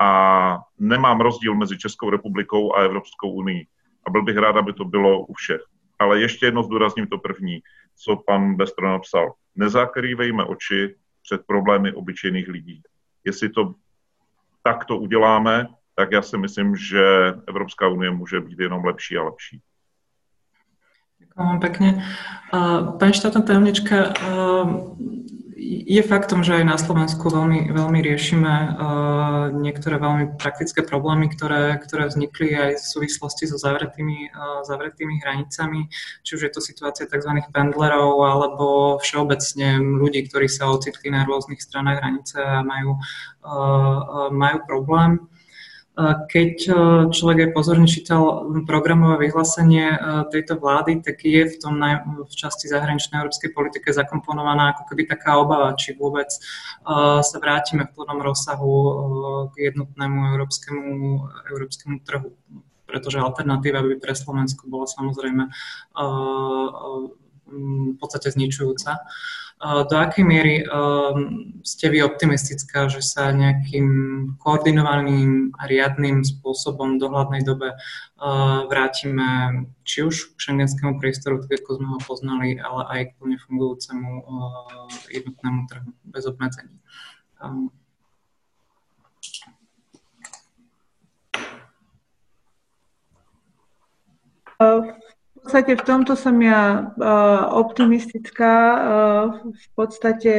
a 0.00 0.58
nemám 0.78 1.20
rozdíl 1.20 1.54
mezi 1.54 1.78
Českou 1.78 2.10
republikou 2.10 2.74
a 2.74 2.82
Evropskou 2.82 3.30
unii. 3.30 3.66
A 4.06 4.10
byl 4.10 4.22
bych 4.22 4.36
rád, 4.36 4.56
aby 4.56 4.72
to 4.72 4.84
bylo 4.84 5.26
u 5.26 5.34
všech. 5.34 5.60
Ale 5.98 6.20
ještě 6.20 6.46
jedno 6.46 6.62
zdůrazním 6.62 7.06
to 7.06 7.18
první, 7.18 7.60
co 7.96 8.16
pan 8.16 8.54
Bestro 8.54 8.88
napsal. 8.88 9.32
Nezakrývejme 9.56 10.44
oči 10.44 10.94
před 11.22 11.46
problémy 11.46 11.92
obyčejných 11.92 12.48
lidí. 12.48 12.82
Jestli 13.24 13.48
to 13.48 13.74
takto 14.62 14.98
uděláme, 14.98 15.66
tak 15.94 16.12
já 16.12 16.22
si 16.22 16.38
myslím, 16.38 16.76
že 16.76 17.34
Evropská 17.48 17.88
unie 17.88 18.10
může 18.10 18.40
být 18.40 18.58
jenom 18.58 18.84
lepší 18.84 19.16
a 19.16 19.22
lepší. 19.22 19.60
Ďakujem 21.20 21.60
pekne. 21.60 21.88
Pani 22.98 23.12
štátna 23.12 23.40
tajomnička, 23.40 23.96
je 25.60 26.00
faktom, 26.00 26.40
že 26.40 26.56
aj 26.56 26.64
na 26.64 26.78
Slovensku 26.80 27.28
veľmi, 27.28 27.68
veľmi 27.68 28.00
riešime 28.00 28.48
uh, 28.48 29.52
niektoré 29.52 30.00
veľmi 30.00 30.40
praktické 30.40 30.80
problémy, 30.80 31.28
ktoré, 31.28 31.76
ktoré 31.76 32.08
vznikli 32.08 32.56
aj 32.56 32.80
v 32.80 32.86
súvislosti 32.96 33.44
so 33.44 33.60
zavretými, 33.60 34.32
uh, 34.32 34.64
zavretými 34.64 35.20
hranicami, 35.20 35.92
či 36.24 36.30
už 36.40 36.48
je 36.48 36.52
to 36.56 36.64
situácia 36.64 37.04
tzv. 37.04 37.44
pendlerov, 37.52 38.24
alebo 38.24 38.96
všeobecne 39.04 40.00
ľudí, 40.00 40.32
ktorí 40.32 40.48
sa 40.48 40.72
ocitli 40.72 41.12
na 41.12 41.28
rôznych 41.28 41.60
stranách 41.60 42.00
hranice 42.00 42.40
a 42.40 42.64
majú, 42.64 42.96
uh, 43.44 44.32
majú 44.32 44.58
problém. 44.64 45.28
Keď 46.30 46.54
e, 46.64 46.72
človek 47.12 47.38
aj 47.44 47.50
pozorne 47.52 47.84
čítal 47.84 48.46
programové 48.64 49.28
vyhlásenie 49.28 49.86
e, 49.92 49.98
tejto 50.32 50.56
vlády, 50.56 51.02
tak 51.04 51.20
je 51.20 51.44
v 51.50 51.56
tom 51.60 51.76
v 52.24 52.32
časti 52.32 52.70
zahraničnej 52.70 53.20
európskej 53.20 53.50
politike 53.52 53.92
zakomponovaná 53.92 54.72
ako 54.72 54.88
keby 54.92 55.10
taká 55.10 55.36
obava, 55.42 55.76
či 55.76 55.98
vôbec 55.98 56.30
e, 56.30 56.38
sa 57.20 57.36
vrátime 57.42 57.90
v 57.90 57.94
plnom 57.94 58.20
rozsahu 58.22 58.72
k 59.52 59.72
jednotnému 59.72 60.18
európskemu, 60.36 60.86
európskemu 61.52 61.96
trhu. 62.06 62.30
Pretože 62.88 63.22
alternatíva 63.22 63.86
by 63.86 64.02
pre 64.02 64.14
Slovensko 64.18 64.66
bola 64.66 64.86
samozrejme 64.90 65.46
v 67.50 67.96
podstate 67.98 68.30
zničujúca. 68.30 69.02
Do 69.60 69.92
akej 69.92 70.24
miery 70.24 70.64
um, 70.64 71.60
ste 71.60 71.92
vy 71.92 72.00
optimistická, 72.00 72.88
že 72.88 73.04
sa 73.04 73.28
nejakým 73.28 73.88
koordinovaným 74.40 75.52
a 75.60 75.68
riadným 75.68 76.24
spôsobom 76.24 76.96
v 76.96 77.04
dohľadnej 77.04 77.44
dobe 77.44 77.76
uh, 77.76 78.64
vrátime 78.72 79.68
či 79.84 80.08
už 80.08 80.32
k 80.32 80.48
šengenskému 80.48 80.96
priestoru, 80.96 81.44
tak 81.44 81.60
ako 81.60 81.76
sme 81.76 81.88
ho 81.92 82.00
poznali, 82.00 82.56
ale 82.56 82.82
aj 82.88 83.00
k 83.12 83.16
plne 83.20 83.36
fungujúcemu 83.36 84.10
uh, 84.24 84.88
jednotnému 85.12 85.68
trhu 85.68 85.92
bez 86.08 86.24
obmedzení. 86.24 86.80
Um, 87.44 87.68
V 95.40 95.48
podstate 95.48 95.72
v 95.72 95.86
tomto 95.88 96.12
som 96.20 96.36
ja 96.44 96.92
optimistická. 97.48 98.54
V 99.40 99.68
podstate 99.72 100.34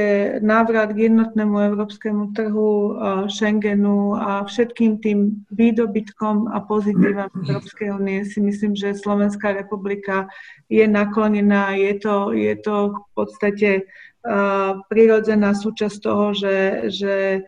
návrat 0.45 0.93
k 0.93 1.09
jednotnému 1.09 1.57
európskemu 1.73 2.37
trhu, 2.37 3.01
Schengenu 3.25 4.13
a 4.13 4.45
všetkým 4.45 5.01
tým 5.01 5.41
výdobytkom 5.49 6.53
a 6.53 6.61
pozitívam 6.61 7.33
Európskej 7.49 7.97
únie 7.97 8.29
si 8.29 8.45
myslím, 8.45 8.77
že 8.77 8.93
Slovenská 8.93 9.57
republika 9.57 10.29
je 10.69 10.85
naklonená. 10.85 11.73
Je 11.81 11.97
to, 11.97 12.29
je 12.37 12.53
to 12.61 13.01
v 13.01 13.09
podstate 13.17 13.69
prirodzená 14.85 15.57
súčasť 15.57 15.97
toho, 15.97 16.37
že, 16.37 16.57
že 16.93 17.41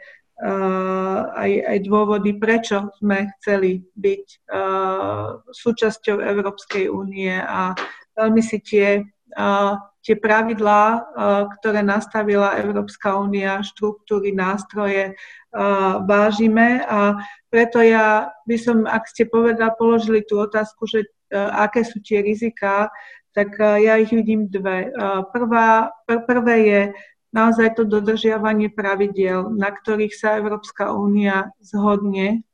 aj, 0.43 1.51
aj 1.71 1.77
dôvody, 1.87 2.35
prečo 2.35 2.91
sme 2.99 3.31
chceli 3.39 3.79
byť 3.95 4.25
uh, 4.51 5.39
súčasťou 5.47 6.19
Európskej 6.19 6.91
únie 6.91 7.31
a 7.31 7.71
veľmi 8.19 8.43
si 8.43 8.59
tie, 8.59 9.07
uh, 9.39 9.73
tie 10.03 10.19
pravidlá, 10.19 11.15
ktoré 11.57 11.79
nastavila 11.79 12.59
Európska 12.59 13.15
únia, 13.15 13.63
štruktúry, 13.63 14.35
nástroje, 14.35 15.15
vážime 16.03 16.83
a 16.83 17.15
preto 17.47 17.79
ja 17.79 18.27
by 18.43 18.57
som, 18.59 18.83
ak 18.83 19.07
ste 19.07 19.31
povedal, 19.31 19.71
položili 19.79 20.27
tú 20.27 20.43
otázku, 20.43 20.83
že 20.91 21.07
aké 21.31 21.87
sú 21.87 22.03
tie 22.03 22.19
riziká, 22.19 22.91
tak 23.31 23.55
ja 23.57 23.95
ich 23.95 24.11
vidím 24.11 24.51
dve. 24.51 24.91
Prvá, 25.31 25.87
pr- 26.03 26.25
prvé 26.27 26.55
je 26.67 26.81
naozaj 27.34 27.76
to 27.76 27.84
dodržiavanie 27.84 28.69
pravidiel, 28.69 29.49
na 29.49 29.73
ktorých 29.73 30.14
sa 30.14 30.38
Európska 30.38 30.93
únia 30.93 31.49
zhodne, 31.60 32.45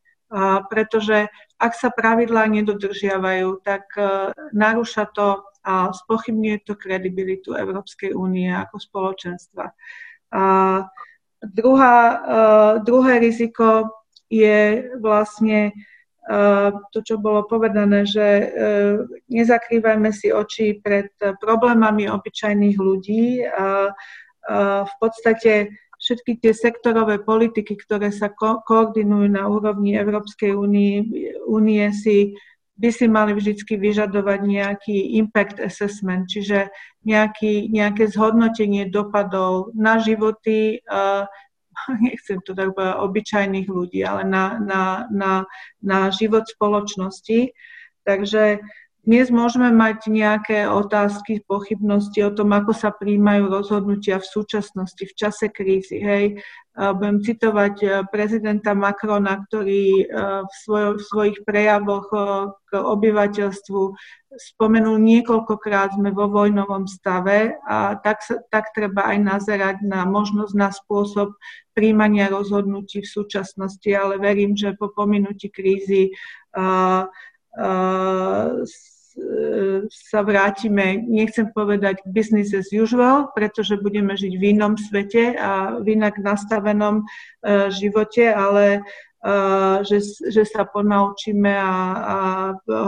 pretože 0.71 1.27
ak 1.59 1.75
sa 1.75 1.91
pravidlá 1.91 2.47
nedodržiavajú, 2.47 3.59
tak 3.67 3.91
e, 3.99 4.31
narúša 4.55 5.11
to 5.11 5.43
a 5.59 5.91
spochybňuje 5.91 6.63
to 6.63 6.79
kredibilitu 6.79 7.51
Európskej 7.51 8.15
únie 8.15 8.47
ako 8.47 8.79
spoločenstva. 8.79 9.75
A 10.31 10.43
druhá, 11.43 11.97
e, 11.99 12.17
druhé 12.87 13.19
riziko 13.19 13.91
je 14.31 14.87
vlastne 15.03 15.59
e, 15.67 15.71
to, 16.95 16.99
čo 17.03 17.19
bolo 17.19 17.43
povedané, 17.43 18.07
že 18.07 18.55
nezakrývajme 19.27 20.15
si 20.15 20.31
oči 20.31 20.79
pred 20.79 21.11
problémami 21.19 22.07
obyčajných 22.07 22.77
ľudí. 22.79 23.43
V 24.49 24.93
podstate 24.97 25.77
všetky 25.99 26.41
tie 26.41 26.53
sektorové 26.55 27.21
politiky, 27.21 27.77
ktoré 27.77 28.09
sa 28.09 28.33
ko- 28.33 28.63
koordinujú 28.65 29.27
na 29.29 29.45
úrovni 29.45 29.93
Európskej 29.93 30.55
únie 31.45 31.85
si 31.93 32.33
by 32.79 32.89
si 32.95 33.11
mali 33.11 33.35
vždy 33.35 33.59
vyžadovať 33.59 34.39
nejaký 34.39 35.19
impact 35.19 35.59
assessment, 35.59 36.31
čiže 36.31 36.71
nejaký, 37.03 37.67
nejaké 37.67 38.07
zhodnotenie 38.07 38.87
dopadov 38.87 39.75
na 39.75 39.99
životy, 39.99 40.79
uh, 40.87 41.27
nechcem 42.07 42.39
to 42.47 42.55
tak 42.55 42.71
povedať, 42.71 43.03
obyčajných 43.03 43.67
ľudí, 43.67 43.99
ale 44.07 44.23
na, 44.23 44.55
na, 44.63 44.83
na, 45.11 45.33
na 45.83 46.07
život 46.07 46.47
spoločnosti. 46.47 47.51
Takže 48.07 48.63
dnes 49.07 49.31
môžeme 49.31 49.71
mať 49.71 50.11
nejaké 50.11 50.67
otázky, 50.67 51.39
pochybnosti 51.47 52.19
o 52.27 52.35
tom, 52.35 52.51
ako 52.51 52.75
sa 52.75 52.91
príjmajú 52.91 53.47
rozhodnutia 53.47 54.19
v 54.19 54.27
súčasnosti, 54.27 54.99
v 54.99 55.13
čase 55.15 55.47
krízy. 55.47 56.03
Hej. 56.03 56.43
Budem 56.75 57.19
citovať 57.19 57.75
e, 57.83 57.87
prezidenta 58.07 58.71
Macrona, 58.71 59.43
ktorý 59.43 59.83
e, 59.99 60.05
v, 60.47 60.53
svoj, 60.63 60.83
v 60.95 61.01
svojich 61.03 61.37
prejavoch 61.43 62.07
e, 62.07 62.19
k 62.71 62.71
obyvateľstvu 62.79 63.81
spomenul 64.29 65.01
niekoľkokrát 65.01 65.97
sme 65.97 66.13
vo 66.13 66.29
vojnovom 66.29 66.85
stave 66.85 67.57
a 67.65 67.97
tak, 67.99 68.23
tak 68.53 68.71
treba 68.71 69.09
aj 69.09 69.17
nazerať 69.19 69.77
na 69.83 70.05
možnosť, 70.05 70.53
na 70.53 70.69
spôsob 70.69 71.33
príjmania 71.73 72.29
rozhodnutí 72.29 73.01
v 73.01 73.09
súčasnosti, 73.09 73.89
ale 73.89 74.21
verím, 74.21 74.53
že 74.53 74.77
po 74.77 74.93
pominutí 74.93 75.49
krízy 75.49 76.13
uh, 76.53 77.09
sa 79.89 80.19
vrátime, 80.23 81.03
nechcem 81.03 81.51
povedať 81.51 81.99
business 82.07 82.55
as 82.55 82.71
usual, 82.71 83.31
pretože 83.35 83.75
budeme 83.81 84.15
žiť 84.15 84.33
v 84.39 84.43
inom 84.55 84.79
svete 84.79 85.35
a 85.35 85.81
v 85.81 85.99
inak 85.99 86.21
nastavenom 86.23 87.03
živote, 87.73 88.31
ale 88.31 88.85
že, 89.83 89.99
že 90.31 90.47
sa 90.47 90.63
ponaučíme 90.63 91.51
a, 91.51 91.73
a 91.99 92.17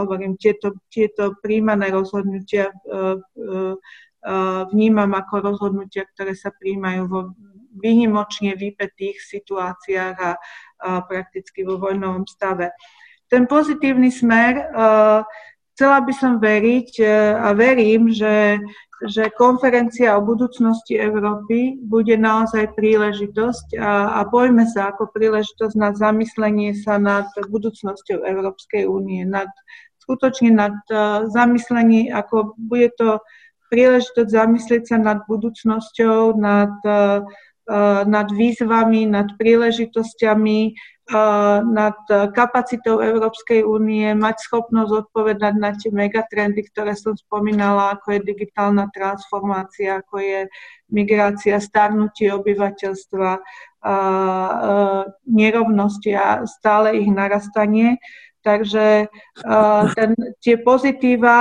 hovorím, 0.00 0.40
tieto, 0.40 0.80
tieto 0.88 1.36
príjmané 1.44 1.92
rozhodnutia 1.92 2.72
vnímam 4.72 5.12
ako 5.12 5.34
rozhodnutia, 5.52 6.08
ktoré 6.16 6.32
sa 6.32 6.54
príjmajú 6.54 7.02
vo 7.10 7.20
výnimočne 7.72 8.56
vypetých 8.56 9.20
situáciách 9.20 10.16
a, 10.20 10.32
a 10.32 10.88
prakticky 11.04 11.64
vo 11.64 11.80
vojnovom 11.80 12.28
stave 12.28 12.72
ten 13.32 13.48
pozitívny 13.48 14.12
smer, 14.12 14.68
uh, 14.76 15.24
chcela 15.72 16.04
by 16.04 16.12
som 16.12 16.36
veriť 16.36 17.00
uh, 17.00 17.08
a 17.40 17.56
verím, 17.56 18.12
že, 18.12 18.60
že 19.08 19.32
konferencia 19.40 20.12
o 20.12 20.20
budúcnosti 20.20 21.00
Európy 21.00 21.80
bude 21.80 22.12
naozaj 22.20 22.76
príležitosť 22.76 23.80
a, 23.80 24.20
a 24.20 24.28
pojme 24.28 24.68
sa 24.68 24.92
ako 24.92 25.08
príležitosť 25.16 25.72
na 25.80 25.96
zamyslenie 25.96 26.76
sa 26.76 27.00
nad 27.00 27.24
budúcnosťou 27.32 28.20
Európskej 28.20 28.84
únie, 28.84 29.24
nad, 29.24 29.48
skutočne 30.04 30.52
nad 30.52 30.76
uh, 30.92 31.24
zamyslenie, 31.32 32.12
ako 32.12 32.52
bude 32.60 32.92
to 33.00 33.16
príležitosť 33.72 34.28
zamyslieť 34.28 34.92
sa 34.92 35.00
nad 35.00 35.24
budúcnosťou, 35.24 36.36
nad, 36.36 36.76
nad 38.06 38.28
výzvami, 38.32 39.06
nad 39.06 39.38
príležitosťami, 39.38 40.60
nad 41.62 41.98
kapacitou 42.32 43.02
Európskej 43.02 43.66
únie 43.66 44.14
mať 44.14 44.36
schopnosť 44.48 45.06
odpovedať 45.06 45.54
na 45.58 45.70
tie 45.76 45.90
megatrendy, 45.92 46.62
ktoré 46.72 46.96
som 46.96 47.12
spomínala, 47.18 47.98
ako 47.98 48.16
je 48.16 48.26
digitálna 48.26 48.88
transformácia, 48.94 50.00
ako 50.00 50.22
je 50.22 50.40
migrácia, 50.88 51.60
starnutie 51.60 52.32
obyvateľstva, 52.32 53.30
nerovnosti 55.26 56.10
a 56.14 56.46
stále 56.46 56.98
ich 57.02 57.10
narastanie. 57.10 57.98
Takže 58.42 59.06
ten, 59.94 60.10
tie 60.42 60.56
pozitíva 60.58 61.38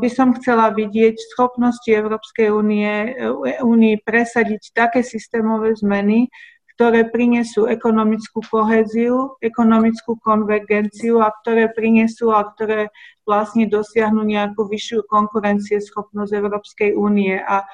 by 0.00 0.08
som 0.08 0.32
chcela 0.40 0.72
vidieť 0.72 1.12
v 1.12 1.30
schopnosti 1.36 1.84
Európskej 1.84 2.48
únie, 2.48 3.12
únie 3.60 4.00
presadiť 4.00 4.72
také 4.72 5.04
systémové 5.04 5.76
zmeny, 5.76 6.32
ktoré 6.72 7.04
prinesú 7.12 7.68
ekonomickú 7.68 8.40
koheziu, 8.48 9.36
ekonomickú 9.44 10.16
konvergenciu 10.24 11.20
a 11.20 11.28
ktoré 11.44 11.68
prinesú 11.68 12.32
a 12.32 12.48
ktoré 12.48 12.88
vlastne 13.28 13.68
dosiahnu 13.68 14.24
nejakú 14.24 14.64
vyššiu 14.64 15.04
konkurencieschopnosť 15.06 16.32
Európskej 16.32 16.96
únie. 16.96 17.36
A 17.38 17.68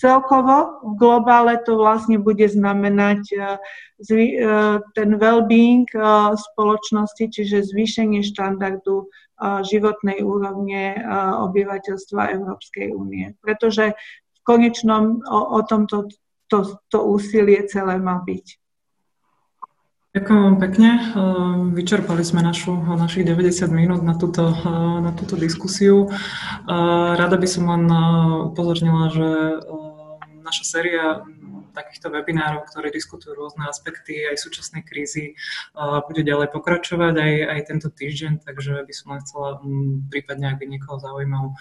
celkovo 0.00 0.80
v 0.80 0.92
globále 0.96 1.60
to 1.60 1.76
vlastne 1.76 2.16
bude 2.16 2.48
znamenať 2.48 3.20
ten 4.96 5.10
well-being 5.20 5.84
spoločnosti, 6.32 7.28
čiže 7.28 7.68
zvýšenie 7.68 8.24
štandardu 8.24 9.12
životnej 9.40 10.24
úrovne 10.24 10.96
obyvateľstva 11.44 12.32
Európskej 12.32 12.96
únie. 12.96 13.36
Pretože 13.44 13.92
v 14.36 14.40
konečnom 14.40 15.20
o, 15.28 15.40
o 15.56 15.60
tomto 15.68 16.08
to, 16.50 16.80
to 16.90 16.98
úsilie 17.06 17.62
celé 17.70 17.96
má 18.02 18.18
byť. 18.24 18.58
Ďakujem 20.10 20.40
vám 20.42 20.58
pekne. 20.58 20.88
Vyčerpali 21.70 22.26
sme 22.26 22.42
našu, 22.42 22.74
našich 22.74 23.22
90 23.22 23.70
minút 23.70 24.02
na 24.02 24.18
túto, 24.18 24.50
na 24.98 25.14
túto 25.14 25.38
diskusiu. 25.38 26.10
Rada 27.14 27.38
by 27.38 27.46
som 27.46 27.70
len 27.70 27.86
upozornila, 28.50 29.06
že 29.14 29.28
наша 30.50 30.64
серія 30.64 31.24
takýchto 31.72 32.10
webinárov, 32.10 32.66
ktoré 32.68 32.90
diskutujú 32.90 33.34
rôzne 33.34 33.66
aspekty 33.66 34.26
aj 34.28 34.36
súčasnej 34.38 34.82
krízy, 34.82 35.34
bude 36.06 36.22
ďalej 36.22 36.50
pokračovať 36.52 37.14
aj, 37.16 37.32
aj 37.56 37.60
tento 37.66 37.88
týždeň, 37.90 38.44
takže 38.44 38.82
by 38.84 38.92
som 38.94 39.06
len 39.14 39.20
chcela 39.22 39.48
prípadne, 40.10 40.52
ak 40.52 40.58
by 40.58 40.66
niekoho 40.66 40.98
zaujímal, 40.98 41.54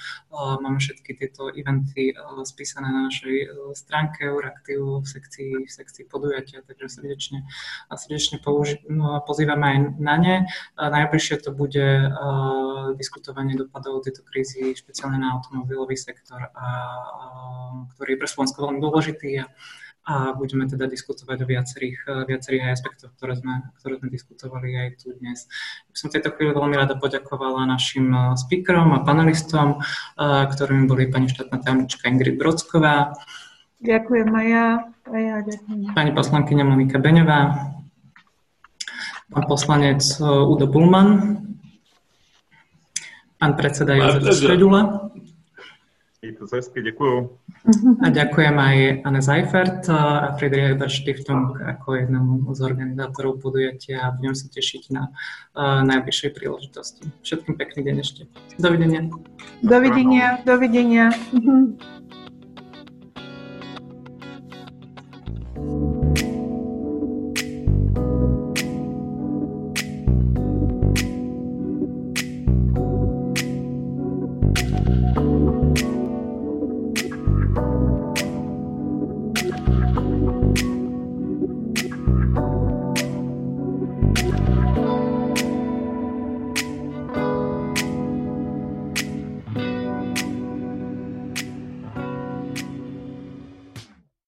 máme 0.61 0.77
všetky 0.81 1.15
tieto 1.15 1.53
eventy 1.53 2.14
spísané 2.44 2.90
na 2.90 3.07
našej 3.07 3.38
e, 3.44 3.48
stránke 3.76 4.26
Euraktivu 4.26 5.02
v 5.03 5.07
sekcii, 5.07 5.52
v 5.65 5.72
sekcii 5.72 6.03
podujatia, 6.10 6.65
takže 6.65 6.90
srdečne, 6.90 7.45
srdečne 7.94 8.41
použi- 8.41 8.81
no, 8.90 9.22
pozývame 9.23 9.65
aj 9.65 9.77
na 9.99 10.15
ne. 10.18 10.36
Najbližšie 10.80 11.45
to 11.45 11.52
bude 11.52 11.88
diskutovanie 12.98 13.56
dopadov 13.56 14.03
tejto 14.03 14.26
krízy, 14.26 14.73
špeciálne 14.76 15.19
na 15.19 15.38
automobilový 15.38 15.95
sektor, 15.99 16.40
a, 16.40 16.49
a, 16.56 16.65
ktorý 17.95 18.15
je 18.15 18.19
pre 18.19 18.30
Slovensko 18.30 18.57
veľmi 18.65 18.80
dôležitý 18.81 19.30
a 19.44 19.45
a 20.10 20.34
budeme 20.34 20.65
teda 20.65 20.90
diskutovať 20.90 21.45
o 21.45 21.48
viacerých, 21.48 21.98
eh, 22.10 22.26
viacerých 22.26 22.73
aspektoch, 22.73 23.14
ktoré 23.14 23.38
sme, 23.38 23.69
ktoré 23.77 24.02
sme 24.02 24.10
diskutovali 24.10 24.69
aj 24.73 24.90
tu 25.06 25.14
dnes. 25.22 25.45
By 25.94 25.95
som 25.95 26.10
tejto 26.10 26.34
chvíli 26.34 26.49
veľmi 26.49 26.73
rada 26.73 26.98
poďakovala 26.98 27.69
našim 27.69 28.10
eh, 28.10 28.34
speakerom 28.34 28.90
a 28.98 29.06
panelistom, 29.06 29.77
eh, 29.77 30.44
ktorými 30.49 30.90
boli 30.90 31.06
pani 31.14 31.30
štátna 31.30 31.61
tajomnička 31.61 32.10
Ingrid 32.10 32.41
Brodsková. 32.41 33.14
Ďakujem 33.86 34.30
aj 34.34 34.48
ja. 34.49 34.68
Aj 35.10 35.22
ja 35.22 35.38
ďakujem. 35.45 35.94
Pani 35.94 36.11
poslankyňa 36.18 36.64
Monika 36.65 36.98
Beňová. 36.98 37.40
Pán 39.30 39.45
poslanec 39.45 40.02
Udo 40.26 40.65
Bulman. 40.65 41.38
Pán 43.38 43.53
predseda 43.53 43.94
Jozef 43.94 44.41
Stredula. 44.41 45.14
Hezky, 46.54 46.82
děkuju. 46.82 47.38
A 48.04 48.10
ďakujem 48.10 48.60
aj 48.60 49.02
Anne 49.08 49.22
Seifert 49.22 49.90
a 49.90 50.36
Friedrich 50.36 50.76
Ebert 50.76 50.91
Stiftung 50.91 51.56
ako 51.62 51.96
jednému 51.96 52.56
z 52.56 52.60
organizátorov 52.62 53.40
podujatia 53.40 54.04
a 54.04 54.12
budem 54.12 54.36
sa 54.36 54.52
tešiť 54.52 54.84
na 54.91 55.08
uh, 55.08 55.80
najbližšej 55.88 56.30
príležitosti. 56.36 57.08
Všetkým 57.24 57.56
pekný 57.56 57.88
deň 57.88 57.96
ešte. 58.04 58.22
Dovidenia. 58.60 59.08
Dovidenia, 59.64 60.44
dovidenia. 60.44 61.16